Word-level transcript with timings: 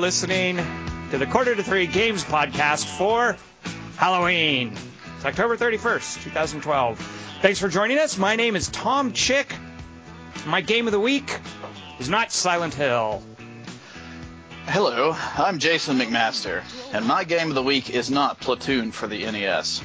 there. 0.00 0.04
You 0.04 0.04
are 0.04 0.06
listening 0.06 0.58
to 1.10 1.18
the 1.18 1.26
Quarter 1.26 1.56
to 1.56 1.62
Three 1.62 1.86
Games 1.86 2.24
podcast 2.24 2.84
for 2.84 3.36
Halloween. 3.96 4.72
It's 5.16 5.24
October 5.24 5.56
31st, 5.56 6.22
2012. 6.24 6.98
Thanks 7.42 7.58
for 7.58 7.68
joining 7.68 7.98
us. 7.98 8.16
My 8.16 8.36
name 8.36 8.54
is 8.54 8.68
Tom 8.68 9.12
Chick. 9.12 9.52
My 10.46 10.60
game 10.60 10.86
of 10.86 10.92
the 10.92 11.00
week 11.00 11.36
is 11.98 12.08
not 12.08 12.30
Silent 12.30 12.74
Hill. 12.74 13.22
Hello, 14.66 15.16
I'm 15.36 15.58
Jason 15.58 15.98
McMaster, 15.98 16.62
and 16.92 17.04
my 17.06 17.24
game 17.24 17.48
of 17.48 17.54
the 17.54 17.62
week 17.62 17.90
is 17.90 18.10
not 18.10 18.38
Platoon 18.38 18.92
for 18.92 19.08
the 19.08 19.24
NES. 19.24 19.82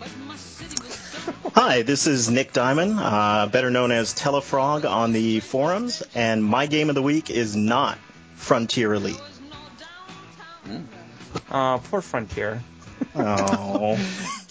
Hi, 1.54 1.82
this 1.82 2.06
is 2.06 2.30
Nick 2.30 2.52
Diamond, 2.52 2.98
uh, 3.00 3.48
better 3.50 3.70
known 3.70 3.90
as 3.90 4.14
Telefrog 4.14 4.88
on 4.88 5.12
the 5.12 5.40
forums, 5.40 6.02
and 6.14 6.44
my 6.44 6.66
game 6.66 6.88
of 6.88 6.94
the 6.94 7.02
week 7.02 7.30
is 7.30 7.56
not 7.56 7.98
Frontier 8.34 8.94
Elite. 8.94 9.20
Oh, 11.50 11.80
poor 11.90 12.00
Frontier. 12.00 12.62
Oh. 13.14 13.98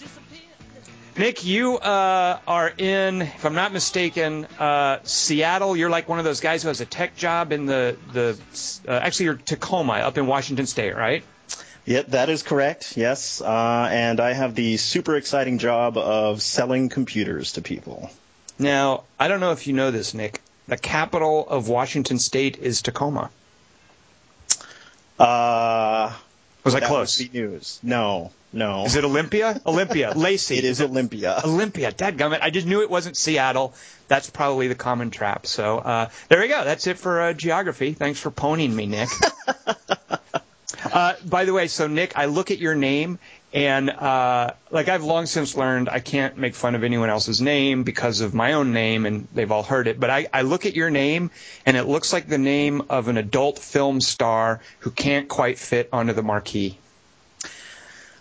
Nick, 1.18 1.46
you 1.46 1.78
uh, 1.78 2.38
are 2.46 2.68
in, 2.76 3.22
if 3.22 3.46
I'm 3.46 3.54
not 3.54 3.72
mistaken, 3.72 4.44
uh, 4.58 4.98
Seattle. 5.04 5.74
You're 5.74 5.88
like 5.88 6.10
one 6.10 6.18
of 6.18 6.26
those 6.26 6.40
guys 6.40 6.62
who 6.62 6.68
has 6.68 6.82
a 6.82 6.86
tech 6.86 7.16
job 7.16 7.52
in 7.52 7.64
the 7.64 7.96
the. 8.12 8.38
Uh, 8.86 8.92
actually, 8.92 9.24
you're 9.26 9.34
Tacoma, 9.36 9.94
up 9.94 10.18
in 10.18 10.26
Washington 10.26 10.66
State, 10.66 10.94
right? 10.94 11.24
Yep, 11.86 12.08
that 12.08 12.28
is 12.28 12.42
correct. 12.42 12.98
Yes, 12.98 13.40
uh, 13.40 13.88
and 13.90 14.20
I 14.20 14.34
have 14.34 14.54
the 14.54 14.76
super 14.76 15.16
exciting 15.16 15.56
job 15.56 15.96
of 15.96 16.42
selling 16.42 16.90
computers 16.90 17.52
to 17.52 17.62
people. 17.62 18.10
Now, 18.58 19.04
I 19.18 19.28
don't 19.28 19.40
know 19.40 19.52
if 19.52 19.66
you 19.66 19.72
know 19.72 19.90
this, 19.90 20.12
Nick. 20.12 20.42
The 20.68 20.76
capital 20.76 21.48
of 21.48 21.68
Washington 21.68 22.18
State 22.18 22.58
is 22.58 22.82
Tacoma. 22.82 23.30
Uh, 25.18 26.12
Was 26.64 26.74
I 26.74 26.80
that 26.80 26.88
close? 26.88 27.18
would 27.18 27.34
news. 27.34 27.78
No, 27.82 28.32
no. 28.52 28.84
Is 28.84 28.96
it 28.96 29.04
Olympia? 29.04 29.60
Olympia. 29.66 30.12
Lacey. 30.16 30.58
It 30.58 30.64
is 30.64 30.80
Olympia. 30.80 31.40
Olympia. 31.44 31.92
Dadgummit. 31.92 32.40
I 32.42 32.50
just 32.50 32.66
knew 32.66 32.82
it 32.82 32.90
wasn't 32.90 33.16
Seattle. 33.16 33.74
That's 34.08 34.30
probably 34.30 34.68
the 34.68 34.74
common 34.74 35.10
trap. 35.10 35.46
So 35.46 35.78
uh, 35.78 36.08
there 36.28 36.40
we 36.40 36.48
go. 36.48 36.64
That's 36.64 36.86
it 36.86 36.98
for 36.98 37.20
uh, 37.20 37.32
geography. 37.32 37.92
Thanks 37.92 38.20
for 38.20 38.30
poning 38.30 38.74
me, 38.74 38.86
Nick. 38.86 39.08
uh, 40.92 41.14
by 41.24 41.44
the 41.44 41.52
way, 41.52 41.68
so 41.68 41.86
Nick, 41.86 42.16
I 42.16 42.26
look 42.26 42.50
at 42.50 42.58
your 42.58 42.74
name 42.74 43.18
and 43.56 43.88
uh, 43.88 44.50
like 44.70 44.88
I've 44.88 45.02
long 45.02 45.24
since 45.24 45.56
learned 45.56 45.88
I 45.88 45.98
can't 46.00 46.36
make 46.36 46.54
fun 46.54 46.74
of 46.74 46.84
anyone 46.84 47.08
else's 47.08 47.40
name 47.40 47.84
because 47.84 48.20
of 48.20 48.34
my 48.34 48.52
own 48.52 48.72
name, 48.74 49.06
and 49.06 49.26
they've 49.32 49.50
all 49.50 49.62
heard 49.62 49.88
it. 49.88 49.98
But 49.98 50.10
I, 50.10 50.26
I 50.32 50.42
look 50.42 50.66
at 50.66 50.74
your 50.76 50.90
name 50.90 51.30
and 51.64 51.74
it 51.76 51.84
looks 51.84 52.12
like 52.12 52.28
the 52.28 52.36
name 52.38 52.82
of 52.90 53.08
an 53.08 53.16
adult 53.16 53.58
film 53.58 54.02
star 54.02 54.60
who 54.80 54.90
can't 54.90 55.26
quite 55.26 55.58
fit 55.58 55.88
onto 55.90 56.12
the 56.12 56.22
marquee. 56.22 56.76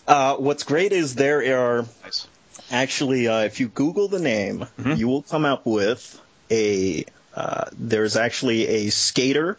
Uh, 0.08 0.36
what's 0.38 0.64
great 0.64 0.94
is 0.94 1.16
there 1.16 1.40
are 1.60 1.86
Nice. 2.06 2.28
actually, 2.72 3.28
uh, 3.28 3.40
if 3.42 3.60
you 3.60 3.68
Google 3.68 4.08
the 4.08 4.20
name, 4.20 4.66
Mhm. 4.80 4.98
you 4.98 5.08
will 5.10 5.22
come 5.24 5.44
up 5.46 5.66
with 5.66 6.18
a. 6.50 7.06
Uh, 7.36 7.66
there's 7.78 8.16
actually 8.16 8.68
a 8.68 8.90
skater 8.90 9.58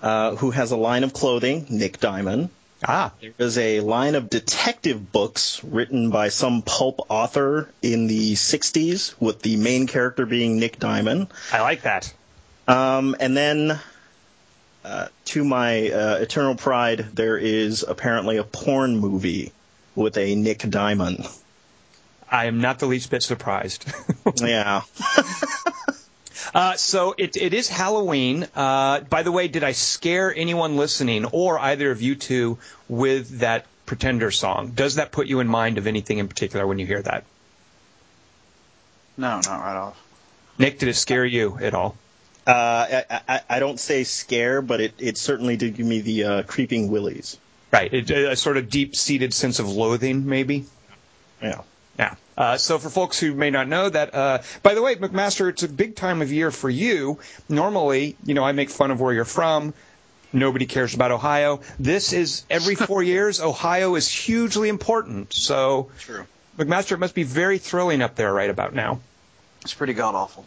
uh, 0.00 0.36
who 0.36 0.52
has 0.52 0.70
a 0.70 0.76
line 0.76 1.02
of 1.02 1.12
clothing, 1.12 1.66
Nick 1.68 1.98
Diamond. 1.98 2.50
Ah, 2.86 3.12
There's 3.36 3.58
a 3.58 3.80
line 3.80 4.14
of 4.14 4.30
detective 4.30 5.10
books 5.10 5.62
written 5.64 6.10
by 6.10 6.28
some 6.28 6.62
pulp 6.62 7.06
author 7.08 7.68
in 7.82 8.06
the 8.06 8.34
60s, 8.34 9.14
with 9.20 9.42
the 9.42 9.56
main 9.56 9.86
character 9.88 10.26
being 10.26 10.58
Nick 10.60 10.78
Diamond. 10.78 11.26
I 11.52 11.60
like 11.62 11.82
that. 11.82 12.12
Um, 12.68 13.16
and 13.18 13.36
then, 13.36 13.80
uh, 14.84 15.08
to 15.26 15.44
my 15.44 15.90
uh, 15.90 16.18
eternal 16.20 16.54
pride, 16.54 17.06
there 17.14 17.36
is 17.36 17.82
apparently 17.86 18.36
a 18.36 18.44
porn 18.44 18.96
movie 18.96 19.52
with 19.96 20.16
a 20.16 20.36
Nick 20.36 20.60
Diamond. 20.68 21.26
I 22.30 22.44
am 22.44 22.60
not 22.60 22.78
the 22.78 22.86
least 22.86 23.10
bit 23.10 23.22
surprised. 23.22 23.86
Yeah. 24.36 24.82
Uh, 26.54 26.74
so 26.74 27.14
it, 27.18 27.36
it 27.36 27.54
is 27.54 27.68
Halloween. 27.68 28.46
Uh, 28.54 29.00
by 29.00 29.22
the 29.22 29.32
way, 29.32 29.48
did 29.48 29.64
I 29.64 29.72
scare 29.72 30.34
anyone 30.34 30.76
listening 30.76 31.24
or 31.26 31.58
either 31.58 31.90
of 31.90 32.02
you 32.02 32.14
two 32.14 32.58
with 32.88 33.40
that 33.40 33.66
Pretender 33.86 34.30
song? 34.30 34.72
Does 34.74 34.96
that 34.96 35.12
put 35.12 35.26
you 35.28 35.40
in 35.40 35.48
mind 35.48 35.78
of 35.78 35.86
anything 35.86 36.18
in 36.18 36.28
particular 36.28 36.66
when 36.66 36.78
you 36.78 36.86
hear 36.86 37.00
that? 37.02 37.24
No, 39.16 39.40
not 39.40 39.60
right 39.60 39.76
off. 39.76 40.00
Nick, 40.58 40.78
did 40.78 40.88
it 40.88 40.94
scare 40.96 41.24
you 41.24 41.58
at 41.60 41.74
all? 41.74 41.96
Uh, 42.46 42.52
I, 43.10 43.20
I, 43.28 43.40
I 43.48 43.58
don't 43.58 43.78
say 43.80 44.04
scare, 44.04 44.62
but 44.62 44.80
it, 44.80 44.94
it 44.98 45.18
certainly 45.18 45.56
did 45.56 45.76
give 45.76 45.86
me 45.86 46.00
the 46.00 46.24
uh, 46.24 46.42
creeping 46.44 46.90
willies. 46.90 47.38
Right, 47.70 47.92
it, 47.92 48.10
a 48.10 48.36
sort 48.36 48.56
of 48.56 48.70
deep-seated 48.70 49.34
sense 49.34 49.58
of 49.58 49.68
loathing, 49.68 50.26
maybe. 50.26 50.64
Yeah. 51.42 51.62
Yeah. 51.98 52.14
Uh, 52.36 52.56
so 52.56 52.78
for 52.78 52.88
folks 52.90 53.18
who 53.18 53.34
may 53.34 53.50
not 53.50 53.66
know 53.66 53.88
that, 53.88 54.14
uh, 54.14 54.38
by 54.62 54.74
the 54.74 54.82
way, 54.82 54.94
McMaster, 54.94 55.48
it's 55.48 55.64
a 55.64 55.68
big 55.68 55.96
time 55.96 56.22
of 56.22 56.30
year 56.32 56.50
for 56.52 56.70
you. 56.70 57.18
Normally, 57.48 58.16
you 58.24 58.34
know, 58.34 58.44
I 58.44 58.52
make 58.52 58.70
fun 58.70 58.90
of 58.92 59.00
where 59.00 59.12
you're 59.12 59.24
from. 59.24 59.74
Nobody 60.32 60.66
cares 60.66 60.94
about 60.94 61.10
Ohio. 61.10 61.60
This 61.80 62.12
is 62.12 62.44
every 62.50 62.74
four 62.76 63.02
years. 63.02 63.40
Ohio 63.40 63.96
is 63.96 64.08
hugely 64.08 64.68
important. 64.68 65.32
So 65.32 65.90
True. 65.98 66.24
McMaster, 66.56 66.92
it 66.92 66.98
must 66.98 67.14
be 67.14 67.24
very 67.24 67.58
thrilling 67.58 68.02
up 68.02 68.14
there 68.14 68.32
right 68.32 68.50
about 68.50 68.74
now. 68.74 69.00
It's 69.62 69.74
pretty 69.74 69.94
god 69.94 70.14
awful. 70.14 70.44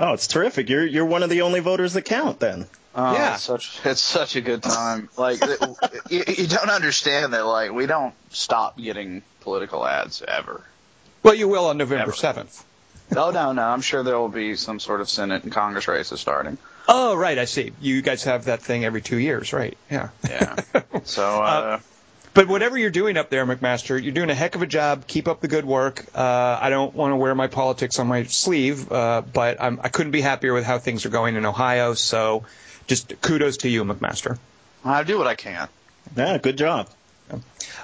Oh, 0.00 0.12
it's 0.14 0.28
terrific. 0.28 0.68
You're 0.70 0.86
you're 0.86 1.04
one 1.04 1.22
of 1.22 1.28
the 1.30 1.42
only 1.42 1.60
voters 1.60 1.92
that 1.94 2.02
count 2.02 2.38
then. 2.40 2.66
Oh, 2.94 3.12
Yeah. 3.12 3.34
it's 3.34 3.42
such 3.42 3.80
it's 3.84 4.00
such 4.02 4.36
a 4.36 4.40
good 4.40 4.62
time. 4.62 5.08
Like 5.18 5.40
it- 5.42 5.60
you, 6.10 6.24
you 6.44 6.46
don't 6.46 6.70
understand 6.70 7.32
that. 7.34 7.44
Like 7.44 7.72
we 7.72 7.86
don't 7.86 8.14
stop 8.30 8.78
getting 8.78 9.22
political 9.40 9.84
ads 9.86 10.22
ever. 10.22 10.62
Well, 11.22 11.34
you 11.34 11.48
will 11.48 11.66
on 11.66 11.78
November 11.78 12.12
seventh. 12.12 12.64
Oh 13.16 13.30
no, 13.30 13.52
no. 13.52 13.62
I'm 13.62 13.80
sure 13.80 14.02
there 14.02 14.18
will 14.18 14.28
be 14.28 14.56
some 14.56 14.80
sort 14.80 15.00
of 15.00 15.08
Senate 15.08 15.44
and 15.44 15.52
Congress 15.52 15.88
races 15.88 16.20
starting. 16.20 16.58
Oh, 16.88 17.14
right. 17.14 17.38
I 17.38 17.44
see. 17.44 17.72
You 17.80 18.00
guys 18.02 18.24
have 18.24 18.46
that 18.46 18.62
thing 18.62 18.84
every 18.84 19.02
two 19.02 19.18
years, 19.18 19.52
right? 19.52 19.76
Yeah. 19.90 20.08
Yeah. 20.28 20.56
So 21.04 21.24
uh, 21.42 21.80
But 22.34 22.48
whatever 22.48 22.78
you're 22.78 22.90
doing 22.90 23.16
up 23.16 23.28
there, 23.30 23.44
McMaster, 23.46 24.02
you're 24.02 24.12
doing 24.12 24.30
a 24.30 24.34
heck 24.34 24.54
of 24.54 24.62
a 24.62 24.66
job. 24.66 25.06
Keep 25.06 25.28
up 25.28 25.40
the 25.40 25.48
good 25.48 25.64
work. 25.64 26.04
Uh, 26.14 26.58
I 26.60 26.70
don't 26.70 26.94
want 26.94 27.12
to 27.12 27.16
wear 27.16 27.34
my 27.34 27.46
politics 27.46 27.98
on 27.98 28.06
my 28.06 28.24
sleeve, 28.24 28.90
uh, 28.90 29.20
but 29.20 29.60
I'm, 29.60 29.80
I 29.82 29.88
couldn't 29.88 30.12
be 30.12 30.20
happier 30.22 30.54
with 30.54 30.64
how 30.64 30.78
things 30.78 31.04
are 31.04 31.10
going 31.10 31.36
in 31.36 31.44
Ohio. 31.44 31.94
So, 31.94 32.44
just 32.86 33.20
kudos 33.20 33.58
to 33.58 33.68
you, 33.68 33.84
McMaster. 33.84 34.38
I 34.84 35.02
do 35.02 35.18
what 35.18 35.26
I 35.26 35.34
can. 35.34 35.68
Yeah, 36.16 36.38
good 36.38 36.56
job. 36.56 36.88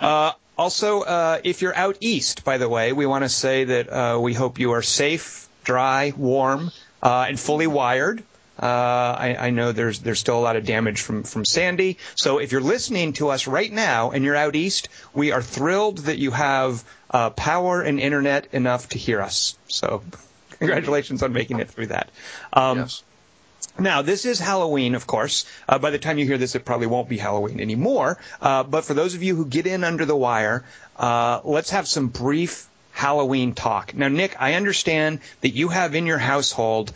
Uh, 0.01 0.33
also, 0.57 1.03
uh, 1.03 1.41
if 1.43 1.63
you're 1.63 1.75
out 1.75 1.99
east, 2.01 2.45
by 2.45 2.59
the 2.59 2.69
way, 2.69 2.93
we 2.93 3.07
want 3.07 3.25
to 3.25 3.29
say 3.29 3.65
that 3.65 3.93
uh, 3.93 4.19
we 4.21 4.35
hope 4.35 4.59
you 4.59 4.73
are 4.73 4.83
safe, 4.83 5.49
dry, 5.65 6.13
warm, 6.17 6.71
uh, 7.03 7.27
and 7.29 7.39
fully 7.39 7.67
wired. 7.67 8.23
Uh, 8.61 8.67
I, 8.67 9.37
I 9.39 9.51
know 9.51 9.73
there's 9.73 9.99
there's 9.99 10.21
still 10.21 10.39
a 10.39 10.41
lot 10.41 10.55
of 10.55 10.65
damage 10.65 11.01
from 11.01 11.25
from 11.25 11.45
Sandy. 11.45 11.99
So 12.15 12.39
if 12.39 12.53
you're 12.53 12.61
listening 12.61 13.15
to 13.15 13.31
us 13.31 13.49
right 13.49 13.73
now 13.73 14.13
and 14.13 14.25
you're 14.25 14.37
out 14.37 14.55
east, 14.55 14.89
we 15.13 15.33
are 15.33 15.43
thrilled 15.43 15.99
that 15.99 16.19
you 16.19 16.31
have 16.31 16.85
uh, 17.11 17.31
power 17.31 17.83
and 17.83 17.99
internet 17.99 18.47
enough 18.53 18.91
to 18.91 18.99
hear 18.99 19.21
us. 19.21 19.59
So 19.67 20.05
congratulations 20.59 21.25
on 21.25 21.33
making 21.33 21.59
it 21.59 21.69
through 21.69 21.89
that. 21.89 22.11
Um, 22.53 22.79
yes. 22.79 23.03
Now, 23.79 24.03
this 24.03 24.25
is 24.25 24.39
Halloween, 24.39 24.95
of 24.95 25.07
course. 25.07 25.47
Uh, 25.69 25.79
by 25.79 25.91
the 25.91 25.99
time 25.99 26.19
you 26.19 26.27
hear 26.27 26.39
this, 26.39 26.55
it 26.55 26.65
probably 26.65 26.87
won't 26.87 27.09
be 27.09 27.19
Halloween 27.19 27.61
anymore. 27.61 28.19
Uh, 28.41 28.63
but 28.63 28.85
for 28.85 28.95
those 28.95 29.15
of 29.15 29.23
you 29.23 29.35
who 29.35 29.47
get 29.47 29.67
in 29.67 29.83
under 29.83 30.05
the 30.05 30.17
wire, 30.17 30.65
uh, 30.97 31.41
let's 31.45 31.71
have 31.71 31.89
some 31.89 32.09
brief 32.09 32.69
Halloween 32.93 33.55
talk. 33.55 33.93
Now, 33.95 34.09
Nick, 34.09 34.41
I 34.41 34.55
understand 34.55 35.19
that 35.41 35.51
you 35.51 35.69
have 35.69 35.97
in 35.97 36.07
your 36.07 36.19
household 36.19 36.93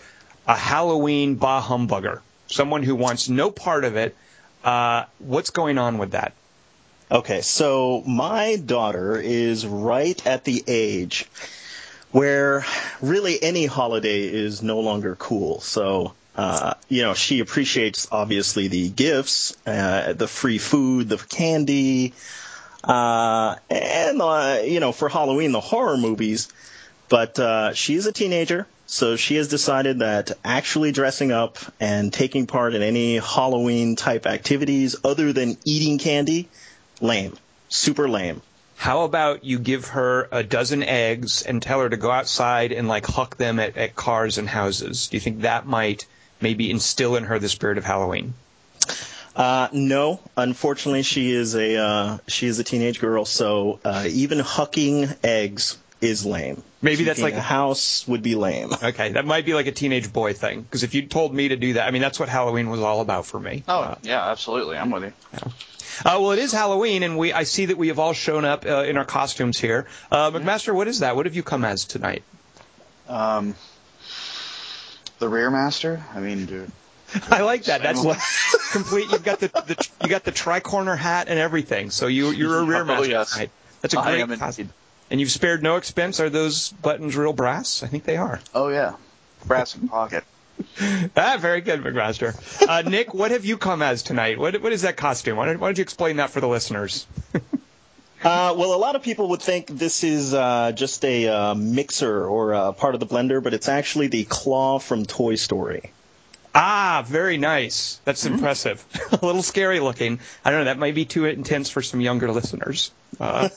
a 0.46 0.54
Halloween 0.54 1.34
bah 1.34 1.60
humbugger, 1.60 2.20
someone 2.46 2.84
who 2.84 2.94
wants 2.94 3.28
no 3.28 3.50
part 3.50 3.84
of 3.84 3.96
it. 3.96 4.16
Uh, 4.62 5.04
what's 5.18 5.50
going 5.50 5.78
on 5.78 5.98
with 5.98 6.12
that? 6.12 6.32
Okay, 7.10 7.40
so 7.40 8.02
my 8.06 8.56
daughter 8.56 9.16
is 9.16 9.66
right 9.66 10.24
at 10.26 10.44
the 10.44 10.62
age 10.66 11.26
where 12.12 12.64
really 13.00 13.42
any 13.42 13.66
holiday 13.66 14.22
is 14.22 14.62
no 14.62 14.80
longer 14.80 15.16
cool. 15.16 15.60
So, 15.60 16.12
uh, 16.38 16.74
you 16.88 17.02
know, 17.02 17.14
she 17.14 17.40
appreciates 17.40 18.06
obviously 18.12 18.68
the 18.68 18.88
gifts, 18.88 19.56
uh, 19.66 20.12
the 20.12 20.28
free 20.28 20.58
food, 20.58 21.08
the 21.08 21.16
candy, 21.18 22.14
uh, 22.84 23.56
and, 23.68 24.22
uh, 24.22 24.60
you 24.64 24.78
know, 24.78 24.92
for 24.92 25.08
Halloween, 25.08 25.50
the 25.50 25.60
horror 25.60 25.96
movies. 25.96 26.48
But 27.08 27.40
uh, 27.40 27.74
she 27.74 27.96
is 27.96 28.06
a 28.06 28.12
teenager, 28.12 28.68
so 28.86 29.16
she 29.16 29.34
has 29.34 29.48
decided 29.48 29.98
that 29.98 30.30
actually 30.44 30.92
dressing 30.92 31.32
up 31.32 31.58
and 31.80 32.12
taking 32.12 32.46
part 32.46 32.72
in 32.76 32.82
any 32.82 33.16
Halloween 33.16 33.96
type 33.96 34.24
activities 34.24 34.94
other 35.02 35.32
than 35.32 35.56
eating 35.64 35.98
candy, 35.98 36.48
lame. 37.00 37.36
Super 37.68 38.08
lame. 38.08 38.42
How 38.76 39.02
about 39.02 39.44
you 39.44 39.58
give 39.58 39.88
her 39.88 40.28
a 40.30 40.44
dozen 40.44 40.84
eggs 40.84 41.42
and 41.42 41.60
tell 41.60 41.80
her 41.80 41.88
to 41.88 41.96
go 41.96 42.12
outside 42.12 42.70
and 42.70 42.86
like 42.86 43.06
huck 43.06 43.36
them 43.36 43.58
at, 43.58 43.76
at 43.76 43.96
cars 43.96 44.38
and 44.38 44.48
houses? 44.48 45.08
Do 45.08 45.16
you 45.16 45.20
think 45.20 45.40
that 45.40 45.66
might 45.66 46.06
maybe 46.40 46.70
instill 46.70 47.16
in 47.16 47.24
her 47.24 47.38
the 47.38 47.48
spirit 47.48 47.78
of 47.78 47.84
Halloween? 47.84 48.34
Uh, 49.36 49.68
no, 49.72 50.20
unfortunately, 50.36 51.02
she 51.02 51.30
is 51.30 51.54
a 51.54 51.76
uh, 51.76 52.18
she 52.26 52.46
is 52.46 52.58
a 52.58 52.64
teenage 52.64 52.98
girl, 53.00 53.24
so 53.24 53.78
uh, 53.84 54.04
even 54.08 54.38
hucking 54.38 55.16
eggs 55.22 55.78
is 56.00 56.24
lame. 56.26 56.62
Maybe 56.82 57.04
that's 57.04 57.20
like 57.20 57.34
a 57.34 57.40
house 57.40 58.06
would 58.08 58.22
be 58.22 58.34
lame. 58.34 58.70
Okay, 58.82 59.12
that 59.12 59.24
might 59.26 59.44
be 59.44 59.54
like 59.54 59.66
a 59.66 59.72
teenage 59.72 60.12
boy 60.12 60.32
thing. 60.32 60.62
Because 60.62 60.82
if 60.82 60.94
you 60.94 61.02
told 61.06 61.34
me 61.34 61.48
to 61.48 61.56
do 61.56 61.74
that, 61.74 61.86
I 61.86 61.90
mean, 61.92 62.02
that's 62.02 62.18
what 62.20 62.28
Halloween 62.28 62.68
was 62.70 62.80
all 62.80 63.00
about 63.00 63.26
for 63.26 63.38
me. 63.38 63.62
Oh 63.68 63.80
Uh, 63.80 63.94
yeah, 64.02 64.28
absolutely. 64.30 64.76
I'm 64.76 64.90
with 64.90 65.04
you. 65.04 65.12
uh, 65.34 66.18
well, 66.20 66.32
it 66.32 66.38
is 66.40 66.50
Halloween, 66.52 67.02
and 67.04 67.16
we 67.18 67.32
I 67.32 67.44
see 67.44 67.66
that 67.66 67.76
we 67.78 67.88
have 67.88 67.98
all 68.00 68.12
shown 68.14 68.44
up 68.44 68.64
uh, 68.66 68.82
in 68.84 68.96
our 68.96 69.04
costumes 69.04 69.58
here. 69.58 69.86
Uh, 70.10 70.30
McMaster, 70.32 70.74
what 70.74 70.88
is 70.88 71.00
that? 71.00 71.14
What 71.14 71.26
have 71.26 71.36
you 71.36 71.42
come 71.44 71.64
as 71.64 71.84
tonight? 71.84 72.22
Um, 73.08 73.54
the 75.18 75.28
rear 75.28 75.50
master. 75.50 76.02
I 76.14 76.20
mean, 76.20 76.46
dude. 76.46 76.70
I 77.30 77.42
like 77.42 77.64
that. 77.64 77.82
That's 77.82 78.02
What? 78.02 78.18
complete. 78.72 79.10
You've 79.10 79.24
got 79.24 79.40
the, 79.40 79.48
the 79.48 79.88
you 80.02 80.08
got 80.08 80.24
the 80.24 80.32
tricorner 80.32 80.96
hat 80.96 81.28
and 81.28 81.38
everything. 81.38 81.90
So 81.90 82.06
you 82.06 82.30
you're 82.30 82.58
a 82.58 82.64
rear 82.64 82.82
Oh, 82.82 82.84
master 82.84 83.08
yes. 83.08 83.32
tonight. 83.32 83.50
That's 83.80 83.94
a 83.94 84.00
I 84.00 84.04
great 84.16 84.20
am 84.20 84.38
costume. 84.38 84.70
And 85.10 85.18
you've 85.20 85.30
spared 85.30 85.62
no 85.62 85.76
expense. 85.76 86.20
Are 86.20 86.28
those 86.28 86.70
buttons 86.70 87.16
real 87.16 87.32
brass? 87.32 87.82
I 87.82 87.86
think 87.86 88.04
they 88.04 88.16
are. 88.18 88.40
Oh 88.54 88.68
yeah, 88.68 88.94
brass 89.46 89.74
in 89.76 89.88
pocket. 89.88 90.24
Ah, 91.16 91.36
very 91.38 91.60
good, 91.60 91.80
McMaster. 91.84 92.34
Uh, 92.68 92.82
Nick, 92.82 93.14
what 93.14 93.30
have 93.30 93.44
you 93.44 93.56
come 93.58 93.80
as 93.80 94.02
tonight? 94.02 94.40
What 94.40 94.60
what 94.60 94.72
is 94.72 94.82
that 94.82 94.96
costume? 94.96 95.36
Why 95.36 95.46
don't, 95.46 95.60
why 95.60 95.68
don't 95.68 95.78
you 95.78 95.82
explain 95.82 96.16
that 96.16 96.30
for 96.30 96.40
the 96.40 96.48
listeners? 96.48 97.06
Uh, 98.22 98.54
well, 98.56 98.74
a 98.74 98.76
lot 98.76 98.96
of 98.96 99.02
people 99.02 99.28
would 99.28 99.42
think 99.42 99.68
this 99.68 100.02
is 100.02 100.34
uh, 100.34 100.72
just 100.72 101.04
a 101.04 101.28
uh, 101.28 101.54
mixer 101.54 102.26
or 102.26 102.52
uh, 102.52 102.72
part 102.72 102.94
of 102.94 103.00
the 103.00 103.06
blender, 103.06 103.42
but 103.42 103.54
it's 103.54 103.68
actually 103.68 104.08
the 104.08 104.24
claw 104.24 104.78
from 104.78 105.04
Toy 105.04 105.36
Story. 105.36 105.92
Ah, 106.54 107.04
very 107.06 107.38
nice. 107.38 108.00
That's 108.04 108.26
impressive. 108.26 108.84
a 109.12 109.24
little 109.24 109.42
scary 109.42 109.78
looking. 109.78 110.18
I 110.44 110.50
don't 110.50 110.60
know. 110.60 110.64
That 110.64 110.78
might 110.78 110.96
be 110.96 111.04
too 111.04 111.26
intense 111.26 111.70
for 111.70 111.82
some 111.82 112.00
younger 112.00 112.32
listeners. 112.32 112.90
Uh, 113.20 113.50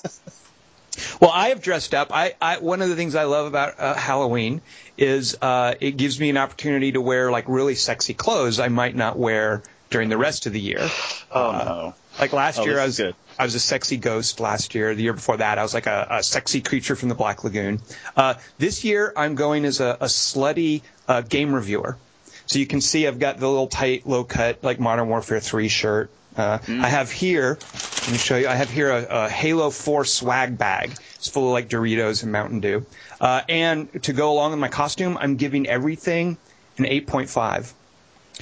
well, 1.20 1.32
I 1.34 1.50
have 1.50 1.64
dressed 1.64 1.96
up. 1.96 2.10
I, 2.14 2.36
I 2.40 2.60
one 2.60 2.84
of 2.84 2.90
the 2.90 2.96
things 2.96 3.16
I 3.16 3.24
love 3.24 3.48
about 3.48 3.80
uh, 3.80 3.96
Halloween 3.96 4.62
is 4.98 5.36
uh, 5.42 5.74
it 5.80 5.98
gives 5.98 6.20
me 6.20 6.30
an 6.30 6.38
opportunity 6.38 6.92
to 6.92 7.02
wear 7.02 7.32
like 7.32 7.46
really 7.48 7.74
sexy 7.74 8.14
clothes 8.14 8.60
I 8.60 8.68
might 8.68 8.96
not 8.96 9.18
wear 9.18 9.64
during 9.90 10.10
the 10.10 10.18
rest 10.18 10.46
of 10.46 10.54
the 10.54 10.60
year. 10.60 10.88
Oh 11.32 11.52
no. 11.52 11.96
Like 12.22 12.34
last 12.34 12.60
Oh, 12.60 12.66
year, 12.66 12.80
I 12.80 12.86
was 12.86 12.98
good. 12.98 13.16
I 13.40 13.44
was 13.44 13.56
a 13.56 13.60
sexy 13.60 13.98
ghost. 13.98 14.40
Last 14.40 14.76
year, 14.76 14.94
the 14.94 15.02
year 15.02 15.14
before 15.14 15.38
that, 15.38 15.58
I 15.58 15.64
was 15.64 15.74
like 15.74 15.88
a, 15.88 16.08
a 16.12 16.24
sexy 16.24 16.62
creature 16.62 16.96
from 16.96 17.10
the 17.10 17.16
Black 17.16 17.44
Lagoon. 17.44 17.82
Uh, 18.16 18.36
this 18.60 18.84
year, 18.84 19.12
I'm 19.18 19.34
going 19.34 19.66
as 19.66 19.80
a, 19.80 19.98
a 20.00 20.06
slutty 20.06 20.84
uh, 21.08 21.22
game 21.22 21.52
reviewer. 21.54 21.98
So 22.46 22.60
you 22.60 22.68
can 22.68 22.80
see 22.82 23.08
I've 23.08 23.18
got 23.20 23.40
the 23.40 23.48
little 23.48 23.68
tight, 23.68 24.06
low 24.08 24.24
cut, 24.24 24.64
like 24.64 24.80
Modern 24.80 25.08
Warfare 25.10 25.40
3 25.40 25.68
shirt. 25.68 26.12
Uh, 26.38 26.60
I 26.68 26.88
have 26.88 27.12
here, 27.12 27.58
let 28.04 28.12
me 28.12 28.18
show 28.18 28.38
you. 28.38 28.48
I 28.48 28.56
have 28.56 28.70
here 28.70 28.90
a, 28.92 29.06
a 29.26 29.30
Halo 29.30 29.70
4 29.70 30.06
swag 30.06 30.58
bag. 30.58 30.92
It's 31.16 31.28
full 31.28 31.48
of 31.48 31.52
like 31.54 31.70
Doritos 31.70 32.24
and 32.24 32.32
Mountain 32.32 32.60
Dew. 32.62 32.86
Uh, 33.20 33.42
and 33.50 34.04
to 34.04 34.14
go 34.14 34.32
along 34.32 34.52
with 34.52 34.60
my 34.60 34.70
costume, 34.70 35.18
I'm 35.18 35.36
giving 35.36 35.68
everything 35.68 36.38
an 36.78 36.86
8.5. 36.86 37.74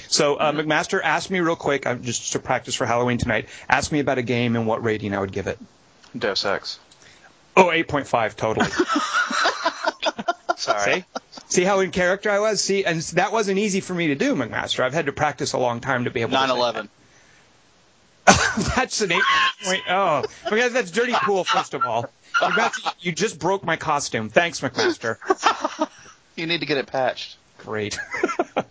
So, 0.08 0.36
uh, 0.36 0.52
McMaster, 0.52 1.00
ask 1.02 1.30
me 1.30 1.40
real 1.40 1.56
quick, 1.56 1.86
I'm 1.86 2.02
just 2.02 2.32
to 2.32 2.38
practice 2.38 2.74
for 2.74 2.86
Halloween 2.86 3.18
tonight. 3.18 3.48
Ask 3.68 3.92
me 3.92 4.00
about 4.00 4.18
a 4.18 4.22
game 4.22 4.56
and 4.56 4.66
what 4.66 4.82
rating 4.84 5.14
I 5.14 5.20
would 5.20 5.32
give 5.32 5.46
it. 5.46 5.58
Deus 6.16 6.44
Ex. 6.44 6.78
Oh, 7.56 7.66
8.5, 7.66 8.36
totally. 8.36 8.66
Sorry. 10.56 11.00
See? 11.00 11.04
See 11.48 11.64
how 11.64 11.80
in 11.80 11.90
character 11.90 12.30
I 12.30 12.38
was? 12.38 12.60
See, 12.60 12.84
and 12.84 13.00
that 13.00 13.32
wasn't 13.32 13.58
easy 13.58 13.80
for 13.80 13.94
me 13.94 14.08
to 14.08 14.14
do, 14.14 14.34
McMaster. 14.36 14.80
I've 14.80 14.94
had 14.94 15.06
to 15.06 15.12
practice 15.12 15.52
a 15.52 15.58
long 15.58 15.80
time 15.80 16.04
to 16.04 16.10
be 16.10 16.20
able 16.20 16.32
to. 16.32 16.36
say 16.38 16.52
9/11. 16.54 16.88
that. 18.26 18.72
That's 18.76 19.00
an 19.00 19.10
8.0. 19.10 19.20
point. 19.64 19.82
Oh, 19.88 20.24
Because 20.48 20.72
that's 20.72 20.90
dirty 20.90 21.14
cool, 21.24 21.44
first 21.44 21.74
of 21.74 21.84
all. 21.84 22.08
McMaster, 22.36 22.92
you 23.00 23.12
just 23.12 23.38
broke 23.38 23.64
my 23.64 23.76
costume. 23.76 24.28
Thanks, 24.28 24.60
McMaster. 24.60 25.16
You 26.36 26.46
need 26.46 26.60
to 26.60 26.66
get 26.66 26.78
it 26.78 26.86
patched. 26.86 27.36
Great. 27.58 27.98
uh, 28.56 28.62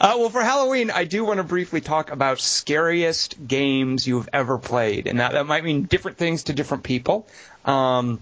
well, 0.00 0.30
for 0.30 0.42
Halloween, 0.42 0.90
I 0.90 1.04
do 1.04 1.24
want 1.24 1.38
to 1.38 1.44
briefly 1.44 1.80
talk 1.80 2.10
about 2.10 2.40
scariest 2.40 3.46
games 3.46 4.06
you've 4.06 4.28
ever 4.32 4.58
played, 4.58 5.06
and 5.06 5.20
that, 5.20 5.32
that 5.32 5.46
might 5.46 5.64
mean 5.64 5.84
different 5.84 6.18
things 6.18 6.44
to 6.44 6.52
different 6.52 6.84
people. 6.84 7.26
Um, 7.64 8.20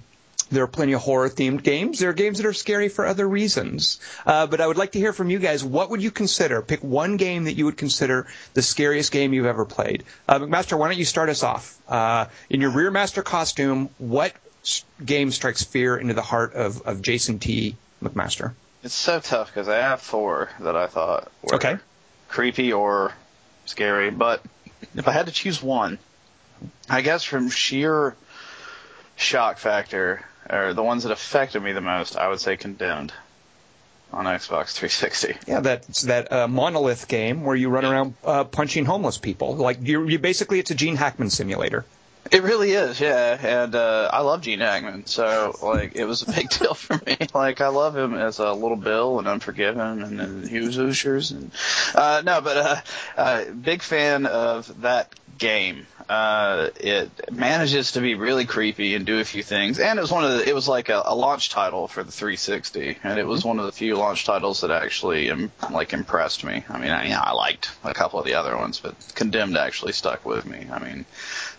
there 0.50 0.64
are 0.64 0.69
plenty 0.69 0.93
of 0.93 1.02
horror 1.02 1.28
themed 1.28 1.62
games. 1.62 1.99
There 1.99 2.10
are 2.10 2.14
games 2.14 2.38
that 2.38 2.46
are 2.46 2.55
scary 2.55 2.88
for 2.88 3.06
other 3.06 3.28
reasons. 3.28 4.00
Uh, 4.25 4.46
but 4.46 4.60
I 4.60 4.66
would 4.66 4.78
like 4.78 4.93
to 4.93 4.99
hear 4.99 5.12
from 5.12 5.31
you 5.31 5.38
guys. 5.38 5.62
What 5.62 5.90
would 5.90 6.02
you 6.02 6.10
consider? 6.10 6.62
Pick 6.62 6.82
one 6.82 7.19
game 7.19 7.44
that 7.44 7.52
you 7.52 7.66
would 7.66 7.76
consider 7.76 8.26
the 8.54 8.62
scariest 8.62 9.12
game 9.12 9.34
you've 9.34 9.46
ever 9.46 9.66
played. 9.66 10.04
Uh, 10.26 10.38
McMaster, 10.38 10.78
why 10.78 10.88
don't 10.88 10.99
you 10.99 11.04
start 11.04 11.28
us 11.28 11.43
off? 11.43 11.78
Uh, 11.87 12.26
in 12.49 12.61
your 12.61 12.70
Rear 12.70 12.90
Master 12.90 13.22
costume, 13.22 13.90
what 13.99 14.32
game 15.04 15.31
strikes 15.31 15.62
fear 15.62 15.96
into 15.96 16.14
the 16.14 16.22
heart 16.22 16.54
of, 16.54 16.82
of 16.82 17.02
Jason 17.02 17.38
T. 17.38 17.76
McMaster? 18.02 18.54
It's 18.82 18.94
so 18.94 19.20
tough 19.20 19.48
because 19.48 19.69
I 19.69 19.76
have 19.78 20.00
four 20.00 20.50
that 20.60 20.76
I 20.76 20.86
thought 20.86 21.30
were 21.42 21.56
Okay. 21.56 21.76
creepy 22.28 22.72
or 22.72 23.12
scary, 23.66 24.10
but 24.10 24.42
if 24.94 25.08
I 25.08 25.12
had 25.12 25.26
to 25.26 25.32
choose 25.32 25.62
one, 25.62 25.98
I 26.88 27.00
guess 27.00 27.25
from 27.25 27.50
sheer 27.50 28.14
shock 29.16 29.58
factor, 29.58 30.25
or 30.48 30.75
the 30.75 30.82
ones 30.82 31.02
that 31.02 31.12
affected 31.12 31.62
me 31.62 31.72
the 31.72 31.80
most, 31.80 32.16
I 32.16 32.28
would 32.28 32.40
say 32.40 32.56
Condemned 32.56 33.12
on 34.12 34.25
Xbox 34.25 34.72
360. 34.72 35.34
Yeah, 35.46 35.60
that's 35.60 36.02
that 36.02 36.32
uh, 36.32 36.48
monolith 36.48 37.08
game 37.08 37.44
where 37.44 37.56
you 37.56 37.69
run 37.69 37.84
around 37.84 38.14
uh, 38.25 38.44
punching 38.44 38.84
homeless 38.86 39.19
people. 39.19 39.56
Like 39.56 39.78
you, 39.82 40.08
you 40.08 40.19
basically, 40.19 40.60
it's 40.60 40.70
a 40.70 40.75
Gene 40.75 40.96
Hackman 40.96 41.30
simulator. 41.30 41.84
It 42.30 42.42
really 42.42 42.72
is, 42.72 43.00
yeah. 43.00 43.38
And 43.40 43.75
uh, 43.75 44.10
I 44.12 44.20
love 44.20 44.42
Gene 44.42 44.60
Hackman, 44.60 45.06
so 45.06 45.56
like 45.62 45.96
it 45.96 46.04
was 46.04 46.22
a 46.22 46.26
big 46.32 46.48
deal 46.58 46.75
for 46.75 47.00
me. 47.06 47.16
Like 47.34 47.60
I 47.60 47.69
love 47.69 47.96
him 47.96 48.14
as 48.14 48.38
a 48.38 48.52
Little 48.52 48.76
Bill 48.76 49.19
and 49.19 49.26
Unforgiven 49.26 50.02
and, 50.02 50.20
and 50.20 50.48
Hughes 50.48 50.76
Hoosiers 50.76 51.30
and 51.30 51.50
uh, 51.94 52.22
no, 52.25 52.40
but 52.40 52.56
uh, 52.56 52.80
uh, 53.16 53.44
big 53.47 53.82
fan 53.82 54.26
of 54.26 54.82
that 54.82 55.12
game. 55.38 55.87
Uh, 56.09 56.71
it 56.80 57.11
manages 57.30 57.92
to 57.92 58.00
be 58.00 58.14
really 58.14 58.47
creepy 58.47 58.95
and 58.95 59.04
do 59.04 59.21
a 59.21 59.25
few 59.25 59.42
things, 59.42 59.78
and 59.78 59.99
it 59.99 60.02
was 60.02 60.11
one 60.11 60.25
of 60.25 60.33
the, 60.33 60.49
it 60.49 60.54
was 60.54 60.66
like 60.66 60.88
a, 60.88 61.02
a 61.04 61.14
launch 61.14 61.50
title 61.50 61.87
for 61.87 62.02
the 62.02 62.11
360, 62.11 62.97
and 63.04 63.18
it 63.18 63.26
was 63.26 63.45
one 63.45 63.59
of 63.59 63.66
the 63.66 63.73
few 63.73 63.97
launch 63.97 64.25
titles 64.25 64.62
that 64.62 64.71
actually 64.71 65.30
um, 65.30 65.52
like 65.71 65.92
impressed 65.92 66.45
me. 66.45 66.64
I 66.68 66.78
mean, 66.78 66.90
I, 66.90 67.04
you 67.04 67.11
know, 67.11 67.21
I 67.23 67.33
liked 67.33 67.71
a 67.85 67.92
couple 67.92 68.18
of 68.18 68.25
the 68.25 68.35
other 68.35 68.57
ones, 68.57 68.80
but 68.80 68.95
Condemned 69.14 69.59
actually 69.59 69.92
stuck 69.92 70.25
with 70.25 70.47
me. 70.47 70.66
I 70.73 70.78
mean, 70.78 71.04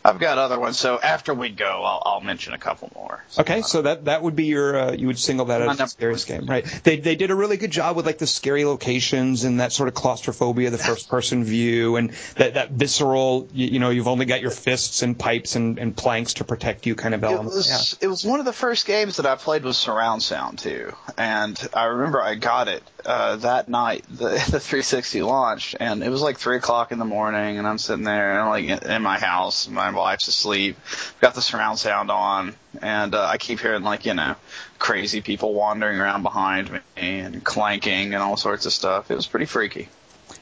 I've 0.04 0.20
got 0.20 0.40
other 0.40 0.60
ones, 0.60 0.80
so 0.80 1.00
after 1.00 1.34
we 1.34 1.50
go, 1.50 1.84
I'll, 1.84 2.02
I'll 2.04 2.22
mention 2.22 2.54
a 2.54 2.58
couple 2.58 2.92
more. 2.96 3.24
So, 3.30 3.42
Okay, 3.42 3.62
so 3.62 3.84
that 3.84 4.06
that 4.06 4.24
would 4.24 4.36
be 4.36 4.46
your 4.46 4.80
uh, 4.80 4.92
you 4.94 5.08
would 5.08 5.20
single 5.20 5.46
that 5.48 5.62
My 5.62 5.74
as 5.74 5.78
the 5.78 5.88
scariest 5.88 6.28
game, 6.28 6.48
right? 6.48 6.66
They 6.84 6.98
they 6.98 7.16
did 7.16 7.30
a 7.30 7.36
really 7.36 7.58
good 7.58 7.72
job 7.72 7.96
with 7.96 8.06
like 8.06 8.18
the 8.18 8.28
scary 8.28 8.66
locations 8.66 9.44
and 9.44 9.60
that 9.60 9.74
sort 9.74 9.90
of 9.90 9.94
claustrophobia, 9.94 10.72
the 10.72 10.78
first 10.78 11.10
person 11.10 11.44
view, 11.44 11.98
and 11.98 12.12
that 12.36 12.56
that 12.56 12.72
visceral. 12.72 13.48
You, 13.54 13.69
you 13.70 13.80
know, 13.80 13.90
you've 13.90 14.08
only 14.08 14.26
got 14.26 14.42
your 14.42 14.52
fists 14.52 15.02
and 15.02 15.18
pipes 15.18 15.56
and, 15.56 15.78
and 15.80 15.96
planks 15.96 16.36
to 16.36 16.44
protect 16.44 16.86
you 16.86 16.96
kind 16.96 17.14
of 17.14 17.24
It 17.24 17.28
element. 17.28 17.54
was 17.56 17.98
it 18.02 18.08
was 18.08 18.26
one 18.26 18.40
of 18.40 18.46
the 18.46 18.54
first 18.54 18.86
games 18.86 19.18
that 19.18 19.26
I 19.26 19.36
played 19.36 19.64
with 19.64 19.76
surround 19.76 20.22
sound 20.24 20.60
too, 20.60 20.94
and 21.18 21.60
I 21.74 21.86
remember 21.86 22.22
I 22.22 22.36
got 22.36 22.68
it 22.68 22.84
uh, 23.06 23.38
that 23.38 23.70
night 23.70 24.04
the, 24.10 24.30
the 24.52 24.60
360 24.60 25.22
launched, 25.22 25.76
and 25.80 26.04
it 26.04 26.10
was 26.10 26.22
like 26.22 26.38
three 26.38 26.58
o'clock 26.58 26.92
in 26.92 27.00
the 27.00 27.06
morning, 27.06 27.58
and 27.58 27.68
I'm 27.68 27.78
sitting 27.78 28.04
there 28.04 28.32
and 28.32 28.40
I'm 28.42 28.50
like 28.50 28.84
in 28.86 29.02
my 29.02 29.20
house, 29.20 29.68
my 29.68 29.92
wife's 29.92 30.28
asleep, 30.28 30.78
got 31.22 31.36
the 31.36 31.42
surround 31.42 31.80
sound 31.80 32.12
on, 32.12 32.56
and 32.82 33.16
uh, 33.16 33.26
I 33.26 33.38
keep 33.38 33.60
hearing 33.60 33.84
like 33.84 34.06
you 34.06 34.14
know 34.14 34.36
crazy 34.78 35.22
people 35.22 35.54
wandering 35.54 36.00
around 36.00 36.24
behind 36.24 36.72
me 36.72 36.80
and 36.96 37.44
clanking 37.44 38.14
and 38.14 38.24
all 38.24 38.38
sorts 38.38 38.66
of 38.66 38.74
stuff. 38.74 39.12
It 39.12 39.16
was 39.16 39.28
pretty 39.28 39.46
freaky. 39.46 39.90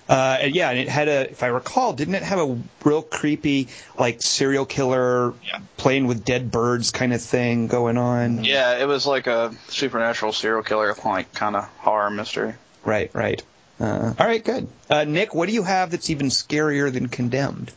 Uh, 0.10 0.38
and 0.42 0.56
yeah, 0.56 0.70
and 0.70 0.80
it 0.80 0.88
had 0.90 1.08
a, 1.08 1.30
if 1.32 1.44
I 1.44 1.48
recall, 1.48 1.94
didn't 1.94 2.16
it 2.16 2.24
have 2.24 2.40
a 2.40 2.58
real 2.84 3.02
creepy, 3.02 3.68
like 4.00 4.22
serial 4.22 4.66
killer 4.66 5.34
Yeah. 5.46 5.60
playing 5.78 6.08
with 6.08 6.24
dead 6.24 6.52
birds 6.52 6.92
kind 6.92 7.14
of 7.14 7.22
thing 7.22 7.68
going 7.68 7.98
on? 7.98 8.44
Yeah, 8.44 8.78
it 8.78 8.88
was 8.88 9.06
like 9.06 9.28
a 9.28 9.54
supernatural 9.70 10.32
serial 10.34 10.64
killer 10.64 10.96
like 11.06 11.34
kind 11.34 11.56
of 11.56 11.66
horror 11.80 12.10
mystery. 12.10 12.54
Right, 12.86 13.14
right. 13.14 13.44
Uh, 13.80 14.14
all 14.18 14.26
right, 14.26 14.44
good. 14.44 14.68
Uh, 14.90 15.04
Nick, 15.04 15.36
what 15.36 15.48
do 15.48 15.54
you 15.54 15.64
have 15.64 15.92
that's 15.92 16.10
even 16.10 16.28
scarier 16.28 16.92
than 16.92 17.10
Condemned 17.10 17.72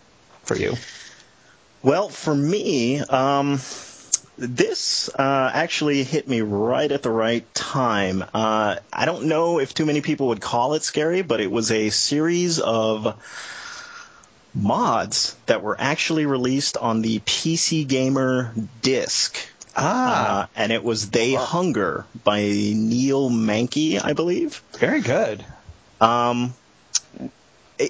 for 0.45 0.57
you? 0.57 0.75
Well, 1.83 2.09
for 2.09 2.35
me, 2.35 3.01
um, 3.01 3.59
this 4.41 5.09
uh, 5.11 5.51
actually 5.53 6.03
hit 6.03 6.27
me 6.27 6.41
right 6.41 6.91
at 6.91 7.03
the 7.03 7.11
right 7.11 7.45
time. 7.55 8.25
Uh, 8.35 8.77
I 8.93 9.05
don't 9.05 9.25
know 9.25 9.59
if 9.61 9.75
too 9.75 9.85
many 9.87 10.01
people 10.01 10.29
would 10.29 10.41
call 10.41 10.75
it 10.75 10.83
scary, 10.83 11.23
but 11.23 11.41
it 11.41 11.51
was 11.51 11.71
a 11.71 11.91
series 11.91 12.59
of 12.59 13.15
mods 14.55 15.37
that 15.47 15.63
were 15.63 15.77
actually 15.79 16.27
released 16.27 16.77
on 16.77 17.03
the 17.03 17.21
PC 17.21 17.87
Gamer 17.87 18.53
disc. 18.83 19.37
Ah, 19.77 20.43
Uh, 20.43 20.47
and 20.57 20.73
it 20.73 20.83
was 20.83 21.11
They 21.11 21.35
Hunger 21.35 22.05
by 22.25 22.41
Neil 22.43 23.31
Manke, 23.31 24.05
I 24.05 24.13
believe. 24.15 24.63
very 24.79 25.01
good. 25.01 25.45
Um, 26.01 26.55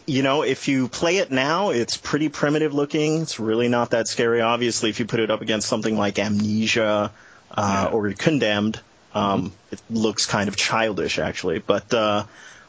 you 0.06 0.22
know, 0.22 0.42
if 0.42 0.68
you 0.68 0.88
play 0.88 1.18
it 1.18 1.30
now, 1.30 1.70
it's 1.70 1.96
pretty 1.96 2.28
primitive 2.28 2.74
looking. 2.74 3.22
It's 3.22 3.40
really 3.40 3.68
not 3.68 3.90
that 3.90 4.08
scary. 4.08 4.40
Obviously, 4.40 4.90
if 4.90 5.00
you 5.00 5.06
put 5.06 5.20
it 5.20 5.30
up 5.30 5.40
against 5.42 5.68
something 5.68 5.96
like 5.96 6.18
Amnesia 6.18 7.12
uh, 7.50 7.86
Yeah. 7.90 7.96
or 7.96 8.12
Condemned, 8.12 8.80
um, 9.14 9.52
it 9.72 9.80
looks 9.90 10.26
kind 10.26 10.48
of 10.48 10.56
childish, 10.56 11.18
actually. 11.18 11.58
But 11.58 11.92
uh, 11.92 12.24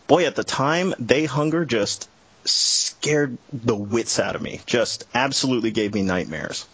boy, 0.07 0.25
at 0.25 0.35
the 0.35 0.43
time, 0.43 0.93
They 0.99 1.25
Hunger 1.25 1.65
just 1.65 2.09
scared 2.45 3.37
the 3.53 3.75
wits 3.75 4.19
out 4.19 4.35
of 4.35 4.41
me. 4.41 4.61
Just 4.65 5.05
absolutely 5.13 5.71
gave 5.71 5.93
me 5.93 6.01
nightmares. 6.01 6.65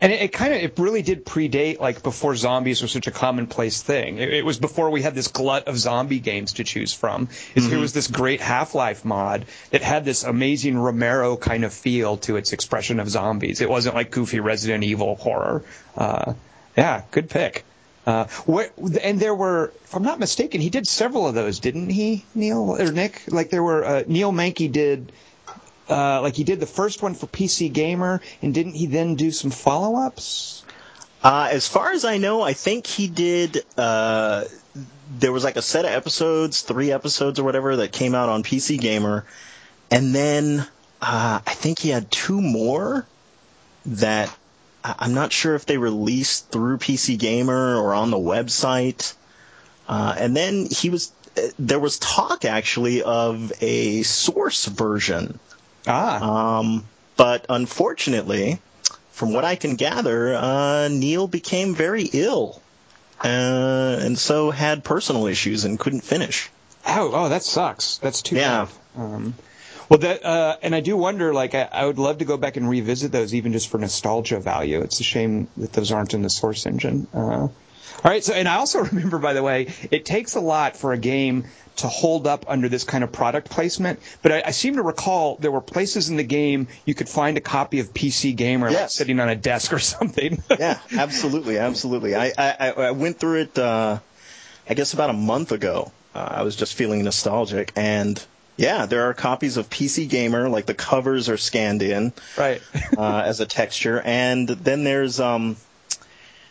And 0.00 0.12
it, 0.12 0.22
it 0.22 0.32
kind 0.32 0.52
of, 0.52 0.60
it 0.60 0.78
really 0.78 1.02
did 1.02 1.24
predate, 1.24 1.78
like, 1.80 2.02
before 2.02 2.36
zombies 2.36 2.82
were 2.82 2.88
such 2.88 3.06
a 3.06 3.10
commonplace 3.10 3.80
thing. 3.80 4.18
It, 4.18 4.34
it 4.34 4.44
was 4.44 4.58
before 4.58 4.90
we 4.90 5.00
had 5.00 5.14
this 5.14 5.28
glut 5.28 5.66
of 5.66 5.78
zombie 5.78 6.20
games 6.20 6.54
to 6.54 6.64
choose 6.64 6.92
from. 6.92 7.28
Here 7.54 7.78
was 7.78 7.92
this 7.92 8.08
great 8.08 8.40
Half-Life 8.40 9.04
mod 9.04 9.46
that 9.70 9.82
had 9.82 10.04
this 10.04 10.24
amazing 10.24 10.76
Romero 10.76 11.36
kind 11.36 11.64
of 11.64 11.72
feel 11.72 12.18
to 12.18 12.36
its 12.36 12.52
expression 12.52 13.00
of 13.00 13.08
zombies. 13.08 13.60
It 13.60 13.70
wasn't 13.70 13.94
like 13.94 14.10
goofy 14.10 14.40
Resident 14.40 14.84
Evil 14.84 15.14
horror. 15.14 15.62
Uh, 15.96 16.34
yeah, 16.76 17.02
good 17.10 17.30
pick. 17.30 17.64
Uh, 18.06 18.26
where, 18.44 18.70
and 19.02 19.18
there 19.18 19.34
were, 19.34 19.72
if 19.84 19.94
I'm 19.94 20.02
not 20.02 20.18
mistaken, 20.18 20.60
he 20.60 20.68
did 20.68 20.86
several 20.86 21.26
of 21.26 21.34
those, 21.34 21.60
didn't 21.60 21.88
he, 21.88 22.24
Neil 22.34 22.76
or 22.78 22.92
Nick? 22.92 23.22
Like 23.28 23.48
there 23.48 23.62
were, 23.62 23.82
uh, 23.82 24.02
Neil 24.06 24.30
Manke 24.30 24.70
did 24.70 25.10
uh, 25.88 26.22
like 26.22 26.34
he 26.34 26.44
did 26.44 26.60
the 26.60 26.66
first 26.66 27.02
one 27.02 27.14
for 27.14 27.26
PC 27.26 27.72
Gamer, 27.72 28.20
and 28.42 28.54
didn't 28.54 28.74
he 28.74 28.86
then 28.86 29.14
do 29.16 29.30
some 29.30 29.50
follow-ups? 29.50 30.64
Uh, 31.22 31.48
as 31.50 31.66
far 31.66 31.92
as 31.92 32.04
I 32.04 32.18
know, 32.18 32.42
I 32.42 32.52
think 32.52 32.86
he 32.86 33.08
did. 33.08 33.64
Uh, 33.76 34.44
there 35.18 35.32
was 35.32 35.44
like 35.44 35.56
a 35.56 35.62
set 35.62 35.84
of 35.84 35.90
episodes, 35.90 36.62
three 36.62 36.92
episodes 36.92 37.38
or 37.38 37.44
whatever, 37.44 37.76
that 37.76 37.92
came 37.92 38.14
out 38.14 38.28
on 38.28 38.42
PC 38.42 38.78
Gamer, 38.80 39.24
and 39.90 40.14
then 40.14 40.60
uh, 41.00 41.40
I 41.46 41.54
think 41.54 41.78
he 41.78 41.90
had 41.90 42.10
two 42.10 42.40
more 42.40 43.06
that 43.86 44.34
I'm 44.84 45.14
not 45.14 45.32
sure 45.32 45.54
if 45.54 45.66
they 45.66 45.78
released 45.78 46.50
through 46.50 46.78
PC 46.78 47.18
Gamer 47.18 47.76
or 47.76 47.94
on 47.94 48.10
the 48.10 48.18
website. 48.18 49.14
Uh, 49.88 50.14
and 50.18 50.36
then 50.36 50.66
he 50.70 50.90
was. 50.90 51.12
uh, 51.36 51.42
There 51.58 51.78
was 51.78 51.98
talk 51.98 52.44
actually 52.44 53.02
of 53.02 53.52
a 53.60 54.02
source 54.02 54.64
version 54.66 55.38
Ah, 55.86 56.58
um, 56.58 56.84
but 57.16 57.46
unfortunately, 57.48 58.58
from 59.12 59.32
what 59.32 59.44
I 59.44 59.56
can 59.56 59.76
gather, 59.76 60.34
uh, 60.34 60.88
Neil 60.88 61.26
became 61.28 61.74
very 61.74 62.04
ill, 62.12 62.60
uh, 63.22 63.26
and 64.00 64.18
so 64.18 64.50
had 64.50 64.82
personal 64.84 65.26
issues 65.26 65.64
and 65.64 65.78
couldn't 65.78 66.02
finish. 66.02 66.50
oh, 66.86 67.10
oh, 67.12 67.28
that 67.28 67.42
sucks. 67.42 67.98
That's 67.98 68.22
too 68.22 68.36
Yeah. 68.36 68.66
bad. 68.96 69.02
Um, 69.02 69.34
well, 69.88 69.98
that 69.98 70.24
uh, 70.24 70.56
and 70.62 70.74
I 70.74 70.80
do 70.80 70.96
wonder. 70.96 71.34
Like, 71.34 71.54
I, 71.54 71.68
I 71.70 71.84
would 71.86 71.98
love 71.98 72.18
to 72.18 72.24
go 72.24 72.36
back 72.36 72.56
and 72.56 72.68
revisit 72.68 73.12
those, 73.12 73.34
even 73.34 73.52
just 73.52 73.68
for 73.68 73.78
nostalgia 73.78 74.40
value. 74.40 74.80
It's 74.80 75.00
a 75.00 75.04
shame 75.04 75.48
that 75.58 75.72
those 75.74 75.92
aren't 75.92 76.14
in 76.14 76.22
the 76.22 76.30
source 76.30 76.64
engine. 76.66 77.06
All 78.04 78.10
right. 78.10 78.22
So, 78.24 78.34
and 78.34 78.48
I 78.48 78.56
also 78.56 78.84
remember, 78.84 79.18
by 79.18 79.32
the 79.32 79.42
way, 79.42 79.72
it 79.90 80.04
takes 80.04 80.34
a 80.34 80.40
lot 80.40 80.76
for 80.76 80.92
a 80.92 80.98
game 80.98 81.44
to 81.76 81.88
hold 81.88 82.26
up 82.28 82.44
under 82.46 82.68
this 82.68 82.84
kind 82.84 83.02
of 83.02 83.10
product 83.10 83.50
placement. 83.50 83.98
But 84.22 84.30
I, 84.32 84.42
I 84.46 84.50
seem 84.52 84.76
to 84.76 84.82
recall 84.82 85.36
there 85.40 85.50
were 85.50 85.60
places 85.60 86.08
in 86.08 86.16
the 86.16 86.22
game 86.22 86.68
you 86.84 86.94
could 86.94 87.08
find 87.08 87.36
a 87.36 87.40
copy 87.40 87.80
of 87.80 87.92
PC 87.92 88.36
Gamer 88.36 88.70
like, 88.70 88.90
sitting 88.90 89.18
on 89.18 89.28
a 89.28 89.34
desk 89.34 89.72
or 89.72 89.78
something. 89.80 90.40
Yeah, 90.58 90.78
absolutely, 90.96 91.58
absolutely. 91.58 92.14
I, 92.14 92.26
I, 92.38 92.56
I- 92.60 92.70
I 92.70 92.90
went 92.92 93.18
through 93.18 93.40
it, 93.42 93.58
uh, 93.58 93.98
I 94.68 94.74
guess 94.74 94.94
about 94.94 95.10
a 95.10 95.14
month 95.14 95.50
ago. 95.52 95.90
Uh, 96.14 96.18
I 96.30 96.42
was 96.42 96.54
just 96.54 96.74
feeling 96.74 97.02
nostalgic, 97.02 97.72
and 97.74 98.24
yeah, 98.56 98.86
there 98.86 99.08
are 99.08 99.14
copies 99.14 99.56
of 99.56 99.68
PC 99.68 100.08
Gamer, 100.08 100.48
like 100.48 100.64
the 100.66 100.74
covers 100.74 101.28
are 101.28 101.36
scanned 101.36 101.82
in. 101.82 102.12
right. 102.38 102.62
uh, 102.96 103.22
as 103.26 103.40
a 103.40 103.46
texture, 103.46 104.00
and 104.00 104.46
then 104.48 104.84
there's 104.84 105.18
um, 105.18 105.56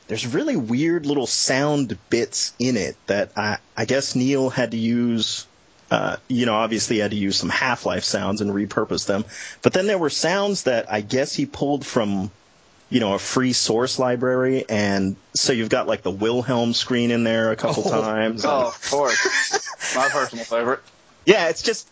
there's 0.07 0.27
really 0.27 0.55
weird 0.55 1.05
little 1.05 1.27
sound 1.27 1.97
bits 2.09 2.53
in 2.59 2.77
it 2.77 2.95
that 3.07 3.31
I 3.37 3.57
I 3.77 3.85
guess 3.85 4.15
Neil 4.15 4.49
had 4.49 4.71
to 4.71 4.77
use. 4.77 5.45
Uh, 5.91 6.15
you 6.27 6.45
know, 6.47 6.55
obviously, 6.55 6.95
he 6.95 7.01
had 7.01 7.11
to 7.11 7.17
use 7.17 7.35
some 7.37 7.49
Half-Life 7.49 8.03
sounds 8.03 8.41
and 8.41 8.49
repurpose 8.51 9.05
them. 9.05 9.25
But 9.61 9.73
then 9.73 9.85
there 9.85 9.97
were 9.99 10.09
sounds 10.09 10.63
that 10.63 10.91
I 10.91 11.01
guess 11.01 11.35
he 11.35 11.45
pulled 11.45 11.85
from, 11.85 12.31
you 12.89 12.99
know, 12.99 13.13
a 13.13 13.19
free 13.19 13.53
source 13.53 13.99
library, 13.99 14.65
and 14.67 15.15
so 15.35 15.53
you've 15.53 15.69
got 15.69 15.85
like 15.87 16.01
the 16.01 16.09
Wilhelm 16.09 16.73
scream 16.73 17.11
in 17.11 17.23
there 17.23 17.51
a 17.51 17.55
couple 17.55 17.83
Oh. 17.85 18.01
times. 18.01 18.43
Oh, 18.47 18.69
of 18.69 18.89
course. 18.89 19.69
My 19.95 20.09
personal 20.09 20.45
favorite. 20.45 20.79
Yeah, 21.27 21.49
it's 21.49 21.61
just 21.61 21.87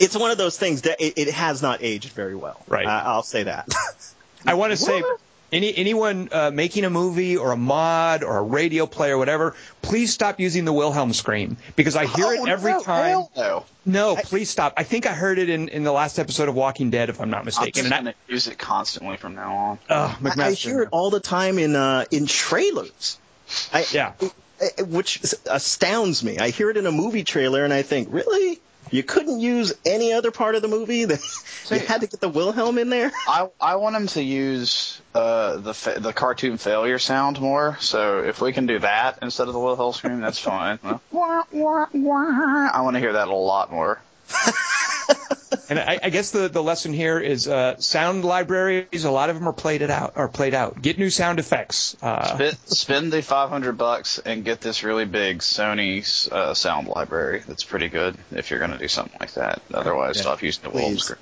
it's 0.00 0.16
one 0.16 0.32
of 0.32 0.38
those 0.38 0.58
things 0.58 0.82
that 0.82 1.00
it, 1.00 1.14
it 1.16 1.28
has 1.34 1.62
not 1.62 1.78
aged 1.80 2.10
very 2.12 2.34
well. 2.34 2.60
Right. 2.66 2.86
Uh, 2.86 3.02
I'll 3.04 3.22
say 3.22 3.44
that. 3.44 3.68
I 4.44 4.54
want 4.54 4.72
to 4.72 4.76
say, 4.76 5.00
any 5.52 5.76
anyone 5.76 6.28
uh, 6.32 6.50
making 6.52 6.84
a 6.84 6.90
movie 6.90 7.36
or 7.36 7.52
a 7.52 7.56
mod 7.56 8.24
or 8.24 8.38
a 8.38 8.42
radio 8.42 8.86
play 8.86 9.10
or 9.10 9.18
whatever, 9.18 9.54
please 9.82 10.12
stop 10.12 10.40
using 10.40 10.64
the 10.64 10.72
Wilhelm 10.72 11.12
scream 11.12 11.56
because 11.76 11.94
I 11.96 12.06
hear 12.06 12.26
Oh, 12.26 12.44
it 12.44 12.48
every 12.48 12.72
no, 12.72 12.82
time. 12.82 13.04
hell 13.10 13.30
no. 13.36 13.64
No, 13.86 14.16
please 14.16 14.48
stop. 14.50 14.74
I 14.76 14.82
think 14.82 15.06
I 15.06 15.12
heard 15.12 15.38
it 15.38 15.50
in, 15.50 15.68
in 15.68 15.84
the 15.84 15.92
last 15.92 16.18
episode 16.18 16.48
of 16.48 16.54
Walking 16.54 16.90
Dead, 16.90 17.10
if 17.10 17.20
I'm 17.20 17.30
not 17.30 17.44
mistaken. 17.44 17.84
I'm 17.84 17.84
mistaken. 17.84 17.84
just 17.84 17.86
And 17.86 18.08
I, 18.08 18.12
gonna 18.12 18.14
use 18.28 18.46
it 18.48 18.58
constantly 18.58 19.16
from 19.18 19.34
now 19.34 19.54
on. 19.54 19.78
oh, 19.90 20.18
I, 20.24 20.42
I 20.48 20.52
hear 20.52 20.82
it 20.82 20.88
all 20.90 21.10
the 21.10 21.20
time 21.20 21.58
in 21.58 21.76
uh, 21.76 22.04
in 22.10 22.26
trailers. 22.26 23.18
I, 23.72 23.84
Yeah. 23.92 24.12
I- 24.20 24.82
which 24.84 25.20
astounds 25.50 26.22
me. 26.24 26.38
I 26.38 26.50
hear 26.50 26.70
it 26.70 26.76
in 26.76 26.86
a 26.86 26.92
movie 26.92 27.24
trailer, 27.24 27.64
and 27.64 27.72
I 27.72 27.82
think, 27.82 28.08
really, 28.10 28.60
you 28.90 29.02
couldn't 29.02 29.40
use 29.40 29.72
any 29.84 30.12
other 30.12 30.30
part 30.30 30.54
of 30.54 30.62
the 30.62 30.68
movie? 30.68 31.06
That 31.68 31.80
you 31.80 31.86
had 31.86 32.02
to 32.02 32.06
get 32.06 32.20
the 32.20 32.28
Wilhelm 32.28 32.76
in 32.76 32.90
there? 32.90 33.10
I 33.26 33.48
I 33.58 33.76
want 33.76 33.96
him 33.96 34.06
to 34.08 34.22
use 34.22 35.00
uh, 35.14 35.56
the 35.56 35.72
fa- 35.72 35.98
the 35.98 36.12
cartoon 36.12 36.58
failure 36.58 36.98
sound 36.98 37.40
more. 37.40 37.78
So 37.80 38.22
if 38.22 38.42
we 38.42 38.52
can 38.52 38.66
do 38.66 38.78
that 38.80 39.20
instead 39.22 39.48
of 39.48 39.54
the 39.54 39.60
Wilhelm 39.60 39.94
scream, 39.94 40.20
that's 40.20 40.38
fine. 40.38 40.78
I 40.84 40.98
want 42.82 42.96
to 42.96 43.00
hear 43.00 43.14
that 43.14 43.28
a 43.28 43.34
lot 43.34 43.72
more. 43.72 43.98
And 45.68 45.78
I, 45.78 45.98
I 46.02 46.10
guess 46.10 46.30
the, 46.30 46.48
the 46.48 46.62
lesson 46.62 46.92
here 46.92 47.18
is 47.18 47.48
uh, 47.48 47.76
sound 47.78 48.24
libraries. 48.24 49.04
A 49.04 49.10
lot 49.10 49.30
of 49.30 49.36
them 49.36 49.48
are 49.48 49.52
played 49.52 49.82
it 49.82 49.90
out 49.90 50.12
are 50.16 50.28
played 50.28 50.52
out. 50.52 50.80
Get 50.80 50.98
new 50.98 51.10
sound 51.10 51.38
effects. 51.38 51.96
Uh, 52.02 52.34
Spend, 52.34 52.58
spend 52.66 53.12
the 53.12 53.22
500 53.22 53.72
bucks 53.78 54.18
and 54.18 54.44
get 54.44 54.60
this 54.60 54.82
really 54.82 55.06
big 55.06 55.38
Sony 55.38 56.30
uh, 56.30 56.54
sound 56.54 56.88
library. 56.88 57.42
That's 57.46 57.64
pretty 57.64 57.88
good 57.88 58.16
if 58.30 58.50
you're 58.50 58.58
going 58.58 58.72
to 58.72 58.78
do 58.78 58.88
something 58.88 59.16
like 59.18 59.32
that. 59.34 59.62
Otherwise, 59.72 60.16
Yeah, 60.16 60.22
stop 60.22 60.42
using 60.42 60.70
the 60.70 60.98
scream. 60.98 61.18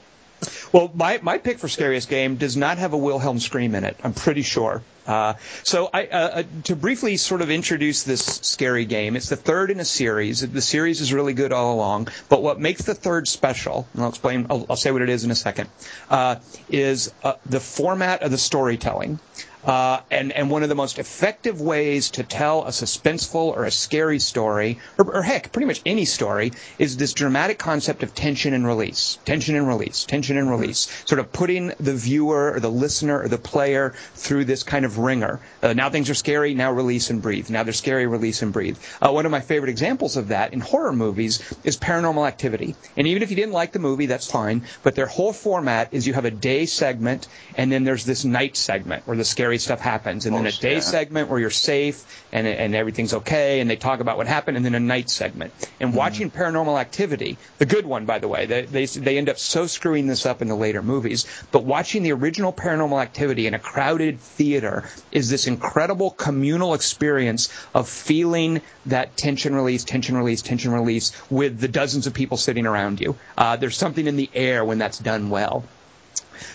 Well, 0.73 0.91
my, 0.95 1.19
my 1.23 1.39
pick 1.39 1.59
for 1.59 1.69
scariest 1.69 2.09
game 2.09 2.37
does 2.37 2.57
not 2.57 2.79
have 2.79 2.93
a 2.93 2.99
Wilhelm 2.99 3.39
scream 3.39 3.75
in 3.75 3.85
it. 3.85 3.97
I'm 4.03 4.15
pretty 4.15 4.43
sure. 4.43 4.83
Uh, 5.07 5.35
so 5.65 5.91
I, 5.93 6.07
uh, 6.07 6.17
uh, 6.17 6.43
to 6.65 6.77
briefly 6.77 7.17
sort 7.17 7.43
of 7.43 7.51
introduce 7.51 8.05
this 8.05 8.25
scary 8.25 8.85
game, 8.85 9.17
it's 9.17 9.29
the 9.29 9.37
third 9.37 9.71
in 9.71 9.81
a 9.81 9.85
series. 9.85 10.41
The 10.41 10.61
series 10.61 11.01
is 11.01 11.13
really 11.13 11.35
good 11.35 11.53
all 11.53 11.75
along, 11.75 12.09
but 12.29 12.43
what 12.43 12.61
makes 12.61 12.83
the 12.83 12.95
third 12.95 13.27
special, 13.27 13.89
and 13.95 14.03
I'll 14.03 14.11
explain, 14.11 14.47
I'll, 14.49 14.67
I'll 14.71 14.77
say 14.77 14.93
what 14.93 15.03
it 15.03 15.09
is 15.09 15.25
in 15.25 15.31
a 15.31 15.35
second, 15.35 15.69
uh, 16.09 16.37
is 16.71 17.13
uh, 17.25 17.35
the 17.47 17.61
format 17.61 18.23
of 18.23 18.31
the 18.31 18.39
storytelling. 18.39 19.19
Uh, 19.65 20.01
and, 20.11 20.33
and 20.33 20.51
one 20.51 20.63
of 20.63 20.69
the 20.69 20.75
most 20.75 20.99
effective 20.99 21.61
ways 21.61 22.11
to 22.11 22.23
tell 22.23 22.65
a 22.65 22.71
suspenseful 22.71 23.57
or 23.57 23.65
a 23.65 23.71
scary 23.71 24.19
story, 24.19 24.79
or, 24.99 25.17
or 25.17 25.23
heck, 25.23 25.53
pretty 25.53 25.67
much 25.67 25.81
any 25.87 26.05
story, 26.05 26.53
is 26.79 26.97
this 26.97 27.13
dramatic 27.13 27.59
concept 27.59 28.03
of 28.03 28.15
tension 28.15 28.55
and 28.55 28.67
release. 28.67 29.19
Tension 29.25 29.55
and 29.55 29.69
release, 29.69 30.05
tension 30.05 30.37
and 30.37 30.51
release. 30.51 31.03
Sort 31.07 31.19
of 31.19 31.33
putting 31.33 31.73
the 31.79 31.95
viewer 31.95 32.53
or 32.53 32.61
the 32.61 32.71
listener 32.71 33.23
or 33.23 33.29
the 33.29 33.39
player 33.39 33.95
through 34.15 34.45
this 34.45 34.63
kind 34.63 34.85
of 34.85 34.99
ringer. 34.99 35.41
Uh, 35.63 35.73
now 35.73 35.91
things 35.91 36.11
are 36.11 36.15
scary, 36.15 36.55
now 36.55 36.73
release 36.73 37.11
and 37.11 37.23
breathe. 37.23 37.51
Now 37.51 37.63
they're 37.63 37.73
scary, 37.73 38.07
release 38.07 38.43
and 38.43 38.53
breathe. 38.53 38.79
Uh, 39.01 39.13
one 39.13 39.27
of 39.27 39.33
my 39.33 39.41
favorite 39.41 39.71
examples 39.71 40.17
of 40.17 40.29
that 40.29 40.53
in 40.53 40.61
horror 40.61 40.93
movies 40.93 41.55
is 41.63 41.77
paranormal 41.77 42.27
activity. 42.27 42.75
And 42.97 43.07
even 43.07 43.23
if 43.23 43.31
you 43.31 43.37
didn't 43.37 43.53
like 43.53 43.73
the 43.73 43.79
movie, 43.79 44.07
that's 44.07 44.31
fine, 44.31 44.65
but 44.83 44.95
their 44.95 45.07
whole 45.07 45.33
format 45.33 45.89
is 45.93 46.07
you 46.07 46.15
have 46.15 46.25
a 46.25 46.31
day 46.31 46.67
segment, 46.67 47.29
and 47.57 47.71
then 47.71 47.85
there's 47.85 48.05
this 48.05 48.25
night 48.25 48.57
segment 48.57 49.07
where 49.07 49.17
the 49.17 49.25
scary 49.25 49.52
stuff 49.59 49.81
happens, 49.81 50.27
and 50.27 50.35
then 50.35 50.47
a 50.47 50.53
day 50.53 50.75
yeah. 50.75 50.81
segment 50.81 51.29
where 51.29 51.39
you're 51.39 51.51
safe 51.51 52.25
and 52.33 52.47
and 52.47 52.75
everything's 52.75 53.15
okay, 53.15 53.61
and 53.61 53.69
they 53.69 53.77
talk 53.77 54.01
about 54.01 54.17
what 54.17 54.27
happened, 54.27 54.57
and 54.57 54.65
then 54.65 54.75
a 54.75 54.81
night 54.81 55.11
segment. 55.11 55.53
And 55.81 55.95
watching 55.95 56.31
Paranormal 56.31 56.81
Activity, 56.81 57.39
the 57.59 57.67
good 57.67 57.87
one 57.87 58.07
by 58.07 58.19
the 58.19 58.29
way, 58.29 58.47
they, 58.47 58.63
they 58.63 58.87
they 58.87 59.19
end 59.19 59.29
up 59.29 59.39
so 59.39 59.67
screwing 59.67 60.07
this 60.07 60.27
up 60.27 60.43
in 60.43 60.49
the 60.49 60.55
later 60.55 60.83
movies, 60.83 61.27
but 61.51 61.65
watching 61.65 62.03
the 62.03 62.13
original 62.13 62.53
Paranormal 62.53 63.01
Activity 63.01 63.47
in 63.47 63.55
a 63.55 63.59
crowded 63.59 64.21
theater 64.21 64.85
is 65.11 65.29
this 65.29 65.47
incredible 65.47 66.11
communal 66.11 66.75
experience 66.75 67.49
of 67.75 67.89
feeling 67.89 68.61
that 68.87 69.17
tension 69.17 69.55
release, 69.55 69.85
tension 69.85 70.17
release, 70.17 70.43
tension 70.43 70.73
release 70.73 71.13
with 71.31 71.61
the 71.61 71.69
dozens 71.69 72.07
of 72.07 72.15
people 72.15 72.37
sitting 72.37 72.67
around 72.67 73.01
you. 73.01 73.17
Uh, 73.37 73.57
there's 73.57 73.77
something 73.77 74.07
in 74.07 74.17
the 74.17 74.31
air 74.35 74.65
when 74.65 74.79
that's 74.79 74.99
done 74.99 75.31
well. 75.31 75.65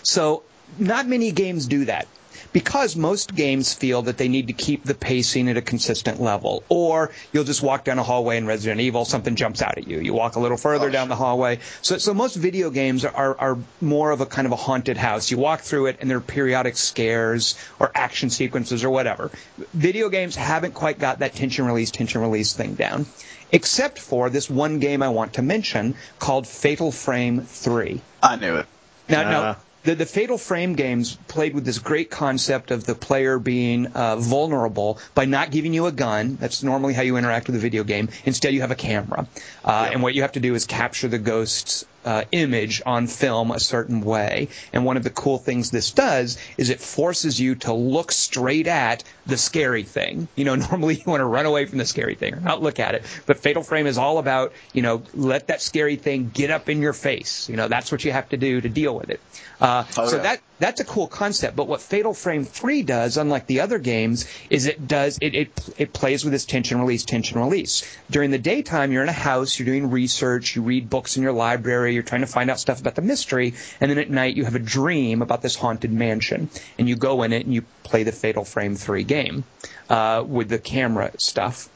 So 0.03 0.43
not 0.77 1.07
many 1.07 1.31
games 1.31 1.67
do 1.67 1.85
that. 1.85 2.07
Because 2.53 2.95
most 2.95 3.35
games 3.35 3.73
feel 3.73 4.03
that 4.03 4.17
they 4.17 4.27
need 4.27 4.47
to 4.47 4.53
keep 4.53 4.83
the 4.83 4.93
pacing 4.93 5.49
at 5.49 5.57
a 5.57 5.61
consistent 5.61 6.21
level. 6.21 6.63
Or 6.69 7.11
you'll 7.31 7.43
just 7.43 7.61
walk 7.61 7.83
down 7.83 7.99
a 7.99 8.03
hallway 8.03 8.37
in 8.37 8.45
Resident 8.45 8.81
Evil, 8.81 9.05
something 9.05 9.35
jumps 9.35 9.61
out 9.61 9.77
at 9.77 9.87
you. 9.87 9.99
You 9.99 10.13
walk 10.13 10.35
a 10.35 10.39
little 10.39 10.57
further 10.57 10.89
down 10.89 11.09
the 11.09 11.15
hallway. 11.15 11.59
So, 11.81 11.97
so 11.97 12.13
most 12.13 12.35
video 12.35 12.69
games 12.69 13.05
are, 13.05 13.37
are 13.37 13.57
more 13.81 14.11
of 14.11 14.21
a 14.21 14.25
kind 14.25 14.45
of 14.45 14.51
a 14.51 14.57
haunted 14.57 14.97
house. 14.97 15.31
You 15.31 15.37
walk 15.37 15.61
through 15.61 15.87
it 15.87 15.97
and 16.01 16.09
there 16.09 16.17
are 16.17 16.21
periodic 16.21 16.77
scares 16.77 17.57
or 17.79 17.91
action 17.93 18.29
sequences 18.29 18.83
or 18.83 18.89
whatever. 18.89 19.31
Video 19.73 20.09
games 20.09 20.35
haven't 20.35 20.73
quite 20.73 20.99
got 20.99 21.19
that 21.19 21.33
tension 21.35 21.65
release, 21.65 21.91
tension 21.91 22.21
release 22.21 22.53
thing 22.53 22.75
down. 22.75 23.05
Except 23.51 23.97
for 23.97 24.29
this 24.29 24.49
one 24.49 24.79
game 24.79 25.01
I 25.01 25.09
want 25.09 25.33
to 25.33 25.41
mention 25.41 25.95
called 26.19 26.45
Fatal 26.47 26.91
Frame 26.91 27.41
3. 27.41 28.01
I 28.21 28.35
knew 28.35 28.55
it. 28.57 28.65
Now, 29.07 29.19
Uh. 29.21 29.31
now 29.31 29.57
the, 29.87 29.95
the 29.95 30.05
Fatal 30.05 30.37
Frame 30.37 30.73
games 30.73 31.15
played 31.29 31.55
with 31.55 31.63
this 31.63 31.79
great 31.79 32.09
concept 32.11 32.71
of 32.71 32.83
the 32.85 32.93
player 32.93 33.39
being 33.39 33.87
uh, 33.87 34.17
vulnerable 34.17 34.99
by 35.15 35.23
not 35.23 35.49
giving 35.49 35.73
you 35.73 35.85
a 35.85 35.93
gun. 35.93 36.35
That's 36.41 36.61
normally 36.61 36.93
how 36.93 37.03
you 37.03 37.15
interact 37.15 37.47
with 37.47 37.55
a 37.55 37.59
video 37.59 37.85
game. 37.85 38.09
Instead, 38.25 38.53
you 38.53 38.59
have 38.61 38.71
a 38.71 38.75
camera. 38.75 39.27
Uh, 39.63 39.89
And 39.93 40.03
what 40.03 40.13
you 40.13 40.23
have 40.23 40.33
to 40.33 40.41
do 40.41 40.55
is 40.55 40.65
capture 40.65 41.07
the 41.07 41.17
ghost's 41.17 41.85
uh, 42.07 42.23
image 42.31 42.81
on 42.85 43.05
film 43.05 43.51
a 43.51 43.59
certain 43.59 43.99
way. 43.99 44.47
And 44.71 44.85
one 44.85 44.95
of 44.95 45.03
the 45.03 45.09
cool 45.09 45.37
things 45.37 45.71
this 45.71 45.91
does 45.91 46.37
is 46.57 46.69
it 46.69 46.79
forces 46.79 47.37
you 47.37 47.55
to 47.55 47.73
look 47.73 48.13
straight 48.13 48.67
at 48.67 49.03
the 49.25 49.35
scary 49.35 49.83
thing. 49.83 50.29
You 50.37 50.45
know, 50.45 50.55
normally 50.69 50.95
you 50.95 51.03
want 51.05 51.19
to 51.19 51.25
run 51.25 51.45
away 51.45 51.65
from 51.65 51.79
the 51.79 51.85
scary 51.85 52.15
thing 52.15 52.33
or 52.33 52.39
not 52.39 52.63
look 52.63 52.79
at 52.79 52.95
it. 52.95 53.03
But 53.25 53.39
Fatal 53.39 53.61
Frame 53.61 53.87
is 53.87 53.97
all 53.97 54.19
about, 54.19 54.53
you 54.71 54.83
know, 54.83 55.03
let 55.13 55.47
that 55.47 55.61
scary 55.61 55.97
thing 55.97 56.31
get 56.33 56.49
up 56.49 56.69
in 56.69 56.81
your 56.81 56.93
face. 56.93 57.49
You 57.49 57.57
know, 57.57 57.67
that's 57.67 57.91
what 57.91 58.05
you 58.05 58.13
have 58.13 58.29
to 58.29 58.37
do 58.37 58.61
to 58.61 58.69
deal 58.69 58.95
with 58.95 59.09
it. 59.09 59.19
Uh, 59.59 59.83
Oh, 59.97 60.07
so 60.07 60.15
yeah. 60.15 60.21
that 60.23 60.41
that's 60.59 60.79
a 60.81 60.85
cool 60.85 61.07
concept. 61.07 61.55
But 61.55 61.67
what 61.67 61.81
Fatal 61.81 62.13
Frame 62.13 62.43
3 62.43 62.83
does, 62.83 63.17
unlike 63.17 63.45
the 63.47 63.61
other 63.61 63.79
games, 63.79 64.25
is 64.49 64.65
it 64.65 64.87
does 64.87 65.17
it 65.21 65.35
it, 65.35 65.69
it 65.77 65.93
plays 65.93 66.23
with 66.23 66.33
this 66.33 66.45
tension 66.45 66.79
release, 66.79 67.05
tension 67.05 67.39
release. 67.39 67.83
During 68.09 68.31
the 68.31 68.37
daytime, 68.37 68.91
you're 68.91 69.03
in 69.03 69.09
a 69.09 69.13
house, 69.13 69.57
you're 69.57 69.65
doing 69.65 69.91
research, 69.91 70.55
you 70.55 70.61
read 70.61 70.89
books 70.89 71.17
in 71.17 71.23
your 71.23 71.31
library, 71.31 71.93
you're 71.93 72.03
trying 72.03 72.21
to 72.21 72.27
find 72.27 72.49
out 72.49 72.59
stuff 72.59 72.81
about 72.81 72.95
the 72.95 73.01
mystery, 73.01 73.53
and 73.79 73.91
then 73.91 73.97
at 73.97 74.09
night 74.09 74.35
you 74.35 74.45
have 74.45 74.55
a 74.55 74.59
dream 74.59 75.21
about 75.21 75.41
this 75.41 75.55
haunted 75.55 75.91
mansion, 75.91 76.49
and 76.77 76.89
you 76.89 76.95
go 76.95 77.23
in 77.23 77.33
it 77.33 77.45
and 77.45 77.53
you 77.53 77.63
play 77.83 78.03
the 78.03 78.11
Fatal 78.11 78.43
Frame 78.43 78.75
3 78.75 79.03
game 79.03 79.43
uh, 79.89 80.23
with 80.25 80.49
the 80.49 80.59
camera 80.59 81.11
stuff. 81.17 81.69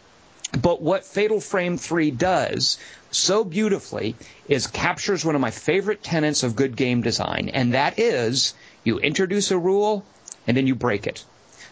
But 0.59 0.81
what 0.81 1.05
Fatal 1.05 1.39
Frame 1.39 1.77
3 1.77 2.11
does 2.11 2.77
so 3.09 3.43
beautifully 3.43 4.15
is 4.47 4.67
captures 4.67 5.23
one 5.23 5.35
of 5.35 5.41
my 5.41 5.51
favorite 5.51 6.03
tenets 6.03 6.43
of 6.43 6.55
good 6.55 6.75
game 6.75 7.01
design, 7.01 7.49
and 7.53 7.73
that 7.73 7.99
is 7.99 8.53
you 8.83 8.99
introduce 8.99 9.51
a 9.51 9.57
rule 9.57 10.03
and 10.47 10.55
then 10.55 10.67
you 10.67 10.75
break 10.75 11.07
it. 11.07 11.23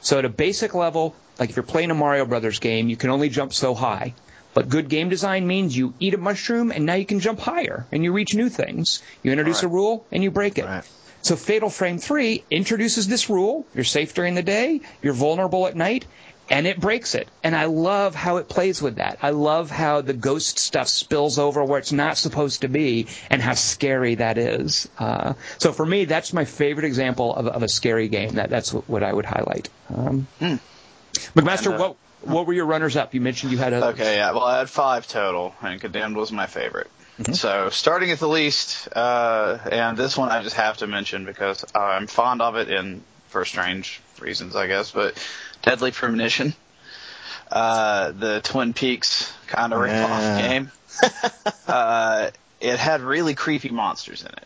So 0.02 0.20
at 0.20 0.26
a 0.26 0.30
basic 0.30 0.74
level, 0.74 1.16
like 1.38 1.50
if 1.50 1.56
you're 1.56 1.64
playing 1.64 1.92
a 1.92 1.96
Mario 1.96 2.26
Brothers 2.26 2.60
game, 2.60 2.90
you 2.90 2.98
can 2.98 3.10
only 3.10 3.30
jump 3.30 3.54
so 3.54 3.74
high. 3.74 4.14
But 4.54 4.70
good 4.70 4.90
game 4.90 5.10
design 5.10 5.46
means 5.46 5.78
you 5.78 5.94
eat 6.00 6.14
a 6.14 6.18
mushroom 6.18 6.72
and 6.72 6.86
now 6.86 6.96
you 6.96 7.06
can 7.06 7.20
jump 7.20 7.40
higher 7.40 7.86
and 7.92 8.04
you 8.04 8.12
reach 8.12 8.34
new 8.34 8.50
things. 8.50 9.02
You 9.24 9.32
introduce 9.32 9.64
a 9.64 9.68
rule 9.68 10.06
and 10.12 10.24
you 10.24 10.32
break 10.32 10.58
it. 10.58 10.66
Right. 10.66 10.84
So 11.22 11.36
Fatal 11.36 11.70
Frame 11.70 11.98
3 11.98 12.44
introduces 12.50 13.08
this 13.08 13.30
rule. 13.30 13.66
You're 13.76 13.84
safe 13.84 14.14
during 14.14 14.36
the 14.36 14.44
day, 14.44 14.82
you're 15.02 15.14
vulnerable 15.14 15.68
at 15.68 15.76
night, 15.76 16.06
and 16.50 16.66
it 16.68 16.80
breaks 16.80 17.16
it. 17.16 17.28
And 17.44 17.56
I 17.56 17.66
love 17.66 18.16
how 18.16 18.38
it 18.38 18.50
plays 18.50 18.82
with 18.82 18.96
that. 18.96 19.20
I 19.22 19.32
love 19.32 19.70
how 19.70 20.02
the 20.02 20.14
ghost 20.14 20.60
stuff 20.60 20.88
spills 20.88 21.38
over 21.38 21.64
where 21.64 21.80
it's 21.80 21.92
not 21.92 22.18
supposed 22.18 22.62
to 22.62 22.68
be 22.68 23.08
and 23.30 23.42
how 23.42 23.54
scary 23.54 24.16
that 24.16 24.38
is. 24.38 24.90
Uh, 24.98 25.34
so 25.58 25.72
for 25.72 25.86
me, 25.86 26.06
that's 26.06 26.34
my 26.34 26.46
favorite 26.46 26.86
example 26.86 27.36
of, 27.36 27.48
of 27.48 27.64
a 27.64 27.70
scary 27.70 28.08
game. 28.08 28.36
That, 28.36 28.50
that's 28.50 28.74
what, 28.74 29.04
I 29.04 29.14
would 29.14 29.26
highlight. 29.26 29.70
Um, 29.94 30.28
McMaster, 31.36 31.68
And, 31.68 31.76
uh, 31.76 31.78
what, 31.78 31.98
what 32.22 32.48
were 32.48 32.54
your 32.54 32.66
runners 32.66 32.96
up? 32.96 33.14
You 33.14 33.22
mentioned 33.22 33.52
you 33.52 33.58
had 33.58 33.74
a. 33.74 33.88
Okay, 33.90 34.18
yeah. 34.18 34.32
Well, 34.32 34.44
I 34.44 34.60
had 34.60 34.70
five 34.70 35.08
total, 35.08 35.56
and 35.62 35.80
Condemned 35.80 36.16
was 36.16 36.32
my 36.32 36.48
favorite. 36.48 36.90
So, 37.34 37.70
starting 37.70 38.12
at 38.12 38.20
the 38.20 38.30
least, 38.30 38.88
uh, 38.96 39.58
and 39.70 39.98
this 39.98 40.18
one 40.18 40.30
I 40.30 40.42
just 40.42 40.56
have 40.56 40.78
to 40.78 40.88
mention 40.88 41.26
because 41.26 41.66
I'm 41.76 42.08
fond 42.08 42.42
of 42.42 42.56
it 42.56 42.70
in 42.70 43.04
for 43.28 43.44
strange 43.44 44.02
reasons, 44.20 44.56
I 44.56 44.68
guess. 44.68 44.92
But 44.92 45.18
Deadly 45.62 45.92
Premonition, 45.92 46.54
uh, 47.52 48.12
the 48.12 48.42
Twin 48.42 48.74
Peaks 48.74 49.32
kind 49.48 49.74
of 49.74 49.80
Yeah. 49.80 50.02
rip-off 50.02 50.38
game. 50.38 50.72
uh, 51.68 52.30
it 52.60 52.78
had 52.80 53.02
really 53.02 53.36
creepy 53.36 53.70
monsters 53.70 54.22
in 54.22 54.28
it. 54.30 54.46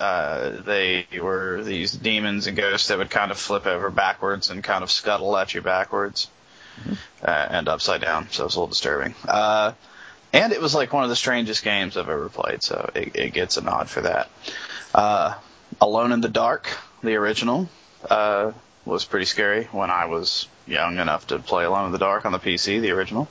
Uh, 0.00 0.50
they 0.64 1.06
were 1.20 1.62
these 1.64 1.92
demons 1.92 2.46
and 2.46 2.56
ghosts 2.56 2.88
that 2.88 2.98
would 2.98 3.10
kind 3.10 3.30
of 3.32 3.38
flip 3.38 3.66
over 3.66 3.90
backwards 3.90 4.48
and 4.50 4.62
kind 4.62 4.84
of 4.84 4.90
scuttle 4.90 5.36
at 5.36 5.54
you 5.54 5.60
backwards 5.60 6.28
uh, 7.22 7.46
and 7.50 7.68
upside 7.68 8.00
down, 8.00 8.28
so 8.30 8.44
it 8.44 8.46
was 8.46 8.54
a 8.54 8.58
little 8.58 8.68
disturbing. 8.68 9.14
Uh, 9.26 9.72
and 10.32 10.52
it 10.52 10.60
was 10.60 10.74
like 10.74 10.92
one 10.92 11.02
of 11.02 11.10
the 11.10 11.16
strangest 11.16 11.64
games 11.64 11.96
I've 11.96 12.08
ever 12.08 12.28
played, 12.28 12.62
so 12.62 12.90
it, 12.94 13.16
it 13.16 13.32
gets 13.32 13.56
a 13.56 13.60
nod 13.60 13.88
for 13.88 14.02
that. 14.02 14.30
Uh, 14.94 15.34
Alone 15.80 16.12
in 16.12 16.20
the 16.20 16.28
Dark, 16.28 16.68
the 17.02 17.16
original, 17.16 17.68
uh, 18.08 18.52
was 18.88 19.04
pretty 19.04 19.26
scary 19.26 19.64
when 19.64 19.90
I 19.90 20.06
was 20.06 20.48
young 20.66 20.98
enough 20.98 21.28
to 21.28 21.38
play 21.38 21.64
Alone 21.64 21.86
in 21.86 21.92
the 21.92 21.98
Dark 21.98 22.24
on 22.26 22.32
the 22.32 22.38
PC, 22.38 22.80
the 22.80 22.90
original. 22.90 23.28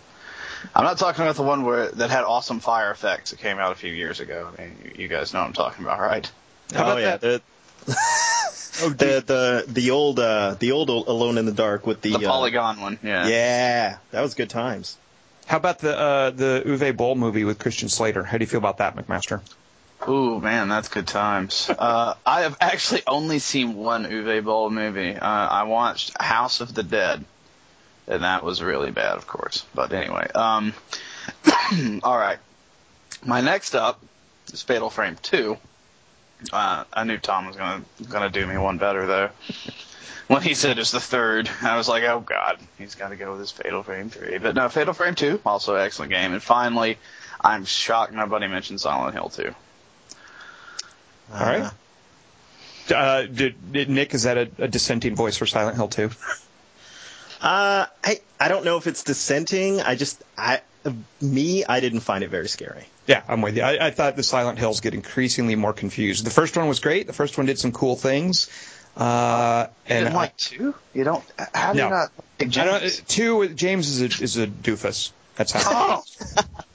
I'm 0.74 0.84
not 0.84 0.98
talking 0.98 1.24
about 1.24 1.36
the 1.36 1.44
one 1.44 1.64
where 1.64 1.90
that 1.92 2.10
had 2.10 2.24
awesome 2.24 2.60
fire 2.60 2.92
effects 2.92 3.32
that 3.32 3.40
came 3.40 3.60
out 3.60 3.72
a 3.72 3.76
few 3.76 3.92
years 3.92 4.20
ago. 4.20 4.50
I 4.58 4.62
mean, 4.62 4.78
you, 4.84 5.04
you 5.04 5.08
guys 5.08 5.34
know 5.34 5.40
what 5.40 5.48
I'm 5.48 5.54
talking 5.54 5.84
about, 5.84 6.00
right? 6.00 6.32
How 6.74 6.84
about 6.84 6.98
oh 6.98 7.02
yeah, 7.02 7.18
that? 7.18 7.42
the, 7.86 7.96
Oh, 8.80 8.90
the 8.90 9.24
the 9.26 9.66
the 9.68 9.92
old 9.92 10.20
uh, 10.20 10.56
the 10.60 10.72
old 10.72 10.90
Alone 10.90 11.38
in 11.38 11.46
the 11.46 11.52
Dark 11.52 11.88
with 11.88 12.02
the, 12.02 12.12
The 12.12 12.28
uh, 12.28 12.30
polygon 12.30 12.80
one, 12.80 13.00
yeah. 13.02 13.28
Yeah, 13.28 13.98
that 14.12 14.22
was 14.22 14.36
good 14.36 14.50
times. 14.50 14.98
How 15.48 15.58
about 15.58 15.80
the 15.80 15.98
uh, 15.98 16.30
the 16.30 16.64
Uwe 16.66 16.96
Boll 16.96 17.16
movie 17.16 17.44
with 17.44 17.58
Christian 17.58 17.90
Slater? 17.90 18.24
How 18.24 18.38
do 18.38 18.44
you 18.44 18.48
feel 18.48 18.60
about 18.60 18.78
that, 18.78 18.96
McMaster? 18.96 19.42
Ooh, 20.08 20.40
man, 20.40 20.70
that's 20.70 20.90
good 20.90 21.08
times. 21.08 21.70
Uh, 21.70 22.16
I 22.26 22.42
have 22.42 22.58
actually 22.62 23.04
only 23.08 23.40
seen 23.40 23.76
one 23.76 24.06
Uwe 24.06 24.44
Boll 24.44 24.70
movie. 24.70 25.16
Uh, 25.16 25.48
I 25.48 25.64
watched 25.64 26.20
House 26.22 26.62
of 26.62 26.74
the 26.74 26.84
Dead, 26.84 27.24
and 28.08 28.24
that 28.24 28.44
was 28.44 28.62
really 28.62 28.92
bad, 28.92 29.18
of 29.18 29.28
course. 29.28 29.66
But 29.74 29.92
anyway, 29.92 30.28
um, 30.34 30.74
all 32.04 32.18
right. 32.18 32.40
My 33.26 33.42
next 33.42 33.76
up 33.76 34.00
is 34.54 34.62
Fatal 34.62 34.90
Frame 34.90 35.18
2. 35.22 35.58
Uh, 36.54 36.84
I 36.94 37.04
knew 37.04 37.18
Tom 37.18 37.48
was 37.48 37.56
gonna 37.56 38.30
do 38.30 38.46
me 38.46 38.58
one 38.58 38.78
better 38.78 39.08
though. 39.08 39.30
When 40.28 40.42
he 40.42 40.56
said 40.56 40.78
it's 40.78 40.92
the 40.92 41.00
third, 41.00 41.50
I 41.62 41.78
was 41.78 41.88
like, 41.88 42.04
oh 42.04 42.20
god, 42.20 42.60
he's 42.78 42.96
got 42.96 43.10
to 43.10 43.16
go 43.16 43.32
with 43.32 43.40
his 43.40 43.52
Fatal 43.52 43.82
Frame 43.82 44.10
3. 44.10 44.40
But 44.40 44.56
no, 44.56 44.68
Fatal 44.68 44.94
Frame 44.94 45.16
2, 45.16 45.40
also 45.46 45.76
excellent 45.76 46.12
game. 46.12 46.34
And 46.34 46.44
finally, 46.44 46.98
I'm 47.40 47.64
shocked 47.64 48.12
nobody 48.12 48.48
mentioned 48.48 48.82
Silent 48.82 49.14
Hill 49.14 49.30
2. 49.30 49.56
All 51.34 51.40
right. 51.46 51.72
Uh, 52.94 53.24
did, 53.24 53.74
did 53.74 53.90
Nick 53.90 54.14
is 54.14 54.24
that 54.24 54.38
a, 54.38 54.50
a 54.60 54.68
dissenting 54.68 55.16
voice 55.16 55.36
for 55.38 55.46
Silent 55.46 55.76
Hill 55.76 55.90
2? 55.90 56.10
Uh, 57.42 57.86
I 58.04 58.20
I 58.40 58.48
don't 58.48 58.66
know 58.66 58.78
if 58.78 58.88
it's 58.88 59.04
dissenting. 59.04 59.82
I 59.82 59.96
just 59.96 60.24
I 60.38 60.62
me 61.22 61.66
I 61.66 61.80
didn't 61.82 62.00
find 62.00 62.24
it 62.24 62.30
very 62.30 62.48
scary. 62.48 62.86
Yeah, 63.06 63.22
I'm 63.28 63.42
with 63.42 63.56
you. 63.58 63.62
I, 63.64 63.88
I 63.88 63.92
thought 63.92 64.16
the 64.16 64.24
Silent 64.24 64.58
Hills 64.58 64.80
get 64.82 64.94
increasingly 64.94 65.56
more 65.56 65.74
confused. 65.74 66.26
The 66.26 66.32
first 66.32 66.58
one 66.58 66.68
was 66.68 66.80
great. 66.80 67.06
The 67.08 67.14
first 67.14 67.38
one 67.38 67.46
did 67.46 67.60
some 67.60 67.72
cool 67.72 67.96
things. 67.96 68.50
Uh, 68.96 69.68
You 69.88 69.96
and 69.96 70.06
didn't 70.06 70.16
like 70.16 70.36
two? 70.38 70.74
You 70.96 71.04
don't? 71.04 71.24
How 71.54 71.74
do 71.74 71.78
No. 71.78 71.84
you 71.86 71.90
not? 71.92 72.12
like 72.40 72.58
I, 72.58 72.62
I 72.62 72.66
don't, 72.66 72.80
James? 72.82 73.02
two, 73.02 73.48
James 73.50 73.88
is 73.90 74.02
a, 74.02 74.24
is 74.24 74.38
a 74.38 74.48
doofus. 74.48 75.12
That's 75.36 75.52
how. 75.52 75.62
Oh, 75.64 76.04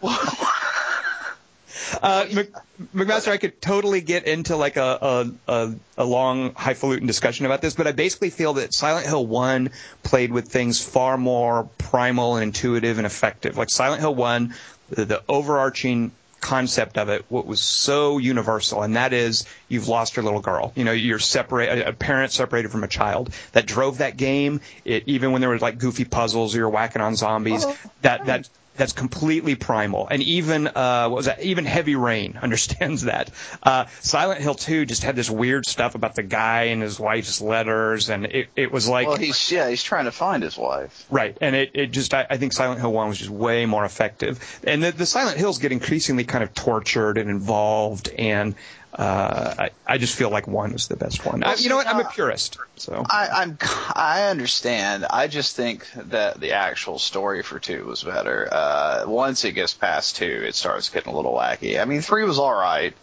Uh, 2.01 2.27
Mc, 2.33 2.51
McMaster, 2.95 3.29
I 3.29 3.37
could 3.37 3.61
totally 3.61 4.01
get 4.01 4.27
into 4.27 4.57
like 4.57 4.77
a, 4.77 5.29
a, 5.47 5.75
a, 5.99 6.05
long 6.05 6.55
highfalutin 6.55 7.07
discussion 7.07 7.47
about 7.47 7.61
this, 7.61 7.75
but 7.75 7.87
I 7.87 7.93
basically 7.93 8.31
feel 8.31 8.55
that 8.55 8.73
Silent 8.73 9.07
Hill 9.07 9.27
1 9.27 9.71
played 10.03 10.33
with 10.33 10.49
things 10.49 10.83
far 10.83 11.19
more 11.19 11.69
primal 11.79 12.37
and 12.37 12.45
intuitive 12.45 12.99
and 12.99 13.07
effective. 13.07 13.57
Like 13.57 13.71
Silent 13.71 14.01
Hill 14.01 14.15
1, 14.15 14.55
the, 14.91 15.05
the 15.05 15.23
overarching 15.29 16.13
concept 16.43 16.99
of 16.99 17.09
it, 17.09 17.25
what 17.29 17.47
was 17.47 17.61
so 17.61 18.19
universal, 18.19 18.83
and 18.83 18.97
that 18.97 19.15
is 19.15 19.47
you've 19.69 19.89
lost 19.89 20.17
your 20.17 20.25
little 20.25 20.41
girl. 20.41 20.73
You 20.75 20.85
know, 20.85 20.93
you're 20.93 21.21
separate, 21.21 21.87
a 21.87 21.93
parent 21.93 22.33
separated 22.33 22.71
from 22.71 22.85
a 22.85 22.89
child. 22.89 23.33
That 23.53 23.65
drove 23.65 23.99
that 23.99 24.19
game. 24.19 24.61
It, 24.85 25.05
even 25.07 25.33
when 25.33 25.41
there 25.41 25.51
was 25.51 25.63
like 25.63 25.79
goofy 25.79 26.05
puzzles, 26.05 26.55
or 26.55 26.59
you're 26.59 26.69
whacking 26.69 27.01
on 27.01 27.17
zombies. 27.17 27.65
that 28.03 28.27
that 28.27 28.49
that's 28.75 28.93
completely 28.93 29.55
primal. 29.55 30.09
And 30.09 30.23
even 30.23 30.67
uh, 30.67 31.09
what 31.09 31.17
was 31.17 31.27
that? 31.27 31.43
Even 31.43 31.65
Heavy 31.65 31.97
Rain 31.97 32.39
understands 32.43 33.03
that. 33.03 33.31
Uh, 33.63 33.87
Silent 34.01 34.41
Hill 34.41 34.55
2 34.55 34.87
just 34.87 35.03
had 35.03 35.17
this 35.17 35.31
weird 35.31 35.67
stuff 35.67 35.95
about 35.95 36.15
the 36.15 36.23
guy 36.23 36.65
and 36.65 36.83
his 36.83 36.99
wife's 36.99 37.41
letters, 37.41 38.09
and 38.09 38.27
it, 38.27 38.49
it 38.57 38.73
was 38.73 38.89
like 38.89 39.09
well, 39.09 39.17
he's 39.17 39.51
yeah, 39.51 39.69
he's 39.69 39.83
trying 39.83 40.07
to 40.07 40.13
find 40.13 40.43
his 40.43 40.57
wife. 40.57 41.07
Right, 41.11 41.37
and 41.41 41.55
it, 41.55 41.71
it 41.75 41.87
just 41.91 42.15
I, 42.15 42.27
I 42.29 42.37
think 42.37 42.53
Silent 42.53 42.81
Hill 42.81 42.93
One 42.93 43.09
was 43.09 43.19
just 43.19 43.31
way 43.31 43.67
more 43.67 43.85
effective, 43.85 44.61
and 44.65 44.83
the, 44.83 44.93
the 44.93 45.07
Silent 45.07 45.39
Hills 45.39 45.59
get 45.59 45.73
increasingly 45.73 46.25
kind 46.25 46.45
of 46.45 46.55
tortured 46.55 47.19
and 47.19 47.29
involved, 47.29 48.09
and 48.09 48.55
uh, 48.95 49.55
I, 49.59 49.71
I 49.87 49.99
just 49.99 50.17
feel 50.17 50.29
like 50.29 50.47
one 50.47 50.73
is 50.73 50.89
the 50.89 50.97
best 50.97 51.25
one. 51.25 51.43
I, 51.43 51.55
you 51.55 51.71
know 51.71 51.77
what? 51.77 51.87
I'm 51.87 52.01
a 52.01 52.05
purist, 52.05 52.59
so 52.77 53.05
I, 53.09 53.29
I'm 53.29 53.59
I 53.95 54.25
understand. 54.25 55.07
I 55.09 55.29
just 55.29 55.57
think 55.57 55.91
that 55.95 56.39
the 56.39 56.53
actual 56.53 56.99
story 56.99 57.43
for 57.43 57.59
two 57.59 57.87
was 57.87 58.03
better. 58.03 58.49
Uh, 58.53 59.05
once 59.07 59.45
it 59.45 59.53
gets 59.53 59.73
past 59.73 60.17
two, 60.17 60.45
it 60.47 60.55
starts 60.55 60.91
getting 60.91 61.13
a 61.13 61.17
little 61.17 61.33
wacky. 61.33 61.81
I 61.81 61.87
mean, 61.87 62.03
three 62.03 62.25
was 62.25 62.39
all 62.39 62.53
right. 62.53 62.95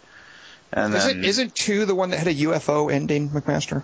And 0.72 0.94
isn't 0.94 1.24
isn't 1.24 1.54
two 1.56 1.86
the 1.86 1.94
one 1.96 2.10
that 2.10 2.18
had 2.18 2.28
a 2.28 2.34
UFO 2.34 2.92
ending, 2.92 3.28
McMaster? 3.30 3.82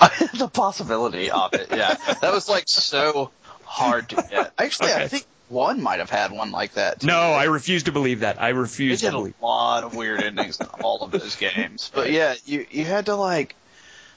the 0.34 0.48
possibility 0.48 1.30
of 1.30 1.54
it, 1.54 1.68
yeah, 1.70 1.94
that 2.20 2.32
was 2.32 2.48
like 2.48 2.64
so 2.66 3.30
hard 3.62 4.08
to 4.08 4.16
get. 4.16 4.52
Actually, 4.58 4.90
Okay. 4.90 5.04
I 5.04 5.08
think 5.08 5.24
one 5.48 5.82
might 5.82 5.98
have 6.00 6.10
had 6.10 6.32
one 6.32 6.50
like 6.50 6.74
that. 6.74 7.00
Too. 7.00 7.06
No, 7.06 7.18
I 7.32 7.44
refuse 7.44 7.84
to 7.84 7.92
believe 7.92 8.20
that. 8.20 8.40
I 8.40 8.48
They 8.48 8.58
refuse 8.58 9.00
to 9.00 9.06
did 9.10 9.14
a 9.14 9.44
lot 9.44 9.84
of 9.84 9.94
weird 9.94 10.22
endings 10.22 10.58
in 10.60 10.66
all 10.82 11.02
of 11.02 11.10
those 11.10 11.36
games. 11.36 11.90
But 11.94 12.10
yeah, 12.10 12.34
you 12.46 12.66
you 12.70 12.84
had 12.84 13.06
to 13.06 13.14
like, 13.14 13.54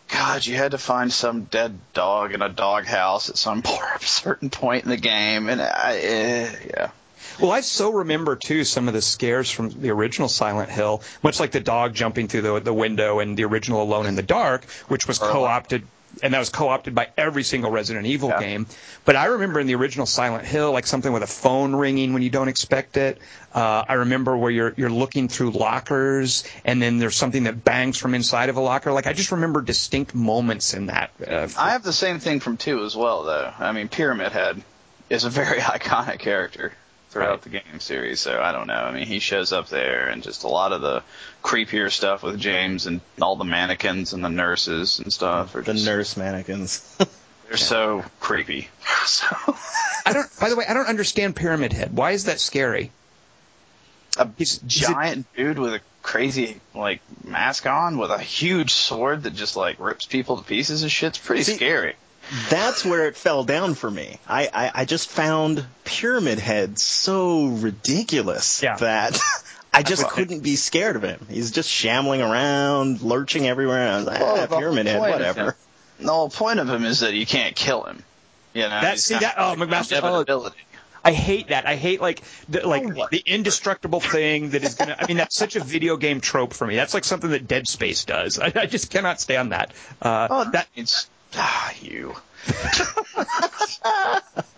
God, 0.10 0.46
you 0.46 0.56
had 0.56 0.72
to 0.72 0.78
find 0.78 1.12
some 1.12 1.44
dead 1.44 1.78
dog 1.94 2.34
in 2.34 2.42
a 2.42 2.50
dog 2.50 2.86
house 2.86 3.30
at 3.30 3.38
some 3.38 3.62
por- 3.64 4.00
certain 4.02 4.50
point 4.50 4.84
in 4.86 4.90
the 4.90 4.98
game, 4.98 5.50
and 5.50 5.62
I, 5.62 6.00
eh, 6.02 6.56
yeah, 6.68 6.90
Well, 7.42 7.52
I 7.52 7.62
so 7.62 7.92
remember 7.92 8.36
too 8.36 8.64
some 8.64 8.88
of 8.88 8.94
the 8.94 9.02
scares 9.02 9.52
from 9.52 9.70
the 9.70 9.90
original 9.90 10.30
Silent 10.30 10.70
Hill, 10.70 11.04
much 11.24 11.40
like 11.40 11.52
the 11.52 11.60
dog 11.60 11.94
jumping 11.94 12.28
through 12.30 12.42
the 12.44 12.60
the 12.62 12.74
window 12.74 13.20
and 13.20 13.38
the 13.38 13.44
original 13.44 13.82
Alone 13.84 14.06
in 14.06 14.16
the 14.16 14.24
Dark, 14.24 14.64
which 14.88 15.08
was 15.08 15.20
co-opted. 15.20 15.86
And 16.24 16.34
that 16.34 16.40
was 16.40 16.50
co-opted 16.50 16.96
by 16.96 17.10
every 17.16 17.44
single 17.44 17.70
Resident 17.70 18.08
Evil 18.08 18.30
Yeah. 18.30 18.40
game. 18.40 18.66
But 19.06 19.16
I 19.16 19.26
remember 19.26 19.60
in 19.60 19.68
the 19.68 19.76
original 19.76 20.06
Silent 20.06 20.46
Hill, 20.46 20.72
like 20.72 20.88
something 20.88 21.14
with 21.14 21.22
a 21.22 21.28
phone 21.28 21.76
ringing 21.76 22.14
when 22.14 22.24
you 22.24 22.30
don't 22.30 22.48
expect 22.48 22.98
it. 22.98 23.20
Uh, 23.54 23.84
I 23.88 23.94
remember 23.94 24.36
where 24.36 24.50
you're 24.52 24.74
you're 24.78 24.90
looking 24.90 25.28
through 25.28 25.52
lockers, 25.52 26.44
and 26.66 26.82
then 26.82 26.98
there's 26.98 27.16
something 27.16 27.44
that 27.44 27.64
bangs 27.64 27.98
from 27.98 28.16
inside 28.16 28.50
of 28.50 28.58
a 28.58 28.62
locker. 28.62 28.92
Like 28.92 29.06
I 29.08 29.14
just 29.14 29.32
remember 29.32 29.62
distinct 29.62 30.16
moments 30.16 30.74
in 30.74 30.88
that. 30.88 31.12
Uh, 31.26 31.48
I 31.58 31.72
have 31.72 31.84
the 31.84 31.94
same 31.94 32.20
thing 32.20 32.40
from 32.40 32.58
two 32.58 32.84
as 32.84 32.96
well, 32.96 33.24
though. 33.24 33.54
I 33.60 33.72
mean, 33.72 33.88
Pyramid 33.88 34.32
Head 34.32 34.62
is 35.10 35.24
a 35.24 35.30
very 35.30 35.60
iconic 35.62 36.20
character 36.20 36.74
throughout 37.18 37.30
Right. 37.30 37.42
the 37.42 37.50
game 37.50 37.80
series, 37.80 38.20
so 38.20 38.42
I 38.42 38.52
don't 38.52 38.68
know. 38.68 38.74
I 38.76 38.92
mean, 38.92 39.06
he 39.08 39.20
shows 39.20 39.52
up 39.52 39.70
there, 39.70 40.08
and 40.08 40.22
just 40.24 40.44
a 40.44 40.48
lot 40.48 40.72
of 40.72 40.82
the 40.82 41.04
creepier 41.44 41.92
stuff 41.92 42.24
with 42.24 42.40
James 42.40 42.86
and 42.86 43.02
all 43.22 43.36
the 43.36 43.44
mannequins 43.46 44.14
and 44.14 44.24
the 44.24 44.30
nurses 44.30 45.00
and 45.00 45.12
stuff. 45.12 45.56
Are 45.56 45.62
The 45.62 45.74
just, 45.74 45.86
nurse 45.86 46.18
mannequins. 46.18 46.98
They're 47.48 47.58
so 47.58 48.04
creepy. 48.20 48.68
so. 49.06 49.28
I 50.06 50.14
don't. 50.14 50.28
By 50.40 50.50
the 50.50 50.56
way, 50.56 50.66
I 50.68 50.74
don't 50.74 50.88
understand 50.88 51.36
Pyramid 51.36 51.74
Head. 51.74 51.96
Why 51.96 52.12
is 52.12 52.26
that 52.26 52.40
scary? 52.40 52.92
a 54.18 54.28
He's- 54.38 54.60
he's 54.62 54.84
a- 54.84 54.92
giant 54.94 55.26
dude 55.36 55.60
with 55.60 55.74
a 55.76 55.82
crazy 56.02 56.60
like 56.74 57.02
mask 57.24 57.66
on 57.68 57.98
with 57.98 58.10
a 58.12 58.18
huge 58.20 58.72
sword 58.74 59.24
that 59.24 59.34
just 59.36 59.56
like 59.56 59.80
rips 59.80 60.06
people 60.06 60.38
to 60.38 60.44
pieces 60.44 60.82
and 60.84 60.92
shit's 60.92 61.18
pretty 61.18 61.44
See- 61.44 61.56
scary. 61.56 61.96
That's 62.50 62.84
where 62.84 63.08
it 63.08 63.16
fell 63.16 63.44
down 63.44 63.74
for 63.76 63.90
me. 63.90 64.20
I, 64.28 64.50
I, 64.54 64.72
I 64.82 64.86
just 64.86 65.10
found 65.10 65.66
Pyramid 65.86 66.40
Head 66.40 66.78
so 66.80 67.46
ridiculous 67.48 68.62
Yeah. 68.62 68.76
that 68.78 69.20
I 69.74 69.84
just 69.84 70.04
Well, 70.04 70.12
couldn't 70.12 70.40
be 70.42 70.56
scared 70.56 70.96
of 70.96 71.04
him. 71.04 71.26
He's 71.30 71.52
just 71.52 71.70
shambling 71.70 72.22
around, 72.22 73.02
lurching 73.02 73.48
everywhere. 73.48 73.92
I 73.94 73.98
was 73.98 74.06
like, 74.06 74.20
Well, 74.20 74.48
ah, 74.52 74.58
Pyramid 74.58 74.88
Head, 74.88 75.00
whatever. 75.00 75.56
The 76.00 76.12
whole 76.12 76.30
point 76.30 76.60
of 76.60 76.70
him 76.70 76.84
is 76.84 77.00
that 77.02 77.14
you 77.14 77.26
can't 77.26 77.56
kill 77.56 77.84
him. 77.84 78.04
You 78.54 78.64
know, 78.64 78.70
That- 78.70 79.00
see, 79.00 79.16
that- 79.18 79.38
of 79.38 79.60
oh, 79.60 79.66
McMaster- 79.66 80.00
oh. 80.04 80.52
I 81.06 81.12
hate 81.14 81.50
that. 81.50 81.66
I 81.66 81.76
hate 81.76 82.02
like 82.02 82.22
the, 82.50 82.68
like 82.68 82.84
Oh, 82.84 83.08
the 83.10 83.24
indestructible 83.26 84.02
thing 84.02 84.50
that 84.50 84.64
is 84.66 84.76
gonna. 84.76 84.98
I 85.00 85.08
mean, 85.08 85.16
that's 85.16 85.38
such 85.38 85.56
a 85.56 85.64
video 85.64 85.96
game 85.96 86.20
trope 86.20 86.54
for 86.54 86.68
me. 86.68 86.76
That's 86.76 86.94
like 86.94 87.06
something 87.06 87.30
that 87.30 87.48
Dead 87.48 87.66
Space 87.66 88.04
does. 88.04 88.40
I, 88.40 88.52
I 88.54 88.66
just 88.66 88.92
cannot 88.92 89.22
stand 89.22 89.54
that. 89.54 89.72
Uh, 90.02 90.28
Oh, 90.30 90.44
that 90.46 90.52
that 90.54 90.68
means 90.76 91.08
ah, 91.36 91.74
you. 91.82 92.16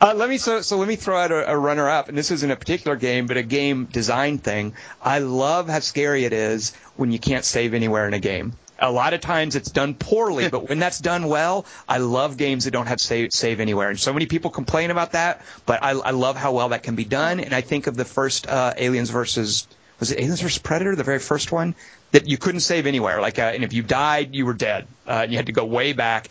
Uh, 0.00 0.14
let 0.14 0.28
me 0.28 0.36
so 0.36 0.62
so 0.62 0.78
let 0.78 0.88
me 0.88 0.96
throw 0.96 1.16
out 1.16 1.30
a, 1.30 1.52
a 1.52 1.56
runner 1.56 1.88
up, 1.88 2.08
and 2.08 2.18
this 2.18 2.32
isn't 2.32 2.50
a 2.50 2.56
particular 2.56 2.96
game, 2.96 3.28
but 3.28 3.36
a 3.36 3.42
game 3.42 3.84
design 3.84 4.38
thing. 4.38 4.74
I 5.00 5.20
love 5.20 5.68
how 5.68 5.78
scary 5.78 6.24
it 6.24 6.32
is 6.32 6.74
when 6.96 7.12
you 7.12 7.20
can't 7.20 7.44
save 7.44 7.72
anywhere 7.72 8.08
in 8.08 8.14
a 8.14 8.18
game. 8.18 8.54
A 8.80 8.90
lot 8.90 9.14
of 9.14 9.20
times 9.20 9.54
it's 9.54 9.70
done 9.70 9.94
poorly, 9.94 10.48
but 10.48 10.68
when 10.68 10.80
that's 10.80 10.98
done 10.98 11.28
well, 11.28 11.66
I 11.88 11.98
love 11.98 12.36
games 12.36 12.64
that 12.64 12.72
don't 12.72 12.86
have 12.86 12.98
save 12.98 13.32
save 13.32 13.60
anywhere. 13.60 13.90
And 13.90 14.00
so 14.00 14.12
many 14.12 14.26
people 14.26 14.50
complain 14.50 14.90
about 14.90 15.12
that, 15.12 15.42
but 15.66 15.84
I, 15.84 15.90
I 15.90 16.10
love 16.10 16.36
how 16.36 16.50
well 16.50 16.70
that 16.70 16.82
can 16.82 16.96
be 16.96 17.04
done. 17.04 17.38
And 17.38 17.54
I 17.54 17.60
think 17.60 17.86
of 17.86 17.96
the 17.96 18.04
first 18.04 18.48
uh, 18.48 18.74
Aliens 18.76 19.10
versus 19.10 19.68
was 20.00 20.10
it 20.10 20.18
Aliens 20.18 20.40
versus 20.40 20.58
Predator, 20.58 20.96
the 20.96 21.04
very 21.04 21.20
first 21.20 21.52
one, 21.52 21.76
that 22.12 22.28
you 22.28 22.38
couldn't 22.38 22.60
save 22.60 22.86
anywhere. 22.86 23.20
Like, 23.20 23.38
uh, 23.38 23.52
and 23.54 23.64
if 23.64 23.72
you 23.72 23.82
died, 23.82 24.34
you 24.34 24.46
were 24.46 24.54
dead, 24.54 24.86
uh, 25.06 25.22
and 25.24 25.32
you 25.32 25.38
had 25.38 25.46
to 25.46 25.52
go 25.52 25.64
way 25.64 25.92
back 25.92 26.28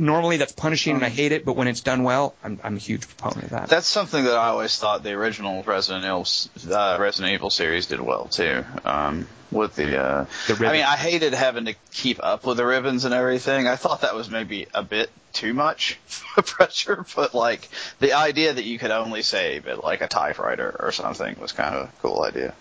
normally 0.00 0.38
that's 0.38 0.52
punishing 0.52 0.96
and 0.96 1.04
I 1.04 1.08
hate 1.08 1.32
it, 1.32 1.44
but 1.44 1.54
when 1.54 1.68
it's 1.68 1.82
done 1.82 2.02
well, 2.02 2.34
I'm, 2.42 2.58
I'm 2.64 2.76
a 2.76 2.78
huge 2.78 3.06
proponent 3.06 3.44
of 3.44 3.50
that. 3.50 3.68
That's 3.68 3.86
something 3.86 4.24
that 4.24 4.36
I 4.36 4.48
always 4.48 4.76
thought 4.76 5.02
the 5.02 5.12
original 5.12 5.62
Resident 5.62 6.04
Evil, 6.04 6.26
uh, 6.74 6.96
Resident 6.98 7.34
Evil 7.34 7.50
series 7.50 7.86
did 7.86 8.00
well 8.00 8.26
too. 8.26 8.64
Um, 8.84 9.28
with 9.50 9.74
the, 9.74 10.00
uh, 10.00 10.26
The. 10.46 10.66
I 10.66 10.72
mean, 10.72 10.84
I 10.84 10.96
hated 10.96 11.34
having 11.34 11.64
to 11.64 11.74
keep 11.92 12.22
up 12.22 12.46
with 12.46 12.56
the 12.56 12.64
ribbons 12.64 13.04
and 13.04 13.12
everything. 13.12 13.66
I 13.66 13.74
thought 13.76 14.02
that 14.02 14.14
was 14.14 14.30
maybe 14.30 14.68
a 14.72 14.84
bit 14.84 15.10
too 15.32 15.54
much 15.54 15.98
pressure, 16.36 17.04
but 17.16 17.34
like 17.34 17.68
the 17.98 18.12
idea 18.12 18.52
that 18.52 18.64
you 18.64 18.78
could 18.78 18.92
only 18.92 19.22
save 19.22 19.66
at 19.66 19.82
like 19.82 20.02
a 20.02 20.08
typewriter 20.08 20.76
or 20.78 20.92
something 20.92 21.36
was 21.40 21.52
kind 21.52 21.74
of 21.74 21.88
a 21.88 21.92
cool 22.00 22.22
idea. 22.22 22.54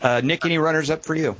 Uh, 0.00 0.20
Nick, 0.24 0.44
any 0.44 0.58
runners 0.58 0.90
up 0.90 1.04
for 1.04 1.14
you? 1.14 1.36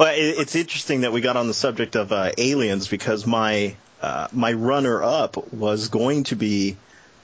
Well, 0.00 0.14
it, 0.14 0.40
it's 0.40 0.56
interesting 0.56 1.02
that 1.02 1.12
we 1.12 1.22
got 1.22 1.38
on 1.38 1.48
the 1.48 1.54
subject 1.54 1.96
of 1.96 2.12
uh, 2.12 2.32
aliens 2.38 2.88
because 2.88 3.26
my 3.26 3.78
uh, 4.02 4.28
my 4.32 4.54
runner 4.54 5.02
up 5.04 5.52
was 5.54 5.88
going 5.90 6.24
to 6.26 6.36
be 6.36 6.78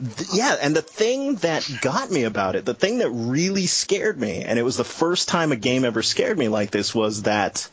th- 0.00 0.30
yeah, 0.32 0.56
and 0.62 0.76
the 0.76 0.82
thing 0.82 1.36
that 1.38 1.80
got 1.80 2.10
me 2.10 2.24
about 2.24 2.56
it, 2.56 2.66
the 2.66 2.74
thing 2.74 2.98
that 2.98 3.10
really 3.10 3.66
scared 3.66 4.20
me, 4.20 4.44
and 4.44 4.58
it 4.58 4.64
was 4.64 4.78
the 4.78 4.84
first 4.84 5.28
time 5.28 5.52
a 5.52 5.56
game 5.56 5.84
ever 5.86 6.02
scared 6.02 6.38
me 6.38 6.48
like 6.48 6.72
this, 6.72 6.94
was 6.94 7.24
that 7.24 7.70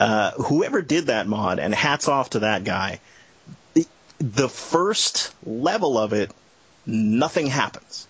uh, 0.00 0.32
whoever 0.32 0.82
did 0.82 1.06
that 1.08 1.28
mod, 1.28 1.60
and 1.60 1.74
hats 1.74 2.08
off 2.08 2.30
to 2.30 2.40
that 2.40 2.64
guy, 2.64 3.00
the, 3.74 3.86
the 4.20 4.50
first 4.50 5.34
level 5.44 5.98
of 5.98 6.12
it, 6.14 6.32
nothing 6.86 7.46
happens. 7.46 8.06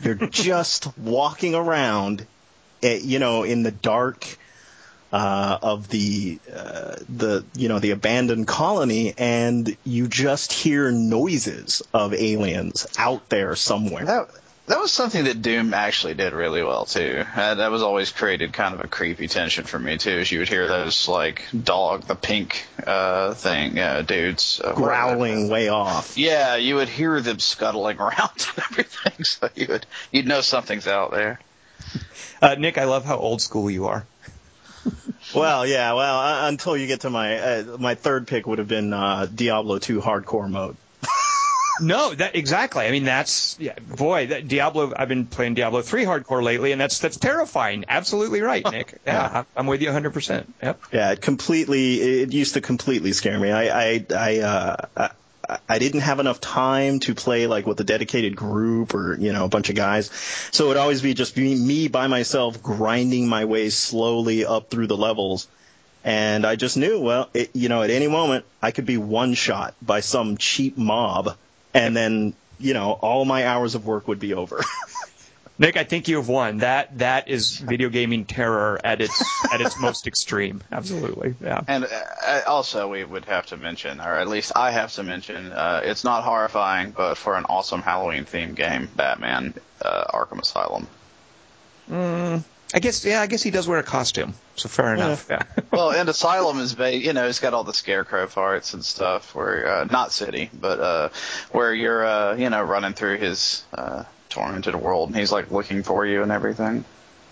You're 0.00 0.14
just 0.30 0.96
walking 0.98 1.54
around, 1.54 2.26
eh, 2.82 3.00
you 3.02 3.18
know, 3.18 3.42
in 3.44 3.62
the 3.62 3.70
dark 3.70 4.38
uh, 5.12 5.58
of 5.62 5.88
the 5.88 6.38
uh, 6.54 6.96
the 7.08 7.44
you 7.54 7.68
know 7.68 7.78
the 7.78 7.90
abandoned 7.90 8.46
colony, 8.46 9.14
and 9.18 9.76
you 9.84 10.08
just 10.08 10.52
hear 10.52 10.90
noises 10.90 11.82
of 11.92 12.14
aliens 12.14 12.86
out 12.96 13.28
there 13.28 13.54
somewhere. 13.54 14.04
That 14.06 14.30
that 14.72 14.80
was 14.80 14.90
something 14.90 15.24
that 15.24 15.42
Doom 15.42 15.74
actually 15.74 16.14
did 16.14 16.32
really 16.32 16.62
well 16.62 16.86
too. 16.86 17.24
Uh, 17.36 17.56
that 17.56 17.70
was 17.70 17.82
always 17.82 18.10
created 18.10 18.54
kind 18.54 18.74
of 18.74 18.80
a 18.80 18.88
creepy 18.88 19.28
tension 19.28 19.64
for 19.64 19.78
me 19.78 19.98
too. 19.98 20.18
As 20.18 20.32
you 20.32 20.38
would 20.38 20.48
hear 20.48 20.66
those 20.66 21.08
like 21.08 21.42
dog, 21.62 22.04
the 22.04 22.14
pink 22.14 22.66
uh, 22.86 23.34
thing, 23.34 23.78
uh, 23.78 24.00
dudes 24.00 24.62
uh, 24.64 24.72
growling 24.72 25.50
way 25.50 25.68
off. 25.68 26.16
Yeah, 26.16 26.56
you 26.56 26.76
would 26.76 26.88
hear 26.88 27.20
them 27.20 27.38
scuttling 27.38 27.98
around 28.00 28.30
and 28.56 28.64
everything, 28.70 29.24
so 29.24 29.50
you 29.54 29.66
would 29.68 29.86
you'd 30.10 30.26
know 30.26 30.40
something's 30.40 30.86
out 30.86 31.10
there. 31.10 31.38
Uh, 32.40 32.54
Nick, 32.54 32.78
I 32.78 32.84
love 32.84 33.04
how 33.04 33.18
old 33.18 33.42
school 33.42 33.70
you 33.70 33.86
are. 33.86 34.06
Well, 35.34 35.66
yeah, 35.66 35.94
well, 35.94 36.18
uh, 36.18 36.48
until 36.48 36.76
you 36.76 36.86
get 36.86 37.02
to 37.02 37.10
my 37.10 37.38
uh, 37.38 37.76
my 37.78 37.94
third 37.94 38.26
pick 38.26 38.46
would 38.46 38.58
have 38.58 38.68
been 38.68 38.92
uh, 38.92 39.26
Diablo 39.32 39.78
2 39.78 40.00
hardcore 40.00 40.50
mode. 40.50 40.76
No, 41.82 42.14
that 42.14 42.36
exactly. 42.36 42.84
I 42.86 42.90
mean, 42.90 43.04
that's 43.04 43.56
yeah, 43.58 43.74
boy, 43.78 44.28
that 44.28 44.48
Diablo. 44.48 44.92
I've 44.96 45.08
been 45.08 45.26
playing 45.26 45.54
Diablo 45.54 45.82
three 45.82 46.04
hardcore 46.04 46.42
lately, 46.42 46.72
and 46.72 46.80
that's 46.80 46.98
that's 47.00 47.16
terrifying. 47.16 47.84
Absolutely 47.88 48.40
right, 48.40 48.64
Nick. 48.70 48.98
Yeah, 49.06 49.44
I'm 49.56 49.66
with 49.66 49.82
you 49.82 49.88
100. 49.88 50.12
percent 50.12 50.54
Yep. 50.62 50.80
Yeah, 50.92 51.12
it 51.12 51.20
completely. 51.20 52.00
It 52.00 52.32
used 52.32 52.54
to 52.54 52.60
completely 52.60 53.12
scare 53.12 53.38
me. 53.38 53.50
I 53.50 53.64
I 53.64 54.06
I, 54.14 54.38
uh, 54.38 54.76
I 54.96 55.10
I 55.68 55.78
didn't 55.78 56.00
have 56.00 56.20
enough 56.20 56.40
time 56.40 57.00
to 57.00 57.14
play 57.14 57.46
like 57.46 57.66
with 57.66 57.80
a 57.80 57.84
dedicated 57.84 58.36
group 58.36 58.94
or 58.94 59.18
you 59.18 59.32
know 59.32 59.44
a 59.44 59.48
bunch 59.48 59.68
of 59.70 59.76
guys, 59.76 60.10
so 60.52 60.66
it 60.66 60.68
would 60.68 60.76
always 60.76 61.02
be 61.02 61.14
just 61.14 61.34
be 61.34 61.54
me 61.54 61.88
by 61.88 62.06
myself 62.06 62.62
grinding 62.62 63.28
my 63.28 63.44
way 63.44 63.70
slowly 63.70 64.44
up 64.46 64.70
through 64.70 64.86
the 64.86 64.96
levels. 64.96 65.48
And 66.04 66.44
I 66.44 66.56
just 66.56 66.76
knew, 66.76 66.98
well, 66.98 67.28
it, 67.32 67.50
you 67.54 67.68
know, 67.68 67.82
at 67.82 67.90
any 67.90 68.08
moment 68.08 68.44
I 68.60 68.72
could 68.72 68.86
be 68.86 68.96
one 68.96 69.34
shot 69.34 69.74
by 69.80 70.00
some 70.00 70.36
cheap 70.36 70.76
mob, 70.76 71.36
and 71.74 71.96
then 71.96 72.34
you 72.58 72.74
know 72.74 72.92
all 72.92 73.24
my 73.24 73.46
hours 73.46 73.74
of 73.74 73.86
work 73.86 74.08
would 74.08 74.20
be 74.20 74.34
over. 74.34 74.60
Nick, 75.58 75.76
I 75.76 75.84
think 75.84 76.08
you 76.08 76.16
have 76.16 76.28
won. 76.28 76.58
That 76.58 76.98
that 76.98 77.28
is 77.28 77.58
video 77.58 77.88
gaming 77.88 78.24
terror 78.24 78.80
at 78.82 79.00
its 79.00 79.44
at 79.44 79.60
its 79.60 79.78
most 79.78 80.06
extreme. 80.06 80.62
Absolutely, 80.72 81.34
yeah. 81.40 81.60
And 81.68 81.84
uh, 81.84 82.40
also, 82.46 82.88
we 82.88 83.04
would 83.04 83.26
have 83.26 83.46
to 83.46 83.56
mention, 83.56 84.00
or 84.00 84.14
at 84.14 84.28
least 84.28 84.52
I 84.56 84.70
have 84.72 84.92
to 84.94 85.02
mention, 85.02 85.52
uh, 85.52 85.82
it's 85.84 86.04
not 86.04 86.24
horrifying, 86.24 86.92
but 86.92 87.16
for 87.16 87.36
an 87.36 87.44
awesome 87.44 87.82
Halloween 87.82 88.24
themed 88.24 88.54
game, 88.54 88.88
Batman 88.96 89.54
uh, 89.82 90.04
Arkham 90.12 90.40
Asylum. 90.40 90.88
Mm, 91.90 92.44
I 92.74 92.78
guess, 92.78 93.04
yeah, 93.04 93.20
I 93.20 93.26
guess 93.26 93.42
he 93.42 93.50
does 93.50 93.68
wear 93.68 93.78
a 93.78 93.82
costume, 93.82 94.34
so 94.56 94.68
fair 94.68 94.94
enough. 94.94 95.26
Yeah. 95.28 95.42
well, 95.70 95.90
and 95.90 96.08
Asylum 96.08 96.58
is, 96.58 96.74
ba- 96.74 96.96
you 96.96 97.12
know, 97.12 97.26
it's 97.28 97.40
got 97.40 97.52
all 97.52 97.64
the 97.64 97.74
scarecrow 97.74 98.26
parts 98.26 98.72
and 98.72 98.84
stuff. 98.84 99.34
Where 99.34 99.68
uh, 99.68 99.84
not 99.84 100.12
City, 100.12 100.50
but 100.58 100.80
uh, 100.80 101.08
where 101.50 101.74
you're, 101.74 102.04
uh, 102.04 102.36
you 102.36 102.48
know, 102.48 102.62
running 102.62 102.94
through 102.94 103.18
his 103.18 103.62
uh, 103.74 104.04
tormented 104.30 104.74
world, 104.74 105.10
and 105.10 105.18
he's 105.18 105.32
like 105.32 105.50
looking 105.50 105.82
for 105.82 106.06
you 106.06 106.22
and 106.22 106.32
everything. 106.32 106.84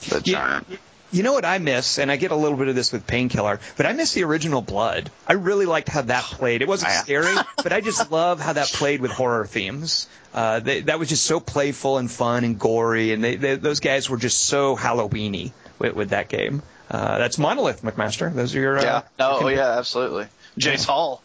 The 0.08 0.20
giant. 0.20 0.66
You 1.12 1.24
know 1.24 1.32
what 1.32 1.44
I 1.44 1.58
miss, 1.58 1.98
and 1.98 2.10
I 2.10 2.16
get 2.16 2.30
a 2.30 2.36
little 2.36 2.56
bit 2.56 2.68
of 2.68 2.76
this 2.76 2.92
with 2.92 3.06
Painkiller, 3.06 3.58
but 3.76 3.86
I 3.86 3.92
miss 3.92 4.14
the 4.14 4.22
original 4.24 4.62
Blood. 4.62 5.10
I 5.26 5.32
really 5.32 5.66
liked 5.66 5.88
how 5.88 6.02
that 6.02 6.22
played. 6.22 6.62
It 6.62 6.68
wasn't 6.68 6.92
scary, 7.04 7.34
but 7.56 7.72
I 7.72 7.80
just 7.80 8.12
love 8.12 8.40
how 8.40 8.52
that 8.52 8.68
played 8.68 9.00
with 9.00 9.10
horror 9.10 9.46
themes. 9.46 10.08
Uh, 10.32 10.60
they, 10.60 10.82
that 10.82 10.98
was 10.98 11.08
just 11.08 11.24
so 11.24 11.40
playful 11.40 11.98
and 11.98 12.08
fun 12.10 12.44
and 12.44 12.58
gory, 12.58 13.12
and 13.12 13.24
they, 13.24 13.36
they, 13.36 13.56
those 13.56 13.80
guys 13.80 14.08
were 14.08 14.18
just 14.18 14.44
so 14.44 14.76
Halloweeny 14.76 15.52
with, 15.78 15.94
with 15.94 16.10
that 16.10 16.28
game. 16.28 16.62
Uh, 16.90 17.18
that's 17.18 17.38
Monolith, 17.38 17.82
McMaster. 17.82 18.32
Those 18.32 18.54
are 18.54 18.60
your. 18.60 18.78
Uh, 18.78 18.82
yeah. 18.82 19.02
Oh, 19.18 19.48
yeah, 19.48 19.78
absolutely. 19.78 20.26
Jace 20.58 20.86
Hall. 20.86 21.22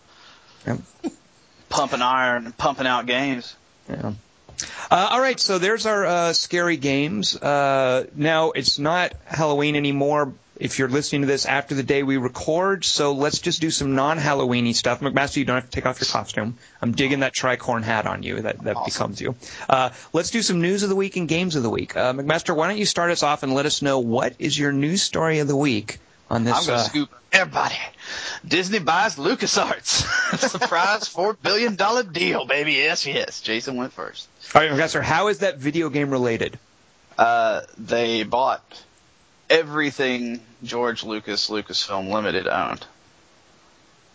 Yep. 0.66 0.80
Pumping 1.70 2.02
iron, 2.02 2.54
pumping 2.58 2.88
out 2.88 3.06
games. 3.06 3.56
Yeah. 3.90 4.14
Uh, 4.92 5.10
all 5.12 5.22
right, 5.22 5.40
so 5.40 5.58
there's 5.58 5.86
our 5.86 6.06
uh, 6.06 6.34
scary 6.34 6.78
games. 6.78 7.36
Uh, 7.36 8.06
now 8.16 8.52
it's 8.52 8.80
not 8.80 9.14
Halloween 9.26 9.76
anymore. 9.76 10.34
If 10.58 10.80
you're 10.80 10.88
listening 10.88 11.22
to 11.22 11.28
this 11.28 11.46
after 11.46 11.76
the 11.76 11.84
day 11.84 12.04
we 12.04 12.16
record, 12.16 12.86
so 12.86 13.12
let's 13.12 13.40
just 13.40 13.60
do 13.60 13.70
some 13.70 13.94
non-Halloweeny 13.94 14.74
stuff. 14.74 15.02
McMaster, 15.02 15.38
you 15.38 15.46
don't 15.46 15.56
have 15.56 15.66
to 15.66 15.72
take 15.72 15.86
off 15.86 16.00
your 16.00 16.08
costume. 16.08 16.58
I'm 16.82 16.94
digging 16.94 17.20
that 17.20 17.34
tricorn 17.34 17.84
hat 17.84 18.08
on 18.08 18.24
you. 18.24 18.42
That 18.42 18.64
that 18.64 18.78
awesome. 18.78 18.86
becomes 18.86 19.22
you. 19.22 19.36
Uh, 19.68 19.90
let's 20.14 20.32
do 20.32 20.42
some 20.42 20.62
news 20.62 20.84
of 20.84 20.88
the 20.88 20.96
week 20.96 21.18
and 21.18 21.28
games 21.28 21.58
of 21.58 21.64
the 21.64 21.70
week. 21.70 21.98
Uh, 21.98 22.14
McMaster, 22.14 22.56
why 22.56 22.70
don't 22.70 22.78
you 22.78 22.86
start 22.86 23.12
us 23.12 23.22
off 23.22 23.44
and 23.44 23.54
let 23.54 23.66
us 23.66 23.82
know 23.82 24.00
what 24.00 24.36
is 24.40 24.58
your 24.58 24.72
news 24.72 25.02
story 25.02 25.40
of 25.40 25.50
the 25.50 25.58
week 25.58 26.00
on 26.30 26.46
this? 26.46 26.56
I'm 26.56 26.66
gonna 26.66 26.78
uh, 26.78 26.84
scoop 26.84 27.10
everybody. 27.34 27.76
Disney 28.48 28.80
buys 28.80 29.16
LucasArts. 29.16 30.38
Surprise 30.50 31.08
four 31.08 31.34
billion 31.34 31.76
dollar 31.76 32.04
deal, 32.04 32.46
baby. 32.46 32.74
Yes, 32.74 33.06
yes. 33.06 33.42
Jason 33.42 33.76
went 33.76 33.94
first. 33.94 34.28
All 34.54 34.62
right, 34.62 34.70
Professor, 34.70 35.02
how 35.02 35.28
is 35.30 35.40
that 35.40 35.58
video 35.58 35.90
game 35.90 36.10
related? 36.10 36.58
Uh, 37.18 37.62
they 37.78 38.24
bought 38.24 38.64
everything 39.50 40.42
George 40.64 41.04
Lucas 41.04 41.50
Lucasfilm 41.50 42.12
Limited 42.12 42.48
owned. 42.48 42.86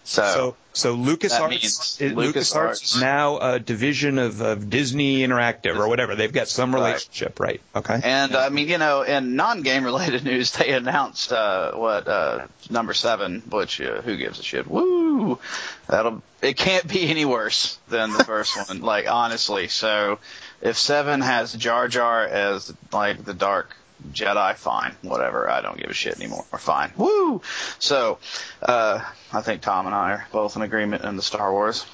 So, 0.05 0.23
so, 0.23 0.57
so 0.73 0.97
LucasArts, 0.97 2.01
LucasArts 2.15 2.83
is 2.83 3.01
now 3.01 3.39
a 3.39 3.59
division 3.59 4.19
of, 4.19 4.41
of 4.41 4.71
Disney 4.71 5.21
Interactive 5.21 5.77
or 5.77 5.89
whatever. 5.89 6.17
They've 6.17 6.33
got 6.33 6.49
some 6.49 6.75
relationship, 6.75 7.39
right? 7.39 7.61
right. 7.75 7.91
Okay. 7.91 8.01
And 8.03 8.35
I 8.35 8.49
mean, 8.49 8.69
you 8.69 8.79
know, 8.79 9.03
in 9.03 9.37
non-game 9.37 9.85
related 9.85 10.25
news, 10.25 10.53
they 10.53 10.73
announced 10.73 11.33
uh, 11.33 11.73
what 11.73 12.09
uh, 12.09 12.47
number 12.71 12.95
seven, 12.95 13.43
which 13.51 13.81
uh, 13.81 14.01
who 14.03 14.17
gives 14.17 14.41
a 14.41 14.43
shit? 14.43 14.67
Woo! 14.67 15.39
That'll 15.87 16.23
it 16.43 16.57
can't 16.57 16.89
be 16.89 17.09
any 17.09 17.25
worse 17.25 17.79
than 17.89 18.13
the 18.13 18.25
first 18.25 18.57
one. 18.57 18.81
Like 18.81 19.11
honestly, 19.11 19.69
so 19.69 20.19
if 20.63 20.79
seven 20.79 21.21
has 21.21 21.53
Jar 21.53 21.89
Jar 21.89 22.25
as 22.25 22.73
like 22.93 23.25
the 23.25 23.35
dark 23.35 23.77
Jedi, 24.13 24.57
fine, 24.57 24.95
whatever. 25.03 25.49
I 25.49 25.61
don't 25.61 25.79
give 25.79 25.91
a 25.91 25.95
shit 25.95 26.17
anymore. 26.17 26.45
Fine, 26.59 26.93
woo. 26.97 27.43
So, 27.79 28.19
uh, 28.63 29.01
I 29.33 29.41
think 29.41 29.63
Tom 29.63 29.87
and 29.87 29.95
I 29.95 30.13
are 30.13 30.27
both 30.33 30.57
in 30.57 30.63
agreement 30.63 31.05
in 31.05 31.17
the 31.17 31.23
Star 31.23 31.53
Wars 31.53 31.87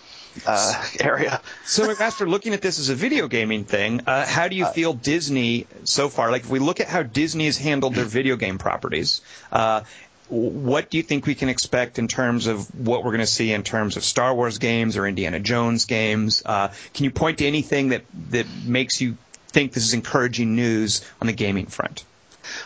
uh, 0.47 0.85
area. 1.01 1.41
so, 1.65 1.87
McMaster, 1.87 2.29
looking 2.29 2.55
at 2.55 2.63
this 2.63 2.79
as 2.79 2.89
a 2.89 2.95
video 2.95 3.29
gaming 3.29 3.65
thing, 3.65 4.03
uh, 4.07 4.27
how 4.27 4.49
do 4.49 4.57
you 4.57 4.67
uh, 4.67 4.73
feel 4.73 4.93
Disney 4.93 5.67
so 5.85 6.09
far? 6.09 6.31
Like, 6.31 6.43
if 6.43 6.51
we 6.51 6.59
look 6.59 6.81
at 6.81 6.89
how 6.89 7.03
Disney 7.03 7.47
has 7.47 7.57
handled 7.57 7.95
their 7.95 8.05
video 8.05 8.37
game 8.37 8.59
properties, 8.59 9.21
uh, 9.53 9.83
what 10.29 10.91
do 10.91 10.97
you 10.97 11.05
think 11.05 11.25
we 11.27 11.37
can 11.37 11.49
expect 11.49 12.01
in 12.01 12.09
terms 12.09 12.49
of 12.49 12.67
what 12.75 13.05
we're 13.05 13.13
going 13.13 13.21
to 13.21 13.27
see 13.27 13.53
in 13.53 13.63
terms 13.63 13.97
of 13.97 14.03
Star 14.03 14.35
Wars 14.35 14.59
games 14.59 14.97
or 14.97 15.07
Indiana 15.07 15.39
Jones 15.39 15.85
games? 15.85 16.43
Uh, 16.45 16.73
can 16.95 17.05
you 17.05 17.13
point 17.13 17.39
to 17.39 17.47
anything 17.47 17.91
that 17.91 18.03
that 18.31 18.47
makes 18.65 19.01
you 19.01 19.17
think 19.57 19.73
this 19.73 19.85
is 19.85 19.95
encouraging 19.95 20.55
news 20.55 21.03
on 21.19 21.27
the 21.27 21.33
gaming 21.33 21.65
front? 21.65 22.05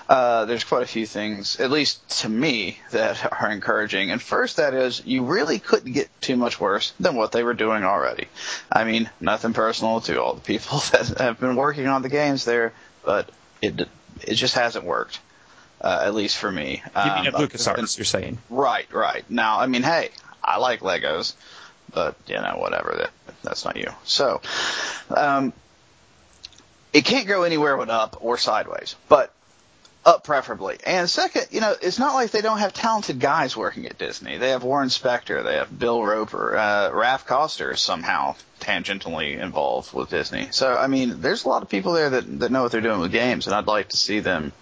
Uh, 0.08 0.44
there's 0.46 0.64
quite 0.64 0.82
a 0.82 0.86
few 0.86 1.06
things, 1.06 1.60
at 1.60 1.70
least 1.70 2.20
to 2.22 2.28
me, 2.28 2.80
that 2.90 3.32
are 3.40 3.48
encouraging. 3.48 4.10
And 4.10 4.20
first, 4.20 4.56
that 4.56 4.74
is, 4.74 5.00
you 5.06 5.22
really 5.22 5.60
couldn't 5.60 5.92
get 5.92 6.08
too 6.20 6.36
much 6.36 6.58
worse 6.58 6.92
than 6.98 7.14
what 7.14 7.30
they 7.30 7.44
were 7.44 7.54
doing 7.54 7.84
already. 7.84 8.26
I 8.72 8.82
mean, 8.82 9.08
nothing 9.20 9.52
personal 9.52 10.00
to 10.00 10.20
all 10.20 10.34
the 10.34 10.40
people 10.40 10.78
that 10.90 11.06
have 11.18 11.38
been 11.38 11.54
working 11.54 11.86
on 11.86 12.02
the 12.02 12.08
games 12.08 12.44
there, 12.44 12.72
but 13.04 13.30
it 13.62 13.88
it 14.22 14.34
just 14.34 14.56
hasn't 14.56 14.84
worked. 14.84 15.20
Uh, 15.80 16.02
at 16.02 16.14
least 16.14 16.36
for 16.36 16.50
me. 16.52 16.82
You 16.94 17.10
mean 17.12 17.26
um, 17.26 17.26
at 17.28 17.34
LucasArts, 17.34 17.96
you're 17.96 18.04
saying? 18.04 18.36
Right, 18.50 18.92
right. 18.92 19.24
Now, 19.30 19.60
I 19.60 19.66
mean, 19.66 19.82
hey, 19.82 20.10
I 20.44 20.58
like 20.58 20.80
Legos, 20.80 21.32
but 21.94 22.16
you 22.26 22.34
know, 22.34 22.56
whatever. 22.58 22.96
That 22.98 23.10
that's 23.42 23.64
not 23.64 23.78
you. 23.78 23.90
So, 24.04 24.42
um, 25.08 25.54
it 26.92 27.04
can't 27.04 27.26
go 27.26 27.42
anywhere 27.42 27.76
but 27.76 27.90
up 27.90 28.18
or 28.20 28.38
sideways, 28.38 28.96
but 29.08 29.32
up 30.04 30.24
preferably. 30.24 30.78
And 30.84 31.08
second, 31.08 31.48
you 31.50 31.60
know, 31.60 31.74
it's 31.80 31.98
not 31.98 32.14
like 32.14 32.30
they 32.30 32.40
don't 32.40 32.58
have 32.58 32.72
talented 32.72 33.20
guys 33.20 33.56
working 33.56 33.86
at 33.86 33.98
Disney. 33.98 34.38
They 34.38 34.50
have 34.50 34.64
Warren 34.64 34.88
Spector, 34.88 35.44
they 35.44 35.56
have 35.56 35.76
Bill 35.76 36.02
Roper, 36.02 36.56
uh, 36.56 36.90
Raph 36.90 37.26
Koster 37.26 37.72
is 37.72 37.80
somehow 37.80 38.34
tangentially 38.60 39.38
involved 39.38 39.92
with 39.92 40.10
Disney. 40.10 40.48
So, 40.52 40.74
I 40.74 40.86
mean, 40.86 41.20
there's 41.20 41.44
a 41.44 41.48
lot 41.48 41.62
of 41.62 41.68
people 41.68 41.92
there 41.92 42.10
that, 42.10 42.40
that 42.40 42.50
know 42.50 42.62
what 42.62 42.72
they're 42.72 42.80
doing 42.80 43.00
with 43.00 43.12
games, 43.12 43.46
and 43.46 43.54
I'd 43.54 43.66
like 43.66 43.90
to 43.90 43.96
see 43.96 44.20
them 44.20 44.52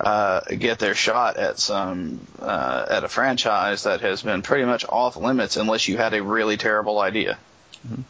uh, 0.00 0.40
get 0.58 0.78
their 0.78 0.94
shot 0.94 1.36
at 1.36 1.58
some 1.58 2.20
uh, 2.40 2.86
at 2.90 3.04
a 3.04 3.08
franchise 3.08 3.84
that 3.84 4.00
has 4.00 4.22
been 4.22 4.42
pretty 4.42 4.64
much 4.64 4.84
off 4.88 5.16
limits 5.16 5.56
unless 5.56 5.86
you 5.88 5.96
had 5.96 6.14
a 6.14 6.22
really 6.22 6.56
terrible 6.56 6.98
idea. 6.98 7.38
Mm-hmm. 7.86 8.02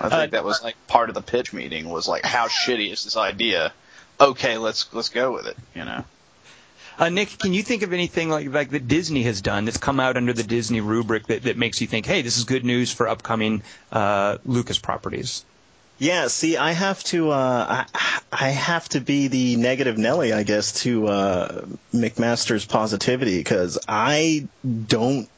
I 0.00 0.08
think 0.08 0.12
uh, 0.12 0.26
that 0.26 0.44
was 0.44 0.62
like 0.62 0.76
part 0.86 1.08
of 1.08 1.14
the 1.14 1.22
pitch 1.22 1.52
meeting 1.52 1.88
was 1.88 2.06
like, 2.08 2.24
how 2.24 2.48
shitty 2.48 2.92
is 2.92 3.04
this 3.04 3.16
idea? 3.16 3.72
Okay, 4.20 4.58
let's 4.58 4.92
let's 4.92 5.08
go 5.08 5.32
with 5.32 5.46
it. 5.46 5.56
You 5.74 5.84
know. 5.84 6.04
Uh, 6.98 7.08
Nick, 7.10 7.38
can 7.38 7.52
you 7.52 7.62
think 7.62 7.82
of 7.82 7.92
anything 7.92 8.28
like 8.28 8.48
like 8.48 8.70
that 8.70 8.88
Disney 8.88 9.22
has 9.24 9.40
done 9.40 9.64
that's 9.64 9.78
come 9.78 10.00
out 10.00 10.16
under 10.16 10.32
the 10.32 10.42
Disney 10.42 10.80
rubric 10.80 11.26
that, 11.28 11.44
that 11.44 11.56
makes 11.56 11.80
you 11.80 11.86
think, 11.86 12.06
hey, 12.06 12.22
this 12.22 12.38
is 12.38 12.44
good 12.44 12.64
news 12.64 12.92
for 12.92 13.08
upcoming 13.08 13.62
uh, 13.92 14.38
Lucas 14.44 14.78
properties? 14.78 15.44
Yeah, 16.00 16.28
see, 16.28 16.56
I 16.56 16.72
have 16.72 17.02
to, 17.04 17.30
uh, 17.30 17.84
I, 17.92 18.20
I 18.30 18.48
have 18.50 18.88
to 18.90 19.00
be 19.00 19.26
the 19.26 19.56
negative 19.56 19.98
Nelly, 19.98 20.32
I 20.32 20.44
guess, 20.44 20.82
to 20.82 21.08
uh, 21.08 21.64
McMaster's 21.92 22.64
positivity 22.64 23.38
because 23.38 23.78
I 23.88 24.46
don't 24.86 25.28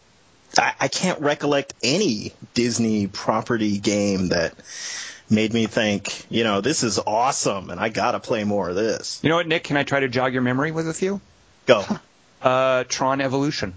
I, 0.59 0.75
I 0.81 0.89
can't 0.89 1.21
recollect 1.21 1.75
any 1.83 2.33
Disney 2.55 3.07
property 3.07 3.79
game 3.79 4.29
that 4.29 4.55
made 5.29 5.53
me 5.53 5.67
think, 5.67 6.27
you 6.29 6.45
know, 6.45 6.61
this 6.61 6.83
is 6.83 6.99
awesome, 6.99 7.71
and 7.71 7.79
I 7.79 7.89
got 7.89 8.13
to 8.13 8.21
play 8.21 8.45
more 8.45 8.69
of 8.69 8.77
this. 8.77 9.21
You 9.23 9.31
know 9.31 9.37
what, 9.37 9.47
Nick? 9.47 9.65
Can 9.65 9.77
I 9.77 9.85
try 9.85 10.01
to 10.01 10.09
jog 10.09 10.33
your 10.33 10.43
memory 10.43 10.73
with 10.73 10.89
a 10.89 10.95
few? 10.95 11.21
Go. 11.67 11.85
Uh, 12.43 12.85
Tron 12.89 13.21
Evolution. 13.21 13.75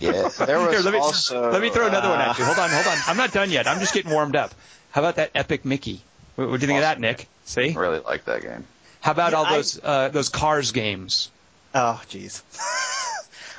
Yeah, 0.00 0.10
there 0.38 0.58
was 0.58 0.70
Here, 0.70 0.80
let 0.80 0.94
me, 0.94 0.98
also. 0.98 1.50
Let 1.50 1.60
me 1.60 1.68
throw 1.68 1.86
another 1.86 2.08
uh, 2.08 2.12
one 2.12 2.20
at 2.22 2.38
you. 2.38 2.46
Hold 2.46 2.58
on, 2.58 2.70
hold 2.70 2.86
on. 2.86 2.96
I'm 3.06 3.18
not 3.18 3.30
done 3.30 3.50
yet. 3.50 3.66
I'm 3.66 3.78
just 3.78 3.92
getting 3.92 4.10
warmed 4.10 4.34
up. 4.34 4.54
How 4.90 5.02
about 5.02 5.16
that 5.16 5.30
Epic 5.34 5.66
Mickey? 5.66 6.00
What, 6.36 6.48
what 6.48 6.60
do 6.60 6.66
you 6.66 6.68
think 6.68 6.82
awesome. 6.82 6.92
of 6.92 7.00
that, 7.00 7.00
Nick? 7.00 7.28
See? 7.44 7.74
I 7.76 7.78
really 7.78 7.98
like 7.98 8.24
that 8.24 8.40
game. 8.40 8.64
How 9.02 9.12
about 9.12 9.32
yeah, 9.32 9.38
all 9.38 9.50
those 9.50 9.78
I, 9.84 9.86
uh, 9.86 10.08
those 10.08 10.30
Cars 10.30 10.72
games? 10.72 11.30
Oh, 11.74 12.00
jeez. 12.08 12.40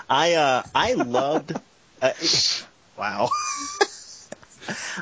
I 0.09 0.33
uh, 0.33 0.63
I 0.73 0.93
loved. 0.93 1.53
Uh, 2.01 2.11
wow. 2.97 3.29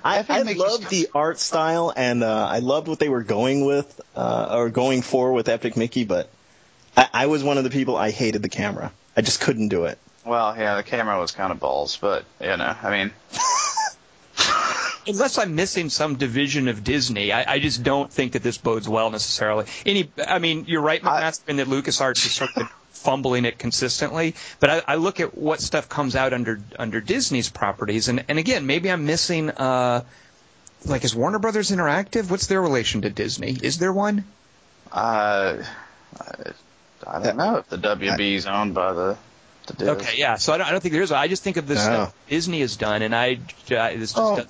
I, 0.03 0.25
I 0.27 0.41
loved 0.41 0.89
the 0.89 1.09
art 1.15 1.39
style 1.39 1.93
and 1.95 2.23
uh, 2.23 2.47
I 2.47 2.59
loved 2.59 2.87
what 2.87 2.99
they 2.99 3.09
were 3.09 3.23
going 3.23 3.65
with 3.65 4.01
uh, 4.15 4.49
or 4.51 4.69
going 4.69 5.01
for 5.01 5.31
with 5.31 5.47
Epic 5.47 5.77
Mickey, 5.77 6.03
but 6.03 6.29
I, 6.97 7.07
I 7.13 7.25
was 7.27 7.43
one 7.43 7.57
of 7.57 7.63
the 7.63 7.69
people 7.69 7.95
I 7.95 8.11
hated 8.11 8.41
the 8.41 8.49
camera. 8.49 8.91
I 9.15 9.21
just 9.21 9.39
couldn't 9.39 9.69
do 9.69 9.85
it. 9.85 9.97
Well, 10.25 10.55
yeah, 10.57 10.75
the 10.75 10.83
camera 10.83 11.19
was 11.19 11.31
kind 11.31 11.51
of 11.51 11.59
balls, 11.59 11.97
but 11.97 12.25
you 12.41 12.57
know, 12.57 12.75
I 12.81 12.91
mean. 12.91 13.11
Unless 15.05 15.37
I'm 15.37 15.55
missing 15.55 15.89
some 15.89 16.15
division 16.15 16.69
of 16.69 16.83
Disney, 16.83 17.33
I, 17.33 17.55
I, 17.55 17.59
just 17.59 17.83
don't 17.83 18.09
think 18.09 18.33
that 18.33 18.41
this 18.41 18.57
bodes 18.57 18.87
well 18.87 19.11
necessarily. 19.11 19.65
Any, 19.85 20.09
I 20.25 20.39
mean, 20.39 20.63
you're 20.65 20.81
right, 20.81 21.01
McMaster, 21.01 21.49
in 21.49 21.57
that 21.57 21.67
LucasArts 21.67 22.25
is 22.25 22.31
sort 22.31 22.55
of 22.55 22.71
fumbling 23.03 23.45
it 23.45 23.57
consistently. 23.59 24.35
But 24.59 24.69
I, 24.69 24.81
I 24.87 24.95
look 24.95 25.19
at 25.19 25.37
what 25.37 25.61
stuff 25.61 25.89
comes 25.89 26.15
out 26.15 26.33
under 26.33 26.59
under 26.79 27.01
Disney's 27.01 27.49
properties, 27.49 28.07
and 28.07 28.23
and 28.27 28.39
again, 28.39 28.65
maybe 28.65 28.89
I'm 28.91 29.05
missing. 29.05 29.49
Uh, 29.49 30.03
like, 30.85 31.03
is 31.05 31.15
Warner 31.15 31.39
Brothers 31.39 31.71
Interactive? 31.71 32.29
What's 32.29 32.47
their 32.47 32.61
relation 32.61 33.01
to 33.03 33.09
Disney? 33.09 33.51
Is 33.61 33.77
there 33.77 33.93
one? 33.93 34.25
Uh, 34.91 35.63
I, 36.19 36.33
I 37.07 37.19
don't 37.23 37.37
know 37.37 37.57
if 37.57 37.69
the 37.69 37.77
WB 37.77 38.35
is 38.35 38.45
owned 38.45 38.73
by 38.75 38.93
the. 38.93 39.17
the 39.67 39.73
Diz. 39.73 39.87
Okay, 39.89 40.17
yeah. 40.17 40.35
So 40.35 40.53
I 40.53 40.57
don't, 40.57 40.67
I 40.67 40.71
don't 40.71 40.81
think 40.81 40.93
there 40.93 41.01
is. 41.01 41.11
I 41.11 41.27
just 41.27 41.43
think 41.43 41.57
of 41.57 41.67
this 41.67 41.79
No. 41.79 41.83
stuff 41.83 42.15
Disney 42.29 42.59
has 42.61 42.75
done, 42.75 43.01
and 43.01 43.15
I 43.15 43.35
uh, 43.35 43.89
this 43.95 44.11
just 44.13 44.17
Oh. 44.17 44.35
does- 44.37 44.47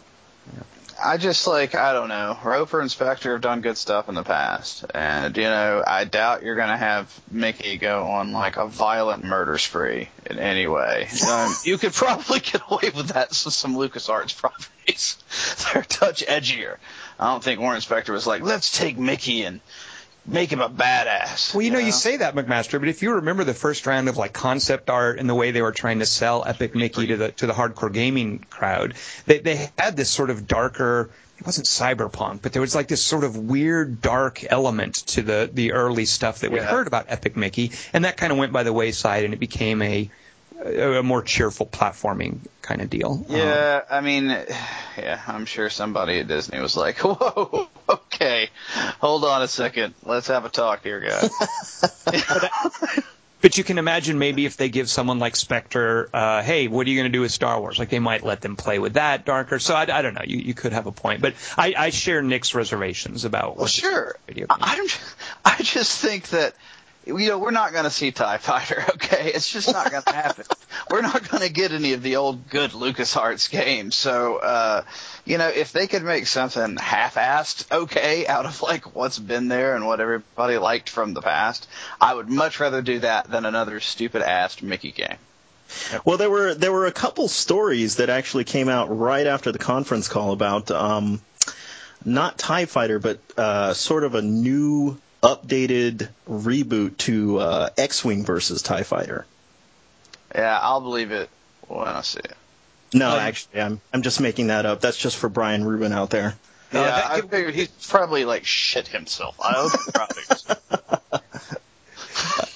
I 1.04 1.18
just 1.18 1.48
like 1.48 1.76
I 1.76 1.94
don't 1.94 2.08
know. 2.08 2.38
Roper 2.44 2.80
and 2.80 2.90
Spector 2.90 3.34
have 3.34 3.42
done 3.42 3.62
good 3.62 3.78
stuff 3.78 4.08
in 4.08 4.16
the 4.16 4.24
past, 4.24 4.86
and 4.96 5.36
you 5.36 5.44
know 5.44 5.84
I 5.86 6.06
doubt 6.06 6.44
you're 6.44 6.56
gonna 6.56 6.78
have 6.78 7.14
Mickey 7.30 7.78
go 7.78 8.04
on 8.04 8.32
like 8.32 8.58
a 8.58 8.68
violent 8.68 9.24
murder 9.24 9.58
spree 9.58 10.10
in 10.26 10.40
any 10.40 10.66
way. 10.68 11.08
Um, 11.30 11.54
you 11.66 11.78
could 11.78 11.94
probably 11.94 12.40
get 12.40 12.62
away 12.70 12.92
with 12.96 13.10
that 13.10 13.30
with 13.46 13.54
some 13.54 13.76
LucasArts 13.76 14.38
properties. 14.38 15.18
They're 15.74 15.82
a 15.82 15.86
touch 15.86 16.26
edgier. 16.26 16.78
I 17.20 17.32
don't 17.32 17.44
think 17.44 17.60
Warren 17.60 17.82
Spector 17.82 18.10
was 18.10 18.26
like, 18.26 18.42
let's 18.42 18.78
take 18.78 18.98
Mickey 18.98 19.44
and 19.44 19.60
make 20.26 20.52
him 20.52 20.62
a 20.62 20.70
badass. 20.70 21.54
Well, 21.54 21.62
you 21.62 21.72
know, 21.72 21.80
you 21.80 21.92
say 21.92 22.18
that, 22.18 22.36
McMaster, 22.36 22.80
but 22.80 22.88
if 22.90 23.02
you 23.02 23.16
remember 23.16 23.44
the 23.44 23.54
first 23.54 23.86
round 23.86 24.10
of 24.10 24.18
like 24.18 24.34
concept 24.34 24.90
art 24.90 25.20
and 25.20 25.30
the 25.30 25.36
way 25.36 25.52
they 25.52 25.62
were 25.62 25.72
trying 25.72 26.00
to 26.00 26.06
sell 26.06 26.44
Epic 26.46 26.76
Mickey 26.76 27.08
to 27.08 27.18
the 27.18 27.32
to 27.34 27.48
the 27.48 27.54
hardcore 27.54 27.92
gaming 27.92 28.40
crowd, 28.50 28.94
they 29.26 29.40
they 29.40 29.70
had 29.78 29.96
this 29.96 30.10
sort 30.10 30.30
of 30.30 30.48
darker. 30.48 31.10
It 31.40 31.46
wasn't 31.46 31.68
cyberpunk, 31.68 32.42
but 32.42 32.54
there 32.54 32.62
was 32.62 32.76
like 32.76 32.88
this 32.88 33.02
sort 33.02 33.24
of 33.24 33.36
weird, 33.36 34.02
dark 34.02 34.46
element 34.50 34.96
to 35.08 35.22
the 35.24 35.50
the 35.52 35.74
early 35.74 36.06
stuff 36.06 36.40
that 36.40 36.52
we 36.52 36.58
Yeah. 36.60 36.66
heard 36.66 36.88
about 36.88 37.08
Epic 37.10 37.36
Mickey, 37.36 37.72
and 37.92 38.06
that 38.06 38.18
kind 38.18 38.32
of 38.32 38.38
went 38.38 38.54
by 38.54 38.64
the 38.64 38.72
wayside, 38.72 39.26
and 39.26 39.34
it 39.34 39.40
became 39.40 39.82
a 39.82 40.10
a 40.64 41.00
a 41.00 41.04
more 41.04 41.22
cheerful 41.22 41.66
platforming 41.66 42.40
kind 42.62 42.82
of 42.82 42.90
deal. 42.90 43.26
Um, 43.30 43.36
Yeah, 43.36 43.82
I 43.90 44.02
mean, 44.02 44.26
yeah, 44.98 45.22
I'm 45.28 45.46
sure 45.46 45.70
somebody 45.70 46.20
at 46.20 46.28
Disney 46.28 46.60
was 46.60 46.76
like, 46.76 46.98
"Whoa, 47.04 47.68
okay, 47.90 48.50
hold 49.00 49.26
on 49.26 49.42
a 49.42 49.48
second, 49.48 49.94
let's 50.04 50.28
have 50.28 50.46
a 50.46 50.50
talk 50.50 50.84
here, 50.84 51.00
guys." 51.00 51.30
But 53.44 53.58
you 53.58 53.66
can 53.66 53.78
imagine 53.78 54.20
maybe 54.20 54.46
if 54.46 54.56
they 54.56 54.70
give 54.70 54.90
someone 54.90 55.20
like 55.20 55.34
Spector, 55.34 56.08
uh, 56.14 56.42
hey, 56.44 56.70
what 56.70 56.88
are 56.88 56.90
you 56.90 56.96
going 56.98 57.12
to 57.12 57.16
do 57.16 57.20
with 57.20 57.32
Star 57.34 57.60
Wars? 57.60 57.78
Like 57.78 57.90
they 57.90 58.00
might 58.00 58.24
let 58.24 58.40
them 58.40 58.56
play 58.56 58.80
with 58.80 58.94
that 58.94 59.26
darker. 59.26 59.60
So 59.60 59.76
I, 59.76 59.82
I 59.82 60.02
don't 60.02 60.14
know. 60.14 60.22
You, 60.26 60.38
you 60.38 60.54
could 60.54 60.72
have 60.72 60.88
a 60.88 60.94
point, 60.94 61.22
but 61.22 61.34
I, 61.58 61.74
I 61.78 61.90
share 61.90 62.22
Nick's 62.22 62.56
reservations 62.56 63.26
about. 63.26 63.58
Well, 63.58 63.68
sure. 63.68 64.16
I, 64.30 64.46
I 64.62 64.76
don't. 64.78 65.00
I 65.44 65.58
just 65.62 66.00
think 66.00 66.30
that 66.30 66.54
you 67.06 67.28
know 67.28 67.38
we're 67.38 67.52
not 67.52 67.72
going 67.72 67.84
to 67.84 67.90
see 67.90 68.12
Tie 68.12 68.38
Fighter. 68.38 68.84
Okay, 68.94 69.32
it's 69.34 69.50
just 69.50 69.72
not 69.72 69.92
going 69.92 70.04
to 70.04 70.14
happen. 70.14 70.46
we're 70.92 71.02
not 71.02 71.30
going 71.30 71.44
to 71.44 71.52
get 71.52 71.72
any 71.72 71.94
of 71.94 72.02
the 72.02 72.16
old 72.16 72.50
good 72.50 72.72
LucasArts 72.72 73.50
games. 73.50 73.96
So 73.96 74.38
uh, 74.38 74.84
you 75.26 75.38
know, 75.38 75.48
if 75.48 75.72
they 75.72 75.88
could 75.88 76.04
make 76.04 76.28
something 76.28 76.78
half-assed 76.78 77.72
okay 77.72 78.26
out 78.28 78.46
of 78.46 78.62
like 78.62 78.96
what's 78.96 79.20
been 79.20 79.48
there 79.50 79.76
and 79.76 79.86
what 79.86 80.00
everybody 80.00 80.58
liked 80.58 80.90
from 80.90 81.14
the 81.14 81.22
past, 81.22 81.68
I 82.00 82.14
would 82.14 82.30
much 82.30 82.60
rather 82.60 82.82
do 82.82 83.00
that 83.00 83.30
than 83.30 83.46
another 83.46 83.80
stupid-assed 83.80 84.62
Mickey 84.62 84.92
game. 84.92 85.18
Well, 86.06 86.18
there 86.18 86.30
were 86.30 86.54
there 86.54 86.72
were 86.72 86.86
a 86.86 86.92
couple 86.92 87.28
stories 87.28 87.98
that 87.98 88.10
actually 88.10 88.44
came 88.44 88.70
out 88.70 88.96
right 88.96 89.26
after 89.26 89.52
the 89.52 89.60
conference 89.60 90.08
call 90.08 90.32
about 90.32 90.72
um, 90.72 91.22
not 92.06 92.38
Tie 92.38 92.66
Fighter, 92.66 93.00
but 93.00 93.20
uh, 93.38 93.74
sort 93.74 94.04
of 94.04 94.16
a 94.16 94.22
new 94.22 94.98
updated 95.24 96.10
reboot 96.30 96.98
to 96.98 97.40
uh, 97.40 97.70
X-wing 97.78 98.26
versus 98.26 98.62
Tie 98.62 98.84
Fighter. 98.84 99.26
Yeah, 100.36 100.60
I'll 100.62 100.82
believe 100.82 101.12
it 101.12 101.30
when 101.68 101.88
I 101.88 102.02
see 102.02 102.20
it. 102.20 102.36
No, 102.94 103.10
Um, 103.12 103.20
actually, 103.20 103.62
I'm 103.62 103.82
I'm 103.92 104.02
just 104.04 104.20
making 104.22 104.48
that 104.48 104.66
up. 104.68 104.82
That's 104.82 104.98
just 104.98 105.18
for 105.18 105.30
Brian 105.30 105.64
Rubin 105.66 105.92
out 105.94 106.10
there. 106.12 106.36
Uh, 106.72 106.78
Yeah, 106.78 106.86
that 106.86 107.12
I 107.12 107.22
figured 107.22 107.56
he's 107.56 107.70
probably 107.88 108.26
like 108.26 108.46
shit 108.46 108.88
himself. 108.88 109.36
I 109.44 109.54
hope 109.54 109.72
he 109.72 109.92
probably 109.92 110.24
is. 110.30 110.46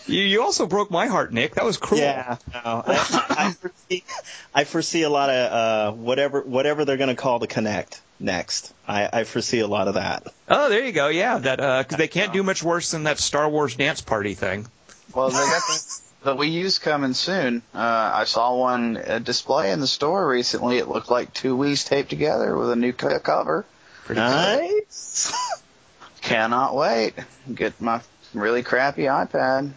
You, 0.07 0.21
you 0.21 0.41
also 0.41 0.65
broke 0.65 0.89
my 0.89 1.07
heart, 1.07 1.33
Nick. 1.33 1.55
That 1.55 1.65
was 1.65 1.77
cruel. 1.77 2.01
Yeah, 2.01 2.37
no, 2.53 2.83
I, 2.85 3.25
I, 3.29 3.51
foresee, 3.51 4.03
I 4.55 4.63
foresee 4.63 5.03
a 5.03 5.09
lot 5.09 5.29
of 5.29 5.51
uh, 5.51 5.91
whatever 5.97 6.41
whatever 6.41 6.85
they're 6.85 6.97
going 6.97 7.09
to 7.09 7.15
call 7.15 7.39
the 7.39 7.47
Kinect 7.47 7.99
next. 8.19 8.73
I, 8.87 9.09
I 9.11 9.23
foresee 9.25 9.59
a 9.59 9.67
lot 9.67 9.87
of 9.87 9.95
that. 9.95 10.27
Oh, 10.47 10.69
there 10.69 10.85
you 10.85 10.91
go. 10.91 11.09
Yeah, 11.09 11.37
that 11.39 11.57
because 11.57 11.97
they 11.97 12.07
can't 12.07 12.33
do 12.33 12.43
much 12.43 12.63
worse 12.63 12.91
than 12.91 13.03
that 13.03 13.19
Star 13.19 13.49
Wars 13.49 13.75
dance 13.75 14.01
party 14.01 14.33
thing. 14.33 14.67
Well, 15.13 15.29
they 15.29 15.35
got 15.35 15.61
the, 15.67 16.01
the 16.23 16.35
Wii 16.35 16.51
U's 16.53 16.79
coming 16.79 17.13
soon. 17.13 17.61
Uh, 17.73 18.11
I 18.13 18.23
saw 18.25 18.55
one 18.55 18.97
uh, 18.97 19.19
display 19.19 19.71
in 19.71 19.79
the 19.79 19.87
store 19.87 20.27
recently. 20.27 20.77
It 20.77 20.87
looked 20.87 21.09
like 21.09 21.33
two 21.33 21.57
Wii's 21.57 21.83
taped 21.83 22.09
together 22.09 22.55
with 22.57 22.71
a 22.71 22.75
new 22.75 22.93
cover. 22.93 23.65
Pretty 24.05 24.21
cool. 24.21 24.29
Nice. 24.29 25.33
Cannot 26.21 26.75
wait. 26.75 27.13
Get 27.53 27.79
my 27.81 28.01
really 28.33 28.63
crappy 28.63 29.03
iPad. 29.03 29.71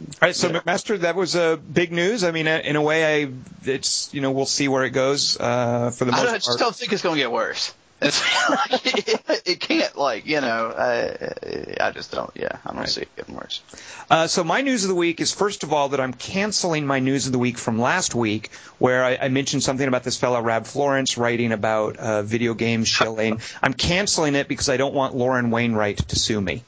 All 0.00 0.06
right, 0.22 0.34
so 0.36 0.48
McMaster, 0.50 0.98
that 1.00 1.14
was 1.14 1.36
uh, 1.36 1.56
big 1.56 1.92
news. 1.92 2.24
I 2.24 2.30
mean, 2.30 2.48
uh, 2.48 2.60
in 2.64 2.76
a 2.76 2.82
way, 2.82 3.22
I 3.24 3.30
it's 3.64 4.12
you 4.14 4.20
know 4.22 4.30
we'll 4.30 4.46
see 4.46 4.66
where 4.68 4.84
it 4.84 4.90
goes 4.90 5.38
uh, 5.38 5.90
for 5.90 6.04
the 6.06 6.12
I, 6.12 6.16
most 6.16 6.24
don't, 6.24 6.34
I 6.34 6.38
just 6.38 6.46
part. 6.48 6.58
don't 6.58 6.74
think 6.74 6.92
it's 6.92 7.02
going 7.02 7.16
to 7.16 7.20
get 7.20 7.30
worse. 7.30 7.74
It's 8.02 8.18
like, 8.48 8.86
it, 9.08 9.42
it 9.44 9.60
can't 9.60 9.94
like 9.96 10.24
you 10.26 10.40
know. 10.40 10.72
I, 10.74 11.88
I 11.88 11.90
just 11.90 12.10
don't. 12.12 12.30
Yeah, 12.34 12.48
I 12.64 12.70
don't 12.70 12.78
Right. 12.78 12.88
see 12.88 13.02
it 13.02 13.14
getting 13.14 13.34
worse. 13.34 13.60
Uh, 14.10 14.26
so 14.26 14.42
my 14.42 14.62
news 14.62 14.84
of 14.84 14.88
the 14.88 14.94
week 14.94 15.20
is 15.20 15.34
first 15.34 15.64
of 15.64 15.74
all 15.74 15.90
that 15.90 16.00
I'm 16.00 16.14
canceling 16.14 16.86
my 16.86 16.98
news 17.00 17.26
of 17.26 17.32
the 17.32 17.38
week 17.38 17.58
from 17.58 17.78
last 17.78 18.14
week, 18.14 18.50
where 18.78 19.04
I, 19.04 19.18
I 19.20 19.28
mentioned 19.28 19.62
something 19.62 19.86
about 19.86 20.02
this 20.02 20.16
fellow 20.16 20.40
Rab 20.40 20.64
Florence 20.64 21.18
writing 21.18 21.52
about 21.52 21.98
uh, 21.98 22.22
video 22.22 22.54
game 22.54 22.84
shilling. 22.96 23.42
I'm 23.62 23.74
canceling 23.74 24.34
it 24.34 24.48
because 24.48 24.70
I 24.70 24.78
don't 24.78 24.94
want 24.94 25.14
Lauren 25.14 25.50
Wainwright 25.50 25.98
to 26.08 26.16
sue 26.16 26.40
me. 26.40 26.62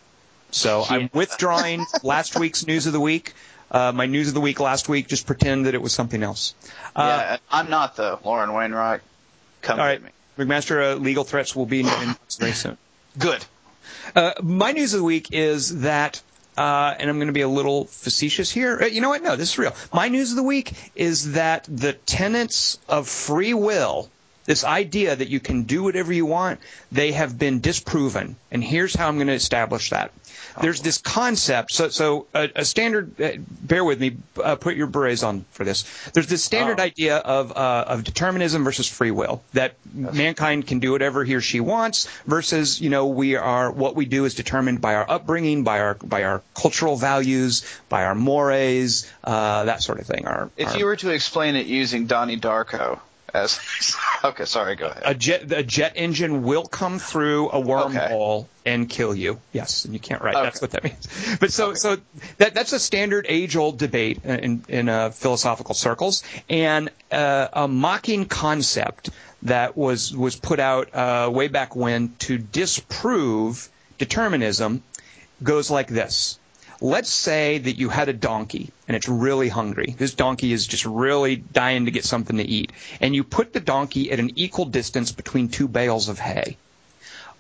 So 0.53 0.85
I'm 0.89 1.11
withdrawing 1.13 1.85
last 2.03 2.39
week's 2.39 2.67
news 2.67 2.87
of 2.87 2.93
the 2.93 3.01
week. 3.01 3.33
Uh, 3.71 3.91
my 3.91 4.05
news 4.07 4.29
of 4.29 4.35
the 4.35 4.41
week 4.41 4.61
last 4.61 4.89
week, 4.89 5.09
just 5.09 5.27
pretend 5.27 5.65
that 5.67 5.75
it 5.75 5.81
was 5.81 5.95
something 5.95 6.23
else. 6.23 6.55
Uh, 6.95 7.03
yeah, 7.03 7.37
I'm 7.51 7.71
not 7.71 7.97
though. 7.97 8.21
Lauren 8.23 8.53
Wainwright, 8.53 9.01
come 9.63 9.81
all 9.81 9.87
right, 9.87 10.03
me. 10.03 10.11
McMaster, 10.39 10.93
uh, 10.93 10.97
legal 10.97 11.25
threats 11.25 11.57
will 11.57 11.67
be 11.67 11.81
in, 11.81 11.87
in 11.87 12.15
very 12.39 12.53
soon. 12.53 12.77
Good. 13.19 13.43
Uh, 14.15 14.33
my 14.43 14.73
news 14.73 14.93
of 14.93 15.01
the 15.01 15.05
week 15.05 15.29
is 15.33 15.81
that, 15.81 16.21
uh, 16.59 16.95
and 16.99 17.09
I'm 17.09 17.17
going 17.17 17.29
to 17.29 17.33
be 17.33 17.41
a 17.43 17.49
little 17.49 17.87
facetious 17.87 18.51
here. 18.51 18.79
Uh, 18.83 18.87
You 18.87 19.01
know 19.01 19.09
what? 19.09 19.23
No, 19.23 19.37
this 19.37 19.53
is 19.53 19.59
real. 19.59 19.75
My 19.93 20.09
news 20.09 20.31
of 20.31 20.37
the 20.37 20.43
week 20.43 20.73
is 20.95 21.33
that 21.33 21.65
the 21.65 21.95
tenets 21.95 22.79
of 22.89 23.09
free 23.09 23.55
will, 23.55 24.11
this 24.45 24.65
idea 24.65 25.17
that 25.17 25.29
you 25.29 25.41
can 25.41 25.63
do 25.63 25.83
whatever 25.83 26.13
you 26.13 26.27
want, 26.27 26.61
they 26.91 27.13
have 27.13 27.39
been 27.39 27.61
disproven. 27.61 28.37
And 28.51 28.63
here's 28.63 28.95
how 28.95 29.09
I'm 29.09 29.17
going 29.17 29.29
to 29.29 29.35
establish 29.35 29.91
that. 29.91 30.13
There's 30.61 30.81
this 30.83 30.99
concept. 30.99 31.73
So, 31.73 31.89
so 31.89 32.27
a, 32.35 32.51
a 32.57 32.65
standard. 32.65 33.21
Uh, 33.21 33.33
bear 33.63 33.85
with 33.85 34.01
me. 34.01 34.17
Uh, 34.43 34.57
put 34.57 34.77
your 34.77 34.87
berets 34.87 35.23
on 35.23 35.45
for 35.53 35.65
this. 35.65 35.85
There's 36.13 36.27
this 36.27 36.45
standard 36.45 36.81
Oh. 36.81 36.83
idea 36.83 37.17
of 37.19 37.53
uh, 37.53 37.85
of 37.89 38.05
determinism 38.05 38.65
versus 38.65 38.87
free 38.89 39.11
will. 39.11 39.43
That 39.55 39.75
mankind 39.95 40.67
can 40.67 40.79
do 40.81 40.93
whatever 40.93 41.25
he 41.25 41.35
or 41.35 41.41
she 41.41 41.61
wants. 41.61 42.09
Versus, 42.27 42.81
you 42.81 42.91
know, 42.91 43.07
we 43.07 43.37
are 43.37 43.71
what 43.71 43.97
we 43.97 44.05
do 44.05 44.25
is 44.25 44.35
determined 44.35 44.81
by 44.81 44.95
our 44.95 45.09
upbringing, 45.11 45.65
by 45.65 45.81
our 45.81 45.95
by 45.95 46.25
our 46.25 46.43
cultural 46.55 46.97
values, 46.97 47.65
by 47.89 48.05
our 48.05 48.15
mores, 48.15 49.11
uh, 49.25 49.65
that 49.65 49.83
sort 49.83 50.01
of 50.01 50.07
thing. 50.07 50.27
Our, 50.27 50.51
If 50.57 50.69
our- 50.69 50.79
you 50.79 50.85
were 50.87 50.97
to 50.97 51.11
explain 51.11 51.57
it 51.57 51.67
using 51.67 52.07
Donnie 52.07 52.39
Darko 52.39 53.01
as 53.35 53.59
okay, 54.25 54.45
sorry, 54.45 54.77
go 54.77 54.87
ahead. 54.87 55.03
a 55.05 55.15
jet 55.15 55.53
a 55.53 55.63
jet 55.63 55.93
engine 55.97 56.43
will 56.43 56.65
come 56.65 56.99
through 56.99 57.51
a 57.51 57.61
wormhole 57.61 58.47
and 58.65 58.89
kill 58.89 59.15
you. 59.15 59.41
Yes, 59.53 59.85
and 59.85 59.95
you 59.95 60.01
can't 60.01 60.23
write. 60.23 60.35
That's 60.35 60.61
what 60.61 60.73
that 60.73 60.85
means. 60.85 61.37
But 61.41 61.53
so 61.53 61.75
so 61.75 61.97
that 62.39 62.55
that's 62.55 62.73
a 62.73 62.79
standard 62.79 63.27
age 63.29 63.57
old 63.57 63.79
debate 63.79 64.25
in 64.25 64.65
in 64.69 64.89
uh, 64.89 65.11
philosophical 65.11 65.75
circles 65.75 66.23
and 66.49 66.91
uh, 67.11 67.49
a 67.53 67.69
mocking 67.69 68.27
concept 68.27 69.11
that 69.43 69.77
was 69.77 70.15
was 70.15 70.37
put 70.37 70.61
out 70.61 70.95
uh, 70.95 71.31
way 71.33 71.49
back 71.49 71.75
when 71.75 72.15
to 72.21 72.39
disprove 72.39 73.69
determinism 73.99 74.83
goes 75.43 75.71
like 75.71 75.89
this. 75.89 76.39
Let's 76.83 77.11
say 77.11 77.59
that 77.59 77.79
you 77.79 77.91
had 77.91 78.09
a 78.09 78.13
donkey 78.13 78.73
and 78.89 78.97
it's 78.97 79.09
really 79.09 79.49
hungry. 79.49 79.95
This 79.97 80.15
donkey 80.15 80.53
is 80.53 80.67
just 80.67 80.85
really 80.85 81.37
dying 81.37 81.85
to 81.85 81.93
get 81.93 82.05
something 82.05 82.39
to 82.39 82.43
eat. 82.43 82.73
And 83.01 83.15
you 83.15 83.23
put 83.23 83.53
the 83.53 83.61
donkey 83.61 84.11
at 84.11 84.19
an 84.19 84.33
equal 84.35 84.65
distance 84.65 85.13
between 85.13 85.47
two 85.47 85.69
bales 85.69 86.09
of 86.09 86.19
hay. 86.19 86.57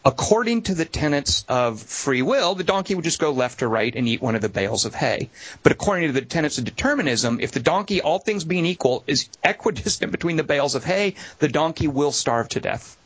According 0.05 0.63
to 0.63 0.77
the 0.77 0.85
tenets 0.85 1.45
of 1.49 1.83
free 1.83 2.23
will, 2.23 2.55
the 2.55 2.63
donkey 2.63 2.95
would 2.95 3.03
just 3.03 3.19
go 3.19 3.33
left 3.33 3.65
or 3.65 3.69
right 3.69 3.93
and 3.97 4.07
eat 4.07 4.23
one 4.23 4.37
of 4.37 4.43
the 4.43 4.49
bales 4.49 4.85
of 4.85 4.95
hay. 4.95 5.29
But 5.65 5.73
according 5.73 6.07
to 6.07 6.13
the 6.13 6.25
tenets 6.25 6.59
of 6.59 6.65
determinism, 6.65 7.41
if 7.41 7.51
the 7.51 7.59
donkey, 7.59 8.01
all 8.01 8.21
things 8.21 8.45
being 8.45 8.65
equal, 8.65 9.03
is 9.09 9.29
equidistant 9.43 10.13
between 10.13 10.37
the 10.37 10.45
bales 10.45 10.77
of 10.77 10.85
hay, 10.85 11.17
the 11.41 11.49
donkey 11.49 11.89
will 11.89 12.13
starve 12.13 12.49
to 12.51 12.61
death. 12.61 12.97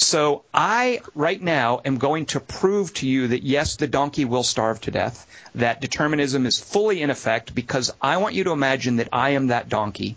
So 0.00 0.44
I, 0.54 1.00
right 1.16 1.42
now, 1.42 1.80
am 1.84 1.98
going 1.98 2.26
to 2.26 2.38
prove 2.38 2.94
to 2.94 3.06
you 3.08 3.26
that 3.28 3.42
yes, 3.42 3.74
the 3.74 3.88
donkey 3.88 4.24
will 4.24 4.44
starve 4.44 4.80
to 4.82 4.92
death, 4.92 5.26
that 5.56 5.80
determinism 5.80 6.46
is 6.46 6.60
fully 6.60 7.02
in 7.02 7.10
effect 7.10 7.52
because 7.52 7.90
I 8.00 8.18
want 8.18 8.36
you 8.36 8.44
to 8.44 8.52
imagine 8.52 8.96
that 8.96 9.08
I 9.12 9.30
am 9.30 9.48
that 9.48 9.68
donkey. 9.68 10.16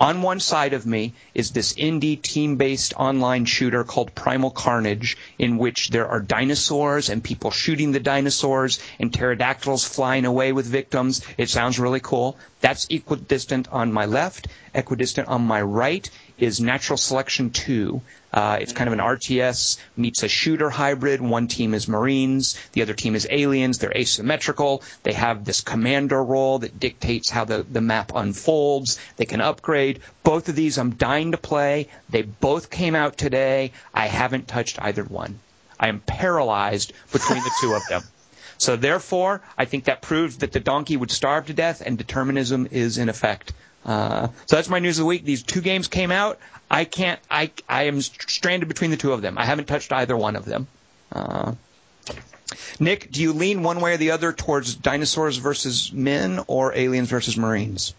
On 0.00 0.22
one 0.22 0.38
side 0.38 0.72
of 0.72 0.86
me 0.86 1.14
is 1.34 1.50
this 1.50 1.72
indie 1.72 2.22
team-based 2.22 2.94
online 2.96 3.44
shooter 3.44 3.82
called 3.82 4.14
Primal 4.14 4.52
Carnage, 4.52 5.16
in 5.36 5.58
which 5.58 5.88
there 5.90 6.06
are 6.06 6.20
dinosaurs 6.20 7.08
and 7.08 7.24
people 7.24 7.50
shooting 7.50 7.90
the 7.90 7.98
dinosaurs 7.98 8.78
and 9.00 9.12
pterodactyls 9.12 9.84
flying 9.84 10.26
away 10.26 10.52
with 10.52 10.66
victims. 10.66 11.22
It 11.36 11.50
sounds 11.50 11.80
really 11.80 11.98
cool. 11.98 12.36
That's 12.60 12.86
equidistant 12.88 13.66
on 13.72 13.92
my 13.92 14.06
left. 14.06 14.46
Equidistant 14.72 15.26
on 15.26 15.42
my 15.44 15.60
right 15.62 16.08
is 16.38 16.60
Natural 16.60 16.96
Selection 16.96 17.50
2. 17.50 18.00
Uh, 18.32 18.58
it's 18.60 18.72
kind 18.72 18.88
of 18.88 18.92
an 18.92 18.98
RTS 18.98 19.78
meets 19.96 20.22
a 20.22 20.28
shooter 20.28 20.68
hybrid. 20.68 21.20
One 21.20 21.48
team 21.48 21.72
is 21.72 21.88
Marines, 21.88 22.58
the 22.72 22.82
other 22.82 22.94
team 22.94 23.14
is 23.14 23.26
aliens. 23.30 23.78
They're 23.78 23.96
asymmetrical. 23.96 24.82
They 25.02 25.14
have 25.14 25.44
this 25.44 25.62
commander 25.62 26.22
role 26.22 26.58
that 26.58 26.78
dictates 26.78 27.30
how 27.30 27.44
the, 27.44 27.62
the 27.62 27.80
map 27.80 28.12
unfolds. 28.14 28.98
They 29.16 29.24
can 29.24 29.40
upgrade. 29.40 30.00
Both 30.22 30.48
of 30.48 30.56
these 30.56 30.78
I'm 30.78 30.90
dying 30.90 31.32
to 31.32 31.38
play. 31.38 31.88
They 32.10 32.22
both 32.22 32.70
came 32.70 32.94
out 32.94 33.16
today. 33.16 33.72
I 33.94 34.06
haven't 34.06 34.48
touched 34.48 34.80
either 34.80 35.04
one. 35.04 35.38
I 35.80 35.88
am 35.88 36.00
paralyzed 36.00 36.92
between 37.12 37.42
the 37.42 37.50
two 37.60 37.74
of 37.74 37.82
them. 37.88 38.02
So 38.60 38.74
therefore, 38.74 39.40
I 39.56 39.66
think 39.66 39.84
that 39.84 40.02
proves 40.02 40.38
that 40.38 40.50
the 40.50 40.58
donkey 40.58 40.96
would 40.96 41.12
starve 41.12 41.46
to 41.46 41.54
death 41.54 41.80
and 41.80 41.96
determinism 41.96 42.66
is 42.72 42.98
in 42.98 43.08
effect. 43.08 43.52
Uh, 43.84 44.28
so 44.46 44.56
that's 44.56 44.68
my 44.68 44.78
news 44.78 44.98
of 44.98 45.04
the 45.04 45.06
week. 45.06 45.24
These 45.24 45.42
two 45.42 45.60
games 45.60 45.88
came 45.88 46.10
out. 46.10 46.38
I 46.70 46.84
can't. 46.84 47.20
I 47.30 47.50
I 47.68 47.84
am 47.84 48.00
stranded 48.02 48.68
between 48.68 48.90
the 48.90 48.96
two 48.96 49.12
of 49.12 49.22
them. 49.22 49.38
I 49.38 49.44
haven't 49.44 49.66
touched 49.66 49.92
either 49.92 50.16
one 50.16 50.36
of 50.36 50.44
them. 50.44 50.66
Uh, 51.10 51.54
Nick, 52.80 53.10
do 53.10 53.22
you 53.22 53.32
lean 53.32 53.62
one 53.62 53.80
way 53.80 53.94
or 53.94 53.96
the 53.96 54.12
other 54.12 54.32
towards 54.32 54.74
dinosaurs 54.74 55.36
versus 55.36 55.92
men 55.92 56.40
or 56.46 56.74
aliens 56.74 57.08
versus 57.08 57.36
marines? 57.36 57.94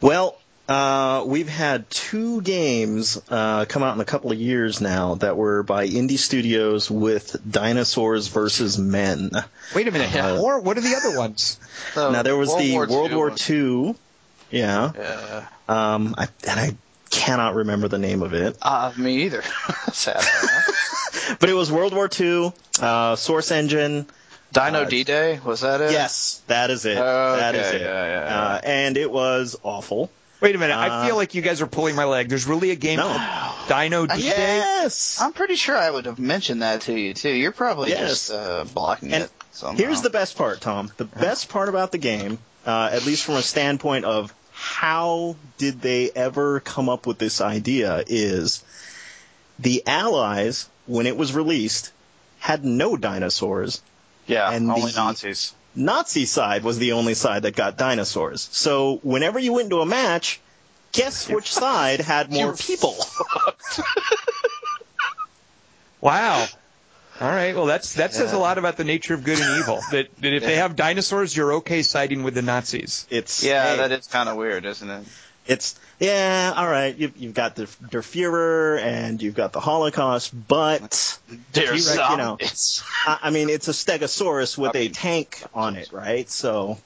Well, 0.00 0.38
uh, 0.68 1.24
we've 1.26 1.48
had 1.48 1.90
two 1.90 2.40
games 2.42 3.20
uh, 3.28 3.64
come 3.66 3.82
out 3.82 3.94
in 3.94 4.00
a 4.00 4.04
couple 4.04 4.30
of 4.30 4.38
years 4.38 4.80
now 4.80 5.16
that 5.16 5.36
were 5.36 5.62
by 5.62 5.88
indie 5.88 6.18
studios 6.18 6.90
with 6.90 7.36
dinosaurs 7.50 8.28
versus 8.28 8.78
men. 8.78 9.30
Wait 9.74 9.88
a 9.88 9.90
minute. 9.90 10.14
Uh, 10.14 10.40
or 10.40 10.60
what 10.60 10.78
are 10.78 10.82
the 10.82 10.94
other 10.94 11.18
ones? 11.18 11.58
So 11.92 12.12
now 12.12 12.22
there 12.22 12.36
was 12.36 12.50
World 12.50 12.62
the 12.62 12.72
War 12.74 12.86
World 12.86 13.10
II 13.10 13.16
War 13.16 13.28
one. 13.30 13.38
II. 13.50 13.94
Yeah. 14.50 14.92
Yeah. 14.96 15.46
Um, 15.68 16.14
I, 16.18 16.28
and 16.48 16.60
I 16.60 16.76
cannot 17.10 17.54
remember 17.54 17.88
the 17.88 17.98
name 17.98 18.22
of 18.22 18.34
it, 18.34 18.56
Uh, 18.62 18.92
me 18.96 19.24
either. 19.24 19.42
Sad. 19.92 20.24
but 21.40 21.48
it 21.48 21.54
was 21.54 21.70
World 21.70 21.92
War 21.94 22.08
II. 22.18 22.52
Uh, 22.80 23.16
Source 23.16 23.50
Engine. 23.50 24.06
Dino 24.52 24.82
Uh, 24.82 24.84
D-Day, 24.84 25.38
was 25.44 25.60
that 25.60 25.80
it? 25.80 25.92
Yes, 25.92 26.42
that 26.48 26.70
is 26.70 26.84
it. 26.84 26.98
Oh, 26.98 27.36
that 27.36 27.54
is 27.54 27.70
it. 27.72 27.82
yeah, 27.82 28.04
yeah, 28.04 28.24
yeah. 28.28 28.36
Uh, 28.54 28.60
and 28.64 28.96
it 28.96 29.08
was 29.10 29.56
awful. 29.62 30.10
Wait 30.40 30.56
a 30.56 30.58
minute. 30.58 30.74
I 30.76 30.88
Uh, 30.88 31.06
feel 31.06 31.14
like 31.16 31.34
you 31.36 31.42
guys 31.42 31.60
are 31.62 31.66
pulling 31.68 31.94
my 31.94 32.04
leg. 32.04 32.28
There's 32.28 32.46
really 32.46 32.70
a 32.72 32.74
game 32.76 32.96
No. 32.96 33.06
called 33.14 33.68
Dino 33.68 34.06
D 34.06 34.22
Day. 34.22 34.56
Yes. 34.58 35.20
I'm 35.20 35.32
pretty 35.32 35.54
sure 35.54 35.76
I 35.76 35.88
would 35.90 36.06
have 36.06 36.18
mentioned 36.18 36.62
that 36.62 36.80
to 36.82 36.92
you 36.98 37.14
too. 37.14 37.30
You're 37.30 37.52
probably 37.52 37.90
Yes. 37.90 38.08
just 38.10 38.30
uh, 38.32 38.64
blocking 38.74 39.12
And 39.12 39.24
it 39.24 39.30
somehow. 39.52 39.76
Here's 39.78 40.02
the 40.02 40.10
best 40.10 40.36
part, 40.36 40.60
Tom. 40.60 40.90
The 40.96 41.04
best 41.04 41.48
part 41.48 41.68
about 41.68 41.92
the 41.92 41.98
game, 41.98 42.38
uh, 42.66 42.88
at 42.92 43.04
least 43.06 43.24
from 43.24 43.36
a 43.36 43.42
standpoint 43.42 44.04
of 44.04 44.34
how 44.60 45.36
did 45.56 45.80
they 45.80 46.10
ever 46.10 46.60
come 46.60 46.90
up 46.90 47.06
with 47.06 47.16
this 47.16 47.40
idea, 47.40 48.04
is 48.06 48.62
the 49.58 49.82
Allies, 49.86 50.68
when 50.86 51.06
it 51.06 51.16
was 51.16 51.34
released, 51.34 51.92
had 52.38 52.62
no 52.62 52.94
dinosaurs. 52.94 53.80
yeah, 54.26 54.50
and 54.52 54.70
only 54.70 54.92
Nazis. 54.92 55.54
Nazi 55.74 56.26
side 56.26 56.62
was 56.62 56.78
the 56.78 56.92
only 56.92 57.14
side 57.14 57.44
that 57.44 57.56
got 57.56 57.78
dinosaurs. 57.78 58.48
So 58.52 59.00
whenever 59.02 59.38
you 59.38 59.54
went 59.54 59.66
into 59.66 59.80
a 59.80 59.86
match, 59.86 60.40
guess 60.92 61.26
which 61.34 61.50
side 61.50 62.00
had 62.00 62.30
more 62.30 62.54
people? 62.54 62.96
Wow. 66.02 66.46
All 67.20 67.28
right. 67.28 67.54
Well, 67.54 67.66
that's 67.66 67.94
that 67.94 68.14
says 68.14 68.32
a 68.32 68.38
lot 68.38 68.56
about 68.58 68.76
the 68.76 68.84
nature 68.84 69.14
of 69.14 69.24
good 69.24 69.38
and 69.38 69.58
evil. 69.58 69.80
That, 69.90 70.14
that 70.20 70.32
if 70.32 70.42
they 70.42 70.56
have 70.56 70.76
dinosaurs, 70.76 71.36
you're 71.36 71.54
okay 71.54 71.82
siding 71.82 72.22
with 72.22 72.34
the 72.34 72.42
Nazis. 72.42 73.06
It's 73.10 73.42
Yeah, 73.42 73.70
hey, 73.72 73.76
that 73.78 73.92
is 73.92 74.06
kind 74.06 74.28
of 74.28 74.36
weird, 74.36 74.64
isn't 74.64 74.88
it? 74.88 75.04
It's 75.46 75.78
yeah, 75.98 76.52
all 76.56 76.68
right. 76.68 76.96
You've, 76.96 77.16
you've 77.16 77.34
got 77.34 77.56
the 77.56 77.64
Der 77.90 78.02
Fuhrer 78.02 78.80
and 78.80 79.20
you've 79.20 79.34
got 79.34 79.52
the 79.52 79.60
Holocaust, 79.60 80.32
but 80.48 81.18
Dear 81.52 81.66
T-Rex, 81.72 81.96
you 81.96 82.16
know. 82.16 82.38
I, 83.06 83.18
I 83.24 83.30
mean, 83.30 83.50
it's 83.50 83.68
a 83.68 83.72
Stegosaurus 83.72 84.56
with 84.56 84.76
I 84.76 84.78
a 84.78 84.82
mean- 84.84 84.92
tank 84.92 85.42
on 85.52 85.76
it, 85.76 85.92
right? 85.92 86.28
So 86.30 86.78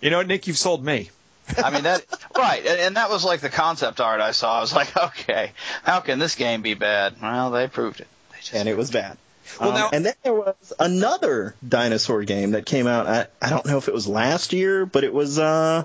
You 0.00 0.10
know 0.10 0.22
Nick? 0.22 0.46
You've 0.46 0.58
sold 0.58 0.84
me. 0.84 1.10
I 1.58 1.70
mean 1.70 1.82
that 1.82 2.04
right, 2.36 2.64
and, 2.64 2.80
and 2.80 2.96
that 2.96 3.10
was 3.10 3.24
like 3.24 3.40
the 3.40 3.48
concept 3.48 4.00
art 4.00 4.20
I 4.20 4.30
saw. 4.32 4.58
I 4.58 4.60
was 4.60 4.72
like, 4.74 4.96
okay, 5.04 5.52
how 5.82 6.00
can 6.00 6.18
this 6.20 6.34
game 6.36 6.62
be 6.62 6.74
bad? 6.74 7.14
Well, 7.20 7.50
they 7.50 7.66
proved 7.66 8.00
it. 8.00 8.06
They 8.32 8.38
just 8.38 8.54
and 8.54 8.68
it 8.68 8.76
was 8.76 8.90
bad. 8.90 9.16
Well, 9.60 9.70
Um, 9.86 9.90
and 9.92 10.06
then 10.06 10.14
there 10.22 10.34
was 10.34 10.72
another 10.78 11.54
dinosaur 11.66 12.22
game 12.24 12.52
that 12.52 12.66
came 12.66 12.86
out. 12.86 13.06
I, 13.06 13.26
I 13.42 13.50
don't 13.50 13.66
know 13.66 13.78
if 13.78 13.88
it 13.88 13.94
was 13.94 14.06
last 14.06 14.52
year, 14.52 14.86
but 14.86 15.04
it 15.04 15.12
was. 15.12 15.38
uh 15.38 15.84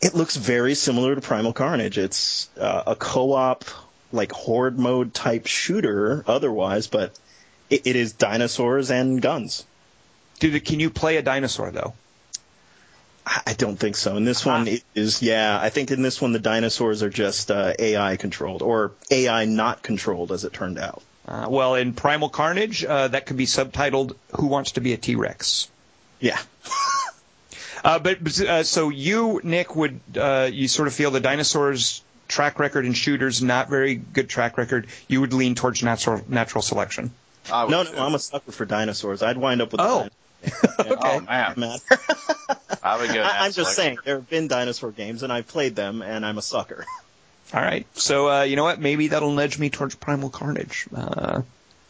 It 0.00 0.14
looks 0.14 0.36
very 0.36 0.74
similar 0.74 1.14
to 1.14 1.20
Primal 1.20 1.52
Carnage. 1.52 1.98
It's 1.98 2.48
uh, 2.58 2.84
a 2.86 2.94
co-op, 2.96 3.64
like 4.12 4.32
horde 4.32 4.78
mode 4.78 5.12
type 5.12 5.46
shooter, 5.46 6.24
otherwise, 6.26 6.86
but 6.86 7.18
it, 7.68 7.82
it 7.86 7.96
is 7.96 8.12
dinosaurs 8.12 8.90
and 8.90 9.20
guns. 9.20 9.64
Dude, 10.38 10.64
can 10.64 10.78
you 10.80 10.90
play 10.90 11.16
a 11.16 11.22
dinosaur 11.22 11.70
though? 11.72 11.94
I 13.26 13.42
I 13.48 13.52
don't 13.54 13.76
think 13.76 13.96
so. 13.96 14.16
In 14.16 14.24
this 14.24 14.46
one, 14.46 14.68
it 14.68 14.84
is 14.94 15.20
yeah. 15.20 15.58
I 15.60 15.68
think 15.70 15.90
in 15.90 16.00
this 16.00 16.20
one 16.20 16.32
the 16.32 16.38
dinosaurs 16.38 17.02
are 17.02 17.10
just 17.10 17.50
uh, 17.50 17.74
AI 17.78 18.16
controlled 18.16 18.62
or 18.62 18.92
AI 19.10 19.44
not 19.44 19.82
controlled, 19.82 20.32
as 20.32 20.44
it 20.44 20.52
turned 20.52 20.78
out. 20.78 21.02
Uh, 21.28 21.46
well, 21.50 21.74
in 21.74 21.92
Primal 21.92 22.30
Carnage, 22.30 22.84
uh, 22.84 23.08
that 23.08 23.26
could 23.26 23.36
be 23.36 23.44
subtitled 23.44 24.16
"Who 24.36 24.46
Wants 24.46 24.72
to 24.72 24.80
Be 24.80 24.94
a 24.94 24.96
T-Rex." 24.96 25.68
Yeah. 26.20 26.38
Uh, 27.84 27.96
but 28.00 28.22
but, 28.22 28.40
uh, 28.40 28.62
so 28.64 28.88
you, 28.88 29.40
Nick, 29.44 29.76
would 29.76 30.00
uh, 30.16 30.50
you 30.52 30.66
sort 30.66 30.88
of 30.88 30.94
feel 30.94 31.12
the 31.12 31.20
dinosaurs' 31.20 32.02
track 32.26 32.58
record 32.58 32.84
in 32.84 32.92
shooters 32.92 33.40
not 33.40 33.70
very 33.70 33.94
good 33.94 34.28
track 34.28 34.58
record? 34.58 34.88
You 35.06 35.20
would 35.20 35.32
lean 35.32 35.54
towards 35.54 35.80
natural 35.80 36.20
natural 36.26 36.60
selection. 36.60 37.12
I 37.52 37.68
No, 37.68 37.84
too. 37.84 37.94
no, 37.94 38.04
I'm 38.04 38.16
a 38.16 38.18
sucker 38.18 38.50
for 38.50 38.64
dinosaurs. 38.64 39.22
I'd 39.22 39.38
wind 39.38 39.62
up 39.62 39.70
with. 39.70 39.80
Oh. 39.80 40.08
the 40.42 40.98
Oh 41.00 41.20
man, 41.20 41.54
man. 41.56 41.78
I 42.82 42.98
would 43.00 43.14
go. 43.14 43.22
I, 43.22 43.44
I'm 43.44 43.52
just 43.52 43.70
Netflix. 43.70 43.74
saying 43.74 43.98
there 44.04 44.16
have 44.16 44.28
been 44.28 44.48
dinosaur 44.48 44.90
games 44.90 45.22
and 45.22 45.32
I've 45.32 45.46
played 45.46 45.76
them 45.76 46.02
and 46.02 46.26
I'm 46.26 46.36
a 46.36 46.42
sucker. 46.42 46.84
All 47.54 47.62
right. 47.62 47.86
So 47.94 48.30
uh, 48.30 48.42
you 48.42 48.56
know 48.56 48.64
what? 48.64 48.80
Maybe 48.80 49.08
that'll 49.08 49.32
nudge 49.32 49.58
me 49.58 49.70
towards 49.70 49.94
Primal 49.94 50.30
Carnage. 50.30 50.86
Uh, 50.94 51.42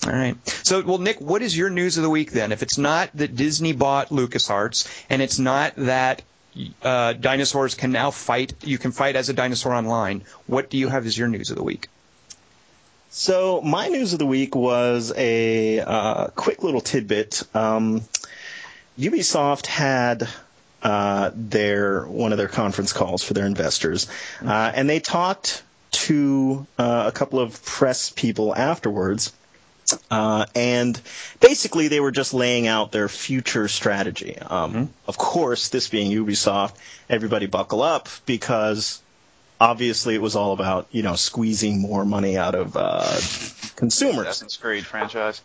all 0.07 0.13
right. 0.13 0.37
So, 0.63 0.83
well, 0.83 0.99
Nick, 0.99 1.21
what 1.21 1.43
is 1.43 1.57
your 1.57 1.71
news 1.71 1.97
of 1.97 2.05
the 2.05 2.11
week 2.11 2.31
then? 2.31 2.53
If 2.53 2.63
it's 2.63 2.79
not 2.79 3.11
that 3.15 3.35
Disney 3.35 3.73
bought 3.73 4.11
LucasArts, 4.11 4.87
and 5.11 5.21
it's 5.21 5.41
not 5.41 5.75
that 5.77 6.23
uh, 6.83 7.15
dinosaurs 7.15 7.75
can 7.75 7.91
now 7.91 8.13
fight, 8.13 8.55
you 8.63 8.79
can 8.79 8.93
fight 8.93 9.17
as 9.17 9.29
a 9.29 9.33
dinosaur 9.33 9.75
online. 9.75 10.23
What 10.47 10.71
do 10.71 10.79
you 10.79 10.89
have 10.89 11.05
as 11.07 11.19
your 11.19 11.29
news 11.29 11.51
of 11.51 11.57
the 11.57 11.65
week? 11.65 11.89
So 13.11 13.61
my 13.61 13.89
news 13.89 14.13
of 14.13 14.21
the 14.21 14.27
week 14.27 14.55
was 14.55 15.13
a 15.17 15.81
uh, 15.81 16.27
quick 16.29 16.63
little 16.63 16.81
tidbit. 16.81 17.43
Um, 17.55 18.03
Ubisoft 18.99 19.67
had 19.67 20.29
uh, 20.83 21.31
their 21.35 22.07
one 22.07 22.33
of 22.33 22.39
their 22.39 22.49
conference 22.49 22.93
calls 22.93 23.23
for 23.23 23.35
their 23.35 23.47
investors, 23.47 24.09
uh, 24.45 24.73
and 24.75 24.89
they 24.89 25.01
talked 25.01 25.63
to 25.91 26.67
uh, 26.79 27.05
a 27.07 27.13
couple 27.13 27.41
of 27.41 27.65
press 27.65 28.11
people 28.11 28.55
afterwards. 28.55 29.33
Uh, 30.11 30.45
and 30.55 31.01
basically, 31.41 31.89
they 31.89 31.99
were 31.99 32.11
just 32.11 32.35
laying 32.35 32.67
out 32.67 32.93
their 32.93 33.09
future 33.09 33.69
strategy. 33.69 34.37
Um, 34.39 34.93
Of 35.07 35.17
course, 35.17 35.71
this 35.71 35.89
being 35.89 36.13
Ubisoft, 36.13 36.75
everybody 37.09 37.47
buckle 37.47 37.83
up 37.83 38.09
because 38.27 39.01
obviously 39.61 40.15
it 40.15 40.23
was 40.23 40.37
all 40.37 40.53
about 40.53 40.89
you 40.91 41.03
know 41.03 41.17
squeezing 41.17 41.81
more 41.81 42.05
money 42.05 42.37
out 42.37 42.55
of 42.55 42.77
uh, 42.77 43.19
consumers. 43.77 44.27
Assassin's 44.27 44.57
Creed 44.57 44.85
franchise. 44.85 45.41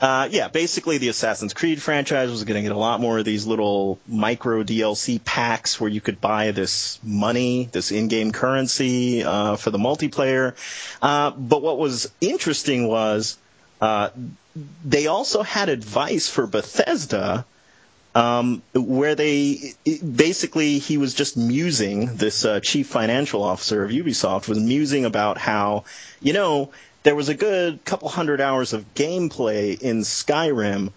Uh, 0.00 0.28
yeah, 0.30 0.48
basically 0.48 0.98
the 0.98 1.08
Assassin's 1.08 1.54
Creed 1.54 1.80
franchise 1.80 2.30
was 2.30 2.44
going 2.44 2.56
to 2.56 2.62
get 2.62 2.72
a 2.72 2.78
lot 2.78 3.00
more 3.00 3.18
of 3.18 3.24
these 3.24 3.46
little 3.46 3.98
micro 4.08 4.64
DLC 4.64 5.22
packs 5.24 5.80
where 5.80 5.88
you 5.88 6.00
could 6.00 6.20
buy 6.20 6.50
this 6.50 6.98
money, 7.02 7.68
this 7.70 7.92
in-game 7.92 8.32
currency 8.32 9.22
uh, 9.22 9.56
for 9.56 9.70
the 9.70 9.78
multiplayer. 9.78 10.54
Uh, 11.00 11.30
but 11.30 11.62
what 11.62 11.78
was 11.78 12.10
interesting 12.20 12.88
was 12.88 13.38
uh, 13.80 14.10
they 14.84 15.06
also 15.06 15.42
had 15.42 15.68
advice 15.68 16.28
for 16.28 16.46
Bethesda 16.46 17.44
um, 18.14 18.62
where 18.74 19.14
they 19.14 19.74
basically 19.84 20.78
he 20.78 20.98
was 20.98 21.14
just 21.14 21.36
musing 21.36 22.16
this 22.16 22.44
uh, 22.44 22.60
chief 22.60 22.86
financial 22.86 23.42
officer 23.42 23.84
of 23.84 23.90
Ubisoft 23.90 24.48
was 24.48 24.58
musing 24.60 25.04
about 25.04 25.36
how 25.36 25.84
you 26.20 26.32
know 26.32 26.70
there 27.04 27.14
was 27.14 27.28
a 27.28 27.34
good 27.34 27.84
couple 27.84 28.08
hundred 28.08 28.40
hours 28.40 28.72
of 28.72 28.94
gameplay 28.94 29.80
in 29.80 30.00
Skyrim, 30.00 30.90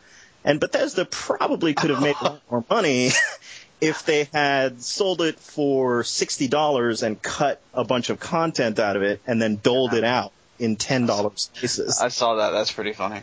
and 0.43 0.59
Bethesda 0.59 1.05
probably 1.05 1.73
could 1.73 1.91
have 1.91 2.01
made 2.01 2.15
a 2.19 2.23
lot 2.23 2.41
more 2.49 2.65
money 2.69 3.11
if 3.81 4.05
they 4.05 4.23
had 4.33 4.81
sold 4.81 5.21
it 5.21 5.39
for 5.39 6.03
sixty 6.03 6.47
dollars 6.47 7.03
and 7.03 7.21
cut 7.21 7.61
a 7.73 7.83
bunch 7.83 8.09
of 8.09 8.19
content 8.19 8.79
out 8.79 8.95
of 8.95 9.03
it 9.03 9.21
and 9.27 9.41
then 9.41 9.59
doled 9.61 9.93
it 9.93 10.03
out 10.03 10.31
in 10.57 10.77
ten 10.77 11.05
dollars 11.05 11.51
pieces. 11.53 12.01
I 12.01 12.07
saw 12.07 12.35
that. 12.35 12.51
That's 12.51 12.71
pretty 12.71 12.93
funny. 12.93 13.21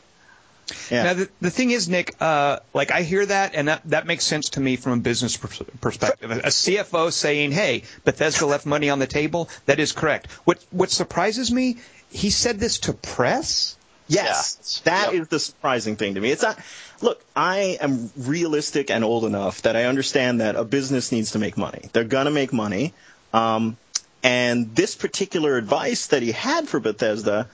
Yeah. 0.90 1.02
Now 1.04 1.14
the, 1.14 1.28
the 1.40 1.50
thing 1.50 1.70
is, 1.70 1.88
Nick, 1.88 2.14
uh, 2.20 2.58
like 2.72 2.90
I 2.90 3.02
hear 3.02 3.24
that, 3.26 3.54
and 3.54 3.68
that 3.68 3.82
that 3.86 4.06
makes 4.06 4.24
sense 4.24 4.50
to 4.50 4.60
me 4.60 4.76
from 4.76 4.92
a 4.92 4.96
business 5.02 5.36
pers- 5.36 5.62
perspective. 5.80 6.30
A 6.30 6.50
CFO 6.50 7.12
saying, 7.12 7.52
"Hey, 7.52 7.82
Bethesda 8.04 8.46
left 8.46 8.64
money 8.66 8.88
on 8.90 8.98
the 8.98 9.06
table," 9.06 9.48
that 9.66 9.78
is 9.78 9.92
correct. 9.92 10.30
What 10.44 10.64
what 10.70 10.90
surprises 10.90 11.52
me, 11.52 11.76
he 12.10 12.30
said 12.30 12.58
this 12.60 12.78
to 12.80 12.92
press. 12.94 13.76
Yes, 14.06 14.82
Yeah. 14.86 14.92
that 14.92 15.12
is 15.14 15.18
Yep. 15.20 15.28
the 15.30 15.38
surprising 15.40 15.96
thing 15.96 16.14
to 16.14 16.20
me. 16.20 16.30
It's 16.30 16.42
not. 16.42 16.58
Look, 17.00 17.22
I 17.36 17.78
am 17.80 18.10
realistic 18.16 18.90
and 18.90 19.02
old 19.04 19.24
enough 19.24 19.62
that 19.62 19.76
I 19.76 19.84
understand 19.84 20.40
that 20.40 20.56
a 20.56 20.64
business 20.64 21.10
needs 21.12 21.32
to 21.32 21.38
make 21.38 21.56
money. 21.58 21.88
They're 21.92 22.04
gonna 22.04 22.30
make 22.30 22.52
money, 22.52 22.94
um, 23.32 23.76
and 24.22 24.74
this 24.74 24.94
particular 24.94 25.56
advice 25.56 26.06
that 26.08 26.22
he 26.22 26.32
had 26.32 26.68
for 26.68 26.80
Bethesda, 26.80 27.48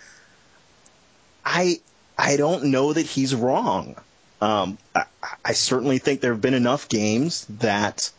I 1.45 1.81
I 2.21 2.37
don't 2.37 2.65
know 2.67 2.93
that 2.93 3.07
he's 3.07 3.35
wrong. 3.35 3.97
Um, 4.41 4.79
I, 4.95 5.05
I 5.45 5.53
certainly 5.53 5.99
think 5.99 6.21
there 6.21 6.33
have 6.33 6.41
been 6.41 6.55
enough 6.55 6.89
games 6.89 7.47
that 7.59 8.11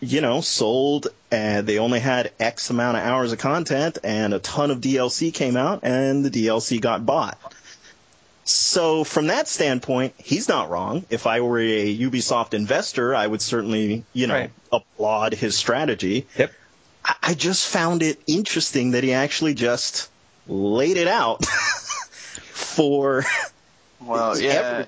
you 0.00 0.20
know, 0.20 0.40
sold 0.40 1.06
and 1.30 1.64
they 1.66 1.78
only 1.78 2.00
had 2.00 2.32
X 2.40 2.70
amount 2.70 2.96
of 2.96 3.04
hours 3.04 3.30
of 3.32 3.38
content 3.38 3.98
and 4.02 4.34
a 4.34 4.40
ton 4.40 4.72
of 4.72 4.80
DLC 4.80 5.32
came 5.32 5.56
out 5.56 5.80
and 5.84 6.24
the 6.24 6.30
DLC 6.30 6.80
got 6.80 7.06
bought. 7.06 7.38
So 8.44 9.04
from 9.04 9.28
that 9.28 9.46
standpoint, 9.46 10.14
he's 10.18 10.48
not 10.48 10.68
wrong. 10.70 11.04
If 11.10 11.26
I 11.28 11.42
were 11.42 11.58
a 11.60 11.96
Ubisoft 11.98 12.54
investor, 12.54 13.14
I 13.14 13.26
would 13.26 13.42
certainly, 13.42 14.04
you 14.12 14.26
know, 14.26 14.34
Right. 14.34 14.50
applaud 14.72 15.34
his 15.34 15.54
strategy. 15.56 16.26
Yep. 16.36 16.52
I, 17.04 17.14
I 17.22 17.34
just 17.34 17.68
found 17.68 18.02
it 18.02 18.20
interesting 18.26 18.92
that 18.92 19.04
he 19.04 19.12
actually 19.12 19.54
just 19.54 20.08
laid 20.48 20.96
it 20.96 21.08
out 21.08 21.44
for 22.78 23.24
Well, 24.00 24.40
yeah. 24.40 24.50
Every- 24.50 24.86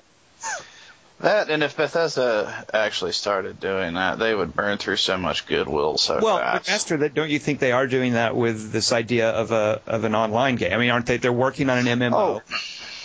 That 1.19 1.49
and 1.51 1.61
if 1.61 1.77
Bethesda 1.77 2.65
actually 2.73 3.11
started 3.11 3.59
doing 3.59 3.93
that, 3.93 4.17
they 4.17 4.33
would 4.33 4.55
burn 4.55 4.79
through 4.79 4.95
so 4.95 5.17
much 5.17 5.45
goodwill 5.45 5.97
so 5.97 6.19
Well, 6.21 6.37
fast. 6.39 6.67
Master, 6.67 6.97
that 6.97 7.13
don't 7.13 7.29
you 7.29 7.37
think 7.37 7.59
they 7.59 7.73
are 7.73 7.85
doing 7.85 8.13
that 8.13 8.35
with 8.35 8.71
this 8.71 8.91
idea 8.91 9.29
of 9.29 9.51
a 9.51 9.81
of 9.85 10.03
an 10.03 10.15
online 10.15 10.55
game? 10.55 10.73
I 10.73 10.77
mean, 10.77 10.89
aren't 10.89 11.05
they? 11.05 11.17
They're 11.17 11.31
working 11.31 11.69
on 11.69 11.77
an 11.85 11.99
MMO. 11.99 12.13
Oh. 12.13 12.41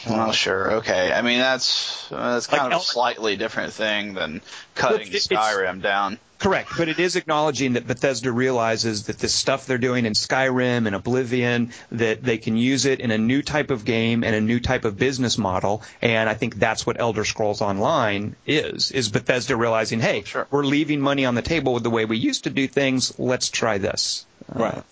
Well, 0.09 0.31
sure, 0.33 0.75
okay. 0.77 1.13
I 1.13 1.21
mean, 1.23 1.41
that's 1.41 2.11
uh, 2.13 2.35
that's 2.35 2.47
kind 2.47 2.63
Like 2.63 2.67
of 2.69 2.73
El- 2.75 2.79
a 2.81 2.85
slightly 2.85 3.37
different 3.37 3.73
thing 3.73 4.15
than 4.15 4.41
cutting 4.77 5.09
Look, 5.09 5.15
it- 5.15 5.23
Skyrim 5.23 5.83
down. 5.83 6.19
Correct, 6.47 6.71
but 6.79 6.89
it 6.89 7.01
is 7.01 7.17
acknowledging 7.17 7.73
that 7.73 7.89
Bethesda 7.89 8.31
realizes 8.31 9.07
that 9.07 9.19
the 9.19 9.29
stuff 9.29 9.67
they're 9.67 9.79
doing 9.79 10.07
in 10.07 10.13
Skyrim 10.13 10.87
and 10.87 10.95
Oblivion, 10.95 11.73
that 11.91 12.23
they 12.23 12.39
can 12.39 12.57
use 12.57 12.85
it 12.85 13.01
in 13.01 13.11
a 13.11 13.19
new 13.19 13.43
type 13.43 13.73
of 13.73 13.85
game 13.85 14.23
and 14.23 14.33
a 14.33 14.41
new 14.41 14.61
type 14.61 14.85
of 14.85 14.97
business 14.97 15.39
model, 15.39 15.83
and 16.01 16.29
I 16.29 16.35
think 16.35 16.55
that's 16.55 16.87
what 16.87 17.01
Elder 17.01 17.25
Scrolls 17.25 17.63
Online 17.63 18.37
is, 18.47 18.93
is 18.93 19.09
Bethesda 19.09 19.57
realizing, 19.57 19.99
hey, 19.99 20.23
Sure. 20.23 20.47
we're 20.53 20.65
leaving 20.65 21.01
money 21.01 21.25
on 21.25 21.35
the 21.35 21.43
table 21.43 21.75
with 21.75 21.83
the 21.83 21.91
way 21.91 22.05
we 22.05 22.17
used 22.17 22.45
to 22.45 22.51
do 22.51 22.69
things, 22.69 23.19
let's 23.19 23.49
try 23.51 23.79
this. 23.79 24.25
Uh, 24.49 24.59
Right. 24.63 24.83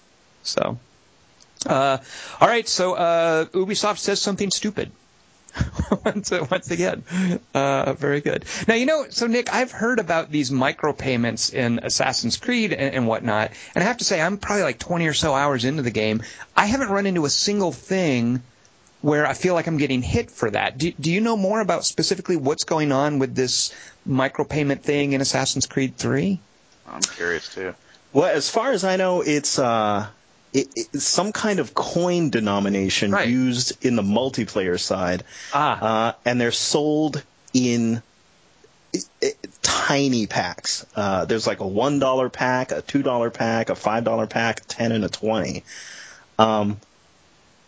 so, 0.42 0.76
uh, 1.66 1.98
all 2.40 2.48
right, 2.48 2.66
so 2.68 2.94
uh, 2.94 3.44
Ubisoft 3.44 3.98
says 3.98 4.20
something 4.20 4.50
stupid. 4.50 4.90
once, 6.04 6.30
once 6.30 6.70
again, 6.70 7.04
uh, 7.54 7.92
very 7.94 8.20
good. 8.20 8.44
Now 8.66 8.74
you 8.74 8.86
know, 8.86 9.06
so 9.10 9.26
Nick, 9.26 9.52
I've 9.52 9.72
heard 9.72 9.98
about 9.98 10.30
these 10.30 10.50
micropayments 10.50 11.52
in 11.52 11.80
Assassin's 11.82 12.36
Creed 12.36 12.72
and, 12.72 12.94
and 12.94 13.06
whatnot, 13.06 13.52
and 13.74 13.84
I 13.84 13.86
have 13.86 13.98
to 13.98 14.04
say, 14.04 14.20
I'm 14.20 14.38
probably 14.38 14.64
like 14.64 14.78
20 14.78 15.06
or 15.06 15.14
so 15.14 15.34
hours 15.34 15.64
into 15.64 15.82
the 15.82 15.90
game. 15.90 16.22
I 16.56 16.66
haven't 16.66 16.88
run 16.88 17.06
into 17.06 17.24
a 17.24 17.30
single 17.30 17.72
thing 17.72 18.42
where 19.04 19.26
I 19.26 19.34
feel 19.34 19.52
like 19.52 19.66
I'm 19.66 19.76
getting 19.76 20.00
hit 20.00 20.30
for 20.30 20.50
that. 20.50 20.78
Do, 20.78 20.90
do 20.92 21.12
you 21.12 21.20
know 21.20 21.36
more 21.36 21.60
about 21.60 21.84
specifically 21.84 22.36
what's 22.36 22.64
going 22.64 22.90
on 22.90 23.18
with 23.18 23.34
this 23.34 23.74
micropayment 24.08 24.80
thing 24.80 25.12
in 25.12 25.20
Assassin's 25.20 25.66
Creed 25.66 25.96
3? 25.96 26.40
I'm 26.88 27.02
curious 27.02 27.52
too. 27.54 27.74
Well, 28.14 28.34
as 28.34 28.48
far 28.48 28.72
as 28.72 28.82
I 28.82 28.96
know, 28.96 29.20
it's 29.20 29.58
uh, 29.58 30.06
it, 30.54 30.68
it's 30.76 31.04
some 31.04 31.32
kind 31.32 31.58
of 31.58 31.74
coin 31.74 32.30
denomination 32.30 33.10
Right. 33.10 33.28
used 33.28 33.84
in 33.84 33.96
the 33.96 34.02
multiplayer 34.02 34.80
side, 34.80 35.24
Ah, 35.52 35.80
uh, 36.08 36.12
and 36.24 36.40
they're 36.40 36.52
sold 36.52 37.22
in 37.52 38.00
i- 38.94 38.98
i- 39.22 39.32
tiny 39.62 40.26
packs. 40.26 40.86
Uh, 40.96 41.24
there's 41.24 41.46
like 41.46 41.60
a 41.60 41.66
one 41.66 41.98
dollar 41.98 42.28
pack, 42.30 42.70
a 42.72 42.80
two 42.82 43.02
dollar 43.02 43.30
pack, 43.30 43.68
a 43.68 43.74
five 43.74 44.04
dollar 44.04 44.26
pack, 44.26 44.60
a 44.60 44.64
ten, 44.64 44.92
and 44.92 45.04
a 45.04 45.08
twenty. 45.08 45.64
Um, 46.38 46.78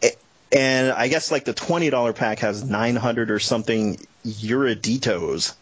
a- 0.03 0.17
and 0.53 0.93
I 0.93 1.09
guess 1.09 1.31
like 1.31 1.45
the 1.45 1.53
twenty 1.55 1.91
dollar 1.91 2.13
pack 2.13 2.39
has 2.41 2.63
nine 2.65 2.97
hundred 2.97 3.31
or 3.31 3.39
something 3.41 3.99
Eruditos. 4.27 5.53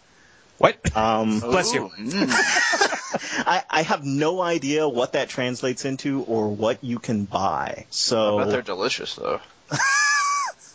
what? 0.58 0.76
Um, 0.96 1.40
Bless 1.40 1.72
you. 1.74 1.90
Ooh. 3.14 3.18
I, 3.46 3.62
I 3.70 3.82
have 3.82 4.04
no 4.04 4.40
idea 4.40 4.88
what 4.88 5.12
that 5.12 5.28
translates 5.28 5.84
into 5.84 6.22
or 6.22 6.48
what 6.48 6.82
you 6.82 6.98
can 6.98 7.24
buy. 7.24 7.86
So 7.90 8.38
I 8.38 8.42
bet 8.44 8.50
they're 8.52 8.62
delicious 8.62 9.14
though. 9.14 9.40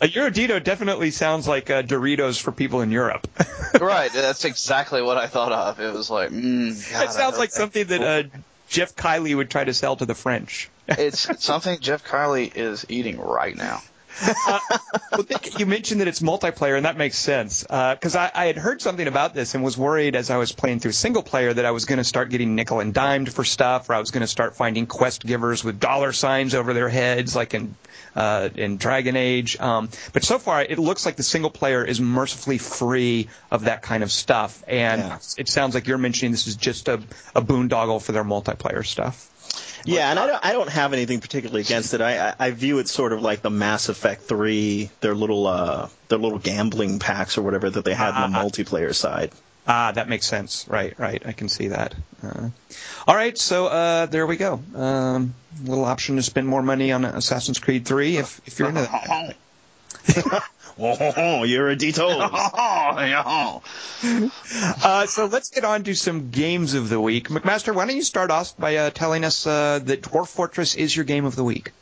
A 0.02 0.08
Eurodito 0.08 0.62
definitely 0.64 1.10
sounds 1.10 1.46
like 1.46 1.68
uh, 1.68 1.82
Doritos 1.82 2.40
for 2.40 2.52
people 2.52 2.80
in 2.80 2.90
Europe. 2.90 3.28
right, 3.80 4.10
that's 4.10 4.46
exactly 4.46 5.02
what 5.02 5.18
I 5.18 5.26
thought 5.26 5.52
of. 5.52 5.78
It 5.78 5.92
was 5.92 6.08
like, 6.08 6.30
mm, 6.30 6.90
God, 6.90 7.04
it 7.04 7.12
sounds 7.12 7.36
like 7.36 7.50
they- 7.50 7.58
something 7.58 7.86
that 7.88 8.00
uh, 8.00 8.28
Geoff 8.70 8.96
Keighley 8.96 9.34
would 9.34 9.50
try 9.50 9.64
to 9.64 9.74
sell 9.74 9.96
to 9.96 10.06
the 10.06 10.14
French. 10.14 10.70
it's 10.88 11.44
something 11.44 11.78
Geoff 11.80 12.02
Keighley 12.02 12.46
is 12.46 12.86
eating 12.88 13.20
right 13.20 13.54
now. 13.54 13.82
Well, 15.12 15.24
Nick, 15.28 15.58
you 15.58 15.66
mentioned 15.66 16.00
that 16.00 16.08
it's 16.08 16.20
multiplayer, 16.20 16.76
and 16.76 16.84
that 16.86 16.96
makes 16.96 17.16
sense. 17.16 17.62
Because 17.62 18.16
I, 18.16 18.30
I 18.34 18.46
had 18.46 18.56
heard 18.56 18.82
something 18.82 19.06
about 19.06 19.34
this 19.34 19.54
and 19.54 19.62
was 19.64 19.76
worried 19.78 20.16
as 20.16 20.30
I 20.30 20.36
was 20.36 20.52
playing 20.52 20.80
through 20.80 20.92
single 20.92 21.22
player 21.22 21.52
that 21.52 21.64
I 21.64 21.70
was 21.70 21.84
going 21.84 21.98
to 21.98 22.04
start 22.04 22.30
getting 22.30 22.54
nickel 22.54 22.80
and 22.80 22.92
dimed 22.92 23.32
for 23.32 23.44
stuff, 23.44 23.88
or 23.90 23.94
I 23.94 24.00
was 24.00 24.10
going 24.10 24.22
to 24.22 24.26
start 24.26 24.56
finding 24.56 24.86
quest 24.86 25.24
givers 25.24 25.64
with 25.64 25.80
dollar 25.80 26.12
signs 26.12 26.54
over 26.54 26.74
their 26.74 26.88
heads, 26.88 27.34
like 27.36 27.54
in 27.54 27.74
uh, 28.14 28.48
in 28.54 28.76
Dragon 28.76 29.16
Age. 29.16 29.58
Um, 29.60 29.88
but 30.12 30.24
so 30.24 30.38
far, 30.38 30.62
it 30.62 30.78
looks 30.78 31.06
like 31.06 31.16
the 31.16 31.22
single 31.22 31.50
player 31.50 31.84
is 31.84 32.00
mercifully 32.00 32.58
free 32.58 33.28
of 33.50 33.64
that 33.64 33.82
kind 33.82 34.02
of 34.02 34.10
stuff, 34.10 34.62
and 34.66 35.00
Yeah. 35.00 35.18
it 35.38 35.48
sounds 35.48 35.74
like 35.74 35.86
you're 35.86 35.98
mentioning 35.98 36.32
this 36.32 36.46
is 36.46 36.56
just 36.56 36.88
a, 36.88 37.00
a 37.34 37.42
boondoggle 37.42 38.02
for 38.02 38.12
their 38.12 38.24
multiplayer 38.24 38.84
stuff. 38.84 39.28
Yeah, 39.84 40.10
and 40.10 40.18
I 40.18 40.26
don't 40.26 40.44
I 40.46 40.52
don't 40.52 40.68
have 40.68 40.92
anything 40.92 41.20
particularly 41.20 41.62
against 41.62 41.94
it. 41.94 42.00
I, 42.00 42.28
I 42.30 42.34
I 42.38 42.50
view 42.52 42.78
it 42.78 42.88
sort 42.88 43.12
of 43.12 43.22
like 43.22 43.42
the 43.42 43.50
Mass 43.50 43.88
Effect 43.88 44.22
three, 44.22 44.90
their 45.00 45.14
little 45.14 45.46
uh 45.46 45.88
their 46.08 46.18
little 46.18 46.38
gambling 46.38 46.98
packs 46.98 47.38
or 47.38 47.42
whatever 47.42 47.70
that 47.70 47.84
they 47.84 47.94
had 47.94 48.14
on 48.14 48.32
the 48.32 48.38
Ah. 48.38 48.42
multiplayer 48.44 48.94
side. 48.94 49.30
Ah, 49.66 49.92
that 49.92 50.08
makes 50.08 50.26
sense. 50.26 50.66
Right, 50.68 50.98
right. 50.98 51.22
I 51.24 51.32
can 51.32 51.48
see 51.48 51.68
that. 51.68 51.94
Uh, 52.22 52.48
all 53.06 53.14
right, 53.14 53.36
so 53.38 53.66
uh, 53.66 54.06
there 54.06 54.26
we 54.26 54.36
go. 54.36 54.60
Um, 54.74 55.34
little 55.62 55.84
option 55.84 56.16
to 56.16 56.22
spend 56.22 56.48
more 56.48 56.62
money 56.62 56.90
on 56.92 57.04
Assassin's 57.04 57.58
Creed 57.58 57.84
3 57.86 58.16
if, 58.16 58.40
if 58.46 58.58
you're 58.58 58.68
into 58.68 58.80
that. 58.82 59.36
Oh, 60.78 61.42
you're 61.44 61.70
a 61.70 61.76
Dito. 61.76 62.08
Oh. 62.32 63.62
Uh, 64.82 65.06
so 65.06 65.26
let's 65.26 65.50
get 65.50 65.64
on 65.64 65.84
to 65.84 65.94
some 65.94 66.30
games 66.30 66.74
of 66.74 66.88
the 66.88 67.00
week. 67.00 67.28
McMaster, 67.28 67.74
why 67.74 67.86
don't 67.86 67.96
you 67.96 68.02
start 68.02 68.30
off 68.30 68.56
by 68.56 68.76
uh, 68.76 68.90
telling 68.90 69.24
us 69.24 69.46
uh, 69.46 69.78
that 69.84 70.02
Dwarf 70.02 70.28
Fortress 70.28 70.74
is 70.74 70.94
your 70.94 71.04
game 71.04 71.24
of 71.24 71.36
the 71.36 71.44
week? 71.44 71.72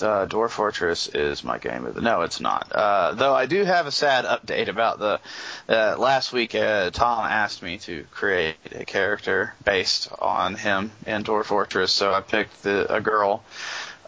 Uh, 0.00 0.26
Dwarf 0.26 0.50
Fortress 0.50 1.08
is 1.08 1.44
my 1.44 1.58
game 1.58 1.86
of 1.86 1.94
the. 1.94 2.00
No, 2.00 2.22
it's 2.22 2.40
not. 2.40 2.70
Uh, 2.72 3.12
though 3.12 3.34
I 3.34 3.46
do 3.46 3.64
have 3.64 3.86
a 3.86 3.92
sad 3.92 4.24
update 4.24 4.68
about 4.68 4.98
the. 4.98 5.20
Uh, 5.68 5.96
last 5.98 6.32
week, 6.32 6.54
uh, 6.54 6.90
Tom 6.90 7.24
asked 7.24 7.62
me 7.62 7.78
to 7.78 8.04
create 8.10 8.56
a 8.72 8.84
character 8.84 9.54
based 9.64 10.08
on 10.18 10.54
him 10.54 10.90
in 11.06 11.24
Dwarf 11.24 11.46
Fortress, 11.46 11.92
so 11.92 12.12
I 12.12 12.20
picked 12.20 12.62
the, 12.62 12.94
a 12.94 13.00
girl 13.00 13.42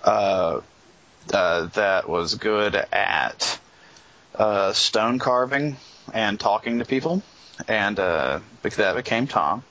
uh, 0.04 0.60
uh, 1.32 1.66
that 1.66 2.08
was 2.08 2.34
good 2.34 2.74
at 2.74 3.58
uh, 4.39 4.72
stone 4.72 5.18
carving 5.18 5.76
and 6.14 6.39
talking 6.39 6.78
to 6.78 6.84
people, 6.84 7.22
and 7.66 7.99
uh, 7.99 8.41
that 8.62 8.97
became 8.97 9.26
Tom. 9.26 9.64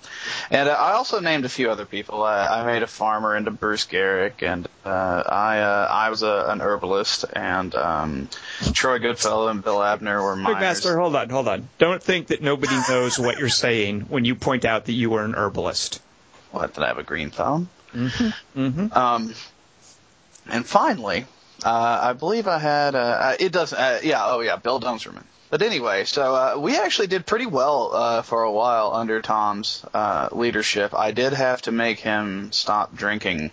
And 0.52 0.68
uh, 0.70 0.74
I 0.74 0.94
also 0.94 1.20
named 1.20 1.46
a 1.46 1.50
few 1.50 1.72
other 1.72 1.86
people. 1.86 2.24
I, 2.24 2.46
I 2.48 2.66
made 2.66 2.84
a 2.84 2.88
farmer 2.88 3.36
into 3.36 3.52
Bruce 3.52 3.86
Geryk, 3.86 4.42
and 4.44 4.68
uh, 4.86 5.24
I 5.26 5.60
uh, 5.60 5.88
I 5.90 6.10
was 6.10 6.24
a, 6.24 6.46
an 6.50 6.62
herbalist, 6.62 7.26
and 7.34 7.74
um, 7.76 8.30
Troy 8.74 9.00
Goodfellow 9.00 9.48
and 9.48 9.64
Bill 9.64 9.82
Abner 9.82 10.22
were 10.22 10.36
miners. 10.36 10.82
McMaster, 10.82 11.00
hold 11.00 11.16
on, 11.16 11.30
hold 11.30 11.48
on. 11.48 11.70
Don't 11.78 12.04
think 12.04 12.28
that 12.28 12.42
nobody 12.42 12.76
knows 12.90 13.18
what 13.18 13.40
you're 13.40 13.50
saying 13.50 14.02
when 14.02 14.26
you 14.26 14.36
point 14.36 14.66
out 14.66 14.86
that 14.86 14.94
you 14.94 15.10
were 15.10 15.24
an 15.24 15.36
herbalist. 15.36 16.02
What 16.52 16.74
did 16.74 16.84
I 16.84 16.88
have 16.88 16.98
a 16.98 17.04
green 17.04 17.30
thumb? 17.30 17.70
Mm-hmm. 17.94 18.94
Um, 18.98 19.34
and 20.50 20.66
finally, 20.66 21.26
Uh, 21.68 22.00
I 22.02 22.14
believe 22.14 22.48
I 22.48 22.60
had. 22.60 22.96
Uh, 22.96 23.36
it 23.38 23.52
doesn't. 23.52 23.78
Uh, 23.78 24.00
yeah. 24.02 24.24
Oh 24.26 24.40
yeah. 24.40 24.56
Bill 24.56 24.80
Dunserman. 24.80 25.26
But 25.50 25.62
anyway, 25.62 26.06
so 26.06 26.36
uh, 26.36 26.58
we 26.58 26.78
actually 26.78 27.08
did 27.08 27.26
pretty 27.26 27.46
well 27.46 27.94
uh, 27.94 28.22
for 28.22 28.44
a 28.44 28.52
while 28.52 28.94
under 28.94 29.22
Tom's 29.22 29.84
uh, 29.94 30.30
leadership. 30.32 30.94
I 30.94 31.12
did 31.12 31.34
have 31.34 31.62
to 31.64 31.74
make 31.74 32.00
him 32.00 32.54
stop 32.54 32.96
drinking 32.96 33.52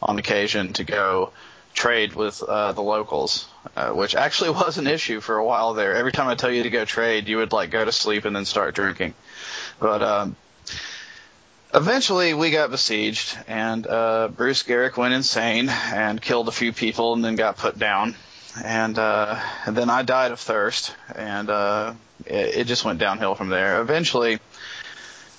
on 0.00 0.18
occasion 0.18 0.72
to 0.74 0.84
go 0.84 1.32
trade 1.72 2.14
with 2.14 2.42
uh, 2.42 2.72
the 2.72 2.82
locals, 2.82 3.46
uh, 3.76 3.90
which 3.90 4.16
actually 4.16 4.50
was 4.62 4.78
an 4.78 4.88
issue 4.88 5.20
for 5.20 5.36
a 5.36 5.44
while 5.44 5.74
there. 5.74 5.94
Every 5.94 6.12
time 6.12 6.26
I 6.26 6.34
tell 6.34 6.50
you 6.50 6.64
to 6.64 6.70
go 6.70 6.84
trade, 6.84 7.28
you 7.28 7.36
would 7.36 7.52
like 7.52 7.70
go 7.70 7.84
to 7.84 7.92
sleep 7.92 8.24
and 8.24 8.34
then 8.34 8.44
start 8.44 8.74
drinking. 8.74 9.14
But 9.78 10.02
um, 10.02 10.36
eventually, 11.74 12.34
we 12.34 12.50
got 12.50 12.70
besieged, 12.70 13.36
and 13.48 13.86
uh, 13.86 14.28
Bruce 14.28 14.62
Geryk 14.62 14.96
went 14.96 15.14
insane 15.14 15.68
and 15.68 16.20
killed 16.20 16.48
a 16.48 16.52
few 16.52 16.72
people, 16.72 17.14
and 17.14 17.24
then 17.24 17.36
got 17.36 17.56
put 17.56 17.78
down. 17.78 18.14
And, 18.62 18.98
uh, 18.98 19.40
and 19.64 19.76
then 19.76 19.88
I 19.88 20.02
died 20.02 20.32
of 20.32 20.40
thirst, 20.40 20.94
and 21.14 21.48
uh, 21.48 21.94
it, 22.26 22.56
it 22.56 22.66
just 22.66 22.84
went 22.84 22.98
downhill 22.98 23.34
from 23.34 23.48
there. 23.48 23.80
Eventually, 23.80 24.38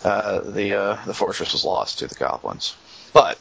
uh, 0.03 0.39
the 0.41 0.75
uh, 0.75 1.05
the 1.05 1.13
fortress 1.13 1.53
was 1.53 1.63
lost 1.63 1.99
to 1.99 2.07
the 2.07 2.15
goblins, 2.15 2.75
but 3.13 3.39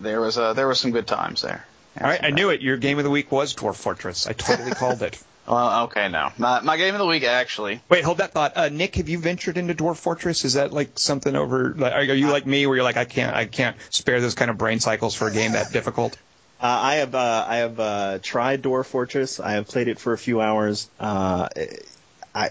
there 0.00 0.20
was 0.20 0.38
uh, 0.38 0.54
there 0.54 0.66
were 0.66 0.74
some 0.74 0.90
good 0.90 1.06
times 1.06 1.42
there. 1.42 1.66
All 2.00 2.06
right, 2.06 2.22
I 2.22 2.30
knew 2.30 2.48
it. 2.50 2.62
Your 2.62 2.78
game 2.78 2.98
of 2.98 3.04
the 3.04 3.10
week 3.10 3.30
was 3.30 3.54
Dwarf 3.54 3.76
Fortress. 3.76 4.26
I 4.26 4.32
totally 4.32 4.70
called 4.74 5.02
it. 5.02 5.22
Well, 5.46 5.84
okay, 5.84 6.08
no. 6.08 6.30
My, 6.38 6.60
my 6.60 6.76
game 6.76 6.94
of 6.94 6.98
the 7.00 7.06
week, 7.06 7.24
actually. 7.24 7.80
Wait, 7.88 8.04
hold 8.04 8.18
that 8.18 8.32
thought. 8.32 8.56
Uh, 8.56 8.68
Nick, 8.68 8.96
have 8.96 9.08
you 9.08 9.18
ventured 9.18 9.58
into 9.58 9.74
Dwarf 9.74 9.96
Fortress? 9.96 10.44
Is 10.44 10.54
that 10.54 10.72
like 10.72 10.98
something 10.98 11.34
over? 11.34 11.74
Like, 11.76 11.92
are 11.94 12.02
you 12.02 12.28
like 12.28 12.46
me, 12.46 12.66
where 12.66 12.76
you're 12.76 12.84
like, 12.84 12.96
I 12.96 13.04
can't, 13.04 13.34
I 13.34 13.46
can't 13.46 13.76
spare 13.90 14.20
those 14.20 14.34
kind 14.34 14.50
of 14.50 14.58
brain 14.58 14.78
cycles 14.78 15.14
for 15.14 15.28
a 15.28 15.32
game 15.32 15.52
that 15.52 15.72
difficult? 15.72 16.16
Uh, 16.60 16.66
I 16.66 16.94
have 16.96 17.14
uh, 17.16 17.44
I 17.48 17.56
have 17.56 17.80
uh, 17.80 18.18
tried 18.22 18.62
Dwarf 18.62 18.86
Fortress. 18.86 19.40
I 19.40 19.52
have 19.52 19.66
played 19.66 19.88
it 19.88 19.98
for 19.98 20.12
a 20.12 20.18
few 20.18 20.40
hours. 20.40 20.88
Uh, 21.00 21.48
I, 22.32 22.50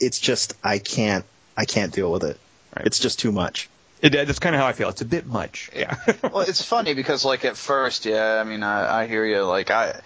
it's 0.00 0.18
just 0.18 0.54
I 0.64 0.78
can't 0.78 1.24
I 1.56 1.64
can't 1.64 1.92
deal 1.92 2.10
with 2.10 2.24
it. 2.24 2.38
Right. 2.76 2.86
It's 2.86 2.98
just 2.98 3.20
too 3.20 3.30
much. 3.30 3.68
It, 4.00 4.10
that's 4.10 4.40
kind 4.40 4.56
of 4.56 4.60
how 4.60 4.66
I 4.66 4.72
feel. 4.72 4.88
It's 4.88 5.00
a 5.00 5.06
bit 5.06 5.26
much. 5.26 5.70
Yeah. 5.76 5.94
well, 6.22 6.40
it's 6.40 6.60
funny 6.60 6.94
because 6.94 7.24
like 7.24 7.44
at 7.44 7.56
first, 7.56 8.04
yeah, 8.04 8.40
I 8.40 8.44
mean, 8.44 8.64
I, 8.64 9.02
I 9.02 9.06
hear 9.06 9.24
you. 9.24 9.42
Like 9.44 9.70
I, 9.70 10.00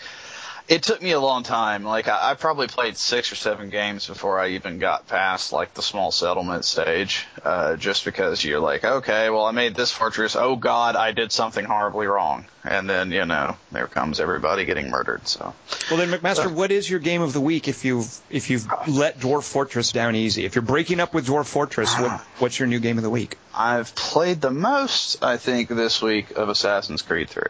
it 0.69 0.83
took 0.83 1.01
me 1.01 1.12
a 1.12 1.21
long 1.21 1.43
time. 1.43 1.85
Like 1.85 2.09
I, 2.09 2.31
I 2.31 2.35
probably 2.35 2.67
played 2.67 2.97
six 2.97 3.31
or 3.31 3.37
seven 3.37 3.71
games 3.71 4.07
before 4.07 4.39
I 4.41 4.51
even 4.51 4.79
got 4.79 5.07
past 5.07 5.53
like 5.53 5.75
the 5.75 5.83
small 5.83 6.11
settlement 6.11 6.64
stage. 6.64 7.27
Uh, 7.45 7.77
just 7.77 8.05
because 8.05 8.45
you're 8.45 8.61
like, 8.61 8.85
okay, 8.85 9.31
well, 9.31 9.45
I 9.45 9.53
made 9.53 9.75
this 9.75 9.93
fortress. 9.93 10.35
Oh 10.35 10.57
God, 10.57 10.97
I 10.97 11.12
did 11.12 11.31
something 11.31 11.64
horribly 11.64 12.07
wrong. 12.07 12.47
And 12.64 12.91
then 12.91 13.12
you 13.12 13.25
know, 13.25 13.57
there 13.71 13.87
comes 13.87 14.19
everybody 14.19 14.64
getting 14.64 14.91
murdered. 14.91 15.29
So. 15.29 15.55
Well 15.91 15.99
then, 15.99 16.11
McMaster, 16.11 16.53
what 16.53 16.73
is 16.73 16.91
your 16.91 17.01
game 17.01 17.23
of 17.23 17.33
the 17.33 17.41
week 17.41 17.69
if 17.69 17.85
you've 17.85 18.19
if 18.29 18.51
you've 18.51 18.67
let 18.89 19.21
Dwarf 19.21 19.45
Fortress 19.45 19.93
down 19.93 20.17
easy? 20.17 20.45
If 20.45 20.57
you're 20.57 20.62
breaking 20.62 20.99
up 20.99 21.14
with 21.14 21.27
Dwarf 21.27 21.47
Fortress, 21.47 21.95
what, 21.99 22.21
what's 22.39 22.59
your 22.59 22.67
new 22.67 22.81
game 22.81 22.97
of 22.99 23.05
the 23.05 23.11
week? 23.11 23.39
I've 23.55 23.95
played 23.95 24.41
the 24.41 24.51
most, 24.51 25.23
I 25.23 25.37
think, 25.37 25.69
this 25.69 26.03
week 26.03 26.33
of 26.33 26.49
Assassin's 26.49 27.03
Creed 27.03 27.31
3 27.31 27.43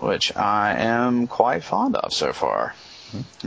which 0.00 0.34
I 0.36 0.74
am 0.74 1.26
quite 1.26 1.62
fond 1.62 1.96
of 1.96 2.12
so 2.12 2.32
far. 2.32 2.74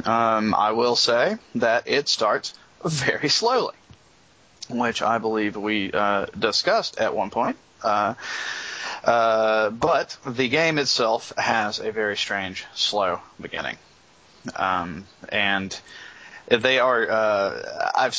Um, 0.05 0.53
I 0.53 0.71
will 0.71 0.95
say 0.95 1.37
that 1.55 1.87
it 1.87 2.07
starts 2.09 2.53
very 2.83 3.29
slowly, 3.29 3.75
which 4.69 5.01
I 5.01 5.17
believe 5.17 5.55
we 5.55 5.91
uh, 5.91 6.27
discussed 6.37 6.99
at 6.99 7.15
one 7.15 7.29
point. 7.29 7.57
Uh, 7.81 8.13
uh, 9.03 9.69
but 9.69 10.17
the 10.25 10.47
game 10.47 10.77
itself 10.77 11.33
has 11.37 11.79
a 11.79 11.91
very 11.91 12.15
strange, 12.15 12.65
slow 12.73 13.19
beginning. 13.39 13.77
Um, 14.55 15.05
and 15.29 15.77
they 16.47 16.79
are 16.79 17.09
uh, 17.09 17.91
I've 17.95 18.15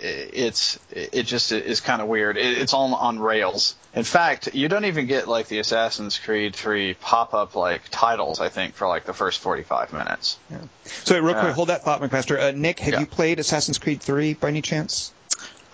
it's 0.00 0.78
it 0.90 1.24
just 1.24 1.52
is 1.52 1.80
kind 1.80 2.00
of 2.00 2.08
weird. 2.08 2.36
It, 2.36 2.58
it's 2.58 2.72
all 2.72 2.94
on 2.94 3.18
rails. 3.18 3.74
In 3.94 4.04
fact, 4.04 4.54
you 4.54 4.68
don't 4.68 4.84
even 4.84 5.06
get 5.06 5.28
like 5.28 5.48
the 5.48 5.58
Assassin's 5.58 6.18
Creed 6.18 6.56
3 6.56 6.94
pop-up 6.94 7.54
like 7.54 7.82
titles. 7.90 8.40
I 8.40 8.48
think 8.48 8.74
for 8.74 8.88
like 8.88 9.04
the 9.04 9.12
first 9.12 9.40
45 9.40 9.92
minutes. 9.92 10.36
Yeah. 10.50 10.58
So 10.84 11.18
real 11.20 11.34
quick, 11.34 11.44
uh, 11.44 11.52
hold 11.52 11.68
that 11.68 11.84
thought, 11.84 12.00
McMaster. 12.00 12.38
Uh, 12.38 12.50
Nick, 12.50 12.80
have 12.80 12.94
yeah. 12.94 13.00
you 13.00 13.06
played 13.06 13.38
Assassin's 13.38 13.78
Creed 13.78 14.00
3 14.00 14.34
by 14.34 14.48
any 14.48 14.62
chance? 14.62 15.12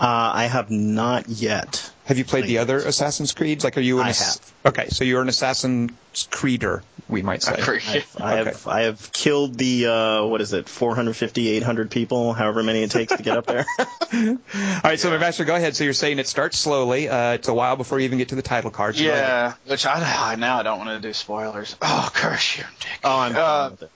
Uh, 0.00 0.32
I 0.34 0.46
have 0.46 0.70
not 0.70 1.28
yet. 1.28 1.92
Have 2.06 2.16
you 2.16 2.24
played 2.24 2.46
the 2.46 2.58
other 2.58 2.78
Assassin's 2.78 3.32
Creeds? 3.32 3.62
Like, 3.62 3.76
are 3.76 3.82
you 3.82 4.00
an 4.00 4.06
I 4.06 4.08
ass- 4.08 4.38
have. 4.38 4.74
Okay, 4.74 4.88
so 4.88 5.04
you're 5.04 5.20
an 5.20 5.28
Assassin's 5.28 5.92
Creeder, 6.30 6.82
we 7.08 7.22
might 7.22 7.42
say. 7.42 7.52
I've, 7.52 8.16
I 8.18 8.32
have 8.36 8.66
I 8.66 8.80
have 8.82 9.12
killed 9.12 9.56
the 9.58 9.86
uh, 9.86 10.24
what 10.24 10.40
is 10.40 10.52
it 10.54 10.68
450 10.68 11.48
800 11.48 11.90
people, 11.90 12.32
however 12.32 12.62
many 12.62 12.82
it 12.82 12.90
takes 12.90 13.14
to 13.14 13.22
get 13.22 13.36
up 13.36 13.46
there. 13.46 13.66
All 13.78 14.36
right, 14.82 14.98
so 14.98 15.10
McMaster, 15.10 15.46
go 15.46 15.54
ahead. 15.54 15.76
So 15.76 15.84
you're 15.84 15.92
saying 15.92 16.18
it 16.18 16.26
starts 16.26 16.58
slowly. 16.58 17.08
Uh, 17.08 17.34
it's 17.34 17.48
a 17.48 17.54
while 17.54 17.76
before 17.76 18.00
you 18.00 18.06
even 18.06 18.18
get 18.18 18.30
to 18.30 18.34
the 18.34 18.42
title 18.42 18.70
cards. 18.70 19.00
Yeah, 19.00 19.54
which 19.66 19.86
I 19.86 20.34
now 20.36 20.58
I 20.58 20.62
don't 20.62 20.78
want 20.78 20.90
to 20.90 21.06
do 21.06 21.12
spoilers. 21.12 21.76
Oh, 21.82 22.10
curse 22.12 22.56
you, 22.56 22.64
Dick. 22.80 23.00
Oh, 23.04 23.18
I'm 23.18 23.36
uh, 23.36 23.70
with 23.70 23.82
it. 23.82 23.90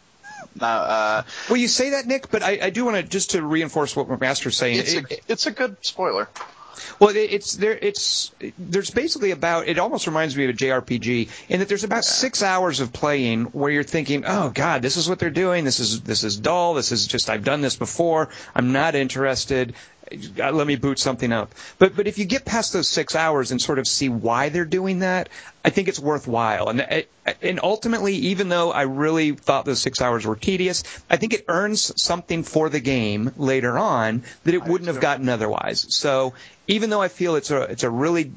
No, 0.61 0.67
uh, 0.67 1.23
well, 1.49 1.57
you 1.57 1.69
say 1.69 1.91
that, 1.91 2.07
Nick, 2.07 2.31
but 2.31 2.43
I, 2.43 2.59
I 2.63 2.71
do 2.71 2.85
want 2.85 2.97
to 2.97 3.03
just 3.03 3.33
to 3.33 3.43
reinforce 3.43 3.95
what 3.97 4.09
McMaster's 4.09 4.57
saying. 4.57 4.79
It's, 4.79 4.93
it, 4.95 5.11
a, 5.11 5.21
it's 5.29 5.47
a 5.47 5.51
good 5.51 5.77
spoiler. 5.85 6.29
Well, 6.99 7.13
it's 7.15 7.55
there. 7.55 7.77
It's 7.77 8.33
there's 8.59 8.91
basically 8.91 9.31
about. 9.31 9.69
It 9.69 9.79
almost 9.79 10.07
reminds 10.07 10.37
me 10.37 10.45
of 10.45 10.51
a 10.51 10.53
JRPG 10.53 11.29
in 11.49 11.61
that 11.61 11.69
there's 11.69 11.85
about 11.85 12.05
six 12.05 12.43
hours 12.43 12.81
of 12.81 12.93
playing 12.93 13.45
where 13.47 13.71
you're 13.71 13.83
thinking, 13.83 14.25
"Oh 14.27 14.51
God, 14.51 14.83
this 14.83 14.97
is 14.97 15.09
what 15.09 15.19
they're 15.19 15.31
doing. 15.31 15.65
This 15.65 15.81
is 15.81 16.03
this 16.03 16.25
is 16.25 16.37
dull. 16.37 16.75
This 16.75 16.93
is 16.93 17.07
just 17.07 17.31
I've 17.31 17.45
done 17.45 17.61
this 17.61 17.77
before. 17.77 18.29
I'm 18.55 18.73
not 18.73 18.95
interested. 18.95 19.75
Let 20.37 20.67
me 20.67 20.77
boot 20.77 20.99
something 20.99 21.33
up." 21.33 21.55
But 21.79 21.97
but 21.97 22.07
if 22.07 22.19
you 22.19 22.25
get 22.25 22.45
past 22.45 22.73
those 22.73 22.89
six 22.89 23.15
hours 23.15 23.51
and 23.51 23.61
sort 23.61 23.79
of 23.79 23.87
see 23.87 24.09
why 24.09 24.49
they're 24.49 24.65
doing 24.65 25.01
that, 25.01 25.29
I 25.65 25.71
think 25.71 25.89
it's 25.89 25.99
worthwhile. 25.99 26.69
And 26.69 27.07
and 27.43 27.61
ultimately, 27.63 28.15
even 28.15 28.49
though 28.49 28.71
I 28.73 28.83
really 28.83 29.33
thought 29.33 29.65
those 29.65 29.81
six 29.81 30.01
hours 30.01 30.27
were 30.27 30.37
tedious, 30.37 30.83
I 31.09 31.17
think 31.17 31.33
it 31.33 31.45
earns 31.49 32.01
something 32.01 32.43
for 32.43 32.69
the 32.69 32.81
game 32.81 33.33
later 33.37 33.79
on 33.79 34.23
that 34.45 34.55
it 34.55 34.65
wouldn't 34.65 34.89
have 34.89 35.01
gotten 35.01 35.29
otherwise. 35.29 35.87
So 35.95 36.35
even 36.69 36.91
though 36.91 37.03
I 37.03 37.09
feel 37.09 37.37
it's 37.37 37.51
a 37.51 37.63
it's 37.63 37.85
a 37.85 37.91
really 37.91 38.33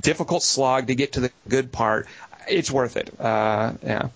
difficult 0.00 0.42
slog 0.42 0.86
to 0.86 0.94
get 0.94 1.12
to 1.14 1.20
the 1.20 1.30
good 1.48 1.72
part, 1.72 2.06
it's 2.48 2.70
worth 2.70 2.96
it. 2.96 3.12
Uh, 3.20 3.72
yeah. 3.82 4.08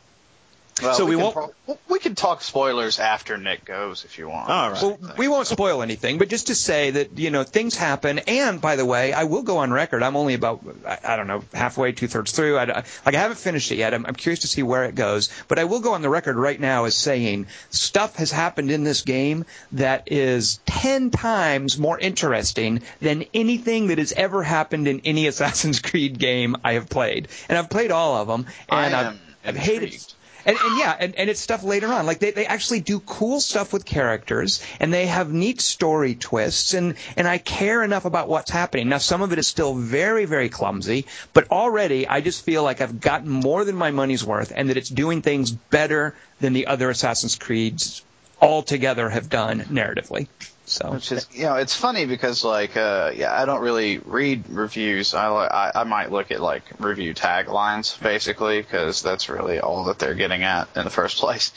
Well, 0.80 0.94
so 0.94 1.04
we, 1.04 1.16
we 1.16 1.22
won't. 1.22 1.34
Pro- 1.34 1.78
we 1.88 1.98
can 1.98 2.14
talk 2.14 2.40
spoilers 2.40 2.98
after 2.98 3.36
Nick 3.36 3.64
goes 3.64 4.04
if 4.04 4.18
you 4.18 4.28
want. 4.28 4.48
All 4.48 4.70
right. 4.70 4.82
Well, 4.82 4.98
we 5.18 5.28
won't 5.28 5.46
spoil 5.46 5.82
anything, 5.82 6.18
but 6.18 6.28
just 6.28 6.46
to 6.46 6.54
say 6.54 6.92
that 6.92 7.18
you 7.18 7.30
know 7.30 7.44
things 7.44 7.76
happen. 7.76 8.20
And 8.20 8.60
by 8.60 8.76
the 8.76 8.84
way, 8.86 9.12
I 9.12 9.24
will 9.24 9.42
go 9.42 9.58
on 9.58 9.70
record. 9.72 10.02
I'm 10.02 10.16
only 10.16 10.34
about 10.34 10.64
I, 10.86 10.98
I 11.04 11.16
don't 11.16 11.26
know 11.26 11.44
halfway, 11.52 11.92
two 11.92 12.08
thirds 12.08 12.32
through. 12.32 12.58
I, 12.58 12.64
like 12.64 13.14
I 13.14 13.18
haven't 13.18 13.36
finished 13.38 13.70
it 13.70 13.76
yet. 13.76 13.92
I'm, 13.92 14.06
I'm 14.06 14.14
curious 14.14 14.40
to 14.40 14.48
see 14.48 14.62
where 14.62 14.84
it 14.84 14.94
goes. 14.94 15.28
But 15.46 15.58
I 15.58 15.64
will 15.64 15.80
go 15.80 15.92
on 15.92 16.00
the 16.00 16.08
record 16.08 16.36
right 16.36 16.58
now 16.58 16.84
as 16.84 16.96
saying 16.96 17.48
stuff 17.70 18.16
has 18.16 18.32
happened 18.32 18.70
in 18.70 18.82
this 18.82 19.02
game 19.02 19.44
that 19.72 20.10
is 20.10 20.58
ten 20.64 21.10
times 21.10 21.78
more 21.78 21.98
interesting 21.98 22.80
than 23.00 23.24
anything 23.34 23.88
that 23.88 23.98
has 23.98 24.12
ever 24.12 24.42
happened 24.42 24.88
in 24.88 25.00
any 25.04 25.26
Assassin's 25.32 25.80
Creed 25.80 26.18
game 26.18 26.56
I 26.64 26.74
have 26.74 26.88
played. 26.88 27.28
And 27.48 27.58
I've 27.58 27.68
played 27.68 27.90
all 27.90 28.16
of 28.16 28.26
them, 28.26 28.46
and 28.70 28.94
I 28.94 29.08
I've, 29.10 29.20
I've 29.44 29.56
hated. 29.56 30.02
And, 30.44 30.56
and 30.56 30.76
yeah, 30.76 30.96
and, 30.98 31.14
and 31.16 31.30
it's 31.30 31.40
stuff 31.40 31.62
later 31.62 31.92
on. 31.92 32.06
Like 32.06 32.18
they, 32.18 32.30
they 32.30 32.46
actually 32.46 32.80
do 32.80 33.00
cool 33.00 33.40
stuff 33.40 33.72
with 33.72 33.84
characters 33.84 34.64
and 34.80 34.92
they 34.92 35.06
have 35.06 35.32
neat 35.32 35.60
story 35.60 36.14
twists 36.14 36.74
and, 36.74 36.94
and 37.16 37.28
I 37.28 37.38
care 37.38 37.82
enough 37.82 38.04
about 38.04 38.28
what's 38.28 38.50
happening. 38.50 38.88
Now 38.88 38.98
some 38.98 39.22
of 39.22 39.32
it 39.32 39.38
is 39.38 39.46
still 39.46 39.74
very, 39.74 40.24
very 40.24 40.48
clumsy, 40.48 41.06
but 41.32 41.50
already 41.50 42.06
I 42.06 42.20
just 42.20 42.44
feel 42.44 42.62
like 42.62 42.80
I've 42.80 43.00
gotten 43.00 43.28
more 43.28 43.64
than 43.64 43.76
my 43.76 43.90
money's 43.90 44.24
worth 44.24 44.52
and 44.54 44.68
that 44.70 44.76
it's 44.76 44.88
doing 44.88 45.22
things 45.22 45.50
better 45.50 46.14
than 46.40 46.52
the 46.52 46.66
other 46.66 46.90
Assassin's 46.90 47.36
Creeds 47.36 48.02
altogether 48.42 49.08
have 49.08 49.30
done 49.30 49.60
narratively. 49.60 50.26
So 50.64 50.92
Which 50.92 51.12
is, 51.12 51.26
you 51.32 51.42
know, 51.42 51.56
it's 51.56 51.74
funny 51.74 52.06
because 52.06 52.44
like, 52.44 52.76
uh, 52.76 53.12
yeah, 53.14 53.34
I 53.34 53.44
don't 53.44 53.60
really 53.60 53.98
read 53.98 54.48
reviews. 54.48 55.12
I, 55.12 55.28
I 55.28 55.72
I 55.80 55.84
might 55.84 56.10
look 56.10 56.30
at 56.30 56.40
like 56.40 56.62
review 56.78 57.14
taglines 57.14 58.00
basically 58.00 58.62
because 58.62 59.02
that's 59.02 59.28
really 59.28 59.60
all 59.60 59.84
that 59.84 59.98
they're 59.98 60.14
getting 60.14 60.44
at 60.44 60.68
in 60.76 60.84
the 60.84 60.90
first 60.90 61.18
place. 61.18 61.52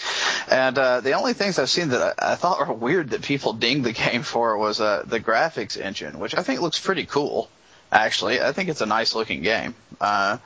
And 0.50 0.78
uh, 0.78 1.02
the 1.02 1.14
only 1.14 1.34
things 1.34 1.60
I've 1.60 1.70
seen 1.70 1.90
that 1.90 2.16
I, 2.20 2.34
I 2.34 2.36
thought 2.36 2.68
were 2.68 2.74
weird 2.74 3.12
that 3.12 3.22
people 3.22 3.54
dinged 3.54 3.86
the 3.86 3.94
game 3.94 4.24
for 4.24 4.58
was 4.58 4.82
uh, 4.82 5.04
the 5.06 5.20
graphics 5.20 5.80
engine, 5.80 6.20
which 6.20 6.36
I 6.36 6.44
think 6.44 6.62
looks 6.62 6.80
pretty 6.80 7.06
cool. 7.06 7.50
Actually, 7.92 8.42
I 8.42 8.52
think 8.52 8.70
it's 8.70 8.82
a 8.82 8.88
nice 8.88 9.16
looking 9.16 9.44
game. 9.44 9.76
Uh, 10.02 10.40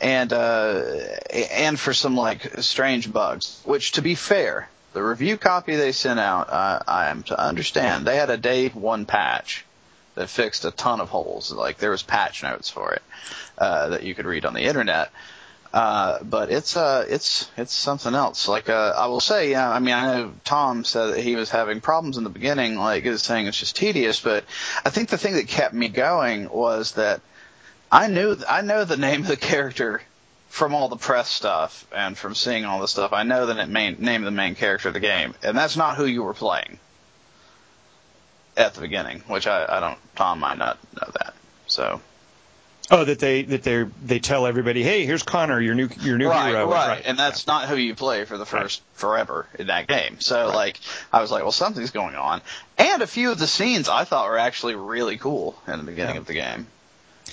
and 0.00 0.32
uh, 0.32 0.82
and 1.30 1.80
for 1.80 1.92
some 1.94 2.16
like 2.16 2.60
strange 2.60 3.12
bugs, 3.12 3.60
which 3.64 3.92
to 3.92 4.02
be 4.02 4.14
fair, 4.14 4.68
the 4.94 5.02
review 5.02 5.36
copy 5.36 5.76
they 5.76 5.92
sent 5.92 6.18
out, 6.18 6.48
uh, 6.50 6.78
I 6.86 7.10
am 7.10 7.24
to 7.24 7.38
understand, 7.38 8.06
they 8.06 8.16
had 8.16 8.30
a 8.30 8.36
day 8.36 8.68
one 8.68 9.04
patch 9.04 9.64
that 10.14 10.30
fixed 10.30 10.64
a 10.64 10.70
ton 10.70 11.00
of 11.00 11.08
holes. 11.10 11.52
Like 11.52 11.78
there 11.78 11.90
was 11.90 12.02
patch 12.02 12.42
notes 12.42 12.70
for 12.70 12.94
it 12.94 13.02
uh, 13.58 13.90
that 13.90 14.04
you 14.04 14.14
could 14.14 14.24
read 14.24 14.46
on 14.46 14.54
the 14.54 14.62
internet. 14.62 15.10
Uh, 15.72 16.22
but 16.22 16.52
it's 16.52 16.76
uh, 16.76 17.04
it's 17.08 17.50
it's 17.56 17.72
something 17.72 18.14
else. 18.14 18.46
Like 18.46 18.68
uh, 18.68 18.94
I 18.96 19.08
will 19.08 19.20
say, 19.20 19.50
yeah. 19.50 19.68
I 19.68 19.80
mean, 19.80 19.94
I 19.94 20.14
know 20.14 20.32
Tom 20.44 20.84
said 20.84 21.14
that 21.14 21.20
he 21.20 21.34
was 21.34 21.50
having 21.50 21.80
problems 21.80 22.16
in 22.16 22.22
the 22.22 22.30
beginning, 22.30 22.76
like 22.76 23.04
was 23.04 23.24
saying 23.24 23.48
it's 23.48 23.58
just 23.58 23.74
tedious. 23.74 24.20
But 24.20 24.44
I 24.84 24.90
think 24.90 25.08
the 25.08 25.18
thing 25.18 25.34
that 25.34 25.48
kept 25.48 25.74
me 25.74 25.88
going 25.88 26.48
was 26.48 26.92
that 26.92 27.22
I 27.90 28.06
knew 28.06 28.36
I 28.48 28.60
know 28.60 28.84
the 28.84 28.96
name 28.96 29.22
of 29.22 29.26
the 29.26 29.36
character 29.36 30.00
from 30.54 30.72
all 30.72 30.88
the 30.88 30.96
press 30.96 31.28
stuff 31.28 31.84
and 31.92 32.16
from 32.16 32.32
seeing 32.34 32.64
all 32.64 32.80
the 32.80 32.86
stuff. 32.86 33.12
I 33.12 33.24
know 33.24 33.44
the 33.46 33.66
main, 33.66 33.96
name 33.98 34.22
of 34.22 34.26
the 34.26 34.30
main 34.30 34.54
character 34.54 34.86
of 34.86 34.94
the 34.94 35.00
game, 35.00 35.34
and 35.42 35.58
that's 35.58 35.76
not 35.76 35.96
who 35.96 36.04
you 36.04 36.22
were 36.22 36.34
playing 36.34 36.78
at 38.56 38.74
the 38.74 38.80
beginning. 38.80 39.24
Which 39.26 39.48
I, 39.48 39.66
I 39.68 39.80
don't. 39.80 39.98
Tom 40.14 40.38
might 40.38 40.58
not 40.58 40.78
know 40.94 41.10
that. 41.12 41.34
So 41.66 42.00
Oh, 42.88 43.04
that 43.04 43.18
they 43.18 43.42
that 43.42 43.64
they 43.64 43.84
they 44.04 44.18
tell 44.20 44.46
everybody, 44.46 44.84
hey, 44.84 45.06
here's 45.06 45.24
Connor, 45.24 45.60
your 45.60 45.74
new 45.74 45.88
your 46.02 46.18
new 46.18 46.28
right, 46.28 46.50
hero. 46.50 46.70
Right, 46.70 46.88
right, 46.88 47.02
and 47.04 47.18
that's 47.18 47.48
not 47.48 47.68
who 47.68 47.74
you 47.74 47.96
play 47.96 48.24
for 48.24 48.38
the 48.38 48.46
first 48.46 48.82
right. 48.82 48.98
forever 49.00 49.48
in 49.58 49.66
that 49.66 49.88
game. 49.88 50.20
So 50.20 50.46
right. 50.46 50.54
like, 50.54 50.80
I 51.12 51.20
was 51.20 51.32
like, 51.32 51.42
well, 51.42 51.52
something's 51.52 51.90
going 51.90 52.14
on, 52.14 52.42
and 52.78 53.02
a 53.02 53.06
few 53.06 53.32
of 53.32 53.38
the 53.38 53.48
scenes 53.48 53.88
I 53.88 54.04
thought 54.04 54.28
were 54.28 54.38
actually 54.38 54.76
really 54.76 55.16
cool 55.16 55.60
in 55.66 55.78
the 55.78 55.84
beginning 55.84 56.14
yeah. 56.14 56.20
of 56.20 56.26
the 56.26 56.34
game. 56.34 56.66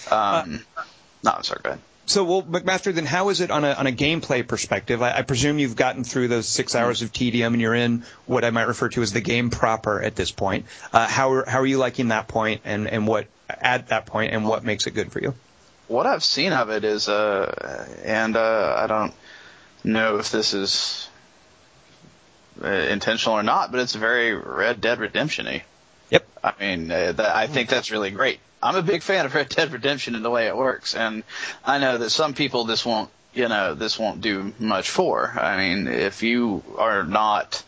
Um, 0.10 0.66
uh, 0.78 0.84
no, 1.24 1.32
I'm 1.32 1.44
sorry, 1.44 1.60
go 1.62 1.70
ahead. 1.72 1.82
So, 2.12 2.24
well, 2.24 2.44
McMaster, 2.44 2.94
then 2.94 3.06
how 3.06 3.30
is 3.30 3.42
it 3.42 3.52
on 3.52 3.64
a 3.64 3.72
on 3.72 3.88
a 3.88 3.92
gameplay 3.92 4.48
perspective? 4.48 5.02
I, 5.02 5.20
I 5.20 5.22
presume 5.22 5.60
you've 5.60 5.76
gotten 5.76 6.04
through 6.04 6.28
those 6.28 6.48
six 6.48 6.76
hours 6.76 7.02
of 7.02 7.14
tedium, 7.14 7.54
and 7.54 7.62
you're 7.62 7.76
in 7.76 8.04
what 8.26 8.44
I 8.44 8.50
might 8.50 8.68
refer 8.68 8.90
to 8.90 9.02
as 9.02 9.14
the 9.14 9.22
game 9.22 9.50
proper 9.50 10.02
at 10.02 10.16
this 10.16 10.32
point. 10.32 10.66
Uh, 10.92 11.08
how 11.08 11.32
are, 11.32 11.46
how 11.50 11.60
are 11.60 11.66
you 11.66 11.78
liking 11.78 12.10
that 12.10 12.28
point, 12.28 12.62
and 12.66 12.88
and 12.88 13.08
what 13.08 13.28
at 13.50 13.88
that 13.88 14.06
point, 14.06 14.34
and 14.34 14.46
what 14.46 14.64
makes 14.64 14.88
it 14.88 14.92
good 14.92 15.12
for 15.12 15.22
you? 15.22 15.34
what 15.92 16.06
I've 16.06 16.24
seen 16.24 16.54
of 16.54 16.70
it 16.70 16.86
is, 16.86 17.10
uh, 17.10 17.88
and 18.04 18.36
uh, 18.38 18.76
I 18.78 18.88
don't 18.88 19.14
know 19.84 20.18
if 20.18 20.32
this 20.32 20.54
is 20.54 21.10
uh, 22.64 22.68
intentional 22.68 23.38
or 23.38 23.44
not, 23.44 23.72
but 23.72 23.82
it's 23.82 23.94
very 23.94 24.34
Red 24.34 24.80
Dead 24.80 25.00
Redemption-y. 25.00 25.64
Yep. 26.12 26.28
I 26.44 26.54
mean, 26.60 26.92
uh, 26.92 27.14
that, 27.14 27.36
I 27.36 27.48
think 27.48 27.70
that's 27.70 27.92
really 27.92 28.12
great. 28.12 28.40
I'm 28.62 28.76
a 28.76 28.84
big 28.84 29.02
fan 29.02 29.26
of 29.26 29.34
Red 29.34 29.50
Dead 29.50 29.72
Redemption 29.72 30.14
and 30.14 30.24
the 30.24 30.30
way 30.30 30.48
it 30.48 30.56
works, 30.56 30.94
and 30.94 31.24
I 31.66 31.80
know 31.80 31.98
that 31.98 32.12
some 32.12 32.36
people 32.36 32.66
this 32.66 32.86
won't, 32.86 33.10
you 33.34 33.48
know, 33.48 33.74
this 33.74 33.98
won't 33.98 34.22
do 34.22 34.54
much 34.60 34.90
for. 34.90 35.32
I 35.36 35.58
mean, 35.58 35.88
if 35.88 36.22
you 36.22 36.64
are 36.78 37.04
not 37.04 37.64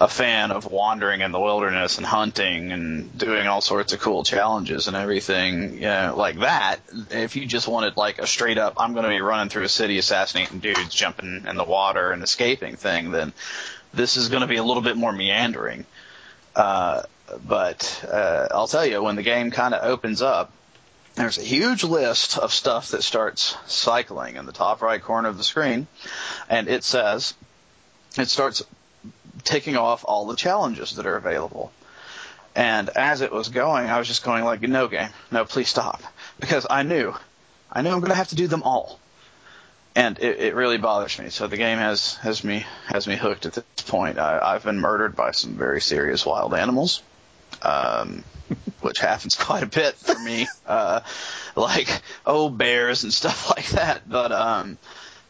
a 0.00 0.06
fan 0.08 0.52
of 0.52 0.70
wandering 0.70 1.22
in 1.22 1.32
the 1.32 1.40
wilderness 1.40 1.96
and 1.96 2.06
hunting 2.06 2.70
and 2.70 3.18
doing 3.18 3.48
all 3.48 3.60
sorts 3.60 3.92
of 3.92 3.98
cool 3.98 4.22
challenges 4.22 4.86
and 4.86 4.96
everything, 4.96 5.74
you 5.74 5.80
know, 5.80 6.14
like 6.16 6.38
that. 6.38 6.78
If 7.10 7.34
you 7.34 7.46
just 7.46 7.66
wanted 7.66 7.96
like 7.96 8.20
a 8.20 8.26
straight 8.26 8.58
up, 8.58 8.74
I'm 8.76 8.92
going 8.92 9.04
to 9.04 9.10
be 9.10 9.20
running 9.20 9.48
through 9.48 9.64
a 9.64 9.68
city 9.68 9.98
assassinating 9.98 10.60
dudes, 10.60 10.94
jumping 10.94 11.46
in 11.48 11.56
the 11.56 11.64
water 11.64 12.12
and 12.12 12.22
escaping 12.22 12.76
thing, 12.76 13.10
then 13.10 13.32
this 13.92 14.16
is 14.16 14.28
going 14.28 14.42
to 14.42 14.46
be 14.46 14.56
a 14.56 14.62
little 14.62 14.82
bit 14.82 14.96
more 14.96 15.12
meandering. 15.12 15.84
Uh, 16.54 17.02
but 17.46 18.04
uh, 18.10 18.48
I'll 18.50 18.68
tell 18.68 18.86
you, 18.86 19.02
when 19.02 19.16
the 19.16 19.22
game 19.22 19.50
kind 19.50 19.74
of 19.74 19.84
opens 19.84 20.22
up, 20.22 20.52
there's 21.14 21.38
a 21.38 21.42
huge 21.42 21.82
list 21.82 22.38
of 22.38 22.52
stuff 22.52 22.90
that 22.90 23.02
starts 23.02 23.56
cycling 23.66 24.36
in 24.36 24.46
the 24.46 24.52
top 24.52 24.82
right 24.82 25.02
corner 25.02 25.28
of 25.28 25.36
the 25.36 25.44
screen, 25.44 25.88
and 26.48 26.68
it 26.68 26.84
says 26.84 27.34
it 28.16 28.28
starts 28.28 28.62
ticking 29.42 29.76
off 29.76 30.04
all 30.06 30.26
the 30.26 30.36
challenges 30.36 30.96
that 30.96 31.06
are 31.06 31.16
available. 31.16 31.72
And 32.54 32.88
as 32.90 33.20
it 33.20 33.32
was 33.32 33.48
going, 33.48 33.88
I 33.88 33.98
was 33.98 34.08
just 34.08 34.24
going 34.24 34.44
like, 34.44 34.60
no 34.62 34.88
game, 34.88 35.10
no, 35.30 35.44
please 35.44 35.68
stop, 35.68 36.02
because 36.40 36.66
I 36.70 36.82
knew, 36.82 37.14
I 37.70 37.82
knew 37.82 37.90
I'm 37.90 38.00
going 38.00 38.10
to 38.10 38.16
have 38.16 38.28
to 38.28 38.36
do 38.36 38.46
them 38.46 38.62
all, 38.62 38.98
and 39.94 40.18
it, 40.20 40.38
it 40.40 40.54
really 40.54 40.78
bothers 40.78 41.18
me. 41.18 41.30
So 41.30 41.48
the 41.48 41.56
game 41.56 41.78
has 41.78 42.14
has 42.16 42.44
me 42.44 42.64
has 42.86 43.06
me 43.08 43.16
hooked 43.16 43.44
at 43.46 43.54
this 43.54 43.64
point. 43.86 44.18
I, 44.18 44.38
I've 44.40 44.64
been 44.64 44.80
murdered 44.80 45.16
by 45.16 45.32
some 45.32 45.54
very 45.54 45.80
serious 45.80 46.24
wild 46.24 46.54
animals, 46.54 47.02
um, 47.62 48.24
which 48.80 48.98
happens 48.98 49.34
quite 49.38 49.62
a 49.62 49.66
bit 49.66 49.94
for 49.94 50.18
me, 50.18 50.46
uh, 50.66 51.00
like 51.56 51.88
oh 52.26 52.48
bears 52.48 53.04
and 53.04 53.12
stuff 53.12 53.50
like 53.56 53.68
that. 53.70 54.08
But 54.08 54.32
um, 54.32 54.78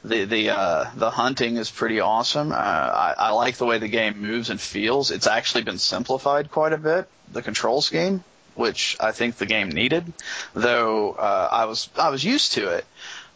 the 0.05 0.25
the 0.25 0.51
uh, 0.51 0.91
the 0.95 1.11
hunting 1.11 1.57
is 1.57 1.71
pretty 1.71 2.01
awesome. 2.01 2.53
Uh, 2.53 2.55
I, 2.55 3.15
I 3.19 3.31
like 3.31 3.57
the 3.57 3.67
way 3.67 3.79
the 3.79 3.89
game 3.89 4.21
moves 4.21 4.51
and 4.51 4.61
feels. 4.61 5.11
It's 5.11 5.27
actually 5.27 5.63
been 5.63 5.79
simplified 5.79 6.51
quite 6.51 6.73
a 6.73 6.79
bit. 6.79 7.09
The 7.33 7.43
control 7.43 7.83
scheme, 7.83 8.25
which 8.55 8.97
I 9.01 9.13
think 9.13 9.37
the 9.37 9.47
game 9.47 9.69
needed, 9.69 10.13
though 10.55 11.13
uh, 11.13 11.49
I 11.51 11.65
was 11.67 11.89
I 11.99 12.11
was 12.11 12.25
used 12.25 12.53
to 12.53 12.69
it. 12.71 12.85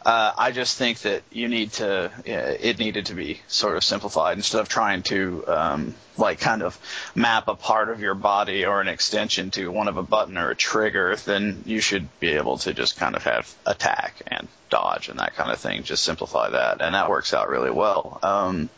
Uh, 0.05 0.33
I 0.37 0.51
just 0.51 0.77
think 0.77 0.99
that 0.99 1.23
you 1.31 1.47
need 1.47 1.71
to, 1.73 2.11
it 2.25 2.77
needed 2.77 3.05
to 3.05 3.13
be 3.13 3.39
sort 3.47 3.77
of 3.77 3.85
simplified 3.85 4.35
instead 4.35 4.59
of 4.59 4.67
trying 4.67 5.01
to, 5.03 5.45
um, 5.47 5.95
like 6.17 6.41
kind 6.41 6.61
of 6.61 6.77
map 7.15 7.47
a 7.47 7.55
part 7.55 7.89
of 7.89 8.01
your 8.01 8.13
body 8.13 8.65
or 8.65 8.81
an 8.81 8.89
extension 8.89 9.49
to 9.51 9.71
one 9.71 9.87
of 9.87 9.95
a 9.95 10.03
button 10.03 10.37
or 10.37 10.49
a 10.49 10.55
trigger, 10.55 11.15
then 11.15 11.63
you 11.65 11.79
should 11.79 12.07
be 12.19 12.31
able 12.31 12.57
to 12.57 12.73
just 12.73 12.97
kind 12.97 13.15
of 13.15 13.23
have 13.23 13.53
attack 13.65 14.21
and 14.27 14.49
dodge 14.69 15.07
and 15.07 15.19
that 15.19 15.35
kind 15.35 15.51
of 15.51 15.59
thing. 15.59 15.83
Just 15.83 16.03
simplify 16.03 16.49
that. 16.49 16.81
And 16.81 16.95
that 16.95 17.09
works 17.09 17.33
out 17.33 17.47
really 17.47 17.71
well. 17.71 18.19
Um, 18.21 18.69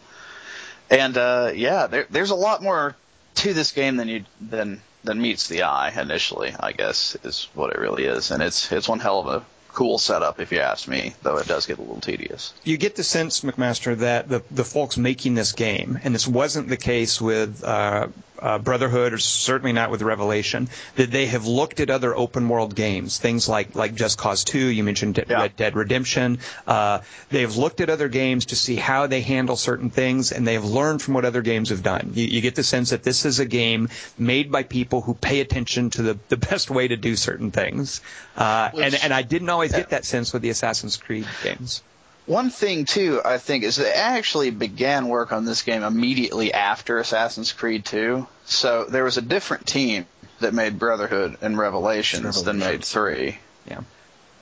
and, 0.91 1.17
uh, 1.17 1.53
yeah, 1.55 1.88
there, 1.88 2.05
there's 2.11 2.30
a 2.30 2.36
lot 2.36 2.61
more 2.61 2.95
to 3.36 3.53
this 3.53 3.71
game 3.71 3.95
than 3.97 4.07
you, 4.09 4.26
than, 4.39 4.80
than 5.03 5.19
meets 5.19 5.47
the 5.47 5.63
eye 5.63 5.91
initially, 5.99 6.53
I 6.57 6.71
guess, 6.71 7.17
is 7.23 7.49
what 7.55 7.71
it 7.71 7.80
really 7.80 8.05
is. 8.05 8.30
And 8.30 8.43
it's, 8.43 8.71
it's 8.71 8.88
one 8.88 8.99
hell 8.99 9.19
of 9.19 9.28
a 9.28 9.45
cool 9.76 9.99
setup, 9.99 10.39
if 10.39 10.51
you 10.51 10.59
ask 10.59 10.88
me, 10.88 11.13
though 11.21 11.38
it 11.38 11.47
does 11.47 11.67
get 11.67 11.78
a 11.78 11.82
little 11.82 12.01
tedious. 12.01 12.53
You 12.63 12.78
get 12.78 12.95
the 12.95 13.03
sense, 13.03 13.41
McMaster, 13.41 13.97
that 13.97 14.28
the, 14.28 14.41
the 14.49 14.63
folks 14.63 14.97
making 14.97 15.36
this 15.36 15.51
game, 15.51 15.99
and 16.03 16.15
this 16.15 16.28
wasn't 16.28 16.69
the 16.69 16.78
case 16.78 17.21
with 17.21 17.63
uh, 17.63 18.07
uh, 18.40 18.58
Brotherhood, 18.60 19.14
or 19.14 19.18
certainly 19.18 19.74
not 19.74 19.92
with 19.92 20.02
Revelation, 20.02 20.70
that 20.96 21.12
they 21.12 21.28
have 21.28 21.46
looked 21.46 21.80
at 21.80 21.90
other 21.90 22.16
open 22.16 22.50
world 22.50 22.76
games, 22.76 23.18
things 23.18 23.48
like 23.48 23.76
like 23.76 23.96
Just 23.96 24.18
Cause 24.18 24.44
2. 24.44 24.58
You 24.58 24.84
mentioned 24.84 25.16
De- 25.16 25.26
yeah. 25.30 25.42
Red 25.42 25.56
Dead 25.56 25.76
Redemption. 25.76 26.40
Uh, 26.68 27.00
they 27.30 27.42
have 27.42 27.58
looked 27.58 27.82
at 27.82 27.90
other 27.90 28.08
games 28.08 28.48
to 28.48 28.56
see 28.56 28.76
how 28.76 29.08
they 29.08 29.22
handle 29.22 29.56
certain 29.56 29.90
things, 29.90 30.32
and 30.32 30.48
they 30.48 30.54
have 30.54 30.66
learned 30.66 31.02
from 31.02 31.14
what 31.14 31.26
other 31.26 31.42
games 31.42 31.70
have 31.70 31.84
done. 31.84 32.12
You, 32.14 32.26
you 32.26 32.42
get 32.42 32.56
the 32.56 32.64
sense 32.64 32.90
that 32.92 33.04
this 33.04 33.26
is 33.26 33.40
a 33.40 33.46
game 33.46 33.90
made 34.18 34.52
by 34.52 34.64
people 34.64 35.02
who 35.02 35.14
pay 35.14 35.40
attention 35.42 35.90
to 35.92 36.02
the, 36.02 36.20
the 36.30 36.38
best 36.38 36.70
way 36.70 36.88
to 36.88 36.98
do 36.98 37.16
certain 37.16 37.52
things. 37.52 38.02
Uh, 38.36 38.72
Which, 38.72 38.86
and 38.86 38.96
and 38.96 39.14
I 39.14 39.22
didn't 39.22 39.50
always 39.50 39.72
yeah. 39.72 39.80
get 39.80 39.90
that 39.90 40.06
sense 40.06 40.34
with 40.34 40.42
the 40.42 40.50
Assassin's 40.50 40.98
Creed 40.98 41.28
games. 41.44 41.82
One 42.26 42.49
thing 42.49 42.86
too, 42.86 43.21
I 43.23 43.38
think, 43.38 43.63
is 43.63 43.76
they 43.76 43.91
actually 43.91 44.49
began 44.49 45.07
work 45.07 45.32
on 45.32 45.45
this 45.45 45.61
game 45.61 45.84
immediately 45.84 46.53
after 46.53 46.97
Assassin's 46.97 47.51
Creed 47.51 47.86
2. 47.86 48.28
So 48.45 48.86
there 48.86 49.03
was 49.03 49.17
a 49.17 49.21
different 49.21 49.67
team 49.67 50.05
that 50.39 50.53
made 50.53 50.80
Brotherhood 50.80 51.38
and 51.41 51.57
Revelations, 51.57 52.43
than 52.43 52.59
made 52.59 52.84
three. 52.84 53.38
Yeah. 53.69 53.82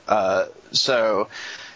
Uh, 0.07 0.45
so 0.71 1.27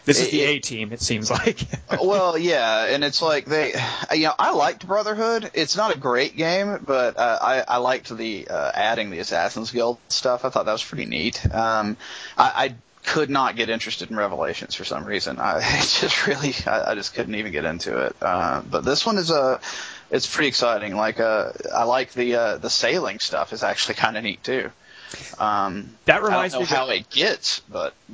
this 0.07 0.21
is 0.21 0.29
the 0.29 0.41
A 0.43 0.59
team, 0.59 0.93
it 0.93 1.01
seems 1.01 1.29
like. 1.29 1.59
well, 2.01 2.37
yeah, 2.37 2.85
and 2.85 3.03
it's 3.03 3.21
like 3.21 3.45
they, 3.45 3.73
you 4.13 4.23
know, 4.23 4.33
I 4.39 4.51
liked 4.51 4.87
Brotherhood. 4.87 5.51
It's 5.53 5.75
not 5.75 5.93
a 5.93 5.99
great 5.99 6.37
game, 6.37 6.79
but 6.85 7.17
uh, 7.17 7.39
I, 7.41 7.63
I 7.67 7.77
liked 7.77 8.15
the 8.15 8.47
uh, 8.47 8.71
adding 8.73 9.09
the 9.09 9.19
Assassin's 9.19 9.71
Guild 9.71 9.97
stuff. 10.07 10.45
I 10.45 10.49
thought 10.49 10.65
that 10.65 10.71
was 10.71 10.83
pretty 10.83 11.05
neat. 11.05 11.45
Um, 11.53 11.97
I, 12.37 12.51
I 12.55 12.75
could 13.07 13.29
not 13.29 13.55
get 13.55 13.69
interested 13.69 14.11
in 14.11 14.17
Revelations 14.17 14.75
for 14.75 14.83
some 14.83 15.05
reason. 15.05 15.39
I 15.39 15.61
just 15.79 16.27
really, 16.27 16.53
I, 16.67 16.91
I 16.91 16.95
just 16.95 17.13
couldn't 17.13 17.35
even 17.35 17.53
get 17.53 17.63
into 17.63 17.97
it. 17.99 18.15
Uh, 18.21 18.61
but 18.69 18.83
this 18.83 19.05
one 19.05 19.17
is 19.17 19.31
a, 19.31 19.61
it's 20.11 20.27
pretty 20.27 20.49
exciting. 20.49 20.95
Like, 20.95 21.19
uh, 21.21 21.53
I 21.73 21.85
like 21.85 22.11
the 22.11 22.35
uh, 22.35 22.57
the 22.57 22.69
sailing 22.69 23.19
stuff 23.19 23.53
is 23.53 23.63
actually 23.63 23.95
kind 23.95 24.17
of 24.17 24.23
neat 24.23 24.43
too. 24.43 24.69
Um, 25.39 25.95
that 26.03 26.21
reminds 26.21 26.55
me 26.55 26.65
how 26.65 26.87
that, 26.87 26.97
it 26.97 27.09
gets, 27.09 27.61
but 27.61 27.93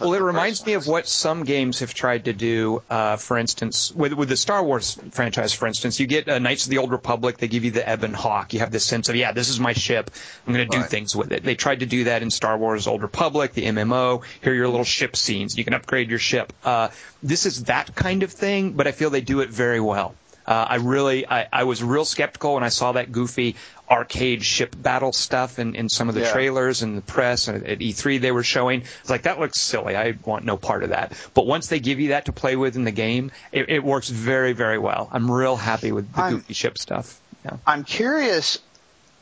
well, 0.00 0.14
it 0.14 0.22
reminds 0.22 0.64
me 0.64 0.74
of 0.74 0.86
what 0.86 1.08
some 1.08 1.44
games 1.44 1.80
have 1.80 1.94
tried 1.94 2.26
to 2.26 2.32
do. 2.32 2.82
Uh, 2.88 3.16
for 3.16 3.38
instance, 3.38 3.92
with 3.92 4.12
with 4.12 4.28
the 4.28 4.36
Star 4.36 4.62
Wars 4.62 4.98
franchise, 5.10 5.52
for 5.52 5.66
instance, 5.66 5.98
you 6.00 6.06
get 6.06 6.28
uh, 6.28 6.38
Knights 6.38 6.64
of 6.64 6.70
the 6.70 6.78
Old 6.78 6.90
Republic. 6.90 7.38
They 7.38 7.48
give 7.48 7.64
you 7.64 7.70
the 7.70 7.92
Ebon 7.92 8.14
Hawk. 8.14 8.52
You 8.52 8.60
have 8.60 8.70
this 8.70 8.84
sense 8.84 9.08
of, 9.08 9.16
yeah, 9.16 9.32
this 9.32 9.48
is 9.48 9.60
my 9.60 9.72
ship. 9.72 10.10
I'm 10.46 10.52
going 10.52 10.68
to 10.68 10.76
do 10.76 10.82
right. 10.82 10.90
things 10.90 11.14
with 11.14 11.32
it. 11.32 11.42
They 11.42 11.54
tried 11.54 11.80
to 11.80 11.86
do 11.86 12.04
that 12.04 12.22
in 12.22 12.30
Star 12.30 12.56
Wars 12.56 12.86
Old 12.86 13.02
Republic, 13.02 13.52
the 13.52 13.66
MMO. 13.66 14.22
Here 14.42 14.52
are 14.52 14.56
your 14.56 14.68
little 14.68 14.84
ship 14.84 15.16
scenes. 15.16 15.56
You 15.56 15.64
can 15.64 15.74
upgrade 15.74 16.10
your 16.10 16.18
ship. 16.18 16.52
Uh, 16.64 16.88
this 17.22 17.46
is 17.46 17.64
that 17.64 17.94
kind 17.94 18.22
of 18.22 18.32
thing, 18.32 18.72
but 18.72 18.86
I 18.86 18.92
feel 18.92 19.10
they 19.10 19.20
do 19.20 19.40
it 19.40 19.50
very 19.50 19.80
well. 19.80 20.14
Uh, 20.48 20.66
I 20.70 20.76
really, 20.76 21.28
I, 21.28 21.46
I 21.52 21.64
was 21.64 21.84
real 21.84 22.06
skeptical 22.06 22.54
when 22.54 22.64
I 22.64 22.70
saw 22.70 22.92
that 22.92 23.12
goofy 23.12 23.56
arcade 23.90 24.42
ship 24.42 24.74
battle 24.80 25.12
stuff 25.12 25.58
in, 25.58 25.74
in 25.74 25.90
some 25.90 26.08
of 26.08 26.14
the 26.14 26.22
yeah. 26.22 26.32
trailers 26.32 26.80
and 26.80 26.96
the 26.96 27.02
press 27.02 27.48
and 27.48 27.66
at 27.66 27.80
E3 27.80 28.18
they 28.18 28.32
were 28.32 28.42
showing. 28.42 28.80
It's 29.00 29.10
like 29.10 29.24
that 29.24 29.38
looks 29.38 29.60
silly. 29.60 29.94
I 29.94 30.14
want 30.24 30.46
no 30.46 30.56
part 30.56 30.84
of 30.84 30.90
that. 30.90 31.12
But 31.34 31.46
once 31.46 31.66
they 31.66 31.80
give 31.80 32.00
you 32.00 32.08
that 32.08 32.24
to 32.24 32.32
play 32.32 32.56
with 32.56 32.76
in 32.76 32.84
the 32.84 32.92
game, 32.92 33.30
it, 33.52 33.68
it 33.68 33.84
works 33.84 34.08
very 34.08 34.54
very 34.54 34.78
well. 34.78 35.10
I'm 35.12 35.30
real 35.30 35.54
happy 35.54 35.92
with 35.92 36.10
the 36.14 36.22
I'm, 36.22 36.36
goofy 36.36 36.54
ship 36.54 36.78
stuff. 36.78 37.20
Yeah. 37.44 37.58
I'm 37.66 37.84
curious 37.84 38.58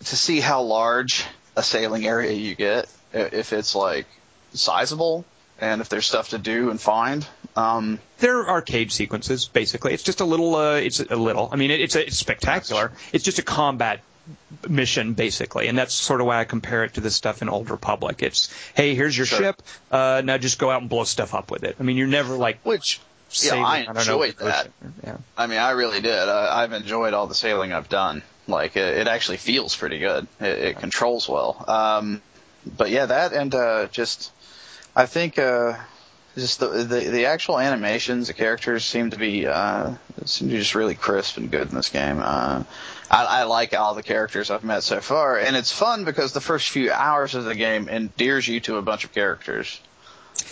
to 0.05 0.17
see 0.17 0.39
how 0.39 0.63
large 0.63 1.25
a 1.57 1.63
sailing 1.65 2.07
area 2.07 2.31
you 2.31 2.55
get 2.55 2.89
if 3.13 3.53
it's 3.53 3.75
like 3.75 4.07
sizable 4.53 5.25
and 5.61 5.81
if 5.81 5.89
there's 5.89 6.07
stuff 6.07 6.31
to 6.31 6.39
do 6.39 6.71
and 6.71 6.81
find. 6.81 7.27
Um, 7.57 7.99
They're 8.19 8.49
arcade 8.49 8.93
sequences, 8.93 9.49
basically. 9.49 9.95
It's 9.95 10.03
just 10.03 10.21
a 10.21 10.25
little. 10.25 10.55
Uh, 10.57 10.75
it's 10.77 11.01
a 11.01 11.17
little. 11.17 11.49
I 11.51 11.57
mean, 11.57 11.71
it, 11.71 11.81
it's 11.81 11.95
a, 11.97 12.07
it's 12.07 12.17
spectacular. 12.19 12.93
It's 13.13 13.25
just 13.25 13.39
a 13.39 13.43
combat 13.43 14.01
mission, 14.69 15.15
basically, 15.15 15.69
and 15.69 15.79
that's 15.79 15.95
sort 15.95 16.21
of 16.21 16.27
why 16.27 16.39
I 16.41 16.45
compare 16.45 16.85
it 16.85 16.95
to 16.95 17.01
the 17.01 17.11
stuff 17.11 17.43
in 17.43 17.49
Old 17.49 17.71
Republic. 17.71 18.23
It's 18.23 18.53
hey, 18.75 18.95
here's 18.95 19.17
your 19.17 19.27
Sure. 19.27 19.39
ship. 19.39 19.63
Uh, 19.91 20.23
now 20.25 20.37
just 20.39 20.59
go 20.59 20.71
out 20.71 20.81
and 20.83 20.91
blow 20.91 21.05
stuff 21.05 21.33
up 21.35 21.51
with 21.51 21.65
it. 21.65 21.77
I 21.81 21.83
mean, 21.83 21.97
you're 21.97 22.07
never 22.09 22.37
like. 22.37 22.61
which 22.63 23.01
yeah, 23.43 23.55
I 23.65 23.85
don't 23.85 23.95
know, 23.95 24.01
enjoyed 24.01 24.37
the 24.37 24.45
that. 24.45 24.61
ocean. 24.67 24.95
Yeah. 25.05 25.17
I 25.37 25.47
mean, 25.47 25.59
I 25.59 25.71
really 25.73 26.01
did. 26.01 26.29
I, 26.29 26.63
I've 26.63 26.73
enjoyed 26.73 27.13
all 27.15 27.27
the 27.27 27.35
sailing 27.35 27.73
I've 27.73 27.89
done. 27.89 28.23
Like 28.49 28.77
it, 28.77 28.99
it 28.99 29.09
actually 29.09 29.39
feels 29.39 29.75
pretty 29.75 29.99
good. 29.99 30.27
It, 30.41 30.47
it 30.59 30.79
controls 30.79 31.29
well. 31.29 31.65
Um, 31.67 32.23
but 32.77 32.91
yeah, 32.91 33.07
that 33.07 33.33
and 33.33 33.55
uh, 33.55 33.87
just 33.89 34.31
I 34.97 35.05
think 35.05 35.39
uh, 35.39 35.77
just 36.37 36.59
the, 36.59 36.69
the 36.69 37.01
the 37.11 37.27
actual 37.27 37.59
animations, 37.59 38.29
the 38.29 38.33
characters 38.33 38.83
seem 38.83 39.11
to 39.11 39.19
be 39.19 39.47
uh, 39.47 39.93
seem 40.25 40.49
to 40.49 40.55
be 40.55 40.59
just 40.59 40.75
really 40.75 40.95
crisp 40.95 41.37
and 41.37 41.51
good 41.51 41.69
in 41.69 41.75
this 41.75 41.91
game. 41.91 42.19
Uh, 42.19 42.65
I, 43.11 43.25
I 43.25 43.43
like 43.43 43.75
all 43.75 43.95
the 43.95 44.03
characters 44.03 44.51
I've 44.51 44.65
met 44.65 44.83
so 44.83 45.01
far, 45.01 45.39
and 45.39 45.55
it's 45.55 45.71
fun 45.71 46.05
because 46.05 46.33
the 46.33 46.41
first 46.41 46.71
few 46.71 46.91
hours 46.91 47.35
of 47.35 47.45
the 47.45 47.55
game 47.55 47.91
endears 47.91 48.49
you 48.49 48.59
to 48.61 48.77
a 48.77 48.83
bunch 48.83 49.05
of 49.05 49.13
characters. 49.13 49.79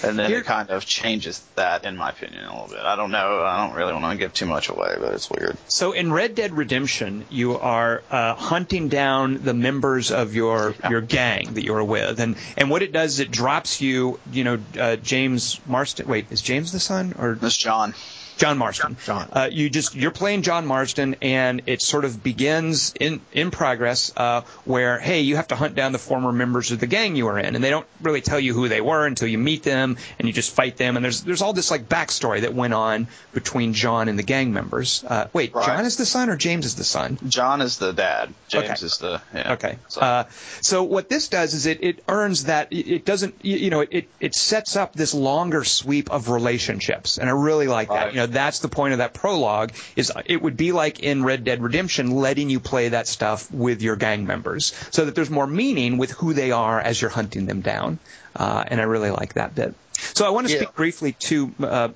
And 0.02 0.18
then 0.18 0.28
Here- 0.30 0.40
it 0.40 0.44
kind 0.46 0.70
of 0.70 0.84
changes 0.84 1.42
that, 1.54 1.84
in 1.84 1.96
my 1.96 2.10
opinion, 2.10 2.44
a 2.44 2.52
little 2.52 2.68
bit. 2.68 2.80
I 2.80 2.96
don't 2.96 3.10
know. 3.10 3.42
I 3.42 3.66
don't 3.66 3.74
really 3.74 3.92
want 3.92 4.12
to 4.12 4.18
give 4.18 4.34
too 4.34 4.46
much 4.46 4.68
away, 4.68 4.94
but 4.98 5.14
it's 5.14 5.30
weird. 5.30 5.56
So 5.68 5.92
in 5.92 6.12
Red 6.12 6.34
Dead 6.34 6.52
Redemption, 6.52 7.24
you 7.30 7.58
are 7.58 8.02
uh, 8.10 8.34
hunting 8.34 8.88
down 8.88 9.42
the 9.42 9.54
members 9.54 10.10
of 10.10 10.34
your 10.34 10.74
your 10.88 11.00
gang 11.00 11.54
that 11.54 11.64
you're 11.64 11.84
with, 11.84 12.20
and 12.20 12.36
and 12.56 12.70
what 12.70 12.82
it 12.82 12.92
does 12.92 13.14
is 13.14 13.20
it 13.20 13.30
drops 13.30 13.80
you, 13.80 14.20
you 14.30 14.44
know, 14.44 14.58
uh, 14.78 14.96
James 14.96 15.60
Marston. 15.66 16.06
Wait, 16.06 16.26
is 16.30 16.42
James 16.42 16.72
the 16.72 16.80
son 16.80 17.14
or 17.18 17.34
This 17.34 17.56
John. 17.56 17.94
John 18.36 18.58
Marston. 18.58 18.96
John. 19.04 19.28
Uh, 19.32 19.48
you 19.50 19.70
just 19.70 19.94
you're 19.94 20.10
playing 20.10 20.42
John 20.42 20.66
Marston, 20.66 21.16
and 21.22 21.62
it 21.66 21.80
sort 21.82 22.04
of 22.04 22.22
begins 22.22 22.92
in 22.98 23.20
in 23.32 23.50
progress 23.50 24.12
uh, 24.16 24.42
where 24.64 24.98
hey, 24.98 25.20
you 25.20 25.36
have 25.36 25.48
to 25.48 25.56
hunt 25.56 25.74
down 25.74 25.92
the 25.92 25.98
former 25.98 26.32
members 26.32 26.70
of 26.72 26.80
the 26.80 26.86
gang 26.86 27.16
you 27.16 27.26
were 27.26 27.38
in, 27.38 27.54
and 27.54 27.62
they 27.62 27.70
don't 27.70 27.86
really 28.02 28.20
tell 28.20 28.40
you 28.40 28.52
who 28.54 28.68
they 28.68 28.80
were 28.80 29.06
until 29.06 29.28
you 29.28 29.38
meet 29.38 29.62
them, 29.62 29.96
and 30.18 30.26
you 30.28 30.34
just 30.34 30.50
fight 30.52 30.76
them, 30.76 30.96
and 30.96 31.04
there's 31.04 31.22
there's 31.22 31.42
all 31.42 31.52
this 31.52 31.70
like 31.70 31.88
backstory 31.88 32.40
that 32.42 32.54
went 32.54 32.74
on 32.74 33.06
between 33.32 33.72
John 33.72 34.08
and 34.08 34.18
the 34.18 34.22
gang 34.22 34.52
members. 34.52 35.04
Uh, 35.06 35.28
wait, 35.32 35.54
Right. 35.54 35.66
John 35.66 35.84
is 35.84 35.96
the 35.96 36.06
son 36.06 36.30
or 36.30 36.36
James 36.36 36.66
is 36.66 36.74
the 36.74 36.84
son? 36.84 37.18
John 37.28 37.60
is 37.60 37.78
the 37.78 37.92
dad. 37.92 38.32
James 38.48 38.64
Okay. 38.64 38.86
is 38.86 38.98
the 38.98 39.20
yeah. 39.34 39.52
Okay. 39.54 39.78
So, 39.88 40.00
Uh, 40.00 40.24
so 40.60 40.82
what 40.82 41.08
this 41.08 41.28
does 41.28 41.54
is 41.54 41.66
it, 41.66 41.82
it 41.82 42.02
earns 42.08 42.44
that 42.44 42.68
it 42.72 43.04
doesn't 43.04 43.34
you 43.42 43.56
you 43.56 43.70
know 43.70 43.80
it 43.80 44.08
it 44.20 44.34
sets 44.34 44.76
up 44.76 44.94
this 44.94 45.14
longer 45.14 45.64
sweep 45.64 46.10
of 46.10 46.28
relationships, 46.28 47.18
and 47.18 47.28
I 47.28 47.32
really 47.32 47.68
like 47.68 47.88
that. 47.88 48.12
You 48.12 48.20
know 48.20 48.23
that's 48.26 48.60
the 48.60 48.68
point 48.68 48.92
of 48.92 48.98
that 48.98 49.14
prologue 49.14 49.72
is 49.96 50.12
it 50.26 50.40
would 50.42 50.56
be 50.56 50.72
like 50.72 51.00
in 51.00 51.24
Red 51.24 51.44
Dead 51.44 51.62
Redemption, 51.62 52.10
letting 52.10 52.50
you 52.50 52.60
play 52.60 52.90
that 52.90 53.06
stuff 53.06 53.50
with 53.50 53.82
your 53.82 53.96
gang 53.96 54.26
members, 54.26 54.74
so 54.90 55.04
that 55.04 55.14
there's 55.14 55.30
more 55.30 55.46
meaning 55.46 55.98
with 55.98 56.10
who 56.12 56.32
they 56.32 56.50
are 56.50 56.80
as 56.80 57.00
you're 57.00 57.10
hunting 57.10 57.46
them 57.46 57.60
down, 57.60 57.98
uh, 58.36 58.64
and 58.66 58.80
I 58.80 58.84
really 58.84 59.10
like 59.10 59.34
that 59.34 59.54
bit. 59.54 59.74
So 59.92 60.26
I 60.26 60.30
want 60.30 60.46
to 60.46 60.52
Yeah. 60.52 60.60
speak 60.60 60.74
briefly 60.74 61.12
to. 61.12 61.54
Uh, 61.60 61.88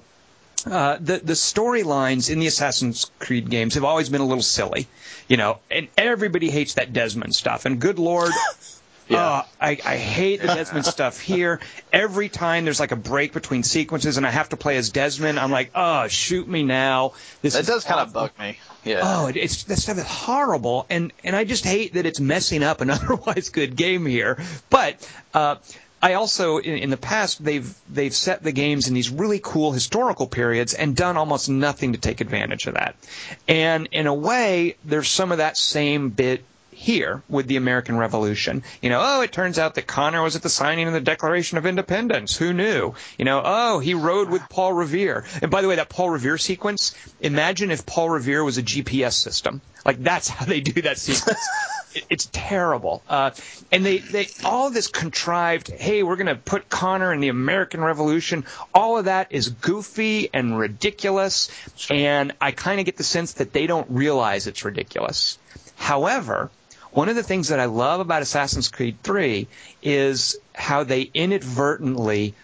uh, 0.67 0.99
the 1.01 1.19
the 1.19 1.35
storylines 1.35 2.31
in 2.31 2.41
the 2.41 2.47
Assassin's 2.49 3.13
Creed 3.21 3.49
games 3.49 3.75
have 3.75 3.85
always 3.85 4.09
been 4.09 4.21
a 4.21 4.27
little 4.27 4.43
silly, 4.43 4.89
you 5.29 5.37
know, 5.37 5.61
and 5.71 5.89
everybody 5.97 6.51
hates 6.51 6.75
that 6.75 6.93
Desmond 6.93 7.33
stuff. 7.35 7.65
And 7.65 7.81
good 7.81 8.01
lord, 8.01 8.33
Yeah. 9.09 9.25
uh, 9.25 9.43
I, 9.61 9.79
I 9.85 9.97
hate 9.97 10.41
the 10.41 10.49
Desmond 10.49 10.85
stuff 10.87 11.21
here. 11.21 11.61
Every 11.93 12.29
time 12.29 12.65
there's 12.65 12.81
like 12.81 12.93
a 12.93 12.97
break 12.97 13.33
between 13.33 13.63
sequences 13.63 14.17
and 14.17 14.27
I 14.27 14.31
have 14.31 14.51
to 14.51 14.57
play 14.57 14.77
as 14.77 14.91
Desmond, 14.91 15.39
I'm 15.39 15.51
like, 15.51 15.71
oh, 15.75 16.09
shoot 16.09 16.47
me 16.47 16.63
now. 16.63 17.13
This 17.43 17.55
that 17.55 17.67
does 17.67 17.85
kind 17.85 18.01
of 18.01 18.13
bug 18.13 18.33
me. 18.39 18.59
Yeah. 18.85 19.01
Oh, 19.03 19.27
it, 19.29 19.37
it's 19.37 19.65
that 19.65 19.77
stuff 19.77 19.99
is 19.99 20.05
horrible, 20.05 20.87
and 20.89 21.13
and 21.25 21.35
I 21.35 21.45
just 21.45 21.65
hate 21.65 21.95
that 21.95 22.07
it's 22.07 22.21
messing 22.21 22.63
up 22.63 22.81
an 22.81 22.91
otherwise 22.91 23.49
good 23.49 23.77
game 23.77 24.07
here. 24.07 24.39
But 24.71 25.09
uh, 25.35 25.57
I 26.01 26.15
also, 26.15 26.59
in, 26.59 26.79
in 26.79 26.91
the 26.91 26.97
past, 26.97 27.43
they've 27.43 27.75
they've 27.91 28.15
set 28.15 28.43
the 28.43 28.53
games 28.53 28.89
in 28.89 28.95
these 28.95 29.11
really 29.11 29.41
cool 29.43 29.73
historical 29.73 30.29
periods 30.29 30.75
and 30.75 30.95
done 30.95 31.17
almost 31.17 31.49
nothing 31.49 31.95
to 31.95 31.99
take 31.99 32.21
advantage 32.21 32.67
of 32.67 32.75
that. 32.75 32.95
And 33.49 33.89
in 33.93 34.07
a 34.07 34.15
way, 34.15 34.77
there's 34.85 35.09
some 35.09 35.33
of 35.33 35.39
that 35.39 35.57
same 35.57 36.11
bit 36.11 36.45
here 36.79 37.23
with 37.29 37.49
the 37.49 37.57
American 37.57 37.99
Revolution. 37.99 38.63
You 38.81 38.89
know, 38.89 39.01
oh, 39.03 39.21
it 39.23 39.33
turns 39.33 39.59
out 39.59 39.75
that 39.75 39.89
Connor 39.89 40.23
was 40.23 40.37
at 40.37 40.43
the 40.43 40.49
signing 40.49 40.87
of 40.87 40.93
the 40.93 41.01
Declaration 41.01 41.59
of 41.59 41.67
Independence. 41.67 42.37
Who 42.37 42.53
knew? 42.53 42.95
You 43.19 43.25
know, 43.25 43.43
oh, 43.45 43.79
he 43.81 43.95
rode 43.95 44.31
with 44.31 44.43
Paul 44.49 44.73
Revere. 44.73 45.25
And 45.43 45.51
by 45.51 45.61
the 45.61 45.69
way, 45.69 45.77
that 45.77 45.89
Paul 45.89 46.11
Revere 46.11 46.39
sequence, 46.39 46.95
imagine 47.21 47.73
if 47.73 47.85
Paul 47.85 48.11
Revere 48.11 48.45
was 48.45 48.59
a 48.59 48.63
GPS 48.63 49.15
system. 49.15 49.61
Like 49.85 50.03
that's 50.03 50.29
how 50.29 50.47
they 50.47 50.61
do 50.61 50.81
that 50.83 50.99
sequence. 50.99 51.41
It's 52.11 52.29
terrible. 52.31 53.03
Uh, 53.09 53.31
and 53.73 53.85
they, 53.85 53.99
they 53.99 54.29
all 54.45 54.71
this 54.71 54.89
contrived, 54.89 55.69
hey, 55.69 56.03
we're 56.03 56.17
going 56.17 56.27
to 56.27 56.37
put 56.37 56.69
Connor 56.69 57.13
in 57.13 57.21
the 57.21 57.29
American 57.29 57.83
Revolution. 57.83 58.45
All 58.75 58.99
of 58.99 59.07
that 59.07 59.29
is 59.33 59.49
goofy 59.49 60.29
and 60.33 60.59
ridiculous. 60.59 61.51
And 61.91 62.33
I 62.41 62.53
kind 62.53 62.79
of 62.79 62.87
get 62.87 62.99
the 62.99 63.05
sense 63.05 63.33
that 63.35 63.53
they 63.53 63.67
don't 63.67 63.91
realize 63.91 64.47
it's 64.47 64.65
ridiculous. 64.65 65.39
However, 65.77 66.51
one 66.93 67.09
of 67.09 67.17
the 67.17 67.23
things 67.23 67.49
that 67.49 67.61
I 67.61 67.67
love 67.67 68.01
about 68.01 68.23
Assassin's 68.23 68.69
Creed 68.69 68.97
3 69.03 69.47
is 69.83 70.37
how 70.55 70.85
they 70.85 71.03
inadvertently 71.03 72.35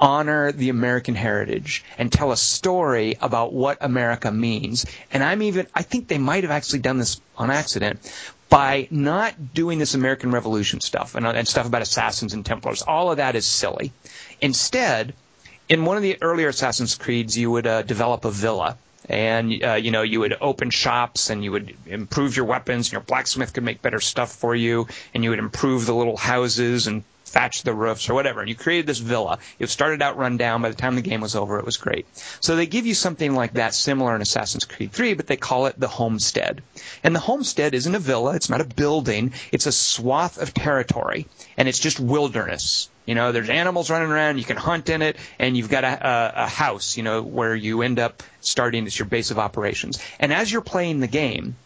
honor 0.00 0.52
the 0.52 0.68
American 0.68 1.14
heritage 1.14 1.84
and 1.96 2.12
tell 2.12 2.30
a 2.30 2.36
story 2.36 3.16
about 3.20 3.52
what 3.52 3.78
America 3.80 4.30
means. 4.30 4.86
And 5.12 5.24
I'm 5.24 5.42
even, 5.42 5.66
I 5.74 5.82
think 5.82 6.08
they 6.08 6.18
might 6.18 6.44
have 6.44 6.52
actually 6.52 6.80
done 6.80 6.98
this 6.98 7.20
on 7.36 7.50
accident 7.50 8.00
by 8.48 8.88
not 8.90 9.52
doing 9.52 9.78
this 9.78 9.94
American 9.94 10.30
Revolution 10.30 10.80
stuff 10.80 11.14
and, 11.14 11.26
and 11.26 11.46
stuff 11.46 11.66
about 11.66 11.82
assassins 11.82 12.32
and 12.32 12.46
Templars. 12.46 12.82
All 12.82 13.10
of 13.10 13.18
that 13.18 13.36
is 13.36 13.46
silly. 13.46 13.92
Instead, 14.40 15.14
in 15.68 15.84
one 15.84 15.96
of 15.96 16.02
the 16.02 16.16
earlier 16.22 16.48
Assassin's 16.48 16.94
Creeds, 16.94 17.36
you 17.36 17.50
would 17.50 17.66
uh, 17.66 17.82
develop 17.82 18.24
a 18.24 18.30
villa. 18.30 18.78
And 19.06 19.64
uh, 19.64 19.74
you 19.74 19.90
know 19.90 20.02
you 20.02 20.20
would 20.20 20.36
open 20.40 20.70
shops 20.70 21.30
and 21.30 21.42
you 21.44 21.52
would 21.52 21.76
improve 21.86 22.36
your 22.36 22.46
weapons. 22.46 22.88
And 22.88 22.92
your 22.92 23.00
blacksmith 23.02 23.52
could 23.52 23.64
make 23.64 23.82
better 23.82 24.00
stuff 24.00 24.32
for 24.32 24.54
you, 24.54 24.86
and 25.14 25.24
you 25.24 25.30
would 25.30 25.38
improve 25.38 25.86
the 25.86 25.94
little 25.94 26.16
houses 26.16 26.86
and 26.86 27.04
thatch 27.28 27.62
the 27.62 27.74
roofs 27.74 28.08
or 28.08 28.14
whatever. 28.14 28.40
And 28.40 28.48
you 28.48 28.54
created 28.54 28.86
this 28.86 28.98
villa. 28.98 29.38
It 29.58 29.68
started 29.70 30.02
out 30.02 30.16
run 30.16 30.36
down. 30.36 30.62
By 30.62 30.70
the 30.70 30.74
time 30.74 30.96
the 30.96 31.02
game 31.02 31.20
was 31.20 31.36
over, 31.36 31.58
it 31.58 31.64
was 31.64 31.76
great. 31.76 32.06
So 32.40 32.56
they 32.56 32.66
give 32.66 32.86
you 32.86 32.94
something 32.94 33.34
like 33.34 33.54
that 33.54 33.74
similar 33.74 34.14
in 34.14 34.22
Assassin's 34.22 34.64
Creed 34.64 34.92
3, 34.92 35.14
but 35.14 35.26
they 35.26 35.36
call 35.36 35.66
it 35.66 35.78
the 35.78 35.88
homestead. 35.88 36.62
And 37.02 37.14
the 37.14 37.20
homestead 37.20 37.74
isn't 37.74 37.94
a 37.94 37.98
villa. 37.98 38.34
It's 38.34 38.50
not 38.50 38.60
a 38.60 38.64
building. 38.64 39.32
It's 39.52 39.66
a 39.66 39.72
swath 39.72 40.38
of 40.38 40.54
territory, 40.54 41.26
and 41.56 41.68
it's 41.68 41.78
just 41.78 42.00
wilderness. 42.00 42.88
You 43.08 43.14
know, 43.14 43.32
there's 43.32 43.48
animals 43.48 43.88
running 43.88 44.10
around. 44.10 44.36
You 44.36 44.44
can 44.44 44.58
hunt 44.58 44.90
in 44.90 45.00
it, 45.00 45.16
and 45.38 45.56
you've 45.56 45.70
got 45.70 45.82
a, 45.82 46.08
a, 46.08 46.32
a 46.44 46.46
house. 46.46 46.98
You 46.98 47.02
know, 47.02 47.22
where 47.22 47.56
you 47.56 47.80
end 47.80 47.98
up 47.98 48.22
starting 48.42 48.84
as 48.84 48.98
your 48.98 49.06
base 49.06 49.30
of 49.30 49.38
operations. 49.38 49.98
And 50.20 50.30
as 50.30 50.52
you're 50.52 50.60
playing 50.60 51.00
the 51.00 51.06
game, 51.06 51.56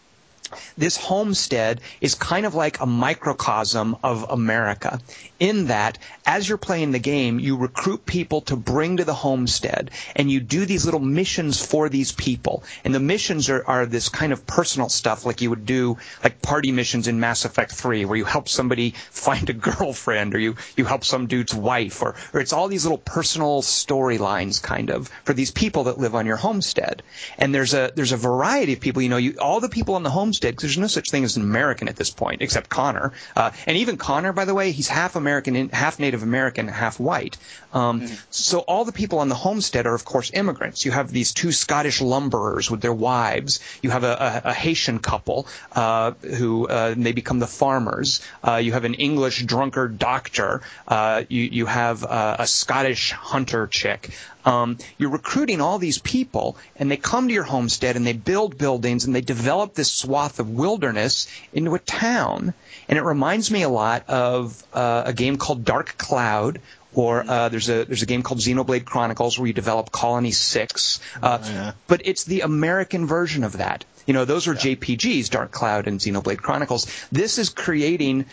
this 0.77 0.97
homestead 0.97 1.81
is 2.01 2.15
kind 2.15 2.47
of 2.47 2.55
like 2.55 2.81
a 2.81 2.87
microcosm 2.87 3.97
of 4.03 4.31
America 4.31 5.01
in 5.43 5.67
that 5.67 5.99
as 6.25 6.49
you're 6.49 6.57
playing 6.57 6.93
the 6.93 7.01
game, 7.01 7.41
you 7.41 7.57
recruit 7.57 8.07
people 8.07 8.43
to 8.43 8.55
bring 8.55 8.99
to 8.99 9.05
the 9.05 9.13
homestead 9.13 9.91
and 10.15 10.31
you 10.31 10.39
do 10.39 10.65
these 10.65 10.85
little 10.85 11.01
missions 11.01 11.61
for 11.65 11.89
these 11.89 12.13
people. 12.13 12.63
And 12.85 12.95
the 12.95 13.01
missions 13.01 13.51
are, 13.51 13.65
are 13.67 13.85
this 13.85 14.09
kind 14.09 14.33
of 14.33 14.47
personal 14.47 14.89
stuff 14.89 15.27
like 15.27 15.41
you 15.41 15.51
would 15.51 15.67
do 15.67 15.99
like 16.23 16.43
party 16.43 16.71
missions 16.71 17.09
in 17.09 17.19
Mass 17.19 17.45
Effect 17.45 17.73
3 17.73 18.05
where 18.05 18.17
you 18.17 18.25
help 18.25 18.49
somebody 18.49 18.91
find 19.11 19.51
a 19.51 19.53
girlfriend 19.53 20.37
or 20.37 20.39
you, 20.39 20.55
you 20.77 20.85
help 20.85 21.05
some 21.05 21.27
dude's 21.27 21.53
wife 21.53 22.03
or, 22.03 22.15
or 22.33 22.41
it's 22.41 22.53
all 22.53 22.69
these 22.69 22.85
little 22.85 22.99
personal 22.99 23.63
storylines 23.63 24.63
kind 24.63 24.91
of 24.91 25.09
for 25.25 25.33
these 25.33 25.51
people 25.51 25.85
that 25.85 25.99
live 25.99 26.15
on 26.15 26.25
your 26.25 26.37
homestead. 26.37 27.03
And 27.37 27.53
there's 27.53 27.75
a, 27.75 27.91
there's 27.97 28.13
a 28.13 28.17
variety 28.17 28.75
of 28.75 28.81
people, 28.81 29.03
you 29.03 29.09
know, 29.09 29.17
you, 29.17 29.39
all 29.41 29.59
the 29.59 29.69
people 29.69 29.97
on 29.97 30.05
the 30.05 30.11
homestead, 30.11 30.42
'cause 30.51 30.63
there's 30.63 30.79
no 30.79 30.87
such 30.87 31.11
thing 31.11 31.25
as 31.25 31.37
an 31.37 31.43
American 31.43 31.89
at 31.89 31.97
this 31.97 32.11
point, 32.11 32.43
except 32.43 32.69
Connor. 32.69 33.13
Uh, 33.37 33.51
and 33.67 33.77
even 33.79 33.97
Connor, 33.97 34.33
by 34.33 34.45
the 34.45 34.55
way, 34.55 34.73
he's 34.73 34.89
half 34.89 35.17
American, 35.17 35.69
half 35.71 35.99
Native 35.99 36.23
American, 36.23 36.69
half 36.69 36.99
white. 37.01 37.37
Um, 37.73 38.09
So 38.31 38.59
all 38.61 38.85
the 38.85 38.93
people 38.93 39.19
on 39.21 39.29
the 39.29 39.35
homestead 39.35 39.87
are, 39.87 39.95
of 39.95 40.05
course, 40.05 40.31
immigrants. 40.35 40.85
You 40.85 40.91
have 40.93 41.11
these 41.11 41.33
two 41.33 41.53
Scottish 41.53 42.01
lumberers 42.01 42.71
with 42.71 42.81
their 42.81 42.93
wives. 42.93 43.61
You 43.83 43.91
have 43.91 44.05
a, 44.05 44.43
a, 44.45 44.49
a 44.51 44.53
Haitian 44.53 44.99
couple 44.99 45.47
uh, 45.73 46.13
who 46.39 46.67
uh, 46.67 46.95
they 46.97 47.13
become 47.13 47.39
the 47.39 47.47
farmers. 47.47 48.21
Uh, 48.47 48.57
you 48.57 48.73
have 48.73 48.85
an 48.85 48.95
English 48.95 49.43
drunkard 49.45 49.99
doctor. 49.99 50.63
Uh, 50.89 51.23
you 51.29 51.43
you 51.43 51.67
have 51.67 52.05
uh, 52.05 52.37
a 52.41 52.47
Scottish 52.47 53.13
hunter 53.13 53.67
chick. 53.67 54.11
Um, 54.45 54.79
you're 54.99 55.11
recruiting 55.11 55.61
all 55.61 55.79
these 55.79 55.99
people, 55.99 56.57
and 56.77 56.91
they 56.91 56.97
come 56.97 57.29
to 57.29 57.35
your 57.35 57.45
homestead 57.45 57.97
and 57.97 58.07
they 58.07 58.13
build 58.13 58.59
buildings 58.59 59.05
and 59.05 59.15
they 59.15 59.21
develop 59.21 59.75
this 59.75 59.91
swath 59.91 60.41
of 60.41 60.51
wilderness 60.51 61.29
into 61.53 61.75
a 61.75 61.79
town. 61.79 62.55
And 62.89 62.99
it 62.99 63.03
reminds 63.03 63.51
me 63.51 63.63
a 63.63 63.69
lot 63.69 64.09
of 64.09 64.63
uh, 64.73 65.05
a 65.07 65.13
game 65.13 65.37
called 65.37 65.65
Dark 65.65 65.97
Cloud, 65.97 66.61
or 66.95 67.25
uh, 67.27 67.49
there's 67.49 67.71
a 67.71 67.85
there's 67.85 68.03
a 68.03 68.07
game 68.07 68.23
called 68.23 68.41
Xenoblade 68.41 68.85
Chronicles 68.85 69.39
where 69.39 69.47
you 69.47 69.55
develop 69.55 69.93
Colony 69.93 70.33
Six. 70.33 71.01
Uh, 71.23 71.39
Oh, 71.43 71.51
yeah. 71.51 71.73
But 71.87 72.03
it's 72.05 72.25
the 72.25 72.41
American 72.43 73.07
version 73.07 73.45
of 73.45 73.59
that. 73.59 73.85
You 74.07 74.15
know, 74.15 74.25
those 74.25 74.49
are 74.49 74.55
JRPGs, 74.55 75.31
Dark 75.31 75.53
Cloud 75.53 75.87
and 75.87 76.01
Xenoblade 76.01 76.39
Chronicles. 76.39 76.87
This 77.13 77.39
is 77.39 77.51
creating 77.51 78.27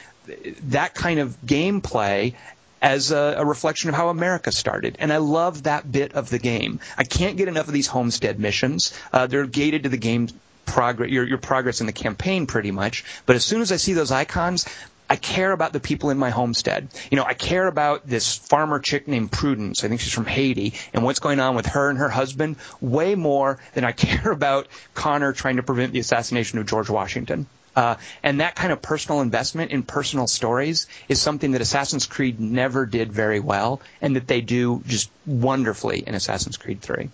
that 0.69 0.93
kind 0.93 1.19
of 1.19 1.37
gameplay 1.45 2.33
as 2.81 3.11
a, 3.11 3.35
a 3.37 3.45
reflection 3.45 3.89
of 3.89 3.95
how 3.95 4.09
America 4.09 4.51
started. 4.51 4.97
And 4.99 5.11
I 5.11 5.17
love 5.17 5.63
that 5.63 5.91
bit 5.91 6.13
of 6.13 6.29
the 6.29 6.39
game. 6.39 6.79
I 6.97 7.03
can't 7.03 7.37
get 7.37 7.47
enough 7.47 7.67
of 7.67 7.73
these 7.73 7.87
homestead 7.87 8.39
missions. 8.39 8.93
Uh, 9.11 9.27
they're 9.27 9.45
gated 9.45 9.83
to 9.83 9.89
the 9.89 9.97
game 9.97 10.29
progress, 10.65 11.09
your, 11.09 11.25
your 11.25 11.37
progress 11.37 11.81
in 11.81 11.87
the 11.87 11.93
campaign 11.93 12.45
pretty 12.47 12.71
much. 12.71 13.03
But 13.25 13.35
as 13.35 13.43
soon 13.43 13.61
as 13.61 13.71
I 13.71 13.77
see 13.77 13.93
those 13.93 14.11
icons, 14.11 14.65
I 15.09 15.15
care 15.15 15.51
about 15.51 15.73
the 15.73 15.79
people 15.79 16.11
in 16.11 16.19
my 16.19 16.29
homestead. 16.29 16.87
You 17.09 17.17
know, 17.17 17.23
I 17.23 17.33
care 17.33 17.65
about 17.65 18.07
this 18.07 18.35
farmer 18.35 18.79
chick 18.79 19.07
named 19.07 19.31
Prudence. 19.31 19.83
I 19.83 19.87
think 19.87 20.01
she's 20.01 20.13
from 20.13 20.27
Haiti, 20.27 20.75
and 20.93 21.03
what's 21.03 21.19
going 21.19 21.39
on 21.39 21.55
with 21.55 21.65
her 21.65 21.89
and 21.89 21.97
her 21.97 22.09
husband 22.09 22.57
way 22.79 23.15
more 23.15 23.59
than 23.73 23.83
I 23.83 23.91
care 24.07 24.31
about 24.31 24.67
Connor 24.93 25.33
trying 25.33 25.55
to 25.55 25.63
prevent 25.63 25.93
the 25.93 25.99
assassination 25.99 26.59
of 26.59 26.67
George 26.67 26.91
Washington. 26.91 27.47
Uh, 27.79 27.95
and 28.23 28.41
that 28.41 28.55
kind 28.55 28.73
of 28.73 28.81
personal 28.81 29.21
investment 29.21 29.71
in 29.71 29.83
personal 29.83 30.27
stories 30.27 30.85
is 31.07 31.21
something 31.21 31.53
that 31.53 31.61
Assassin's 31.61 32.07
Creed 32.07 32.37
never 32.37 32.85
did 32.85 33.13
very 33.13 33.39
well, 33.39 33.79
and 34.01 34.17
that 34.17 34.27
they 34.27 34.41
do 34.41 34.83
just 34.85 35.09
wonderfully 35.25 36.03
in 36.05 36.13
Assassin's 36.13 36.57
Creed 36.57 36.81
3. 36.81 37.09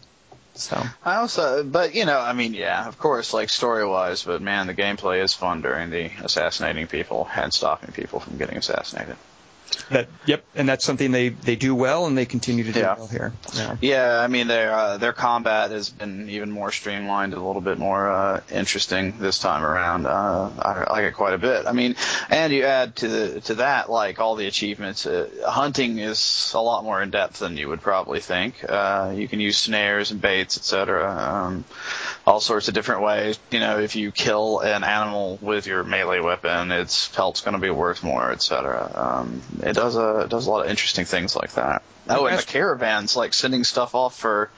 So 0.55 0.81
I 1.03 1.17
also, 1.17 1.63
but 1.63 1.93
you 1.93 2.05
know, 2.05 2.17
I 2.17 2.33
mean, 2.33 2.55
yeah, 2.55 2.87
of 2.87 2.97
course, 2.97 3.31
like 3.31 3.49
story 3.49 3.85
wise, 3.85 4.23
but 4.23 4.41
man, 4.41 4.65
the 4.65 4.73
gameplay 4.73 5.23
is 5.23 5.35
fun 5.35 5.61
during 5.61 5.91
the 5.91 6.09
assassinating 6.23 6.87
people 6.87 7.29
and 7.35 7.53
stopping 7.53 7.91
people 7.91 8.19
from 8.19 8.39
getting 8.39 8.57
assassinated. 8.57 9.17
That, 9.89 10.07
yep, 10.25 10.43
and 10.55 10.67
that's 10.67 10.83
something 10.85 11.11
they, 11.11 11.29
they 11.29 11.55
do 11.55 11.75
well, 11.75 12.05
and 12.07 12.17
they 12.17 12.25
continue 12.25 12.63
to 12.63 12.71
do 12.71 12.79
Yeah. 12.79 12.95
well 12.97 13.07
here. 13.07 13.33
Yeah. 13.53 13.77
Yeah, 13.81 14.19
I 14.19 14.27
mean, 14.27 14.47
their 14.47 14.73
uh, 14.73 14.97
their 14.97 15.13
combat 15.13 15.71
has 15.71 15.89
been 15.89 16.29
even 16.29 16.49
more 16.51 16.71
streamlined, 16.71 17.33
a 17.33 17.39
little 17.41 17.61
bit 17.61 17.77
more 17.77 18.09
uh, 18.09 18.41
interesting 18.51 19.19
this 19.19 19.39
time 19.39 19.63
around. 19.63 20.05
Uh, 20.07 20.49
I 20.59 20.91
like 20.91 21.03
it 21.05 21.13
quite 21.13 21.33
a 21.33 21.37
bit. 21.37 21.67
I 21.67 21.71
mean, 21.71 21.95
and 22.29 22.51
you 22.53 22.63
add 22.63 22.95
to 22.97 23.07
the 23.07 23.41
to 23.41 23.55
that 23.55 23.89
like 23.89 24.19
all 24.19 24.35
the 24.35 24.47
achievements. 24.47 25.05
Uh, 25.05 25.29
hunting 25.47 25.99
is 25.99 26.51
a 26.55 26.59
lot 26.61 26.83
more 26.83 27.01
in 27.01 27.11
depth 27.11 27.39
than 27.39 27.57
you 27.57 27.67
would 27.69 27.81
probably 27.81 28.19
think. 28.21 28.55
Uh, 28.67 29.13
you 29.15 29.27
can 29.27 29.39
use 29.39 29.57
snares 29.57 30.11
and 30.11 30.21
baits, 30.21 30.57
etc. 30.57 31.11
Um, 31.15 31.65
all 32.25 32.39
sorts 32.39 32.67
of 32.67 32.73
different 32.73 33.01
ways. 33.01 33.37
You 33.51 33.59
know, 33.59 33.79
if 33.79 33.95
you 33.95 34.11
kill 34.11 34.59
an 34.59 34.83
animal 34.83 35.37
with 35.41 35.67
your 35.67 35.83
melee 35.83 36.19
weapon, 36.21 36.71
its 36.71 37.07
pelt's 37.09 37.41
going 37.41 37.53
to 37.55 37.61
be 37.61 37.69
worth 37.69 38.03
more, 38.03 38.31
etc. 38.31 38.91
Um, 38.95 39.41
it 39.63 39.73
does 39.73 39.95
a 39.95 40.21
it 40.21 40.29
does 40.29 40.47
a 40.47 40.51
lot 40.51 40.65
of 40.65 40.69
interesting 40.69 41.05
things 41.05 41.35
like 41.35 41.53
that. 41.53 41.83
Oh, 42.07 42.25
and 42.27 42.37
the 42.37 42.43
caravans, 42.43 43.15
like 43.15 43.33
sending 43.33 43.63
stuff 43.63 43.95
off 43.95 44.17
for 44.17 44.49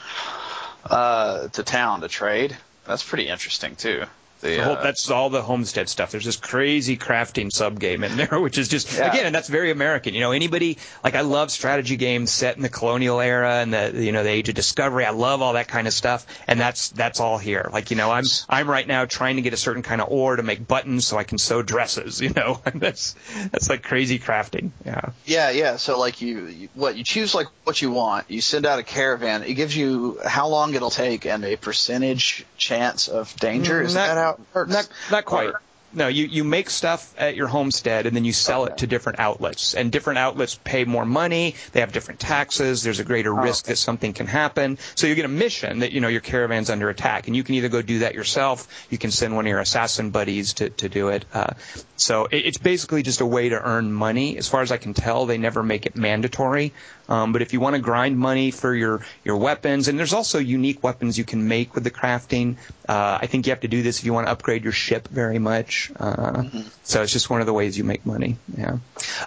uh, 0.86 1.48
to 1.50 1.64
town 1.64 2.02
to 2.02 2.08
trade. 2.08 2.58
That's 2.86 3.04
pretty 3.04 3.28
interesting 3.28 3.76
too. 3.76 4.04
The, 4.42 4.50
The 4.58 4.64
whole, 4.64 4.76
uh, 4.78 4.84
that's 4.84 5.10
all 5.10 5.30
the 5.30 5.42
homestead 5.42 5.90
stuff. 5.90 6.12
There's 6.12 6.26
this 6.26 6.36
crazy 6.38 6.96
crafting 6.98 7.52
sub 7.52 7.80
game 7.80 8.04
in 8.04 8.18
there, 8.18 8.40
which 8.40 8.58
is 8.58 8.68
just 8.68 8.94
Yeah. 8.96 9.12
again, 9.12 9.26
and 9.26 9.34
that's 9.36 9.48
very 9.50 9.72
American. 9.72 10.14
You 10.14 10.20
know, 10.22 10.32
anybody 10.32 10.78
like 11.04 11.16
I 11.16 11.22
love 11.22 11.50
strategy 11.52 11.96
games 11.98 12.32
set 12.32 12.56
in 12.56 12.62
the 12.62 12.70
colonial 12.70 13.20
era 13.20 13.56
and 13.56 13.74
the 13.74 13.92
you 13.96 14.12
know 14.12 14.24
the 14.24 14.30
age 14.30 14.50
of 14.50 14.56
discovery. 14.56 15.06
I 15.06 15.10
love 15.12 15.42
all 15.42 15.54
that 15.54 15.68
kind 15.68 15.88
of 15.88 15.94
stuff, 15.94 16.26
and 16.48 16.60
that's 16.60 16.90
that's 16.90 17.20
all 17.20 17.38
here. 17.38 17.70
Like 17.74 17.90
you 17.92 17.98
know, 17.98 18.12
I'm 18.12 18.26
I'm 18.48 18.70
right 18.70 18.88
now 18.88 19.06
trying 19.06 19.38
to 19.38 19.42
get 19.42 19.54
a 19.54 19.58
certain 19.58 19.84
kind 19.84 20.02
of 20.02 20.10
ore 20.10 20.36
to 20.36 20.44
make 20.44 20.68
buttons 20.68 21.08
so 21.08 21.18
I 21.18 21.24
can 21.24 21.38
sew 21.38 21.62
dresses. 21.62 22.22
You 22.28 22.34
know, 22.34 22.62
and 22.66 22.82
that's 22.82 23.16
that's 23.52 23.70
like 23.70 23.84
crazy 23.84 24.20
crafting. 24.20 24.72
Yeah. 24.86 25.10
Yeah, 25.26 25.50
yeah. 25.52 25.78
So 25.78 25.98
like 25.98 26.22
you, 26.22 26.48
you, 26.48 26.70
what 26.76 26.96
you 26.98 27.04
choose 27.04 27.34
like 27.34 27.48
what 27.64 27.82
you 27.82 27.92
want. 27.92 28.30
You 28.30 28.42
send 28.42 28.66
out 28.66 28.80
a 28.80 28.84
caravan. 28.84 29.44
It 29.44 29.54
gives 29.54 29.76
you 29.76 30.20
how 30.26 30.48
long 30.50 30.74
it'll 30.76 30.90
take 30.90 31.26
and 31.26 31.46
a 31.46 31.56
percentage 31.56 32.46
chance 32.58 33.08
of 33.08 33.34
danger. 33.38 33.82
Is 33.82 33.96
Not- 33.96 34.08
that 34.08 34.18
how 34.18 34.27
Not, 34.56 34.90
not 35.12 35.26
quite. 35.26 35.50
Or- 35.50 35.62
No, 35.94 36.10
you, 36.10 36.26
you 36.26 36.44
make 36.44 36.70
stuff 36.70 37.16
at 37.18 37.36
your 37.38 37.48
homestead 37.48 38.06
and 38.06 38.16
then 38.16 38.26
you 38.26 38.34
sell 38.34 38.66
it 38.66 38.80
to 38.80 38.88
different 38.88 39.20
outlets. 39.20 39.74
And 39.74 39.90
different 39.90 40.20
outlets 40.20 40.60
pay 40.64 40.84
more 40.84 41.06
money, 41.06 41.56
they 41.72 41.80
have 41.80 41.94
different 41.94 42.20
taxes, 42.20 42.84
there's 42.84 43.00
a 43.00 43.06
greater 43.06 43.34
risk 43.34 43.66
okay. 43.66 43.72
that 43.72 43.78
something 43.78 44.12
can 44.12 44.28
happen. 44.28 44.78
So 44.96 45.08
you 45.08 45.16
get 45.16 45.24
a 45.24 45.30
mission 45.30 45.80
that, 45.80 45.94
you 45.94 46.02
know, 46.02 46.10
your 46.10 46.22
caravan's 46.22 46.70
under 46.70 46.90
attack. 46.90 47.28
And 47.28 47.36
you 47.38 47.44
can 47.44 47.56
either 47.56 47.70
go 47.70 47.82
do 47.82 48.00
that 48.00 48.16
yourself, 48.16 48.68
you 48.92 48.98
can 48.98 49.12
send 49.12 49.34
one 49.34 49.46
of 49.46 49.50
your 49.50 49.62
assassin 49.62 50.12
buddies 50.12 50.54
to, 50.56 50.70
to 50.72 50.90
do 50.90 51.08
it. 51.08 51.24
Uh, 51.34 51.54
so 51.96 52.26
it, 52.26 52.46
it's 52.46 52.58
basically 52.58 53.02
just 53.02 53.22
a 53.22 53.26
way 53.26 53.50
to 53.50 53.60
earn 53.60 53.92
money. 53.92 54.38
As 54.38 54.48
far 54.48 54.62
as 54.62 54.74
I 54.74 54.78
can 54.78 54.94
tell, 54.94 55.26
they 55.26 55.38
never 55.38 55.64
make 55.64 55.86
it 55.86 55.96
mandatory. 55.96 56.74
Um, 57.10 57.32
but 57.34 57.41
if 57.41 57.53
you 57.53 57.60
want 57.60 57.76
to 57.76 57.82
grind 57.82 58.18
money 58.20 58.51
for 58.51 58.76
your, 58.76 59.01
your 59.24 59.38
weapons, 59.38 59.88
and 59.88 59.97
there's 59.97 60.14
also 60.14 60.39
unique 60.39 60.84
weapons 60.84 61.18
you 61.18 61.24
can 61.24 61.47
make 61.47 61.74
with 61.74 61.84
the 61.84 61.91
crafting. 61.91 62.58
Uh, 62.88 63.20
I 63.22 63.28
think 63.28 63.47
you 63.47 63.51
have 63.51 63.62
to 63.62 63.68
do 63.68 63.82
this 63.84 63.99
if 63.99 64.05
you 64.05 64.14
want 64.14 64.28
to 64.28 64.32
upgrade 64.32 64.64
your 64.64 64.74
ship 64.74 65.08
very 65.08 65.39
much. 65.39 65.91
Uh, 65.99 66.43
So 66.84 67.01
it's 67.03 67.12
just 67.14 67.30
one 67.30 67.39
of 67.41 67.47
the 67.47 67.53
ways 67.53 67.78
you 67.78 67.84
make 67.84 68.05
money. 68.05 68.38
Yeah. 68.58 68.78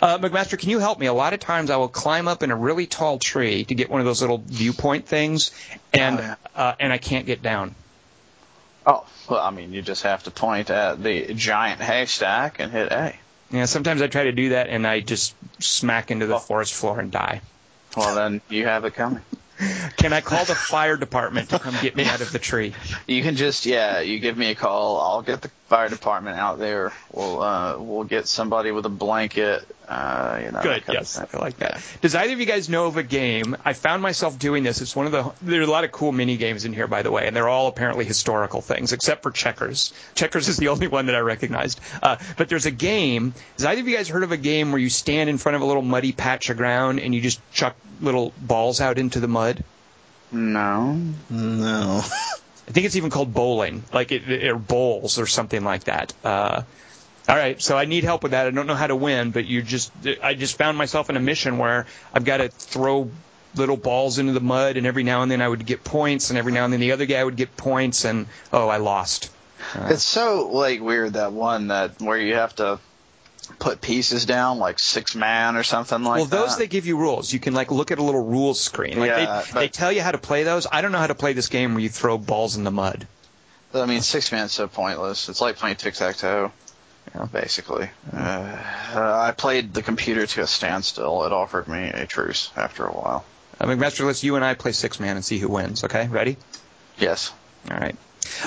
Uh, 0.03 0.19
McMaster, 0.19 0.59
can 0.59 0.71
you 0.71 0.79
help 0.79 0.99
me? 0.99 1.07
A 1.07 1.13
lot 1.13 1.33
of 1.33 1.41
times 1.41 1.71
I 1.71 1.77
will 1.77 1.89
climb 1.89 2.29
up 2.29 2.43
in 2.43 2.51
a 2.51 2.57
really 2.57 2.87
tall 2.87 3.19
tree 3.19 3.65
to 3.65 3.75
get 3.75 3.91
one 3.91 4.01
of 4.01 4.07
those 4.07 4.21
little 4.21 4.39
viewpoint 4.39 5.07
things, 5.07 5.51
and 5.93 6.19
Oh, 6.19 6.23
yeah. 6.23 6.35
uh, 6.57 6.75
and 6.81 6.93
I 6.93 6.99
can't 6.99 7.27
get 7.27 7.43
down. 7.43 7.75
Oh, 8.87 9.05
well, 9.29 9.41
I 9.41 9.51
mean, 9.51 9.73
you 9.73 9.83
just 9.83 10.03
have 10.05 10.23
to 10.25 10.31
point 10.31 10.71
at 10.71 11.03
the 11.03 11.35
giant 11.35 11.81
haystack 11.81 12.59
and 12.61 12.73
hit 12.73 12.91
A. 12.91 13.15
Yeah, 13.51 13.65
sometimes 13.67 14.01
I 14.01 14.07
try 14.07 14.25
to 14.25 14.33
do 14.33 14.51
that 14.51 14.69
and 14.69 14.87
I 14.87 15.01
just 15.01 15.35
smack 15.63 16.11
into 16.11 16.27
the 16.27 16.37
Oh. 16.37 16.39
forest 16.39 16.73
floor 16.73 16.99
and 17.01 17.11
die. 17.11 17.41
Well, 17.97 18.15
then 18.15 18.41
you 18.49 18.67
have 18.67 18.85
it 18.85 18.95
coming. 18.95 19.23
Can 19.97 20.13
I 20.13 20.21
call 20.23 20.45
the 20.45 20.55
fire 20.55 20.97
department 20.97 21.51
to 21.51 21.59
come 21.59 21.75
get 21.83 21.95
me 21.95 22.07
out 22.07 22.23
of 22.23 22.33
the 22.33 22.39
tree? 22.39 22.75
You 23.07 23.23
can 23.23 23.37
just 23.37 23.67
yeah, 23.67 24.01
you 24.01 24.19
give 24.19 24.37
me 24.37 24.51
a 24.51 24.55
call. 24.55 25.01
I'll 25.01 25.23
get 25.23 25.43
the 25.43 25.51
fire 25.71 25.89
department 25.89 26.37
out 26.37 26.59
there. 26.59 26.93
We'll 27.13 27.41
uh, 27.41 27.79
we'll 27.79 28.05
get 28.05 28.27
somebody 28.27 28.73
with 28.73 28.85
a 28.85 28.91
blanket. 28.91 29.65
Uh, 29.89 30.41
you 30.45 30.51
know, 30.53 30.63
Good. 30.63 30.83
that 30.83 30.87
kind 30.87 30.99
of 30.99 31.03
Yes, 31.03 31.19
thing. 31.19 31.27
I 31.33 31.39
like 31.39 31.57
that. 31.59 31.81
Does 32.01 32.15
either 32.15 32.33
of 32.33 32.39
you 32.41 32.47
guys 32.47 32.69
know 32.69 32.87
of 32.87 32.97
a 32.97 33.03
game? 33.03 33.57
I 33.65 33.73
found 33.73 34.03
myself 34.03 34.39
doing 34.39 34.63
this. 34.65 34.81
It's 34.81 34.95
one 34.95 35.07
of 35.07 35.13
the. 35.13 35.33
There's 35.43 35.67
a 35.67 35.71
lot 35.71 35.85
of 35.85 35.93
cool 35.93 36.13
mini 36.13 36.37
games 36.37 36.65
in 36.65 36.73
here, 36.73 36.87
by 36.89 37.03
the 37.03 37.11
way, 37.11 37.27
and 37.27 37.35
they're 37.35 37.49
all 37.49 37.69
apparently 37.69 38.05
historical 38.05 38.61
things, 38.61 38.93
except 38.93 39.23
for 39.23 39.31
Checkers. 39.31 39.93
Checkers 40.15 40.49
is 40.49 40.57
the 40.59 40.69
only 40.69 40.89
one 40.89 41.07
that 41.07 41.15
I 41.15 41.21
recognized. 41.21 41.81
Uh, 42.03 42.17
but 42.37 42.49
there's 42.49 42.67
a 42.67 42.71
game. 42.73 43.33
Has 43.57 43.65
either 43.65 43.81
of 43.81 43.89
you 43.89 43.97
guys 43.97 44.09
heard 44.09 44.25
of 44.25 44.33
a 44.33 44.37
game 44.37 44.73
where 44.73 44.81
you 44.81 44.91
stand 44.91 45.31
in 45.31 45.39
front 45.39 45.57
of 45.57 45.63
a 45.63 45.65
little 45.65 45.83
muddy 45.83 46.13
patch 46.13 46.51
of 46.51 46.57
ground 46.57 46.99
and 47.01 47.15
you 47.15 47.21
just 47.21 47.41
chuck 47.53 47.77
little 48.01 48.33
balls 48.41 48.81
out 48.81 48.99
into 48.99 49.19
the 49.21 49.29
mud? 49.29 49.63
No. 50.33 51.01
No. 51.31 52.03
I 52.71 52.73
think 52.73 52.87
it's 52.87 52.95
even 52.95 53.11
called 53.11 53.35
bowling, 53.35 53.83
like 53.93 54.13
it, 54.13 54.45
or 54.45 54.57
bowls 54.57 55.19
or 55.19 55.27
something 55.27 55.65
like 55.65 55.85
that. 55.85 56.15
Uh, 56.23 56.63
all 57.29 57.37
right, 57.37 57.61
so 57.61 57.77
I 57.77 57.85
need 57.85 58.05
help 58.05 58.23
with 58.23 58.31
that. 58.31 58.47
I 58.47 58.51
don't 58.51 58.69
know 58.69 58.77
how 58.77 58.87
to 58.87 58.95
win, 58.95 59.33
but 59.33 59.45
you 59.45 59.61
just 59.61 59.91
I 60.23 60.35
just 60.35 60.57
found 60.57 60.79
myself 60.79 61.11
in 61.11 61.17
a 61.17 61.21
mission 61.21 61.59
where 61.59 61.87
I've 62.15 62.25
got 62.25 62.37
to 62.37 62.49
throw 62.49 63.11
little 63.57 63.77
balls 63.77 64.21
into 64.21 64.33
the 64.35 64.41
mud, 64.41 64.77
and 64.77 64.87
every 64.87 65.03
now 65.03 65.23
and 65.23 65.31
then 65.33 65.43
I 65.43 65.49
would 65.49 65.67
get 65.67 65.83
points, 65.83 66.31
and 66.31 66.39
every 66.39 66.53
now 66.53 66.63
and 66.65 66.73
then 66.73 66.79
the 66.79 66.93
other 66.93 67.07
guy 67.07 67.25
would 67.25 67.35
get 67.35 67.57
points, 67.57 68.05
and 68.05 68.27
oh, 68.53 68.69
I 68.69 68.77
lost. 68.77 69.33
It's 69.75 70.05
so 70.05 70.49
like 70.53 70.81
weird 70.81 71.15
that 71.15 71.33
one 71.33 71.69
that 71.69 72.01
where 72.01 72.19
you 72.19 72.37
have 72.37 72.55
to 72.57 72.79
put 73.59 73.81
pieces 73.81 74.25
down 74.27 74.59
like 74.59 74.79
six 74.79 75.15
man 75.15 75.57
or 75.57 75.63
something 75.63 76.03
like 76.03 76.23
that. 76.29 76.31
well, 76.37 76.47
those 76.47 76.57
they 76.59 76.67
give 76.67 76.87
you 76.87 76.97
rules. 76.97 77.33
You 77.33 77.41
can 77.41 77.55
like 77.55 77.71
look 77.71 77.91
at 77.91 77.99
a 77.99 78.03
little 78.03 78.25
rules 78.25 78.61
screen. 78.61 78.99
Like 78.99 79.09
Yeah, 79.09 79.17
they, 79.17 79.25
but- 79.53 79.61
they 79.61 79.69
tell 79.69 79.91
you 79.93 80.03
how 80.03 80.13
to 80.13 80.19
play 80.19 80.43
those. 80.45 80.67
I 80.71 80.81
don't 80.83 80.93
know 80.93 80.99
how 80.99 81.07
to 81.09 81.15
play 81.15 81.33
this 81.33 81.49
game 81.49 81.73
where 81.75 81.83
you 81.83 81.89
throw 81.89 82.19
balls 82.19 82.57
in 82.57 82.65
the 82.65 82.71
mud. 82.71 83.07
I 83.75 83.87
mean, 83.87 84.01
six 84.01 84.33
man's 84.33 84.53
so 84.53 84.67
pointless. 84.69 85.29
It's 85.29 85.41
like 85.41 85.57
playing 85.57 85.77
tic 85.77 85.95
tac 85.95 86.17
toe, 86.17 86.51
Yeah. 87.15 87.27
basically. 87.27 87.89
Uh, 88.13 88.57
I 88.97 89.33
played 89.37 89.73
the 89.75 89.83
computer 89.83 90.27
to 90.27 90.41
a 90.43 90.47
standstill. 90.47 91.25
It 91.25 91.33
offered 91.33 91.69
me 91.69 91.89
a 91.89 92.05
truce 92.07 92.51
after 92.57 92.85
a 92.85 92.91
while. 92.93 93.25
Uh, 93.61 93.67
McMaster, 93.67 94.05
let's 94.07 94.25
you 94.25 94.37
and 94.37 94.45
I 94.45 94.55
play 94.55 94.73
six 94.73 94.99
man 94.99 95.17
and 95.17 95.25
see 95.25 95.39
who 95.39 95.49
wins. 95.49 95.85
Okay, 95.85 96.09
ready? 96.09 96.37
Yes. 96.99 97.33
All 97.71 97.77
right. 97.79 97.95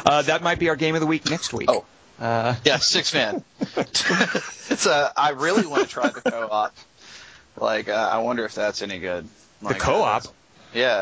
Uh, 0.06 0.22
that 0.24 0.44
might 0.44 0.60
be 0.60 0.70
our 0.70 0.76
game 0.76 0.96
of 0.96 1.02
the 1.02 1.08
week 1.08 1.30
next 1.30 1.54
week. 1.54 1.70
Oh. 1.72 1.86
Uh, 2.20 2.56
Yeah, 2.64 2.78
six 2.78 3.14
man. 3.14 3.44
it's 3.60 4.88
uh, 4.88 5.12
I 5.18 5.32
really 5.32 5.66
want 5.66 5.84
to 5.84 5.90
try 5.90 6.10
the 6.10 6.22
co-op. 6.22 6.76
Like, 7.58 7.90
uh, 7.90 8.10
I 8.12 8.20
wonder 8.20 8.46
if 8.46 8.56
that's 8.56 8.82
any 8.82 9.00
good. 9.00 9.28
the 9.62 9.74
co-op? 9.76 10.26
uh, 10.26 10.30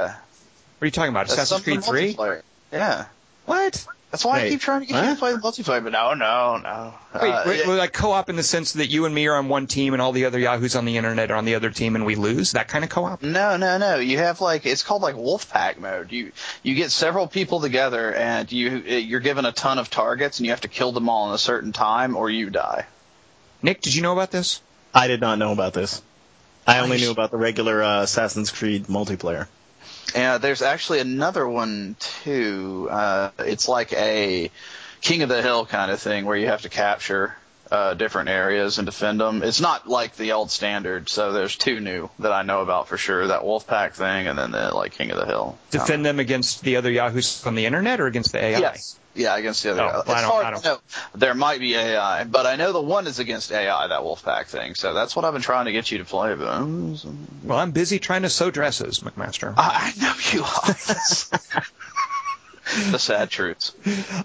What 0.07 0.85
are 0.85 0.85
you 0.85 0.91
talking 0.91 1.09
about? 1.11 1.27
That's 1.27 1.39
Assassin's 1.51 1.87
Creed 1.87 2.15
3? 2.17 2.39
Yeah. 2.71 3.05
What? 3.45 3.85
That's 4.11 4.25
why 4.25 4.41
I 4.41 4.49
keep 4.49 4.59
trying 4.59 4.81
to 4.81 4.85
get 4.87 5.01
you 5.05 5.13
to 5.13 5.15
play 5.19 5.31
the 5.31 5.37
multiplayer, 5.39 5.81
but 5.81 5.93
no, 5.93 6.13
no, 6.13 6.57
no. 6.57 6.93
Wait, 7.21 7.29
Uh, 7.31 7.43
wait, 7.45 7.59
it- 7.61 7.67
like 7.67 7.93
co-op 7.93 8.29
in 8.29 8.35
the 8.35 8.43
sense 8.43 8.73
that 8.73 8.87
you 8.87 9.05
and 9.05 9.15
me 9.15 9.25
are 9.27 9.35
on 9.35 9.47
one 9.47 9.67
team 9.67 9.93
and 9.93 10.01
all 10.01 10.11
the 10.11 10.25
other 10.25 10.37
Yahoos 10.37 10.75
on 10.75 10.83
the 10.83 10.97
internet 10.97 11.31
are 11.31 11.37
on 11.37 11.45
the 11.45 11.55
other 11.55 11.69
team 11.69 11.95
and 11.95 12.05
we 12.05 12.15
lose? 12.15 12.51
That 12.51 12.67
kind 12.67 12.83
of 12.83 12.89
co-op? 12.89 13.23
No, 13.23 13.55
no, 13.55 13.77
no. 13.77 13.95
You 13.99 14.17
have 14.17 14.41
like 14.41 14.65
it's 14.65 14.83
called 14.83 15.01
like 15.01 15.15
Wolfpack 15.15 15.79
mode. 15.79 16.11
You 16.11 16.33
you 16.61 16.75
get 16.75 16.91
several 16.91 17.25
people 17.27 17.61
together 17.61 18.13
and 18.13 18.51
you 18.51 18.69
you're 18.79 19.21
given 19.21 19.45
a 19.45 19.53
ton 19.53 19.79
of 19.79 19.89
targets 19.89 20.39
and 20.39 20.45
you 20.45 20.51
have 20.51 20.61
to 20.61 20.67
kill 20.67 20.91
them 20.91 21.07
all 21.07 21.29
in 21.29 21.33
a 21.35 21.37
certain 21.39 21.71
time 21.71 22.17
or 22.17 22.29
you 22.29 22.49
die. 22.49 22.85
Nick, 23.61 23.79
did 23.79 23.95
you 23.95 24.01
know 24.01 24.11
about 24.11 24.31
this? 24.31 24.61
I 24.93 25.07
did 25.07 25.21
not 25.21 25.37
know 25.39 25.53
about 25.53 25.73
this. 25.73 26.01
I 26.67 26.79
only 26.79 26.97
knew 26.97 27.11
about 27.11 27.31
the 27.31 27.37
regular 27.37 27.81
uh, 27.81 28.01
Assassin's 28.03 28.51
Creed 28.51 28.87
multiplayer. 28.87 29.47
Yeah, 30.15 30.37
there's 30.37 30.61
actually 30.61 30.99
another 30.99 31.47
one 31.47 31.95
too. 31.99 32.87
Uh, 32.91 33.31
it's 33.39 33.67
like 33.67 33.93
a 33.93 34.51
King 35.01 35.23
of 35.23 35.29
the 35.29 35.41
Hill 35.41 35.65
kind 35.65 35.91
of 35.91 35.99
thing 35.99 36.25
where 36.25 36.35
you 36.35 36.47
have 36.47 36.63
to 36.63 36.69
capture 36.69 37.35
uh, 37.71 37.93
different 37.93 38.29
areas 38.29 38.77
and 38.77 38.85
defend 38.85 39.19
them. 39.19 39.41
It's 39.43 39.61
not 39.61 39.87
like 39.87 40.15
the 40.17 40.33
old 40.33 40.51
standard, 40.51 41.09
so 41.09 41.31
there's 41.31 41.55
two 41.55 41.79
new 41.79 42.09
that 42.19 42.33
I 42.33 42.43
know 42.43 42.61
about 42.61 42.89
for 42.89 42.97
sure. 42.97 43.27
That 43.27 43.41
Wolfpack 43.41 43.93
thing, 43.93 44.27
and 44.27 44.37
then 44.37 44.51
the 44.51 44.75
like 44.75 44.91
King 44.93 45.11
of 45.11 45.17
the 45.17 45.25
Hill. 45.25 45.57
Defend 45.71 46.05
them 46.05 46.19
against 46.19 46.63
the 46.63 46.75
other 46.75 46.91
Yahoos 46.91 47.45
on 47.45 47.55
the 47.55 47.65
internet 47.65 48.01
or 48.01 48.07
against 48.07 48.33
the 48.33 48.43
AI? 48.43 48.59
Yes. 48.59 48.99
Yeah, 49.13 49.35
against 49.35 49.63
the 49.63 49.71
other. 49.71 49.81
Oh, 49.81 49.87
guy. 49.87 49.93
I 49.93 49.99
It's 49.99 50.07
don't- 50.07 50.31
hard 50.31 50.45
I 50.45 50.49
to 50.49 50.53
don't- 50.55 50.63
know. 50.63 50.79
There 51.15 51.33
might 51.33 51.59
be 51.59 51.75
AI, 51.75 52.23
but 52.23 52.45
I 52.45 52.55
know 52.55 52.71
the 52.71 52.81
one 52.81 53.07
is 53.07 53.19
against 53.19 53.51
AI. 53.51 53.87
That 53.87 54.01
Wolfpack 54.01 54.47
thing. 54.47 54.75
So 54.75 54.93
that's 54.93 55.15
what 55.15 55.25
I've 55.25 55.33
been 55.33 55.41
trying 55.41 55.65
to 55.65 55.71
get 55.73 55.91
you 55.91 55.97
to 55.97 56.05
play. 56.05 56.33
But 56.35 56.47
Well, 57.43 57.57
I'm 57.59 57.71
busy 57.71 57.99
trying 57.99 58.21
to 58.21 58.29
sew 58.29 58.51
dresses, 58.51 58.99
McMaster. 58.99 59.53
I 59.57 59.93
I 59.97 60.01
know 60.01 60.13
you 60.31 60.43
are. 60.43 61.63
the 62.91 62.99
sad 62.99 63.29
truths. 63.29 63.73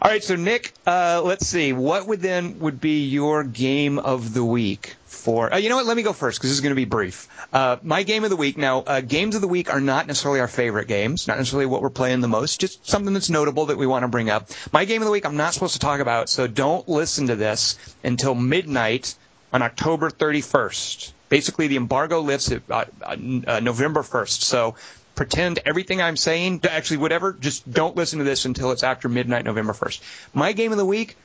All 0.00 0.10
right, 0.10 0.22
so 0.22 0.36
Nick, 0.36 0.72
uh, 0.86 1.22
let's 1.24 1.46
see. 1.46 1.72
What 1.72 2.06
would 2.06 2.20
then 2.20 2.58
would 2.60 2.80
be 2.80 3.04
your 3.04 3.44
game 3.44 3.98
of 3.98 4.34
the 4.34 4.44
week 4.44 4.96
for? 5.06 5.52
Uh, 5.52 5.56
you 5.58 5.68
know 5.68 5.76
what? 5.76 5.86
Let 5.86 5.96
me 5.96 6.02
go 6.02 6.12
first 6.12 6.38
because 6.38 6.50
this 6.50 6.56
is 6.56 6.60
going 6.60 6.70
to 6.70 6.76
be 6.76 6.84
brief. 6.84 7.28
Uh, 7.52 7.76
my 7.82 8.02
game 8.02 8.24
of 8.24 8.30
the 8.30 8.36
week. 8.36 8.56
Now, 8.56 8.80
uh, 8.80 9.00
games 9.00 9.34
of 9.34 9.40
the 9.40 9.48
week 9.48 9.72
are 9.72 9.80
not 9.80 10.06
necessarily 10.06 10.40
our 10.40 10.48
favorite 10.48 10.88
games, 10.88 11.26
not 11.26 11.38
necessarily 11.38 11.66
what 11.66 11.82
we're 11.82 11.90
playing 11.90 12.20
the 12.20 12.28
most. 12.28 12.60
Just 12.60 12.86
something 12.86 13.12
that's 13.14 13.30
notable 13.30 13.66
that 13.66 13.78
we 13.78 13.86
want 13.86 14.04
to 14.04 14.08
bring 14.08 14.30
up. 14.30 14.50
My 14.72 14.84
game 14.84 15.02
of 15.02 15.06
the 15.06 15.12
week, 15.12 15.26
I'm 15.26 15.36
not 15.36 15.54
supposed 15.54 15.74
to 15.74 15.80
talk 15.80 16.00
about, 16.00 16.28
so 16.28 16.46
don't 16.46 16.88
listen 16.88 17.28
to 17.28 17.36
this 17.36 17.76
until 18.04 18.34
midnight 18.34 19.14
on 19.52 19.62
October 19.62 20.10
31st. 20.10 21.12
Basically, 21.28 21.66
the 21.66 21.76
embargo 21.76 22.20
lifts 22.20 22.52
at 22.52 22.62
uh, 22.70 22.84
uh, 23.02 23.60
November 23.60 24.02
1st. 24.02 24.42
So 24.42 24.76
pretend 25.16 25.58
everything 25.66 26.00
I'm 26.00 26.16
saying, 26.16 26.60
actually 26.68 26.98
whatever, 26.98 27.32
just 27.32 27.68
don't 27.70 27.96
listen 27.96 28.20
to 28.20 28.24
this 28.24 28.44
until 28.44 28.70
it's 28.70 28.84
after 28.84 29.08
midnight 29.08 29.44
November 29.44 29.72
1st. 29.72 30.00
My 30.34 30.52
game 30.52 30.70
of 30.70 30.78
the 30.78 30.86
week, 30.86 31.16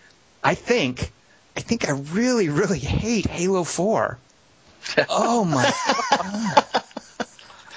I 0.43 0.55
think, 0.55 1.11
I 1.55 1.59
think 1.59 1.87
I 1.87 1.91
really, 1.91 2.49
really 2.49 2.79
hate 2.79 3.27
Halo 3.27 3.63
4. 3.63 4.17
Oh 5.09 5.45
my 5.45 5.71
god. 6.09 6.83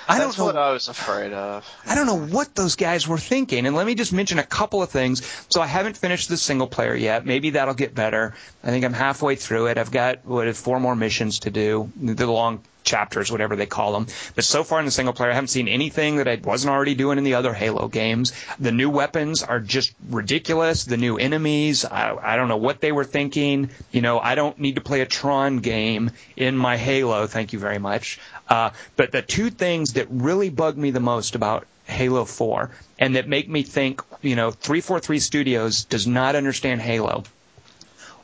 I 0.06 0.18
That's 0.18 0.36
don't 0.36 0.38
know 0.38 0.44
what 0.46 0.56
I 0.56 0.72
was 0.72 0.88
afraid 0.88 1.32
of. 1.32 1.66
I 1.86 1.94
don't 1.94 2.06
know 2.06 2.18
what 2.18 2.54
those 2.54 2.76
guys 2.76 3.08
were 3.08 3.18
thinking. 3.18 3.66
And 3.66 3.74
let 3.74 3.86
me 3.86 3.94
just 3.94 4.12
mention 4.12 4.38
a 4.38 4.44
couple 4.44 4.82
of 4.82 4.90
things. 4.90 5.22
So 5.48 5.62
I 5.62 5.66
haven't 5.66 5.96
finished 5.96 6.28
the 6.28 6.36
single 6.36 6.66
player 6.66 6.94
yet. 6.94 7.24
Maybe 7.24 7.50
that'll 7.50 7.74
get 7.74 7.94
better. 7.94 8.34
I 8.62 8.68
think 8.68 8.84
I'm 8.84 8.92
halfway 8.92 9.36
through 9.36 9.68
it. 9.68 9.78
I've 9.78 9.90
got 9.90 10.24
what 10.26 10.54
four 10.56 10.78
more 10.78 10.94
missions 10.94 11.40
to 11.40 11.50
do, 11.50 11.90
the 11.96 12.26
long 12.26 12.62
chapters, 12.84 13.32
whatever 13.32 13.56
they 13.56 13.66
call 13.66 13.92
them. 13.92 14.06
But 14.34 14.44
so 14.44 14.62
far 14.62 14.78
in 14.78 14.84
the 14.84 14.90
single 14.90 15.14
player, 15.14 15.30
I 15.30 15.34
haven't 15.34 15.48
seen 15.48 15.68
anything 15.68 16.16
that 16.16 16.28
I 16.28 16.36
wasn't 16.36 16.72
already 16.72 16.94
doing 16.94 17.18
in 17.18 17.24
the 17.24 17.34
other 17.34 17.52
Halo 17.52 17.88
games. 17.88 18.32
The 18.60 18.72
new 18.72 18.90
weapons 18.90 19.42
are 19.42 19.60
just 19.60 19.92
ridiculous. 20.10 20.84
The 20.84 20.96
new 20.96 21.16
enemies, 21.16 21.84
I, 21.84 22.16
I 22.16 22.36
don't 22.36 22.48
know 22.48 22.56
what 22.56 22.80
they 22.80 22.92
were 22.92 23.04
thinking. 23.04 23.70
You 23.90 24.02
know, 24.02 24.20
I 24.20 24.34
don't 24.34 24.58
need 24.58 24.76
to 24.76 24.80
play 24.80 25.00
a 25.00 25.06
Tron 25.06 25.58
game 25.58 26.10
in 26.36 26.56
my 26.56 26.76
Halo. 26.76 27.26
Thank 27.26 27.52
you 27.52 27.58
very 27.58 27.78
much. 27.78 28.20
Uh, 28.48 28.70
but 28.96 29.10
the 29.12 29.22
two 29.22 29.50
things 29.50 29.94
that 29.94 30.06
really 30.10 30.50
bug 30.50 30.76
me 30.76 30.90
the 30.90 31.00
most 31.00 31.34
about 31.34 31.66
Halo 31.86 32.24
4 32.24 32.70
and 32.98 33.16
that 33.16 33.28
make 33.28 33.48
me 33.48 33.62
think, 33.62 34.02
you 34.22 34.36
know, 34.36 34.50
343 34.50 35.18
Studios 35.18 35.84
does 35.84 36.06
not 36.06 36.36
understand 36.36 36.80
Halo. 36.80 37.24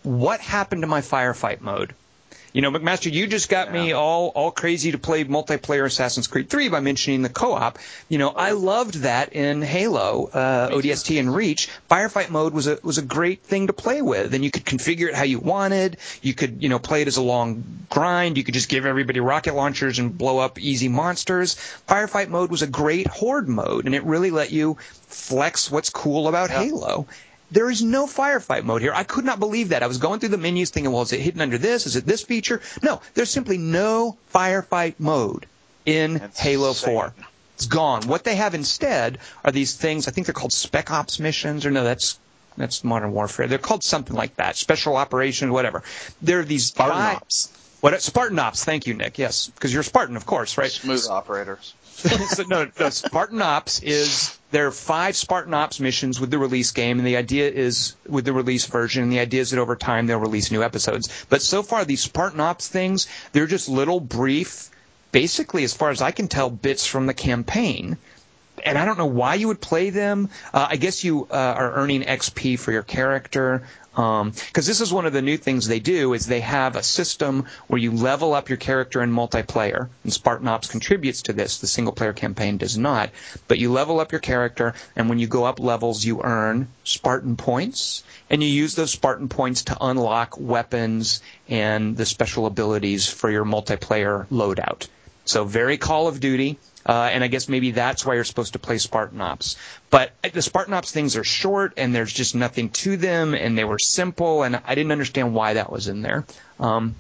What 0.03 0.41
happened 0.41 0.83
to 0.83 0.87
my 0.87 1.01
firefight 1.03 1.61
mode? 1.61 1.95
You 2.53 2.63
know, 2.63 2.71
McMaster, 2.71 3.13
you 3.13 3.27
just 3.27 3.49
got 3.49 3.73
me 3.73 3.93
all 3.93 4.29
all 4.29 4.51
crazy 4.51 4.93
to 4.93 4.99
play 4.99 5.25
multiplayer 5.25 5.85
Assassin's 5.85 6.27
Creed 6.27 6.51
3 6.51 6.69
by 6.69 6.81
mentioning 6.81 7.23
the 7.23 7.29
co-op. 7.29 7.79
You 8.09 8.19
know, 8.19 8.31
I 8.31 8.53
loved 8.53 8.95
that 9.03 9.33
in 9.33 9.63
Halo, 9.63 10.29
uh, 10.33 10.71
ODST 10.71 11.21
and 11.21 11.35
Reach. 11.35 11.69
Firefight 11.89 12.31
mode 12.31 12.53
was 12.53 12.67
a 12.67 12.79
was 12.83 12.99
a 12.99 13.03
great 13.03 13.43
thing 13.43 13.69
to 13.69 13.73
play 13.73 14.03
with, 14.03 14.35
and 14.35 14.45
you 14.45 14.51
could 14.51 14.65
configure 14.65 15.09
it 15.09 15.15
how 15.15 15.23
you 15.23 15.39
wanted. 15.39 15.99
You 16.23 16.35
could, 16.35 16.63
you 16.63 16.69
know, 16.69 16.81
play 16.81 17.03
it 17.03 17.09
as 17.09 17.19
a 17.19 17.23
long 17.23 17.65
grind. 17.89 18.37
You 18.37 18.43
could 18.45 18.55
just 18.55 18.69
give 18.69 18.85
everybody 18.85 19.21
rocket 19.21 19.55
launchers 19.55 19.99
and 20.01 20.17
blow 20.17 20.39
up 20.39 20.59
easy 20.59 20.89
monsters. 20.89 21.55
Firefight 21.89 22.29
mode 22.29 22.51
was 22.51 22.63
a 22.63 22.67
great 22.67 23.07
horde 23.07 23.49
mode, 23.49 23.87
and 23.87 23.95
it 23.95 24.03
really 24.05 24.31
let 24.33 24.51
you 24.51 24.77
flex 25.07 25.71
what's 25.71 25.91
cool 25.91 26.27
about 26.27 26.51
Halo. 26.51 27.07
There 27.51 27.71
is 27.71 27.83
no 27.83 28.07
firefight 28.07 28.65
mode 28.65 28.83
here. 28.83 28.93
I 28.95 29.05
could 29.05 29.25
not 29.25 29.41
believe 29.41 29.71
that. 29.71 29.83
I 29.83 29.87
was 29.87 29.99
going 29.99 30.21
through 30.21 30.31
the 30.31 30.39
menus 30.39 30.71
thinking, 30.71 30.93
well, 30.93 31.03
is 31.03 31.13
it 31.13 31.21
hidden 31.21 31.41
under 31.41 31.59
this? 31.59 31.87
Is 31.87 31.97
it 31.97 32.07
this 32.07 32.23
feature? 32.23 32.61
No, 32.83 33.01
there's 33.15 33.31
simply 33.31 33.59
no 33.59 34.17
firefight 34.33 34.95
mode 34.99 35.47
in 35.85 36.15
That's 36.15 36.39
Halo 36.39 36.69
insane. 36.69 36.95
4. 36.95 37.15
It's 37.57 37.67
gone. 37.67 38.07
What 38.07 38.25
they 38.25 38.37
have 38.37 38.55
instead 38.55 39.19
are 39.45 39.53
these 39.53 39.75
things, 39.75 40.09
I 40.09 40.13
think 40.13 40.27
they're 40.27 40.35
called 40.35 40.53
Spec 40.53 40.91
Ops 40.91 41.19
missions, 41.19 41.67
or 41.67 41.71
no, 41.71 41.85
that's 41.85 42.19
that's 42.57 42.85
Modern 42.85 43.13
Warfare. 43.13 43.47
They're 43.47 43.59
called 43.59 43.85
something 43.85 44.17
like 44.17 44.37
that. 44.37 44.57
Special 44.57 44.97
Operations, 44.97 45.51
whatever. 45.51 45.83
There 46.21 46.41
are 46.41 46.45
these 46.45 46.67
Spartan 46.67 47.17
Ops. 47.17 47.53
What 47.81 48.01
Spartan 48.03 48.39
Ops? 48.39 48.65
Thank 48.65 48.87
you, 48.87 48.95
Nick. 48.95 49.19
Yes, 49.19 49.49
because 49.49 49.73
you're 49.73 49.81
a 49.81 49.85
Spartan, 49.85 50.17
of 50.17 50.27
course, 50.27 50.59
right? 50.59 50.71
Smooth 50.71 51.07
operators. 51.09 51.75
so, 52.29 52.45
no, 52.45 52.71
no, 52.79 52.91
Spartan 52.91 53.43
Ops 53.43 53.83
is 53.83 54.39
there 54.53 54.67
are 54.67 54.73
five 54.73 55.17
Spartan 55.17 55.53
Ops 55.55 55.81
missions 55.81 56.19
with 56.19 56.31
the 56.31 56.39
release 56.39 56.71
game, 56.71 56.99
and 56.99 57.07
the 57.07 57.17
idea 57.17 57.51
is 57.51 57.95
with 58.09 58.25
the 58.25 58.33
release 58.33 58.65
version, 58.67 59.03
and 59.03 59.13
the 59.13 59.21
idea 59.21 59.43
is 59.43 59.51
that 59.51 59.61
over 59.61 59.77
time 59.77 60.07
they'll 60.07 60.19
release 60.19 60.51
new 60.51 60.63
episodes. 60.63 61.09
But 61.29 61.43
so 61.43 61.63
far, 61.63 61.85
these 61.85 62.03
Spartan 62.03 62.41
Ops 62.41 62.69
things, 62.69 63.07
they're 63.33 63.47
just 63.47 63.69
little 63.69 64.01
brief, 64.01 64.71
basically, 65.13 65.63
as 65.63 65.75
far 65.75 65.91
as 65.91 66.01
I 66.01 66.11
can 66.11 66.29
tell, 66.29 66.49
bits 66.49 66.87
from 66.87 67.07
the 67.07 67.15
campaign. 67.15 67.99
And 68.65 68.79
I 68.79 68.85
don't 68.85 68.99
know 68.99 69.07
why 69.07 69.35
you 69.35 69.49
would 69.49 69.61
play 69.61 69.91
them. 69.91 70.29
Uh, 70.53 70.69
I 70.71 70.77
guess 70.77 71.05
you 71.05 71.27
uh, 71.31 71.35
are 71.35 71.73
earning 71.73 72.03
XP 72.03 72.59
for 72.59 72.73
your 72.73 72.83
character. 72.83 73.63
Because 73.93 74.67
this 74.67 74.81
is 74.81 74.93
one 74.93 75.05
of 75.05 75.13
the 75.13 75.21
new 75.21 75.37
things 75.37 75.67
they 75.67 75.81
do 75.81 76.15
is 76.15 76.25
they 76.25 76.41
have 76.41 76.77
a 76.77 76.83
system 76.83 77.47
where 77.67 77.81
you 77.81 77.91
level 77.91 78.35
up 78.35 78.49
your 78.49 78.57
character 78.57 79.03
in 79.03 79.13
multiplayer, 79.13 79.89
and 80.05 80.13
Spartan 80.13 80.49
Ops 80.49 80.69
contributes 80.69 81.23
to 81.23 81.33
this. 81.33 81.59
The 81.59 81.67
single 81.67 81.93
player 81.93 82.13
campaign 82.13 82.57
does 82.57 82.79
not, 82.79 83.11
but 83.49 83.59
you 83.59 83.73
level 83.73 83.99
up 83.99 84.13
your 84.13 84.21
character, 84.21 84.75
and 84.95 85.09
when 85.09 85.19
you 85.19 85.27
go 85.27 85.45
up 85.45 85.59
levels, 85.59 86.05
you 86.05 86.23
earn 86.23 86.69
Spartan 86.85 87.37
points, 87.37 88.05
and 88.31 88.43
you 88.43 88.49
use 88.49 88.75
those 88.77 88.93
Spartan 88.93 89.29
points 89.29 89.65
to 89.65 89.77
unlock 89.81 90.39
weapons 90.39 91.21
and 91.49 91.97
the 91.97 92.07
special 92.07 92.47
abilities 92.47 93.09
for 93.09 93.29
your 93.29 93.45
multiplayer 93.45 94.27
loadout. 94.29 94.87
So 95.25 95.45
very 95.45 95.77
Call 95.77 96.09
of 96.09 96.21
Duty. 96.21 96.59
Uh, 96.87 97.11
and 97.12 97.22
I 97.22 97.28
guess 97.28 97.49
maybe 97.49 97.72
that's 97.72 98.07
why 98.07 98.14
you're 98.14 98.24
supposed 98.24 98.55
to 98.55 98.59
play 98.59 98.78
Spartan 98.78 99.20
Ops. 99.20 99.57
But 99.91 100.12
the 100.33 100.43
Spartan 100.43 100.74
Ops 100.74 100.91
things 100.91 101.16
are 101.16 101.24
short, 101.24 101.74
and 101.76 101.95
there's 101.95 102.12
just 102.12 102.35
nothing 102.35 102.70
to 102.70 102.97
them, 102.97 103.35
and 103.35 103.57
they 103.57 103.64
were 103.64 103.78
simple, 103.78 104.43
and 104.43 104.61
I 104.66 104.74
didn't 104.74 104.93
understand 104.93 105.35
why 105.35 105.55
that 105.55 105.70
was 105.70 105.89
in 105.89 106.03
there. 106.03 106.24
Um, 106.59 106.95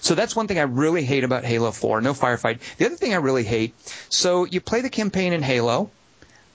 so 0.00 0.14
that's 0.14 0.34
one 0.34 0.46
thing 0.46 0.58
I 0.58 0.62
really 0.62 1.04
hate 1.04 1.24
about 1.24 1.44
Halo 1.44 1.70
4. 1.70 2.00
No 2.00 2.12
firefight. 2.12 2.58
The 2.76 2.86
other 2.86 2.96
thing 2.96 3.12
I 3.14 3.18
really 3.18 3.44
hate. 3.44 3.74
So 4.08 4.44
you 4.44 4.60
play 4.60 4.80
the 4.80 4.90
campaign 4.90 5.32
in 5.32 5.42
Halo. 5.42 5.90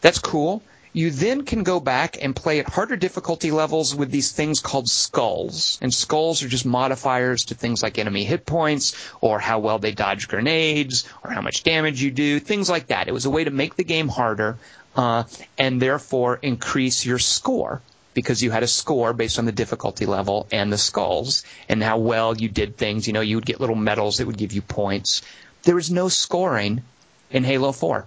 That's 0.02 0.20
cool. 0.20 0.62
You 0.96 1.10
then 1.10 1.44
can 1.44 1.64
go 1.64 1.80
back 1.80 2.20
and 2.22 2.36
play 2.36 2.60
at 2.60 2.70
harder 2.70 2.96
difficulty 2.96 3.50
levels 3.50 3.96
with 3.96 4.12
these 4.12 4.32
things 4.32 4.60
called 4.60 4.88
skulls. 4.88 5.80
And 5.82 5.92
skulls 5.92 6.44
are 6.44 6.48
just 6.48 6.68
modifiers 6.68 7.46
to 7.46 7.56
things 7.56 7.82
like 7.82 7.98
enemy 7.98 8.26
hit 8.26 8.46
points, 8.46 8.94
or 9.20 9.40
how 9.40 9.58
well 9.58 9.80
they 9.80 9.92
dodge 9.92 10.28
grenades, 10.28 11.06
or 11.24 11.32
how 11.32 11.42
much 11.42 11.64
damage 11.64 12.00
you 12.04 12.12
do, 12.12 12.40
things 12.40 12.70
like 12.70 12.88
that. 12.88 13.08
It 13.08 13.12
was 13.12 13.26
a 13.26 13.32
way 13.32 13.44
to 13.44 13.50
make 13.50 13.76
the 13.76 13.84
game 13.84 14.08
harder, 14.08 14.58
uh, 14.96 15.24
and 15.58 15.82
therefore 15.82 16.38
increase 16.44 17.04
your 17.04 17.20
score. 17.20 17.82
Because 18.14 18.44
you 18.44 18.52
had 18.52 18.62
a 18.62 18.68
score 18.68 19.14
based 19.14 19.40
on 19.40 19.46
the 19.46 19.52
difficulty 19.52 20.06
level 20.06 20.46
and 20.52 20.72
the 20.72 20.78
skulls, 20.78 21.44
and 21.68 21.82
how 21.82 21.98
well 21.98 22.38
you 22.38 22.50
did 22.50 22.78
things. 22.78 23.08
You 23.08 23.14
know, 23.14 23.22
you 23.22 23.38
would 23.38 23.48
get 23.48 23.60
little 23.60 23.76
medals 23.76 24.20
that 24.20 24.28
would 24.28 24.38
give 24.38 24.54
you 24.54 24.62
points. 24.62 25.24
There 25.64 25.80
is 25.80 25.90
no 25.90 26.08
scoring 26.10 26.84
in 27.32 27.44
Halo 27.44 27.72
4. 27.72 28.06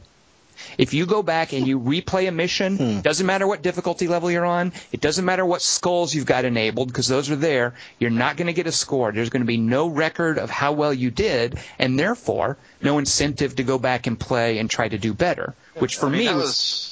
If 0.79 0.95
you 0.95 1.07
go 1.07 1.23
back 1.23 1.53
and 1.53 1.67
you 1.67 1.81
replay 1.81 2.29
a 2.29 2.33
mission, 2.33 2.77
hmm. 2.77 3.01
doesn't 3.01 3.27
matter 3.27 3.47
what 3.47 3.63
difficulty 3.63 4.09
level 4.09 4.31
you're 4.31 4.45
on, 4.45 4.73
it 4.93 5.01
doesn't 5.01 5.25
matter 5.25 5.45
what 5.45 5.63
skulls 5.63 6.15
you've 6.15 6.27
got 6.27 6.45
enabled 6.45 6.89
because 6.89 7.09
those 7.09 7.31
are 7.31 7.37
there, 7.37 7.75
you're 7.99 8.11
not 8.11 8.37
going 8.37 8.47
to 8.47 8.53
get 8.53 8.67
a 8.67 8.73
score. 8.73 9.13
There's 9.13 9.31
going 9.31 9.43
to 9.43 9.47
be 9.47 9.57
no 9.57 9.89
record 9.89 10.39
of 10.39 10.51
how 10.51 10.73
well 10.73 10.93
you 10.93 11.11
did 11.11 11.59
and 11.79 11.99
therefore 11.99 12.57
no 12.83 12.99
incentive 12.99 13.57
to 13.57 13.63
go 13.63 13.79
back 13.79 14.07
and 14.07 14.19
play 14.19 14.59
and 14.59 14.71
try 14.71 14.89
to 14.89 14.99
do 14.99 15.13
better, 15.15 15.55
which 15.75 15.97
for 15.97 16.07
I 16.07 16.11
mean, 16.11 16.21
me 16.21 16.35
was, 16.35 16.45
was 16.45 16.86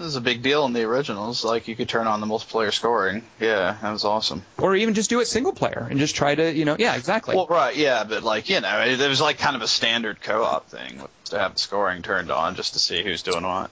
that 0.00 0.06
was 0.06 0.16
a 0.16 0.20
big 0.22 0.40
deal 0.42 0.64
in 0.64 0.72
the 0.72 0.82
originals. 0.84 1.44
Like 1.44 1.68
you 1.68 1.76
could 1.76 1.88
turn 1.88 2.06
on 2.06 2.22
the 2.22 2.26
multiplayer 2.26 2.72
scoring. 2.72 3.22
Yeah, 3.38 3.76
that 3.82 3.92
was 3.92 4.04
awesome. 4.06 4.42
or 4.58 4.74
even 4.74 4.94
just 4.94 5.10
do 5.10 5.20
it 5.20 5.26
single 5.26 5.52
player 5.52 5.86
and 5.90 5.98
just 6.00 6.16
try 6.16 6.34
to, 6.34 6.50
you 6.52 6.64
know, 6.64 6.74
yeah, 6.78 6.96
exactly. 6.96 7.36
Well, 7.36 7.46
right, 7.46 7.76
yeah, 7.76 8.04
but 8.04 8.22
like 8.22 8.48
you 8.48 8.60
know, 8.62 8.80
it, 8.80 8.98
it 8.98 9.08
was 9.08 9.20
like 9.20 9.38
kind 9.38 9.56
of 9.56 9.62
a 9.62 9.68
standard 9.68 10.22
co-op 10.22 10.68
thing 10.70 11.02
to 11.26 11.38
have 11.38 11.52
the 11.52 11.58
scoring 11.58 12.00
turned 12.00 12.30
on 12.30 12.54
just 12.54 12.72
to 12.72 12.78
see 12.78 13.02
who's 13.04 13.22
doing 13.22 13.44
what. 13.44 13.70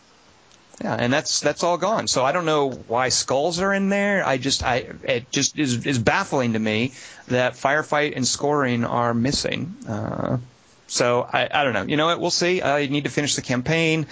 Yeah, 0.83 0.95
and 0.95 1.11
that's 1.11 1.41
that's 1.41 1.63
all 1.65 1.79
gone. 1.79 2.07
So 2.09 2.25
I 2.27 2.33
don't 2.33 2.45
know 2.45 2.71
why 2.71 3.09
skulls 3.09 3.59
are 3.61 3.73
in 3.73 3.89
there. 3.89 4.25
I 4.25 4.37
just 4.37 4.63
I 4.63 4.91
it 5.05 5.31
just 5.31 5.59
is 5.59 5.87
is 5.87 5.99
baffling 5.99 6.53
to 6.53 6.59
me 6.59 6.93
that 7.29 7.55
firefight 7.55 8.15
and 8.15 8.29
scoring 8.29 8.85
are 8.85 9.15
missing. 9.15 9.75
Uh, 9.89 10.37
So 10.89 11.29
I, 11.31 11.49
I 11.53 11.65
don't 11.65 11.73
know. 11.73 11.83
You 11.85 11.97
know 11.97 12.07
what? 12.07 12.21
We'll 12.21 12.31
see. 12.31 12.63
I 12.63 12.87
need 12.87 13.05
to 13.05 13.11
finish 13.11 13.35
the 13.35 13.43
campaign. 13.43 14.07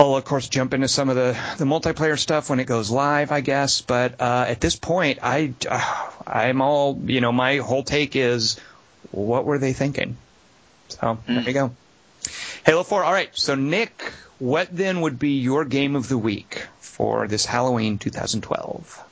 I'll 0.00 0.16
of 0.16 0.24
course 0.24 0.48
jump 0.48 0.72
into 0.72 0.88
some 0.88 1.10
of 1.10 1.16
the, 1.16 1.38
the 1.58 1.66
multiplayer 1.66 2.18
stuff 2.18 2.48
when 2.48 2.58
it 2.58 2.64
goes 2.64 2.90
live, 2.90 3.32
I 3.32 3.42
guess. 3.42 3.82
But 3.82 4.18
uh, 4.18 4.46
at 4.48 4.58
this 4.58 4.74
point, 4.74 5.18
I 5.22 5.52
uh, 5.68 6.10
I'm 6.26 6.62
all 6.62 6.98
you 7.04 7.20
know. 7.20 7.32
My 7.32 7.58
whole 7.58 7.82
take 7.82 8.16
is, 8.16 8.58
what 9.10 9.44
were 9.44 9.58
they 9.58 9.74
thinking? 9.74 10.16
So 10.88 11.00
mm. 11.00 11.26
there 11.26 11.42
you 11.42 11.52
go. 11.52 11.72
Halo 12.64 12.82
4. 12.82 13.04
All 13.04 13.12
right. 13.12 13.28
So 13.34 13.54
Nick, 13.54 14.10
what 14.38 14.74
then 14.74 15.02
would 15.02 15.18
be 15.18 15.38
your 15.38 15.66
game 15.66 15.96
of 15.96 16.08
the 16.08 16.16
week 16.16 16.66
for 16.80 17.28
this 17.28 17.44
Halloween 17.44 17.98
2012? 17.98 19.04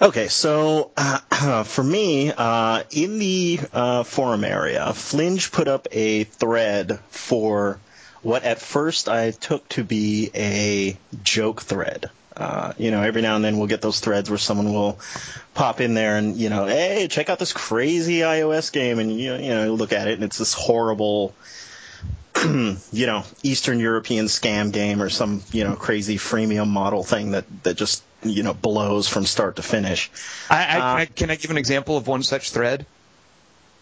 Okay, 0.00 0.28
so 0.28 0.92
uh, 0.96 1.64
for 1.64 1.82
me, 1.82 2.32
uh, 2.36 2.84
in 2.92 3.18
the 3.18 3.58
uh, 3.72 4.04
forum 4.04 4.44
area, 4.44 4.92
Flinge 4.92 5.50
put 5.50 5.66
up 5.66 5.88
a 5.90 6.22
thread 6.22 7.00
for 7.10 7.80
what 8.22 8.44
at 8.44 8.60
first 8.60 9.08
I 9.08 9.30
took 9.30 9.68
to 9.70 9.84
be 9.84 10.30
a 10.34 10.96
joke 11.22 11.62
thread. 11.62 12.10
Uh, 12.36 12.72
you 12.78 12.92
know, 12.92 13.02
every 13.02 13.20
now 13.20 13.34
and 13.34 13.44
then 13.44 13.58
we'll 13.58 13.66
get 13.66 13.82
those 13.82 13.98
threads 13.98 14.30
where 14.30 14.38
someone 14.38 14.72
will 14.72 14.98
pop 15.54 15.80
in 15.80 15.94
there 15.94 16.16
and, 16.16 16.36
you 16.36 16.50
know, 16.50 16.66
hey, 16.66 17.08
check 17.10 17.28
out 17.28 17.40
this 17.40 17.52
crazy 17.52 18.20
iOS 18.20 18.72
game, 18.72 19.00
and, 19.00 19.12
you 19.12 19.30
know, 19.30 19.38
you 19.38 19.48
know 19.48 19.74
look 19.74 19.92
at 19.92 20.06
it, 20.06 20.14
and 20.14 20.22
it's 20.22 20.38
this 20.38 20.54
horrible, 20.54 21.34
you 22.44 22.78
know, 22.92 23.24
Eastern 23.42 23.80
European 23.80 24.26
scam 24.26 24.72
game 24.72 25.02
or 25.02 25.08
some, 25.08 25.42
you 25.50 25.64
know, 25.64 25.74
crazy 25.74 26.16
freemium 26.16 26.68
model 26.68 27.02
thing 27.02 27.32
that, 27.32 27.44
that 27.64 27.74
just, 27.74 28.04
you 28.22 28.44
know, 28.44 28.54
blows 28.54 29.08
from 29.08 29.26
start 29.26 29.56
to 29.56 29.62
finish. 29.62 30.08
I, 30.48 30.56
I, 30.56 30.60
uh, 30.60 30.68
can, 30.68 30.80
I, 30.80 31.06
can 31.06 31.30
I 31.30 31.34
give 31.34 31.50
an 31.50 31.58
example 31.58 31.96
of 31.96 32.06
one 32.06 32.22
such 32.22 32.52
thread? 32.52 32.86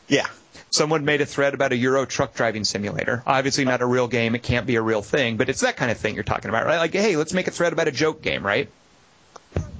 Yeah 0.08 0.26
someone 0.70 1.04
made 1.04 1.20
a 1.20 1.26
thread 1.26 1.54
about 1.54 1.72
a 1.72 1.76
Euro 1.76 2.04
truck 2.04 2.34
driving 2.34 2.64
simulator. 2.64 3.22
Obviously 3.26 3.64
not 3.64 3.82
a 3.82 3.86
real 3.86 4.08
game. 4.08 4.34
It 4.34 4.42
can't 4.42 4.66
be 4.66 4.76
a 4.76 4.82
real 4.82 5.02
thing, 5.02 5.36
but 5.36 5.48
it's 5.48 5.60
that 5.60 5.76
kind 5.76 5.90
of 5.90 5.98
thing 5.98 6.14
you're 6.14 6.24
talking 6.24 6.48
about, 6.48 6.66
right? 6.66 6.78
Like, 6.78 6.92
hey, 6.92 7.16
let's 7.16 7.32
make 7.32 7.48
a 7.48 7.50
thread 7.50 7.72
about 7.72 7.88
a 7.88 7.92
joke 7.92 8.22
game, 8.22 8.44
right? 8.44 8.68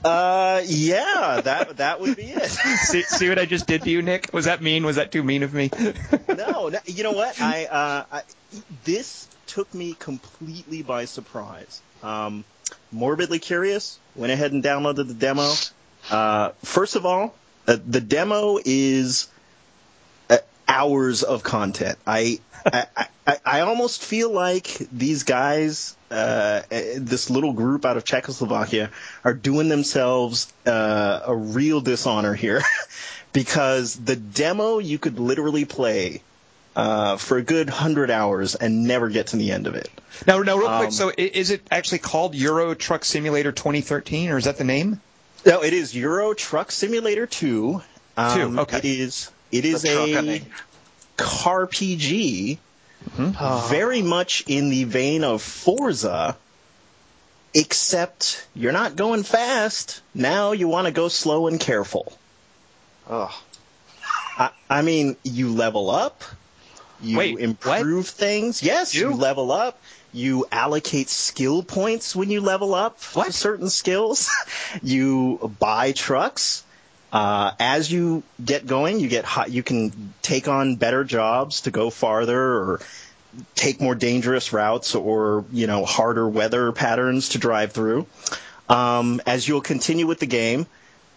Uh, 0.05 0.63
yeah, 0.65 1.41
that 1.45 1.79
that 1.79 2.01
would 2.01 2.17
be 2.17 2.25
it. 2.25 2.49
see, 2.51 3.03
see 3.03 3.29
what 3.29 3.39
I 3.39 3.45
just 3.45 3.67
did 3.67 3.83
to 3.83 3.91
you, 3.91 4.03
Nick? 4.03 4.31
Was 4.33 4.47
that 4.47 4.63
mean? 4.63 4.87
Was 4.87 4.97
that 4.97 5.13
too 5.13 5.23
mean 5.23 5.43
of 5.43 5.53
me? 5.53 5.71
no, 6.29 6.69
no, 6.69 6.79
you 6.87 7.03
know 7.03 7.13
what? 7.13 7.41
I, 7.41 7.67
uh, 7.67 8.05
I 8.13 8.23
this 8.85 9.29
took 9.47 9.73
me 9.75 9.95
completely 9.99 10.83
by 10.83 11.05
surprise. 11.05 11.83
Um, 12.03 12.45
morbidly 12.93 13.39
curious. 13.39 13.99
Went 14.15 14.33
ahead 14.33 14.53
and 14.53 14.63
downloaded 14.63 15.09
the 15.09 15.15
demo. 15.15 15.53
Uh, 16.11 16.51
first 16.63 16.97
of 16.97 17.05
all, 17.05 17.35
uh, 17.67 17.77
the 17.85 18.01
demo 18.01 18.59
is 18.65 19.29
hours 20.77 21.23
of 21.23 21.43
content. 21.43 21.99
I, 22.07 22.41
I, 22.65 22.87
I, 23.27 23.37
I, 23.45 23.61
almost 23.61 24.05
feel 24.05 24.31
like 24.31 24.67
these 24.93 25.23
guys, 25.23 25.97
uh, 26.11 26.63
this 26.69 27.31
little 27.31 27.55
group 27.55 27.87
out 27.87 27.97
of 27.97 28.05
Czechoslovakia, 28.05 28.91
are 29.25 29.33
doing 29.33 29.69
themselves 29.69 30.53
uh, 30.67 31.21
a 31.27 31.35
real 31.35 31.81
dishonor 31.81 32.35
here, 32.35 32.61
because 33.33 33.97
the 33.97 34.17
demo 34.17 34.79
you 34.79 34.99
could 34.99 35.19
literally 35.19 35.65
play 35.65 36.23
uh, 36.75 37.17
for 37.17 37.39
a 37.39 37.43
good 37.43 37.71
hundred 37.71 38.11
hours 38.11 38.55
and 38.55 38.85
never 38.85 39.09
get 39.09 39.29
to 39.29 39.37
the 39.37 39.53
end 39.53 39.67
of 39.67 39.75
it. 39.77 39.91
Now, 40.27 40.43
now, 40.43 40.59
real 40.59 40.69
um, 40.69 40.81
quick. 40.83 40.93
So, 40.93 41.11
is 41.17 41.51
it 41.51 41.67
actually 41.71 42.01
called 42.01 42.35
Euro 42.35 42.75
Truck 42.75 43.05
Simulator 43.05 43.53
2013, 43.53 44.31
or 44.31 44.37
is 44.37 44.45
that 44.45 44.59
the 44.59 44.65
name? 44.65 45.01
No, 45.47 45.63
it 45.63 45.73
is 45.73 45.97
Euro 45.97 46.35
Truck 46.35 46.71
Simulator 46.71 47.27
2. 47.27 47.81
Um, 48.19 48.39
Two. 48.39 48.61
Okay. 48.61 48.79
It 48.79 48.85
is 48.85 49.31
it 49.53 49.65
is 49.65 49.85
a 49.85 50.43
car 51.17 51.67
PG, 51.67 52.59
mm-hmm. 53.11 53.31
oh. 53.41 53.67
very 53.71 54.03
much 54.03 54.45
in 54.47 54.69
the 54.69 54.85
vein 54.85 55.25
of 55.25 55.43
Forza, 55.43 56.37
except 57.55 58.47
you're 58.55 58.73
not 58.73 58.97
going 58.97 59.23
fast. 59.23 60.03
Now 60.15 60.53
you 60.53 60.69
want 60.69 60.87
to 60.87 60.93
go 60.93 61.09
slow 61.09 61.47
and 61.47 61.59
careful. 61.59 62.13
Oh. 63.09 63.43
I, 64.39 64.51
I 64.69 64.83
mean, 64.83 65.17
you 65.23 65.51
level 65.53 65.91
up, 65.91 66.23
you 67.01 67.17
Wait, 67.17 67.39
improve 67.39 68.05
what? 68.05 68.07
things. 68.07 68.63
Yes, 68.63 68.95
you? 68.95 69.11
you 69.11 69.15
level 69.15 69.53
up 69.53 69.79
you 70.17 70.47
allocate 70.51 71.11
skill 71.11 71.63
points 71.63 72.17
when 72.17 72.31
you 72.31 72.41
level 72.41 72.75
up 72.75 73.01
what? 73.13 73.35
certain 73.35 73.69
skills. 73.69 74.31
you 74.83 75.55
buy 75.61 75.93
trucks. 75.93 76.65
Uh, 77.17 77.55
as 77.59 77.91
you 77.91 78.23
get 78.45 78.67
going, 78.67 79.01
you 79.01 79.09
get 79.09 79.25
hot, 79.25 79.51
you 79.51 79.63
can 79.63 80.13
take 80.21 80.49
on 80.49 80.77
better 80.77 81.03
jobs 81.03 81.63
to 81.63 81.71
go 81.71 81.89
farther 81.89 82.39
or 82.39 82.81
take 83.55 83.81
more 83.81 83.95
dangerous 83.95 84.53
routes 84.53 84.95
or 84.95 85.47
you 85.51 85.67
know 85.67 85.87
harder 85.87 86.29
weather 86.29 86.73
patterns 86.73 87.31
to 87.31 87.39
drive 87.39 87.73
through. 87.73 88.07
Um, 88.69 89.23
as 89.25 89.49
you'll 89.49 89.63
continue 89.63 90.07
with 90.07 90.19
the 90.19 90.27
game, 90.27 90.67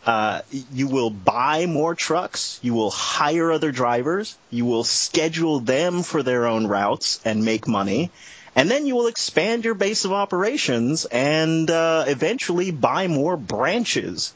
uh, 0.05 0.41
you 0.71 0.87
will 0.87 1.09
buy 1.09 1.65
more 1.65 1.95
trucks, 1.95 2.61
you 2.61 2.73
will 2.73 2.91
hire 2.91 3.51
other 3.51 3.73
drivers, 3.73 4.37
you 4.49 4.63
will 4.63 4.85
schedule 4.85 5.59
them 5.59 6.03
for 6.03 6.23
their 6.23 6.47
own 6.47 6.65
routes 6.65 7.19
and 7.25 7.43
make 7.43 7.67
money, 7.67 8.09
and 8.55 8.71
then 8.71 8.85
you 8.85 8.95
will 8.95 9.07
expand 9.07 9.65
your 9.65 9.75
base 9.75 10.05
of 10.05 10.13
operations 10.13 11.03
and 11.03 11.69
uh, 11.69 12.05
eventually 12.07 12.71
buy 12.71 13.07
more 13.07 13.35
branches 13.35 14.33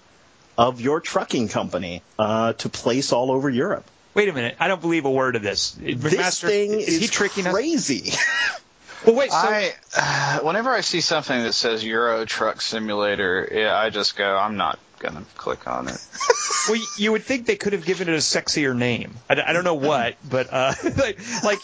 of 0.57 0.81
your 0.81 0.99
trucking 0.99 1.47
company 1.47 2.01
uh, 2.19 2.53
to 2.53 2.69
place 2.69 3.11
all 3.11 3.31
over 3.31 3.49
Europe. 3.49 3.85
Wait 4.13 4.29
a 4.29 4.33
minute, 4.33 4.55
I 4.59 4.67
don't 4.67 4.81
believe 4.81 5.05
a 5.05 5.11
word 5.11 5.35
of 5.35 5.41
this. 5.41 5.71
This 5.71 6.39
thing 6.39 6.73
is, 6.73 6.87
is 6.87 7.01
he 7.01 7.07
tricking 7.07 7.45
crazy. 7.45 8.09
Us? 8.09 8.61
well, 9.05 9.15
wait. 9.15 9.31
So... 9.31 9.37
I, 9.37 9.73
uh, 9.97 10.39
whenever 10.41 10.69
I 10.69 10.81
see 10.81 11.01
something 11.01 11.41
that 11.43 11.53
says 11.53 11.83
Euro 11.83 12.23
Truck 12.25 12.61
Simulator, 12.61 13.49
yeah, 13.51 13.75
I 13.75 13.89
just 13.89 14.15
go, 14.15 14.37
I'm 14.37 14.55
not 14.55 14.77
gonna 14.99 15.25
click 15.35 15.67
on 15.67 15.87
it. 15.87 15.97
well, 16.69 16.79
you 16.97 17.11
would 17.11 17.23
think 17.23 17.47
they 17.47 17.55
could 17.55 17.73
have 17.73 17.85
given 17.85 18.07
it 18.07 18.13
a 18.13 18.17
sexier 18.17 18.75
name. 18.75 19.15
I, 19.27 19.41
I 19.47 19.53
don't 19.53 19.63
know 19.63 19.73
what, 19.73 20.15
but 20.29 20.47
uh, 20.51 20.73
like, 20.97 21.19
like 21.43 21.59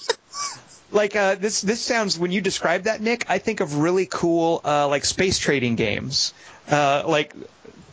like 0.91 1.15
uh, 1.15 1.35
this 1.35 1.61
this 1.61 1.81
sounds 1.81 2.17
when 2.17 2.31
you 2.31 2.41
describe 2.41 2.83
that 2.83 2.99
nick 2.99 3.25
i 3.29 3.37
think 3.37 3.59
of 3.59 3.77
really 3.77 4.07
cool 4.07 4.59
uh, 4.65 4.87
like 4.87 5.05
space 5.05 5.37
trading 5.37 5.75
games 5.75 6.33
uh, 6.69 7.03
like 7.07 7.35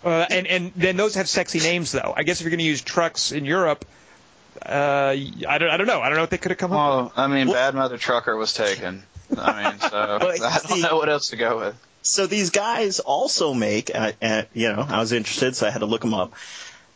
uh, 0.06 0.26
and 0.30 0.46
and 0.46 0.72
then 0.76 0.96
those 0.96 1.16
have 1.16 1.28
sexy 1.28 1.58
names 1.58 1.90
though. 1.90 2.14
I 2.16 2.22
guess 2.22 2.40
if 2.40 2.44
you're 2.44 2.50
going 2.50 2.58
to 2.58 2.64
use 2.64 2.80
trucks 2.80 3.32
in 3.32 3.44
Europe, 3.44 3.84
uh, 4.64 4.68
I 4.68 5.58
don't 5.58 5.70
I 5.70 5.76
don't 5.76 5.86
know. 5.86 6.00
I 6.00 6.08
don't 6.08 6.14
know 6.14 6.22
what 6.22 6.30
they 6.30 6.38
could 6.38 6.52
have 6.52 6.58
come 6.58 6.70
well, 6.70 6.98
up. 6.98 7.04
with. 7.06 7.18
I 7.18 7.26
mean, 7.26 7.48
well, 7.48 7.56
Bad 7.56 7.74
Mother 7.74 7.98
Trucker 7.98 8.36
was 8.36 8.54
taken. 8.54 9.02
I 9.36 9.70
mean, 9.70 9.80
so 9.80 9.88
I 10.22 10.58
don't 10.68 10.80
know 10.80 10.96
what 10.96 11.08
else 11.08 11.30
to 11.30 11.36
go 11.36 11.58
with. 11.58 11.86
So 12.02 12.28
these 12.28 12.50
guys 12.50 13.00
also 13.00 13.52
make, 13.52 13.90
uh, 13.92 14.12
uh, 14.22 14.42
you 14.54 14.72
know, 14.72 14.86
I 14.88 15.00
was 15.00 15.10
interested, 15.10 15.56
so 15.56 15.66
I 15.66 15.70
had 15.70 15.80
to 15.80 15.86
look 15.86 16.02
them 16.02 16.14
up. 16.14 16.34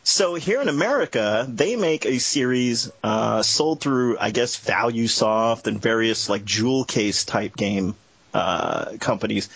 So 0.03 0.35
here 0.35 0.61
in 0.61 0.69
America, 0.69 1.45
they 1.49 1.75
make 1.75 2.05
a 2.05 2.17
series 2.19 2.89
uh, 3.03 3.43
sold 3.43 3.81
through, 3.81 4.17
I 4.19 4.31
guess, 4.31 4.57
ValuSoft 4.57 5.67
and 5.67 5.81
various 5.81 6.29
like 6.29 6.45
jewel 6.45 6.85
case 6.85 7.25
type 7.25 7.57
game 7.57 7.95
uh, 8.33 8.93
companies. 9.01 9.49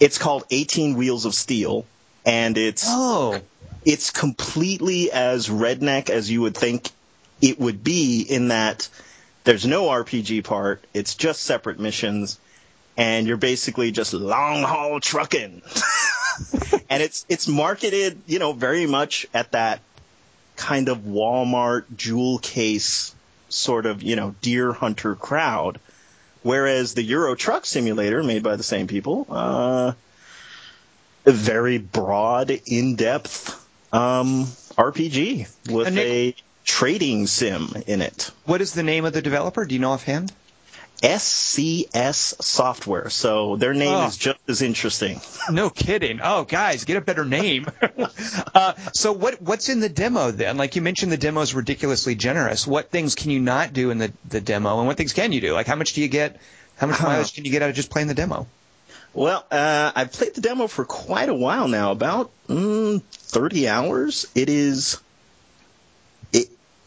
It's 0.00 0.18
called 0.18 0.44
18 0.50 0.96
Wheels 0.96 1.24
of 1.24 1.34
Steel, 1.34 1.86
and 2.30 2.56
it's 2.56 2.84
oh. 2.86 3.40
it's 3.84 4.10
completely 4.12 5.10
as 5.10 5.48
redneck 5.48 6.10
as 6.10 6.30
you 6.30 6.42
would 6.42 6.56
think 6.56 6.88
it 7.42 7.58
would 7.58 7.82
be 7.82 8.22
in 8.22 8.48
that 8.48 8.88
there's 9.42 9.66
no 9.66 9.86
RPG 9.86 10.44
part. 10.44 10.84
It's 10.94 11.16
just 11.16 11.42
separate 11.42 11.80
missions, 11.80 12.38
and 12.96 13.26
you're 13.26 13.36
basically 13.36 13.90
just 13.90 14.12
long 14.12 14.62
haul 14.62 15.00
trucking. 15.00 15.62
and 16.90 17.02
it's 17.02 17.26
it's 17.28 17.48
marketed, 17.48 18.20
you 18.26 18.38
know, 18.38 18.52
very 18.52 18.86
much 18.86 19.26
at 19.34 19.50
that 19.52 19.80
kind 20.54 20.88
of 20.88 20.98
Walmart 20.98 21.84
jewel 21.96 22.38
case 22.38 23.12
sort 23.48 23.86
of, 23.86 24.04
you 24.04 24.14
know, 24.14 24.36
deer 24.40 24.72
hunter 24.72 25.16
crowd. 25.16 25.80
Whereas 26.42 26.94
the 26.94 27.02
Euro 27.02 27.34
Truck 27.34 27.66
Simulator, 27.66 28.22
made 28.22 28.44
by 28.44 28.54
the 28.54 28.62
same 28.62 28.86
people, 28.86 29.26
uh, 29.28 29.92
very 31.24 31.78
broad, 31.78 32.50
in-depth 32.50 33.50
um, 33.92 34.44
RPG 34.76 35.70
with 35.70 35.92
Nick, 35.92 36.06
a 36.06 36.34
trading 36.64 37.26
sim 37.26 37.70
in 37.86 38.02
it. 38.02 38.30
What 38.44 38.60
is 38.60 38.72
the 38.72 38.82
name 38.82 39.04
of 39.04 39.12
the 39.12 39.22
developer? 39.22 39.64
Do 39.64 39.74
you 39.74 39.80
know 39.80 39.92
offhand? 39.92 40.32
SCS 41.02 42.42
Software. 42.42 43.08
So 43.08 43.56
their 43.56 43.72
name 43.72 43.94
oh. 43.94 44.06
is 44.06 44.16
just 44.16 44.38
as 44.48 44.62
interesting. 44.62 45.20
No 45.50 45.68
kidding. 45.68 46.20
Oh, 46.22 46.44
guys, 46.44 46.84
get 46.84 46.96
a 46.96 47.00
better 47.00 47.24
name. 47.24 47.66
uh, 48.54 48.74
so 48.92 49.12
what 49.12 49.42
what's 49.42 49.68
in 49.68 49.80
the 49.80 49.88
demo 49.88 50.30
then? 50.30 50.56
Like 50.58 50.76
you 50.76 50.82
mentioned, 50.82 51.10
the 51.10 51.16
demo 51.16 51.40
is 51.40 51.54
ridiculously 51.54 52.14
generous. 52.14 52.68
What 52.68 52.90
things 52.90 53.16
can 53.16 53.30
you 53.30 53.40
not 53.40 53.72
do 53.72 53.90
in 53.90 53.98
the 53.98 54.12
the 54.28 54.40
demo, 54.40 54.78
and 54.78 54.86
what 54.86 54.96
things 54.96 55.12
can 55.12 55.32
you 55.32 55.40
do? 55.40 55.54
Like 55.54 55.66
how 55.66 55.74
much 55.74 55.94
do 55.94 56.02
you 56.02 56.08
get? 56.08 56.38
How 56.76 56.86
much 56.86 57.02
mileage 57.02 57.34
can 57.34 57.44
you 57.44 57.50
get 57.50 57.62
out 57.62 57.70
of 57.70 57.74
just 57.74 57.90
playing 57.90 58.06
the 58.06 58.14
demo? 58.14 58.46
Well, 59.12 59.44
uh, 59.50 59.92
I've 59.94 60.12
played 60.12 60.34
the 60.34 60.40
demo 60.40 60.66
for 60.66 60.84
quite 60.84 61.28
a 61.28 61.34
while 61.34 61.66
now, 61.66 61.90
about 61.90 62.30
mm, 62.48 63.02
30 63.02 63.68
hours. 63.68 64.26
It 64.34 64.48
is. 64.48 64.98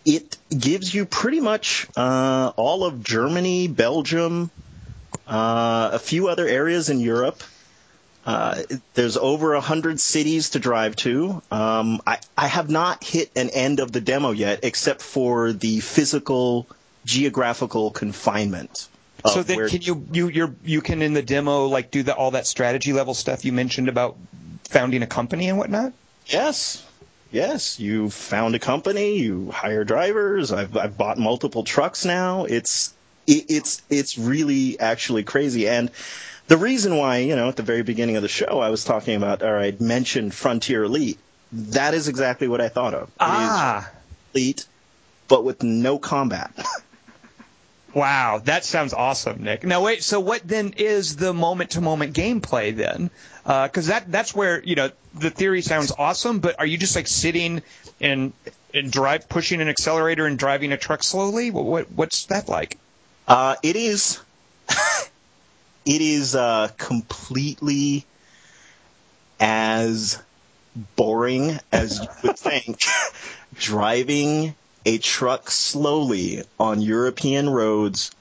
It, 0.06 0.38
gives 0.50 0.94
you 0.94 1.06
pretty 1.06 1.40
much 1.40 1.88
uh, 1.96 2.52
all 2.58 2.84
of 2.84 3.04
Germany, 3.06 3.70
Belgium, 3.70 4.52
uh, 5.26 5.92
a 5.94 6.00
few 6.00 6.28
other 6.28 6.46
areas 6.46 6.90
in 6.90 7.00
Europe. 7.00 7.42
Uh, 8.26 8.62
there's 8.94 9.16
over 9.16 9.54
a 9.54 9.62
hundred 9.62 10.00
cities 10.02 10.52
to 10.52 10.60
drive 10.60 10.98
to. 10.98 11.42
Um, 11.52 12.02
I, 12.06 12.20
I 12.38 12.48
have 12.48 12.70
not 12.70 13.04
hit 13.04 13.32
an 13.38 13.50
end 13.50 13.80
of 13.80 13.94
the 13.94 14.02
demo 14.02 14.32
yet, 14.32 14.60
except 14.64 15.02
for 15.02 15.54
the 15.54 15.80
physical 15.80 16.68
geographical 17.06 17.92
confinement. 17.92 18.88
So 19.26 19.42
then, 19.42 19.58
where, 19.58 19.70
can 19.70 19.82
you 19.82 20.06
you 20.12 20.28
you 20.28 20.56
you 20.64 20.82
can 20.82 21.02
in 21.02 21.14
the 21.14 21.22
demo 21.22 21.68
like 21.68 21.92
do 21.92 22.04
the, 22.04 22.14
all 22.14 22.32
that 22.32 22.46
strategy 22.46 22.92
level 22.92 23.14
stuff 23.14 23.46
you 23.46 23.54
mentioned 23.54 23.88
about 23.88 24.18
founding 24.66 25.02
a 25.02 25.08
company 25.08 25.48
and 25.48 25.58
whatnot? 25.58 25.94
Yes, 26.28 26.86
yes. 27.32 27.80
You 27.80 28.10
found 28.10 28.56
a 28.56 28.60
company. 28.60 29.18
You 29.20 29.52
hire 29.52 29.86
drivers. 29.86 30.52
I've 30.52 30.76
I've 30.76 30.98
bought 30.98 31.18
multiple 31.18 31.64
trucks 31.64 32.04
now. 32.04 32.44
It's 32.46 32.94
it, 33.26 33.46
it's 33.50 33.82
it's 33.90 34.18
really 34.18 34.80
actually 34.80 35.24
crazy 35.24 35.68
and. 35.68 35.90
The 36.46 36.58
reason 36.58 36.98
why, 36.98 37.20
you 37.20 37.38
know, 37.38 37.48
at 37.48 37.56
the 37.56 37.64
very 37.64 37.84
beginning 37.84 38.18
of 38.18 38.22
the 38.22 38.28
show, 38.28 38.60
I 38.60 38.70
was 38.70 38.84
talking 38.84 39.16
about, 39.16 39.44
or 39.44 39.58
I 39.58 39.74
mentioned 39.80 40.34
Frontier 40.34 40.84
Elite. 40.84 41.18
That 41.54 41.94
is 41.94 42.10
exactly 42.10 42.50
what 42.50 42.60
I 42.60 42.68
thought 42.68 42.94
of. 42.94 43.10
Ah. 43.18 43.90
Elite, 44.34 44.66
but 45.30 45.46
with 45.46 45.64
no 45.64 45.98
combat. 45.98 46.52
Wow, 47.94 48.42
that 48.46 48.66
sounds 48.66 48.94
awesome, 48.94 49.44
Nick. 49.44 49.64
Now 49.64 49.84
wait, 49.84 50.04
so 50.04 50.20
what 50.20 50.48
then 50.48 50.74
is 50.78 51.16
the 51.16 51.34
moment-to-moment 51.34 52.16
gameplay 52.16 52.76
then? 52.76 53.12
Because 53.44 53.90
uh, 53.90 53.94
that 53.94 54.12
that's 54.12 54.34
where 54.34 54.64
you 54.64 54.76
know 54.76 54.90
the 55.14 55.30
theory 55.30 55.62
sounds 55.62 55.92
awesome, 55.98 56.40
but 56.40 56.60
are 56.60 56.66
you 56.66 56.78
just 56.78 56.96
like 56.96 57.08
sitting 57.08 57.62
and 58.02 58.34
and 58.74 58.92
drive 58.92 59.30
pushing 59.30 59.62
an 59.62 59.70
accelerator 59.70 60.26
and 60.26 60.40
driving 60.40 60.72
a 60.72 60.78
truck 60.78 61.04
slowly? 61.04 61.52
What, 61.52 61.66
what 61.66 61.92
what's 61.92 62.26
that 62.26 62.50
like? 62.50 62.80
Uh, 63.28 63.56
it 63.62 63.76
is. 63.76 64.20
it 65.86 66.02
is 66.02 66.36
uh, 66.36 66.70
completely 66.78 68.06
as 69.40 70.20
boring 70.96 71.60
as 71.72 72.00
you 72.00 72.08
would 72.24 72.40
think. 72.40 72.82
driving 73.56 74.56
a 74.86 74.98
truck 74.98 75.50
slowly 75.50 76.44
on 76.60 76.82
European 76.82 77.50
roads 77.50 78.12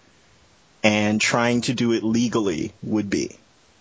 and 0.83 1.21
trying 1.21 1.63
to 1.63 1.75
do 1.75 1.93
it 1.93 2.03
legally 2.03 2.73
would 2.83 3.09
be. 3.11 3.37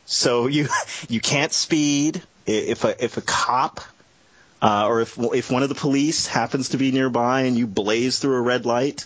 So 0.05 0.47
you 0.47 0.67
you 1.09 1.19
can't 1.19 1.51
speed. 1.51 2.21
If 2.45 2.83
a 2.83 3.03
if 3.03 3.17
a 3.17 3.21
cop 3.21 3.81
uh, 4.61 4.87
or 4.87 5.01
if 5.01 5.17
if 5.17 5.51
one 5.51 5.63
of 5.63 5.69
the 5.69 5.75
police 5.75 6.27
happens 6.27 6.69
to 6.69 6.77
be 6.77 6.91
nearby 6.91 7.41
and 7.41 7.57
you 7.57 7.67
blaze 7.67 8.19
through 8.19 8.35
a 8.35 8.41
red 8.41 8.65
light, 8.65 9.05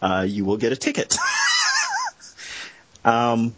uh, 0.00 0.24
you 0.28 0.44
will 0.44 0.56
get 0.56 0.72
a 0.72 0.76
ticket. 0.76 1.16
um, 3.04 3.54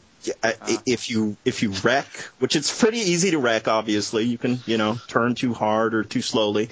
if 0.86 1.10
you 1.10 1.36
if 1.44 1.62
you 1.62 1.70
wreck, 1.84 2.06
which 2.38 2.56
it's 2.56 2.76
pretty 2.76 2.98
easy 2.98 3.30
to 3.32 3.38
wreck, 3.38 3.68
obviously 3.68 4.24
you 4.24 4.38
can 4.38 4.60
you 4.66 4.78
know 4.78 4.98
turn 5.08 5.34
too 5.34 5.54
hard 5.54 5.94
or 5.94 6.02
too 6.02 6.22
slowly. 6.22 6.68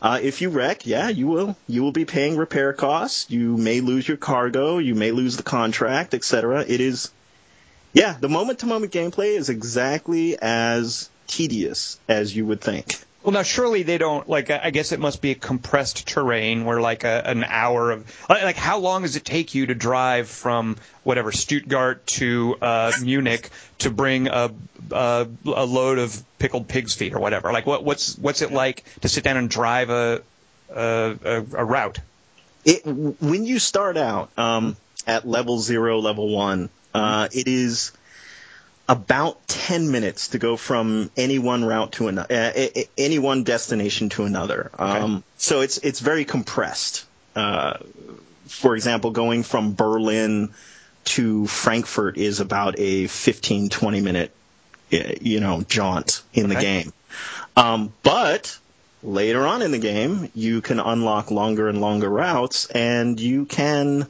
Uh, 0.00 0.20
if 0.22 0.42
you 0.42 0.50
wreck, 0.50 0.86
yeah, 0.86 1.08
you 1.08 1.26
will 1.26 1.56
you 1.66 1.82
will 1.82 1.92
be 1.92 2.04
paying 2.04 2.36
repair 2.36 2.72
costs. 2.72 3.30
You 3.30 3.56
may 3.56 3.80
lose 3.80 4.06
your 4.06 4.18
cargo. 4.18 4.78
You 4.78 4.94
may 4.94 5.10
lose 5.10 5.36
the 5.36 5.42
contract, 5.42 6.12
etc. 6.12 6.64
It 6.66 6.80
is, 6.80 7.10
yeah, 7.92 8.16
the 8.20 8.28
moment 8.28 8.58
to 8.60 8.66
moment 8.66 8.92
gameplay 8.92 9.36
is 9.36 9.48
exactly 9.48 10.36
as 10.38 11.08
tedious 11.26 11.98
as 12.08 12.34
you 12.36 12.46
would 12.46 12.60
think. 12.60 12.98
Well, 13.26 13.32
now 13.32 13.42
surely 13.42 13.82
they 13.82 13.98
don't 13.98 14.28
like. 14.28 14.50
I 14.50 14.70
guess 14.70 14.92
it 14.92 15.00
must 15.00 15.20
be 15.20 15.32
a 15.32 15.34
compressed 15.34 16.06
terrain 16.06 16.64
where 16.64 16.80
like 16.80 17.02
a, 17.02 17.22
an 17.26 17.42
hour 17.42 17.90
of 17.90 18.28
like 18.28 18.54
how 18.54 18.78
long 18.78 19.02
does 19.02 19.16
it 19.16 19.24
take 19.24 19.52
you 19.52 19.66
to 19.66 19.74
drive 19.74 20.28
from 20.28 20.76
whatever 21.02 21.32
Stuttgart 21.32 22.06
to 22.06 22.56
uh, 22.62 22.92
Munich 23.02 23.50
to 23.78 23.90
bring 23.90 24.28
a, 24.28 24.52
a, 24.92 25.26
a 25.44 25.66
load 25.66 25.98
of 25.98 26.22
pickled 26.38 26.68
pig's 26.68 26.94
feet 26.94 27.14
or 27.14 27.18
whatever? 27.18 27.52
Like 27.52 27.66
what 27.66 27.82
what's 27.82 28.16
what's 28.16 28.42
it 28.42 28.52
like 28.52 28.84
to 29.00 29.08
sit 29.08 29.24
down 29.24 29.36
and 29.36 29.50
drive 29.50 29.90
a 29.90 30.22
a, 30.72 31.16
a 31.52 31.64
route? 31.64 31.98
It 32.64 32.86
when 32.86 33.44
you 33.44 33.58
start 33.58 33.96
out 33.96 34.30
um, 34.38 34.76
at 35.04 35.26
level 35.26 35.58
zero, 35.58 35.98
level 35.98 36.28
one, 36.28 36.70
uh, 36.94 37.26
it 37.32 37.48
is 37.48 37.90
about 38.88 39.46
10 39.48 39.90
minutes 39.90 40.28
to 40.28 40.38
go 40.38 40.56
from 40.56 41.10
any 41.16 41.38
one 41.38 41.64
route 41.64 41.92
to 41.92 42.08
another, 42.08 42.34
uh, 42.34 42.82
any 42.96 43.18
one 43.18 43.42
destination 43.42 44.08
to 44.10 44.24
another. 44.24 44.70
Okay. 44.74 44.82
Um, 44.82 45.24
so 45.38 45.60
it's, 45.60 45.78
it's 45.78 46.00
very 46.00 46.24
compressed. 46.24 47.04
Uh, 47.34 47.78
for 48.46 48.76
example, 48.76 49.10
going 49.10 49.42
from 49.42 49.74
Berlin 49.74 50.54
to 51.04 51.46
Frankfurt 51.46 52.16
is 52.16 52.40
about 52.40 52.78
a 52.78 53.06
15, 53.06 53.68
20 53.68 54.00
minute, 54.00 54.32
uh, 54.92 54.98
you 55.20 55.40
know, 55.40 55.62
jaunt 55.62 56.22
in 56.32 56.46
okay. 56.46 56.54
the 56.54 56.60
game. 56.60 56.92
Um, 57.56 57.92
but 58.02 58.56
later 59.02 59.46
on 59.46 59.62
in 59.62 59.70
the 59.70 59.78
game, 59.78 60.30
you 60.34 60.60
can 60.60 60.78
unlock 60.78 61.30
longer 61.30 61.68
and 61.68 61.80
longer 61.80 62.08
routes 62.08 62.66
and 62.66 63.18
you 63.18 63.46
can 63.46 64.06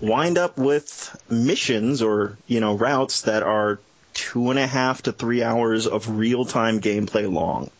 wind 0.00 0.38
up 0.38 0.56
with 0.58 1.16
missions 1.30 2.02
or, 2.02 2.36
you 2.46 2.60
know, 2.60 2.74
routes 2.74 3.22
that 3.22 3.42
are 3.42 3.78
two 4.16 4.50
and 4.50 4.58
a 4.58 4.66
half 4.66 5.02
to 5.02 5.12
three 5.12 5.42
hours 5.42 5.86
of 5.86 6.18
real 6.18 6.46
time 6.46 6.80
gameplay 6.80 7.30
long. 7.30 7.70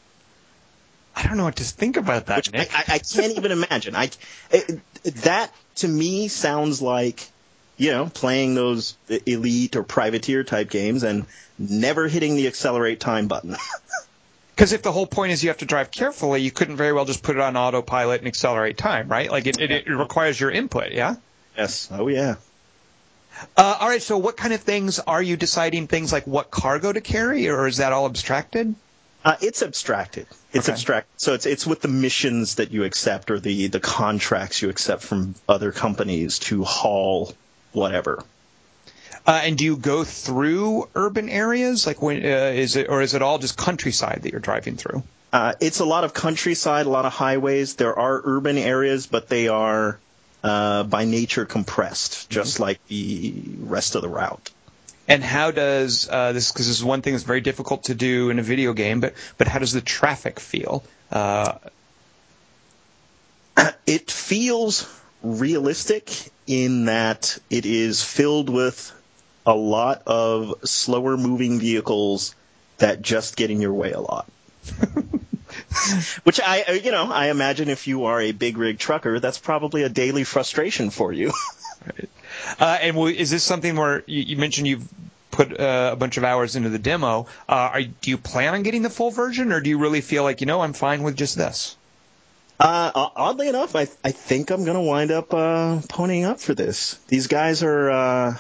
I 1.17 1.23
don't 1.23 1.39
know 1.39 1.45
what 1.45 1.57
to 1.57 1.65
think 1.65 1.97
about 1.97 2.27
that, 2.27 2.53
Nick. 2.53 2.69
I, 2.75 2.95
I, 2.95 2.99
can't 2.99 3.39
even 3.39 3.51
imagine. 3.51 3.97
I 3.97 4.11
it, 4.51 4.81
that 5.25 5.51
to 5.77 5.89
me 5.89 6.29
sounds 6.29 6.83
like 6.83 7.27
you 7.79 7.91
know 7.91 8.11
playing 8.13 8.55
those 8.55 8.99
elite 9.25 9.77
or 9.77 9.83
privateer 9.83 10.45
type 10.45 10.69
games 10.69 11.03
and 11.05 11.25
never 11.59 12.07
hitting 12.07 12.37
the 12.37 12.47
accelerate 12.47 13.01
time 13.01 13.27
button. 13.29 13.57
Because 14.55 14.73
if 14.73 14.81
the 14.81 14.91
whole 14.91 15.07
point 15.07 15.33
is 15.33 15.43
you 15.45 15.51
have 15.51 15.59
to 15.59 15.67
drive 15.67 15.91
carefully, 15.91 16.41
you 16.41 16.51
couldn't 16.51 16.79
very 16.79 16.95
well 16.95 17.05
just 17.05 17.23
put 17.23 17.37
it 17.37 17.43
on 17.43 17.59
autopilot 17.59 18.23
and 18.23 18.27
accelerate 18.27 18.79
time, 18.79 19.07
right? 19.07 19.31
Like 19.31 19.47
it, 19.47 19.61
it, 19.61 19.71
it 19.71 19.95
requires 19.95 20.41
your 20.41 20.51
input, 20.51 20.93
yeah. 20.93 21.17
Yes. 21.59 21.91
Oh 21.93 22.09
yeah. 22.09 22.37
Uh, 23.57 23.77
all 23.81 23.89
right. 23.89 24.03
So, 24.03 24.19
what 24.19 24.37
kind 24.37 24.53
of 24.53 24.61
things 24.61 24.99
are 24.99 25.23
you 25.23 25.37
deciding? 25.37 25.87
Things 25.87 26.13
like 26.13 26.27
what 26.27 26.51
cargo 26.51 26.93
to 26.93 27.01
carry, 27.01 27.49
or 27.49 27.67
is 27.67 27.79
that 27.79 27.93
all 27.93 28.07
abstracted? 28.07 28.75
Uh, 29.25 29.37
it's 29.41 29.63
abstracted. 29.63 30.27
It's 30.53 30.69
okay. 30.69 30.75
abstract. 30.75 31.09
So 31.21 31.35
it's 31.35 31.47
it's 31.47 31.67
with 31.67 31.83
the 31.83 31.89
missions 31.89 32.57
that 32.57 32.71
you 32.71 32.85
accept 32.85 33.31
or 33.33 33.41
the 33.41 33.67
the 33.67 33.81
contracts 33.81 34.63
you 34.63 34.69
accept 34.69 35.03
from 35.03 35.35
other 35.49 35.73
companies 35.73 36.39
to 36.41 36.63
haul 36.63 37.35
whatever. 37.73 38.23
Uh, 39.27 39.41
and 39.43 39.59
do 39.59 39.65
you 39.65 39.77
go 39.77 40.05
through 40.05 40.89
urban 40.95 41.29
areas? 41.29 41.89
Like, 41.89 42.01
when, 42.01 42.25
uh, 42.25 42.53
is 42.55 42.77
it 42.77 42.89
or 42.89 43.03
is 43.03 43.15
it 43.15 43.23
all 43.23 43.39
just 43.39 43.57
countryside 43.57 44.21
that 44.23 44.31
you're 44.31 44.41
driving 44.41 44.77
through? 44.77 45.03
Uh, 45.33 45.55
it's 45.61 45.81
a 45.81 45.85
lot 45.85 46.05
of 46.05 46.15
countryside, 46.15 46.87
a 46.87 46.91
lot 46.91 47.05
of 47.05 47.13
highways. 47.13 47.75
There 47.75 47.99
are 47.99 48.23
urban 48.25 48.57
areas, 48.57 49.09
but 49.09 49.29
they 49.29 49.49
are 49.49 49.99
uh, 50.47 50.85
by 50.85 51.05
nature 51.05 51.45
compressed, 51.45 52.31
just 52.31 52.55
mm-hmm. 52.55 52.63
like 52.63 52.87
the 52.87 53.35
rest 53.61 53.97
of 53.97 54.03
the 54.03 54.09
route. 54.09 54.51
And 55.09 55.23
how 55.23 55.51
does 55.51 56.09
uh, 56.09 56.33
this? 56.33 56.53
Because 56.53 56.69
this 56.69 56.79
is 56.79 56.85
one 56.85 57.03
thing 57.03 57.15
that's 57.15 57.25
very 57.25 57.41
difficult 57.41 57.85
to 57.85 57.95
do 57.95 58.31
in 58.31 58.39
a 58.39 58.43
video 58.43 58.73
game. 58.73 59.01
But 59.01 59.15
but 59.39 59.49
how 59.49 59.59
does 59.59 59.73
the 59.73 59.81
traffic 59.81 60.39
feel? 60.39 60.85
Uh, 61.11 61.55
it 63.87 64.11
feels 64.11 64.89
realistic 65.23 66.13
in 66.47 66.85
that 66.85 67.39
it 67.51 67.67
is 67.67 68.03
filled 68.03 68.49
with 68.49 68.93
a 69.45 69.55
lot 69.55 70.03
of 70.07 70.55
slower 70.65 71.17
moving 71.17 71.59
vehicles 71.59 72.35
that 72.79 73.03
just 73.03 73.37
get 73.37 73.51
in 73.51 73.61
your 73.61 73.73
way 73.73 73.93
a 73.93 74.01
lot. 74.01 74.29
Which 76.25 76.41
I, 76.41 76.63
uh, 76.63 76.73
you 76.73 76.91
know, 76.91 77.11
I 77.11 77.31
imagine 77.31 77.69
if 77.69 77.87
you 77.87 78.05
are 78.05 78.21
a 78.21 78.33
big 78.33 78.59
rig 78.59 78.79
trucker, 78.79 79.21
that's 79.21 79.39
probably 79.39 79.83
a 79.83 79.89
daily 79.89 80.25
frustration 80.25 80.91
for 80.91 81.13
you. 81.13 81.33
right. 81.87 82.11
Uh, 82.59 82.79
and 82.81 82.97
is 83.11 83.31
this 83.31 83.43
something 83.43 83.77
where 83.77 84.03
you, 84.07 84.23
you 84.23 84.37
mentioned 84.37 84.67
you've 84.67 84.89
put 85.31 85.59
uh, 85.59 85.91
a 85.93 85.97
bunch 85.97 86.17
of 86.17 86.25
hours 86.25 86.57
into 86.57 86.69
the 86.69 86.79
demo? 86.79 87.27
Uh, 87.49 87.53
are, 87.53 87.83
do 87.83 88.11
you 88.11 88.19
plan 88.19 88.55
on 88.55 88.63
getting 88.63 88.83
the 88.83 88.91
full 88.91 89.11
version, 89.11 89.53
or 89.53 89.61
do 89.61 89.71
you 89.71 89.79
really 89.79 90.01
feel 90.01 90.23
like 90.23 90.41
you 90.41 90.47
know 90.47 90.61
I'm 90.61 90.73
fine 90.73 91.03
with 91.03 91.17
just 91.17 91.37
this? 91.37 91.77
Uh, 92.59 92.91
oddly 92.95 93.49
enough, 93.49 93.77
I 93.77 93.83
I 94.03 94.13
think 94.13 94.51
I'm 94.51 94.65
gonna 94.65 94.83
wind 94.83 95.11
up 95.11 95.35
uh, 95.35 95.81
ponying 95.89 96.25
up 96.25 96.41
for 96.41 96.55
this. 96.55 96.95
These 97.09 97.27
guys 97.27 97.63
are 97.63 97.91
uh, 97.91 98.37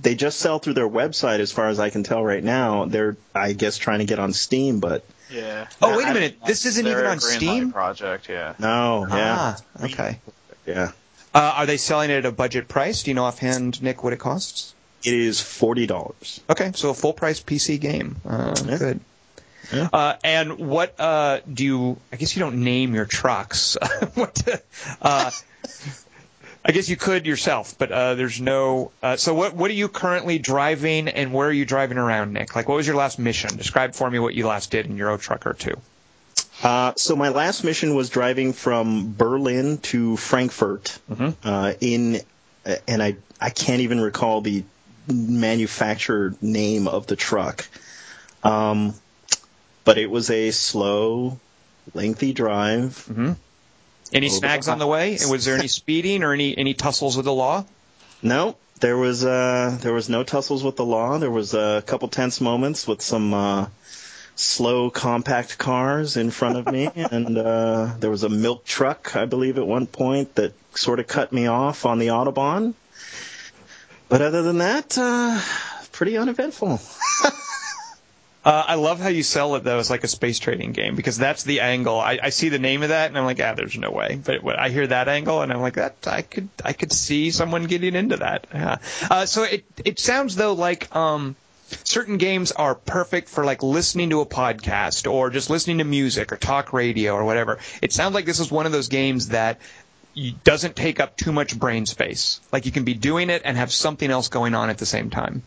they 0.00 0.16
just 0.16 0.40
sell 0.40 0.58
through 0.58 0.74
their 0.74 0.88
website, 0.88 1.38
as 1.38 1.52
far 1.52 1.68
as 1.68 1.78
I 1.78 1.90
can 1.90 2.02
tell 2.02 2.24
right 2.24 2.42
now. 2.42 2.86
They're 2.86 3.16
I 3.34 3.52
guess 3.52 3.76
trying 3.76 4.00
to 4.00 4.04
get 4.04 4.18
on 4.18 4.32
Steam, 4.32 4.80
but 4.80 5.04
yeah. 5.30 5.68
Oh, 5.82 5.96
wait 5.96 6.08
a 6.08 6.14
minute. 6.14 6.38
This 6.46 6.66
isn't 6.66 6.86
even 6.86 7.06
on 7.06 7.20
Steam. 7.20 7.72
Project, 7.72 8.28
yeah. 8.28 8.54
No. 8.58 9.06
Yeah. 9.08 9.36
Ah, 9.38 9.84
okay. 9.84 10.20
Yeah. 10.66 10.92
Uh, 11.34 11.52
are 11.56 11.66
they 11.66 11.76
selling 11.76 12.10
it 12.10 12.18
at 12.18 12.26
a 12.26 12.32
budget 12.32 12.68
price? 12.68 13.02
Do 13.02 13.10
you 13.10 13.14
know 13.14 13.24
offhand, 13.24 13.82
Nick, 13.82 14.02
what 14.02 14.12
it 14.12 14.18
costs? 14.18 14.74
It 15.04 15.14
is 15.14 15.40
forty 15.40 15.86
dollars. 15.86 16.40
Okay, 16.48 16.72
so 16.74 16.90
a 16.90 16.94
full 16.94 17.12
price 17.12 17.40
PC 17.40 17.80
game. 17.80 18.16
Uh, 18.26 18.56
yeah. 18.66 18.78
Good. 18.78 19.00
Yeah. 19.72 19.88
Uh, 19.92 20.16
and 20.24 20.58
what 20.58 20.98
uh, 20.98 21.40
do 21.52 21.64
you? 21.64 21.96
I 22.12 22.16
guess 22.16 22.34
you 22.36 22.40
don't 22.40 22.64
name 22.64 22.94
your 22.94 23.04
trucks. 23.04 23.76
what? 24.14 24.62
Uh, 25.00 25.30
I 26.68 26.72
guess 26.72 26.88
you 26.88 26.96
could 26.96 27.26
yourself, 27.26 27.78
but 27.78 27.92
uh, 27.92 28.14
there's 28.16 28.40
no. 28.40 28.90
Uh, 29.00 29.16
so 29.16 29.34
what 29.34 29.54
what 29.54 29.70
are 29.70 29.74
you 29.74 29.88
currently 29.88 30.38
driving, 30.40 31.06
and 31.08 31.32
where 31.32 31.46
are 31.48 31.52
you 31.52 31.64
driving 31.64 31.96
around, 31.96 32.32
Nick? 32.32 32.56
Like, 32.56 32.68
what 32.68 32.74
was 32.74 32.86
your 32.88 32.96
last 32.96 33.20
mission? 33.20 33.56
Describe 33.56 33.94
for 33.94 34.10
me 34.10 34.18
what 34.18 34.34
you 34.34 34.48
last 34.48 34.72
did 34.72 34.86
in 34.86 34.96
Euro 34.96 35.16
Trucker 35.16 35.52
Two. 35.52 35.76
Uh, 36.64 36.92
so 36.96 37.14
my 37.14 37.28
last 37.28 37.62
mission 37.62 37.94
was 37.94 38.10
driving 38.10 38.52
from 38.52 39.14
Berlin 39.16 39.78
to 39.78 40.16
Frankfurt 40.16 40.98
Mhm. 41.08 41.34
uh, 41.44 41.74
in, 41.80 42.20
and 42.88 43.00
I 43.00 43.16
I 43.40 43.50
can't 43.50 43.82
even 43.82 44.00
recall 44.00 44.40
the 44.40 44.64
manufacturer 45.06 46.34
name 46.40 46.88
of 46.88 47.06
the 47.06 47.14
truck, 47.14 47.64
um, 48.42 48.92
but 49.84 49.98
it 49.98 50.10
was 50.10 50.30
a 50.30 50.50
slow, 50.50 51.38
lengthy 51.94 52.32
drive. 52.32 53.36
Any 54.16 54.28
snags 54.30 54.68
on 54.68 54.78
the 54.78 54.86
way? 54.86 55.16
And 55.20 55.30
was 55.30 55.44
there 55.44 55.56
any 55.56 55.68
speeding 55.80 56.22
or 56.22 56.32
any 56.32 56.56
any 56.56 56.74
tussles 56.74 57.16
with 57.16 57.26
the 57.26 57.32
law? 57.32 57.64
No, 58.22 58.56
there 58.80 58.96
was 58.96 59.24
uh, 59.24 59.76
there 59.80 59.92
was 59.92 60.08
no 60.08 60.24
tussles 60.24 60.64
with 60.64 60.76
the 60.76 60.84
law. 60.84 61.18
There 61.18 61.30
was 61.30 61.54
a 61.54 61.82
couple 61.86 62.08
tense 62.08 62.40
moments 62.40 62.86
with 62.88 63.02
some 63.02 63.34
uh, 63.34 63.66
slow, 64.34 64.90
compact 64.90 65.58
cars 65.58 66.16
in 66.16 66.30
front 66.30 66.56
of 66.56 66.72
me, 66.72 66.90
and 66.94 67.36
uh, 67.36 67.94
there 67.98 68.10
was 68.10 68.22
a 68.22 68.28
milk 68.28 68.64
truck, 68.64 69.16
I 69.16 69.26
believe, 69.26 69.58
at 69.58 69.66
one 69.66 69.86
point 69.86 70.34
that 70.36 70.54
sort 70.74 71.00
of 71.00 71.06
cut 71.06 71.32
me 71.32 71.46
off 71.46 71.86
on 71.86 71.98
the 71.98 72.08
autobahn. 72.08 72.74
But 74.08 74.22
other 74.22 74.42
than 74.42 74.58
that, 74.58 74.96
uh, 74.96 75.40
pretty 75.92 76.16
uneventful. 76.16 76.80
Uh, 78.46 78.62
I 78.64 78.76
love 78.76 79.00
how 79.00 79.08
you 79.08 79.24
sell 79.24 79.56
it 79.56 79.64
though. 79.64 79.80
It's 79.80 79.90
like 79.90 80.04
a 80.04 80.08
space 80.08 80.38
trading 80.38 80.70
game 80.70 80.94
because 80.94 81.18
that's 81.18 81.42
the 81.42 81.62
angle. 81.62 81.98
I, 81.98 82.20
I 82.22 82.28
see 82.28 82.48
the 82.48 82.60
name 82.60 82.84
of 82.84 82.90
that 82.90 83.08
and 83.08 83.18
I'm 83.18 83.24
like, 83.24 83.40
ah, 83.42 83.54
there's 83.54 83.76
no 83.76 83.90
way. 83.90 84.20
But 84.24 84.40
when 84.40 84.54
I 84.54 84.68
hear 84.68 84.86
that 84.86 85.08
angle 85.08 85.42
and 85.42 85.52
I'm 85.52 85.60
like, 85.60 85.74
that 85.74 85.96
I 86.06 86.22
could 86.22 86.48
I 86.64 86.72
could 86.72 86.92
see 86.92 87.32
someone 87.32 87.64
getting 87.64 87.96
into 87.96 88.18
that. 88.18 88.46
Yeah. 88.54 88.76
Uh, 89.10 89.26
so 89.26 89.42
it 89.42 89.64
it 89.84 89.98
sounds 89.98 90.36
though 90.36 90.52
like 90.52 90.94
um, 90.94 91.34
certain 91.82 92.18
games 92.18 92.52
are 92.52 92.76
perfect 92.76 93.30
for 93.30 93.44
like 93.44 93.64
listening 93.64 94.10
to 94.10 94.20
a 94.20 94.26
podcast 94.26 95.10
or 95.10 95.30
just 95.30 95.50
listening 95.50 95.78
to 95.78 95.84
music 95.84 96.30
or 96.30 96.36
talk 96.36 96.72
radio 96.72 97.14
or 97.14 97.24
whatever. 97.24 97.58
It 97.82 97.92
sounds 97.92 98.14
like 98.14 98.26
this 98.26 98.38
is 98.38 98.48
one 98.48 98.64
of 98.64 98.70
those 98.70 98.86
games 98.86 99.30
that 99.30 99.58
doesn't 100.44 100.76
take 100.76 101.00
up 101.00 101.16
too 101.16 101.32
much 101.32 101.58
brain 101.58 101.84
space. 101.84 102.40
Like 102.52 102.64
you 102.64 102.70
can 102.70 102.84
be 102.84 102.94
doing 102.94 103.28
it 103.28 103.42
and 103.44 103.56
have 103.56 103.72
something 103.72 104.08
else 104.08 104.28
going 104.28 104.54
on 104.54 104.70
at 104.70 104.78
the 104.78 104.86
same 104.86 105.10
time. 105.10 105.42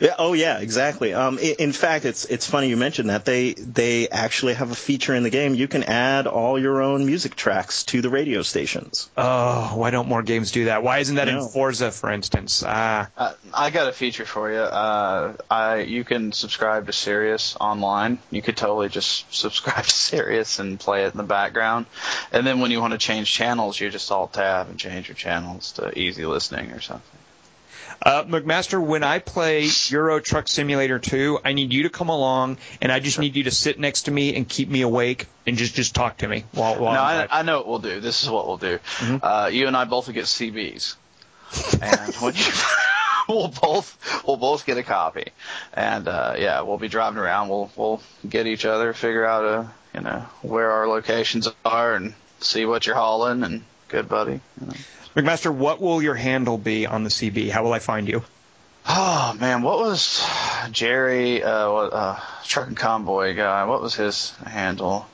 Yeah, 0.00 0.14
oh 0.18 0.32
yeah, 0.32 0.58
exactly. 0.58 1.12
Um, 1.12 1.38
in 1.40 1.72
fact, 1.72 2.04
it's 2.04 2.24
it's 2.24 2.46
funny 2.46 2.68
you 2.68 2.76
mentioned 2.76 3.10
that 3.10 3.24
they 3.24 3.54
they 3.54 4.08
actually 4.08 4.54
have 4.54 4.70
a 4.70 4.76
feature 4.76 5.12
in 5.12 5.24
the 5.24 5.30
game. 5.30 5.54
You 5.56 5.66
can 5.66 5.82
add 5.82 6.28
all 6.28 6.56
your 6.56 6.82
own 6.82 7.04
music 7.04 7.34
tracks 7.34 7.82
to 7.86 8.00
the 8.00 8.08
radio 8.08 8.42
stations. 8.42 9.10
Oh, 9.16 9.72
why 9.74 9.90
don't 9.90 10.06
more 10.06 10.22
games 10.22 10.52
do 10.52 10.66
that? 10.66 10.84
Why 10.84 10.98
isn't 10.98 11.16
that 11.16 11.26
No. 11.26 11.40
in 11.40 11.48
Forza, 11.48 11.90
for 11.90 12.12
instance? 12.12 12.62
Ah, 12.64 13.08
Uh, 13.16 13.32
I 13.52 13.70
got 13.70 13.88
a 13.88 13.92
feature 13.92 14.24
for 14.24 14.52
you. 14.52 14.60
Uh, 14.60 15.32
I 15.50 15.78
you 15.80 16.04
can 16.04 16.30
subscribe 16.30 16.86
to 16.86 16.92
Sirius 16.92 17.56
online. 17.60 18.18
You 18.30 18.40
could 18.40 18.56
totally 18.56 18.88
just 18.90 19.34
subscribe 19.34 19.84
to 19.84 19.90
Sirius 19.90 20.60
and 20.60 20.78
play 20.78 21.04
it 21.06 21.12
in 21.12 21.16
the 21.18 21.24
background. 21.24 21.86
And 22.30 22.46
then 22.46 22.60
when 22.60 22.70
you 22.70 22.80
want 22.80 22.92
to 22.92 22.98
change 22.98 23.32
channels, 23.32 23.80
you 23.80 23.90
just 23.90 24.12
alt 24.12 24.32
tab 24.34 24.68
and 24.70 24.78
change 24.78 25.08
your 25.08 25.16
channels 25.16 25.72
to 25.72 25.98
easy 25.98 26.24
listening 26.24 26.70
or 26.70 26.80
something. 26.80 27.17
Uh, 28.02 28.24
McMaster, 28.24 28.82
when 28.82 29.02
I 29.02 29.18
play 29.18 29.68
Euro 29.88 30.20
Truck 30.20 30.48
Simulator 30.48 30.98
2, 30.98 31.40
I 31.44 31.52
need 31.52 31.72
you 31.72 31.82
to 31.84 31.90
come 31.90 32.08
along, 32.08 32.58
and 32.80 32.92
I 32.92 33.00
just 33.00 33.18
need 33.18 33.34
you 33.34 33.44
to 33.44 33.50
sit 33.50 33.78
next 33.78 34.02
to 34.02 34.10
me 34.10 34.36
and 34.36 34.48
keep 34.48 34.68
me 34.68 34.82
awake 34.82 35.26
and 35.46 35.56
just 35.56 35.74
just 35.74 35.94
talk 35.94 36.18
to 36.18 36.28
me 36.28 36.44
while 36.52 36.78
while 36.78 36.94
no, 36.94 37.02
I'm 37.02 37.28
I, 37.30 37.42
know 37.42 37.58
what 37.58 37.66
we'll 37.66 37.78
do. 37.80 38.00
This 38.00 38.22
is 38.22 38.30
what 38.30 38.46
we'll 38.46 38.58
do. 38.58 38.78
Mm-hmm. 38.98 39.16
Uh, 39.22 39.46
you 39.48 39.66
and 39.66 39.76
I 39.76 39.84
both 39.84 40.12
get 40.12 40.24
CBs, 40.24 40.94
and 41.82 42.14
when 42.16 42.34
you, 42.34 42.44
we'll 43.28 43.48
both 43.48 44.24
we'll 44.26 44.36
both 44.36 44.64
get 44.64 44.78
a 44.78 44.82
copy, 44.84 45.28
and 45.74 46.06
uh, 46.06 46.34
yeah, 46.38 46.60
we'll 46.62 46.78
be 46.78 46.88
driving 46.88 47.18
around. 47.18 47.48
We'll 47.48 47.70
we'll 47.74 48.00
get 48.28 48.46
each 48.46 48.64
other, 48.64 48.92
figure 48.92 49.24
out 49.24 49.44
uh 49.44 49.64
you 49.94 50.00
know 50.02 50.20
where 50.42 50.70
our 50.70 50.86
locations 50.86 51.48
are, 51.64 51.94
and 51.94 52.14
see 52.40 52.64
what 52.64 52.86
you're 52.86 52.96
hauling. 52.96 53.42
And 53.42 53.64
good 53.88 54.08
buddy. 54.08 54.40
You 54.60 54.66
know. 54.66 54.74
McMaster, 55.18 55.52
what 55.52 55.80
will 55.80 56.00
your 56.00 56.14
handle 56.14 56.58
be 56.58 56.86
on 56.86 57.02
the 57.02 57.10
CB? 57.10 57.50
How 57.50 57.64
will 57.64 57.72
I 57.72 57.80
find 57.80 58.06
you? 58.08 58.22
Oh 58.86 59.36
man, 59.38 59.62
what 59.62 59.80
was 59.80 60.24
Jerry, 60.70 61.42
uh, 61.42 61.72
what, 61.72 61.92
uh, 61.92 62.20
truck 62.44 62.68
and 62.68 62.76
convoy 62.76 63.34
guy? 63.34 63.64
What 63.64 63.82
was 63.82 63.96
his 63.96 64.30
handle? 64.46 65.06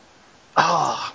Oh, 0.59 1.15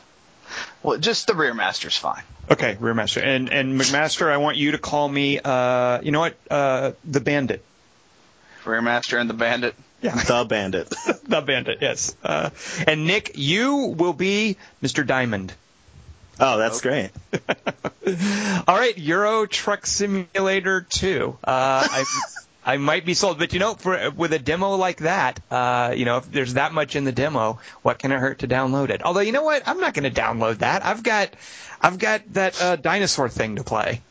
well, 0.82 0.98
just 0.98 1.28
the 1.28 1.36
rear 1.36 1.54
master's 1.54 1.96
fine. 1.96 2.24
Okay, 2.50 2.78
Rearmaster. 2.82 3.24
And 3.24 3.50
and 3.50 3.80
McMaster, 3.80 4.32
I 4.32 4.38
want 4.38 4.58
you 4.58 4.72
to 4.72 4.80
call 4.80 5.08
me. 5.08 5.40
Uh, 5.40 6.02
you 6.02 6.12
know 6.12 6.22
what? 6.22 6.36
Uh, 6.50 6.94
the 7.06 7.20
Bandit. 7.22 7.64
Rear 8.66 8.82
master 8.82 9.20
and 9.20 9.30
the 9.30 9.36
bandit. 9.36 9.76
Yeah, 10.02 10.16
The 10.16 10.46
Bandit. 10.46 10.90
the 11.26 11.42
Bandit. 11.42 11.78
Yes. 11.82 12.16
Uh, 12.24 12.50
and 12.88 13.06
Nick, 13.06 13.34
you 13.36 13.94
will 13.98 14.14
be 14.14 14.58
Mr. 14.82 15.06
Diamond. 15.06 15.54
oh, 16.42 16.58
that's 16.58 16.82
great. 16.82 17.12
All 18.68 18.76
right, 18.76 18.98
Euro 18.98 19.46
Truck 19.46 19.86
Simulator 19.86 20.82
2. 20.82 21.38
Uh, 21.44 21.88
I, 21.92 22.04
I 22.66 22.78
might 22.78 23.06
be 23.06 23.14
sold, 23.14 23.40
but 23.40 23.54
you 23.54 23.60
know, 23.60 23.74
for 23.76 24.12
with 24.12 24.34
a 24.34 24.40
demo 24.40 24.76
like 24.76 24.98
that, 25.00 25.40
uh, 25.52 25.94
you 25.96 26.06
know, 26.06 26.18
if 26.18 26.32
there's 26.32 26.54
that 26.56 26.74
much 26.74 26.96
in 26.96 27.04
the 27.04 27.12
demo, 27.12 27.60
what 27.82 28.00
can 28.00 28.12
it 28.12 28.20
hurt 28.20 28.40
to 28.40 28.48
download 28.48 28.90
it? 28.90 29.04
Although, 29.04 29.22
you 29.22 29.32
know 29.32 29.44
what? 29.44 29.64
I'm 29.68 29.80
not 29.80 29.94
going 29.94 30.12
to 30.12 30.22
download 30.22 30.60
that. 30.60 30.86
I've 30.86 31.04
got, 31.04 31.34
I've 31.82 31.98
got 32.00 32.22
that 32.34 32.62
uh, 32.62 32.76
dinosaur 32.76 33.30
thing 33.30 33.56
to 33.58 33.64
play. 33.64 34.02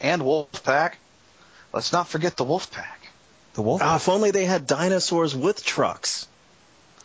and 0.00 0.22
Wolfpack. 0.22 0.94
Let's 1.72 1.92
not 1.92 2.08
forget 2.08 2.36
the 2.36 2.44
Wolfpack. 2.44 2.86
The 3.54 3.62
wolf. 3.62 3.80
Oh, 3.84 3.96
if 3.96 4.08
only 4.08 4.30
they 4.32 4.44
had 4.44 4.66
dinosaurs 4.66 5.34
with 5.36 5.64
trucks. 5.64 6.26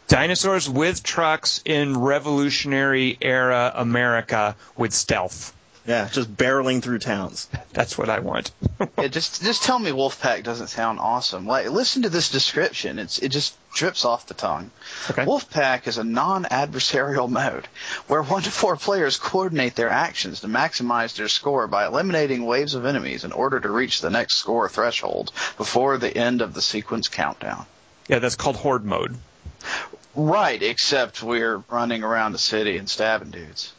Dinosaurs 0.09 0.67
with 0.67 1.03
trucks 1.03 1.61
in 1.65 1.97
Revolutionary 1.99 3.15
era 3.21 3.71
America 3.75 4.55
with 4.75 4.91
stealth. 4.91 5.53
Yeah, 5.85 6.09
just 6.11 6.35
barreling 6.35 6.81
through 6.83 6.99
towns. 6.99 7.47
That's 7.73 7.97
what 7.97 8.09
I 8.09 8.19
want. 8.19 8.51
Yeah, 8.97 9.07
just 9.07 9.41
just 9.43 9.63
tell 9.63 9.79
me 9.79 9.91
Wolfpack 9.91 10.43
doesn't 10.43 10.67
sound 10.67 10.99
awesome. 10.99 11.45
Like, 11.47 11.69
listen 11.69 12.01
to 12.03 12.09
this 12.09 12.29
description. 12.29 12.99
It's 12.99 13.19
it 13.19 13.29
just 13.29 13.55
drips 13.73 14.03
off 14.03 14.25
the 14.27 14.33
tongue. 14.33 14.71
Okay. 15.11 15.25
Wolfpack 15.25 15.87
is 15.87 15.97
a 15.97 16.03
non-adversarial 16.03 17.29
mode 17.29 17.67
where 18.07 18.21
one 18.23 18.41
to 18.43 18.51
four 18.51 18.77
players 18.77 19.17
coordinate 19.17 19.75
their 19.75 19.89
actions 19.89 20.41
to 20.41 20.47
maximize 20.47 21.15
their 21.15 21.27
score 21.27 21.67
by 21.67 21.85
eliminating 21.85 22.45
waves 22.45 22.73
of 22.73 22.85
enemies 22.85 23.23
in 23.23 23.31
order 23.31 23.59
to 23.59 23.69
reach 23.69 24.01
the 24.01 24.09
next 24.09 24.37
score 24.37 24.69
threshold 24.69 25.31
before 25.57 25.97
the 25.97 26.15
end 26.15 26.41
of 26.41 26.53
the 26.55 26.61
sequence 26.61 27.07
countdown. 27.07 27.65
yeah, 28.07 28.19
that's 28.19 28.35
called 28.35 28.57
horde 28.57 28.85
mode. 28.85 29.15
Right, 30.15 30.61
except 30.61 31.21
we're 31.21 31.63
running 31.69 32.03
around 32.03 32.31
the 32.31 32.39
city 32.39 32.77
and 32.77 32.89
stabbing 32.89 33.31
dudes. 33.31 33.73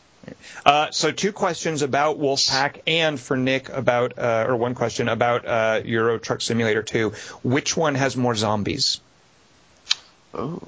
Uh, 0.65 0.91
so 0.91 1.11
two 1.11 1.33
questions 1.33 1.83
about 1.83 2.21
Wolfpack 2.21 2.83
and 2.87 3.19
for 3.19 3.37
Nick 3.37 3.69
about, 3.69 4.19
uh, 4.19 4.45
or 4.49 4.57
one 4.57 4.75
question 4.75 5.09
about 5.09 5.47
uh, 5.47 5.81
Euro 5.85 6.19
Truck 6.19 6.41
Simulator 6.41 6.83
2. 6.83 7.11
Which 7.43 7.77
one 7.77 7.95
has 7.95 8.17
more 8.17 8.35
zombies? 8.35 9.01
Oh, 10.33 10.61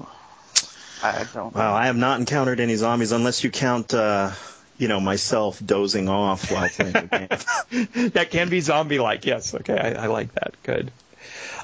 I 1.01 1.25
don't 1.33 1.53
Wow, 1.53 1.73
I 1.75 1.85
have 1.85 1.95
not 1.95 2.19
encountered 2.19 2.59
any 2.59 2.75
zombies 2.75 3.11
unless 3.11 3.43
you 3.43 3.51
count, 3.51 3.93
uh, 3.93 4.31
you 4.77 4.87
know, 4.87 4.99
myself 4.99 5.61
dozing 5.63 6.09
off 6.09 6.51
while 6.51 6.67
playing 6.69 6.93
the 6.93 7.79
game. 7.81 8.09
that 8.11 8.31
can 8.31 8.49
be 8.49 8.59
zombie-like. 8.59 9.25
Yes. 9.25 9.53
Okay, 9.53 9.77
I, 9.77 10.03
I 10.03 10.07
like 10.07 10.33
that. 10.33 10.55
Good. 10.63 10.91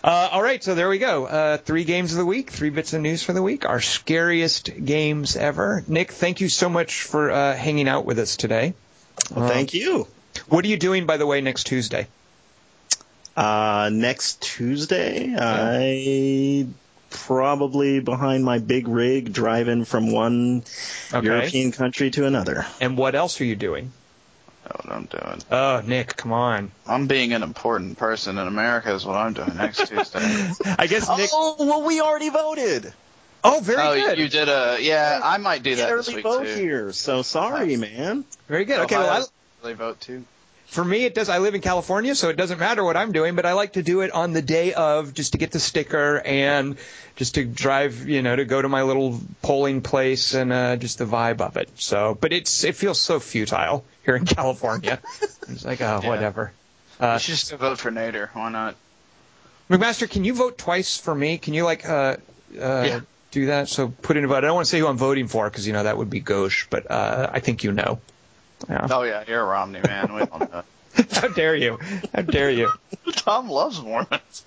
Uh, 0.03 0.29
all 0.31 0.41
right, 0.41 0.63
so 0.63 0.75
there 0.75 0.89
we 0.89 0.97
go. 0.97 1.25
Uh, 1.25 1.57
three 1.57 1.83
games 1.83 2.11
of 2.13 2.17
the 2.17 2.25
week, 2.25 2.51
three 2.51 2.69
bits 2.69 2.93
of 2.93 3.01
news 3.01 3.21
for 3.23 3.33
the 3.33 3.41
week. 3.41 3.65
Our 3.65 3.81
scariest 3.81 4.69
games 4.85 5.35
ever. 5.35 5.83
Nick, 5.87 6.11
thank 6.11 6.39
you 6.41 6.49
so 6.49 6.69
much 6.69 7.03
for 7.03 7.29
uh, 7.31 7.55
hanging 7.55 7.87
out 7.89 8.05
with 8.05 8.19
us 8.19 8.37
today. 8.37 8.73
Well, 9.35 9.47
thank 9.49 9.73
you. 9.73 10.07
What 10.47 10.63
are 10.63 10.67
you 10.69 10.77
doing, 10.77 11.05
by 11.05 11.17
the 11.17 11.25
way, 11.25 11.41
next 11.41 11.65
Tuesday? 11.65 12.07
Uh, 13.35 13.89
next 13.91 14.41
Tuesday, 14.41 15.35
I 15.37 16.67
probably 17.09 17.99
behind 17.99 18.43
my 18.43 18.59
big 18.59 18.87
rig 18.87 19.33
driving 19.33 19.83
from 19.85 20.11
one 20.11 20.63
Okay. 21.13 21.25
European 21.25 21.71
country 21.71 22.11
to 22.11 22.25
another. 22.25 22.65
And 22.79 22.97
what 22.97 23.15
else 23.15 23.41
are 23.41 23.45
you 23.45 23.55
doing? 23.55 23.91
Know 24.69 24.81
what 24.83 24.95
I'm 24.95 25.05
doing. 25.05 25.41
Oh, 25.51 25.81
Nick, 25.85 26.15
come 26.15 26.31
on. 26.31 26.71
I'm 26.87 27.07
being 27.07 27.33
an 27.33 27.43
important 27.43 27.97
person 27.97 28.37
in 28.37 28.47
America 28.47 28.93
is 28.93 29.05
what 29.05 29.15
I'm 29.15 29.33
doing 29.33 29.55
next 29.55 29.87
Tuesday. 29.87 30.51
I 30.77 30.87
guess 30.87 31.09
Nick. 31.17 31.29
Oh, 31.33 31.55
well, 31.59 31.83
we 31.83 32.01
already 32.01 32.29
voted. 32.29 32.93
Oh, 33.43 33.59
very 33.63 33.81
oh, 33.81 33.95
good. 33.95 34.17
you 34.17 34.27
did 34.27 34.49
a 34.49 34.77
yeah. 34.81 35.19
I 35.23 35.37
might 35.37 35.63
do 35.63 35.75
that 35.75 35.89
had 35.89 35.97
this 35.97 36.09
early 36.09 36.17
week 36.17 36.23
vote 36.23 36.45
too. 36.45 36.55
here, 36.55 36.91
so 36.91 37.21
sorry, 37.21 37.77
man. 37.77 38.25
Very 38.47 38.65
good. 38.65 38.79
Okay, 38.81 38.97
well, 38.97 39.23
I, 39.23 39.65
They 39.65 39.73
vote 39.73 40.01
too. 40.01 40.25
For 40.69 40.85
me, 40.85 41.05
it 41.05 41.15
does. 41.15 41.29
I 41.29 41.39
live 41.39 41.55
in 41.55 41.61
California, 41.61 42.13
so 42.13 42.29
it 42.29 42.37
doesn't 42.37 42.59
matter 42.59 42.83
what 42.83 42.95
I'm 42.95 43.11
doing, 43.11 43.35
but 43.35 43.45
I 43.45 43.53
like 43.53 43.73
to 43.73 43.81
do 43.83 44.01
it 44.01 44.11
on 44.11 44.33
the 44.33 44.41
day 44.41 44.73
of 44.73 45.13
just 45.15 45.31
to 45.31 45.39
get 45.39 45.51
the 45.51 45.59
sticker 45.59 46.19
and 46.23 46.77
just 47.15 47.35
to 47.35 47.43
drive, 47.45 48.07
you 48.07 48.21
know, 48.21 48.35
to 48.35 48.45
go 48.45 48.61
to 48.61 48.69
my 48.69 48.83
little 48.83 49.19
polling 49.41 49.81
place 49.81 50.35
and 50.35 50.53
uh, 50.53 50.75
just 50.75 50.99
the 50.99 51.05
vibe 51.05 51.41
of 51.41 51.57
it. 51.57 51.69
So, 51.75 52.15
but 52.19 52.33
it's 52.33 52.63
it 52.63 52.75
feels 52.75 53.01
so 53.01 53.19
futile 53.19 53.83
here 54.05 54.15
in 54.15 54.25
California. 54.25 54.99
it's 55.47 55.65
like, 55.65 55.81
oh, 55.81 56.01
Yeah. 56.03 56.07
whatever. 56.09 56.51
you 56.99 57.05
Uh, 57.07 57.17
should 57.17 57.31
just 57.35 57.51
vote 57.51 57.79
for 57.79 57.89
Nader. 57.91 58.29
Why 58.33 58.49
not? 58.49 58.75
McMaster, 59.69 60.09
can 60.09 60.23
you 60.23 60.33
vote 60.33 60.57
twice 60.57 60.97
for 60.97 61.13
me? 61.13 61.37
Can 61.39 61.53
you 61.55 61.63
like 61.63 61.87
uh, 61.87 62.17
uh, 62.59 62.83
Yeah. 62.85 62.99
do 63.31 63.47
that? 63.47 63.69
So 63.69 63.87
put 63.87 64.17
in 64.17 64.23
a 64.23 64.27
vote. 64.27 64.37
I 64.37 64.41
don't 64.41 64.55
want 64.55 64.65
to 64.65 64.69
say 64.69 64.79
who 64.79 64.87
I'm 64.87 64.97
voting 64.97 65.27
for 65.27 65.49
because 65.49 65.65
you 65.65 65.73
know 65.73 65.83
that 65.83 65.97
would 65.97 66.09
be 66.11 66.19
gauche, 66.19 66.67
but 66.69 66.89
uh, 66.91 67.29
I 67.33 67.39
think 67.39 67.63
you 67.63 67.71
know. 67.71 67.99
Yeah. 68.67 68.87
Oh 68.89 69.03
yeah, 69.03 69.23
you're 69.27 69.41
a 69.41 69.45
Romney 69.45 69.81
man. 69.81 70.13
We 70.13 70.21
all 70.21 70.39
know. 70.39 70.63
How 71.11 71.27
dare 71.27 71.55
you? 71.55 71.79
How 72.13 72.23
dare 72.23 72.51
you? 72.51 72.71
Tom 73.13 73.49
loves 73.49 73.81
Mormons. 73.81 74.43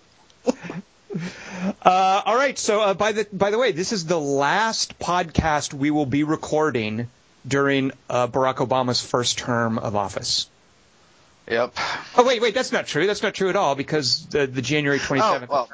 Uh, 1.85 2.23
all 2.25 2.35
right. 2.37 2.59
So 2.59 2.81
uh, 2.81 2.95
by 2.95 3.13
the 3.13 3.27
by 3.33 3.51
the 3.51 3.59
way, 3.59 3.73
this 3.73 3.93
is 3.93 4.07
the 4.07 4.19
last 4.19 4.99
podcast 4.99 5.73
we 5.73 5.91
will 5.91 6.07
be 6.07 6.25
recording 6.25 7.09
during 7.47 7.93
uh, 8.09 8.29
Barack 8.29 8.57
Obama's 8.57 9.01
first 9.01 9.39
term 9.39 9.79
of 9.79 9.95
office. 9.95 10.49
Yep. 11.49 11.77
Oh 12.17 12.25
wait, 12.25 12.41
wait, 12.41 12.55
that's 12.55 12.73
not 12.73 12.87
true. 12.87 13.07
That's 13.07 13.23
not 13.23 13.35
true 13.35 13.49
at 13.49 13.57
all 13.57 13.75
because 13.75 14.27
the 14.27 14.47
the 14.47 14.63
January 14.63 14.99
27th. 14.99 15.43
Oh 15.43 15.47
well. 15.51 15.71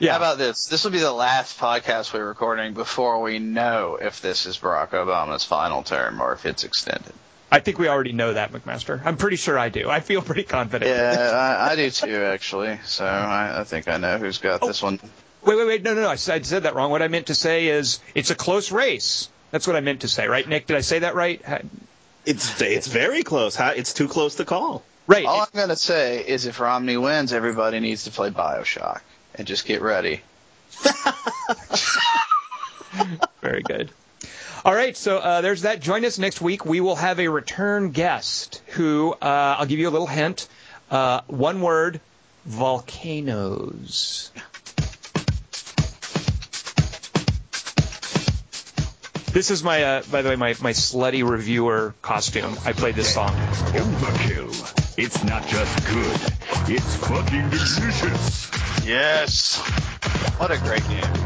yeah. 0.00 0.12
How 0.12 0.16
about 0.18 0.38
this? 0.38 0.66
This 0.66 0.84
will 0.84 0.90
be 0.90 1.00
the 1.00 1.12
last 1.12 1.58
podcast 1.58 2.12
we're 2.12 2.26
recording 2.26 2.74
before 2.74 3.22
we 3.22 3.38
know 3.38 3.98
if 4.00 4.20
this 4.20 4.46
is 4.46 4.58
Barack 4.58 4.90
Obama's 4.90 5.44
final 5.44 5.82
term 5.82 6.20
or 6.20 6.32
if 6.32 6.44
it's 6.46 6.64
extended. 6.64 7.12
I 7.52 7.60
think 7.60 7.78
we 7.78 7.86
already 7.86 8.12
know 8.12 8.32
that, 8.32 8.50
McMaster. 8.50 9.00
I'm 9.04 9.18
pretty 9.18 9.36
sure 9.36 9.58
I 9.58 9.68
do. 9.68 9.90
I 9.90 10.00
feel 10.00 10.22
pretty 10.22 10.42
confident. 10.44 10.90
Yeah, 10.90 11.30
I, 11.60 11.72
I 11.72 11.76
do 11.76 11.90
too, 11.90 12.14
actually. 12.24 12.80
So 12.84 13.04
I, 13.04 13.60
I 13.60 13.64
think 13.64 13.88
I 13.88 13.98
know 13.98 14.16
who's 14.16 14.38
got 14.38 14.60
oh, 14.62 14.66
this 14.68 14.82
one. 14.82 14.98
Wait, 15.44 15.56
wait, 15.56 15.66
wait. 15.66 15.82
No, 15.82 15.92
no, 15.94 16.00
no. 16.00 16.08
I 16.08 16.14
said, 16.14 16.40
I 16.40 16.44
said 16.44 16.62
that 16.62 16.74
wrong. 16.74 16.90
What 16.90 17.02
I 17.02 17.08
meant 17.08 17.26
to 17.26 17.34
say 17.34 17.68
is 17.68 18.00
it's 18.14 18.30
a 18.30 18.34
close 18.34 18.72
race. 18.72 19.28
That's 19.50 19.66
what 19.66 19.76
I 19.76 19.80
meant 19.80 20.00
to 20.00 20.08
say, 20.08 20.26
right, 20.28 20.48
Nick? 20.48 20.66
Did 20.66 20.78
I 20.78 20.80
say 20.80 21.00
that 21.00 21.14
right? 21.14 21.42
It's 22.24 22.58
it's 22.62 22.86
very 22.86 23.22
close. 23.22 23.54
How- 23.54 23.72
It's 23.72 23.92
too 23.92 24.08
close 24.08 24.36
to 24.36 24.46
call. 24.46 24.82
Right. 25.06 25.26
All 25.26 25.42
I'm 25.42 25.48
gonna 25.54 25.76
say 25.76 26.26
is 26.26 26.46
if 26.46 26.58
Romney 26.58 26.96
wins, 26.96 27.34
everybody 27.34 27.80
needs 27.80 28.04
to 28.04 28.10
play 28.10 28.30
Bioshock 28.30 29.02
and 29.34 29.46
just 29.46 29.66
get 29.66 29.82
ready. 29.82 30.22
Very 33.42 33.62
good. 33.62 33.90
All 34.64 34.74
right, 34.74 34.96
so 34.96 35.18
uh, 35.18 35.40
there's 35.40 35.62
that. 35.62 35.80
Join 35.80 36.04
us 36.04 36.20
next 36.20 36.40
week. 36.40 36.64
We 36.64 36.80
will 36.80 36.94
have 36.94 37.18
a 37.18 37.26
return 37.26 37.90
guest 37.90 38.62
who 38.68 39.12
uh, 39.12 39.56
I'll 39.58 39.66
give 39.66 39.80
you 39.80 39.88
a 39.88 39.90
little 39.90 40.06
hint. 40.06 40.46
Uh, 40.88 41.22
one 41.26 41.60
word: 41.60 42.00
volcanoes. 42.46 44.30
This 49.32 49.50
is 49.50 49.64
my, 49.64 49.82
uh, 49.82 50.02
by 50.12 50.20
the 50.20 50.28
way, 50.28 50.36
my, 50.36 50.54
my 50.60 50.72
slutty 50.72 51.26
reviewer 51.26 51.94
costume. 52.02 52.54
I 52.66 52.72
played 52.72 52.94
this 52.94 53.14
song. 53.14 53.30
Overkill. 53.30 54.98
It's 54.98 55.24
not 55.24 55.46
just 55.48 55.86
good, 55.86 56.70
it's 56.70 56.96
fucking 56.96 57.48
delicious. 57.48 58.50
Yes. 58.86 59.56
What 60.38 60.50
a 60.50 60.58
great 60.58 60.86
game. 60.86 61.21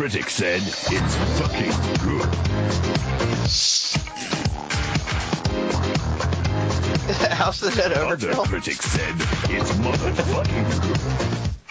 Critics 0.00 0.32
said 0.32 0.62
it's 0.62 1.14
fucking 1.38 1.72
good. 2.08 2.24
How's 7.32 7.60
that 7.60 7.92
Other 7.92 8.30
overkill? 8.32 8.46
critics 8.46 8.86
said 8.86 9.14
it's 9.50 9.72
motherfucking 9.72 10.80
good. 10.80 10.98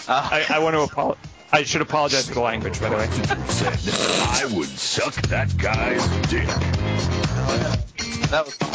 I, 0.07 0.45
I 0.47 0.59
want 0.59 0.75
to 0.75 0.81
apologize. 0.81 1.23
I 1.51 1.63
should 1.63 1.81
apologize 1.81 2.27
for 2.27 2.35
the 2.35 2.41
language, 2.41 2.79
by 2.79 2.89
the 2.89 2.97
way. 2.97 3.07
Said 3.07 3.79
I 4.29 4.45
would 4.55 4.69
suck 4.69 5.15
that 5.29 5.57
guy's 5.57 6.07
dick. 6.29 6.45
That 8.29 8.45
was 8.45 8.53
fun. 8.53 8.69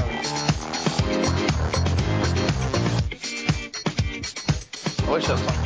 I 5.07 5.11
wish 5.13 5.27
that 5.29 5.35
was 5.35 5.47
my 5.47 5.64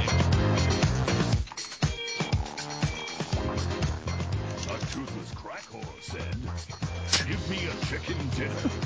game. 8.39 8.78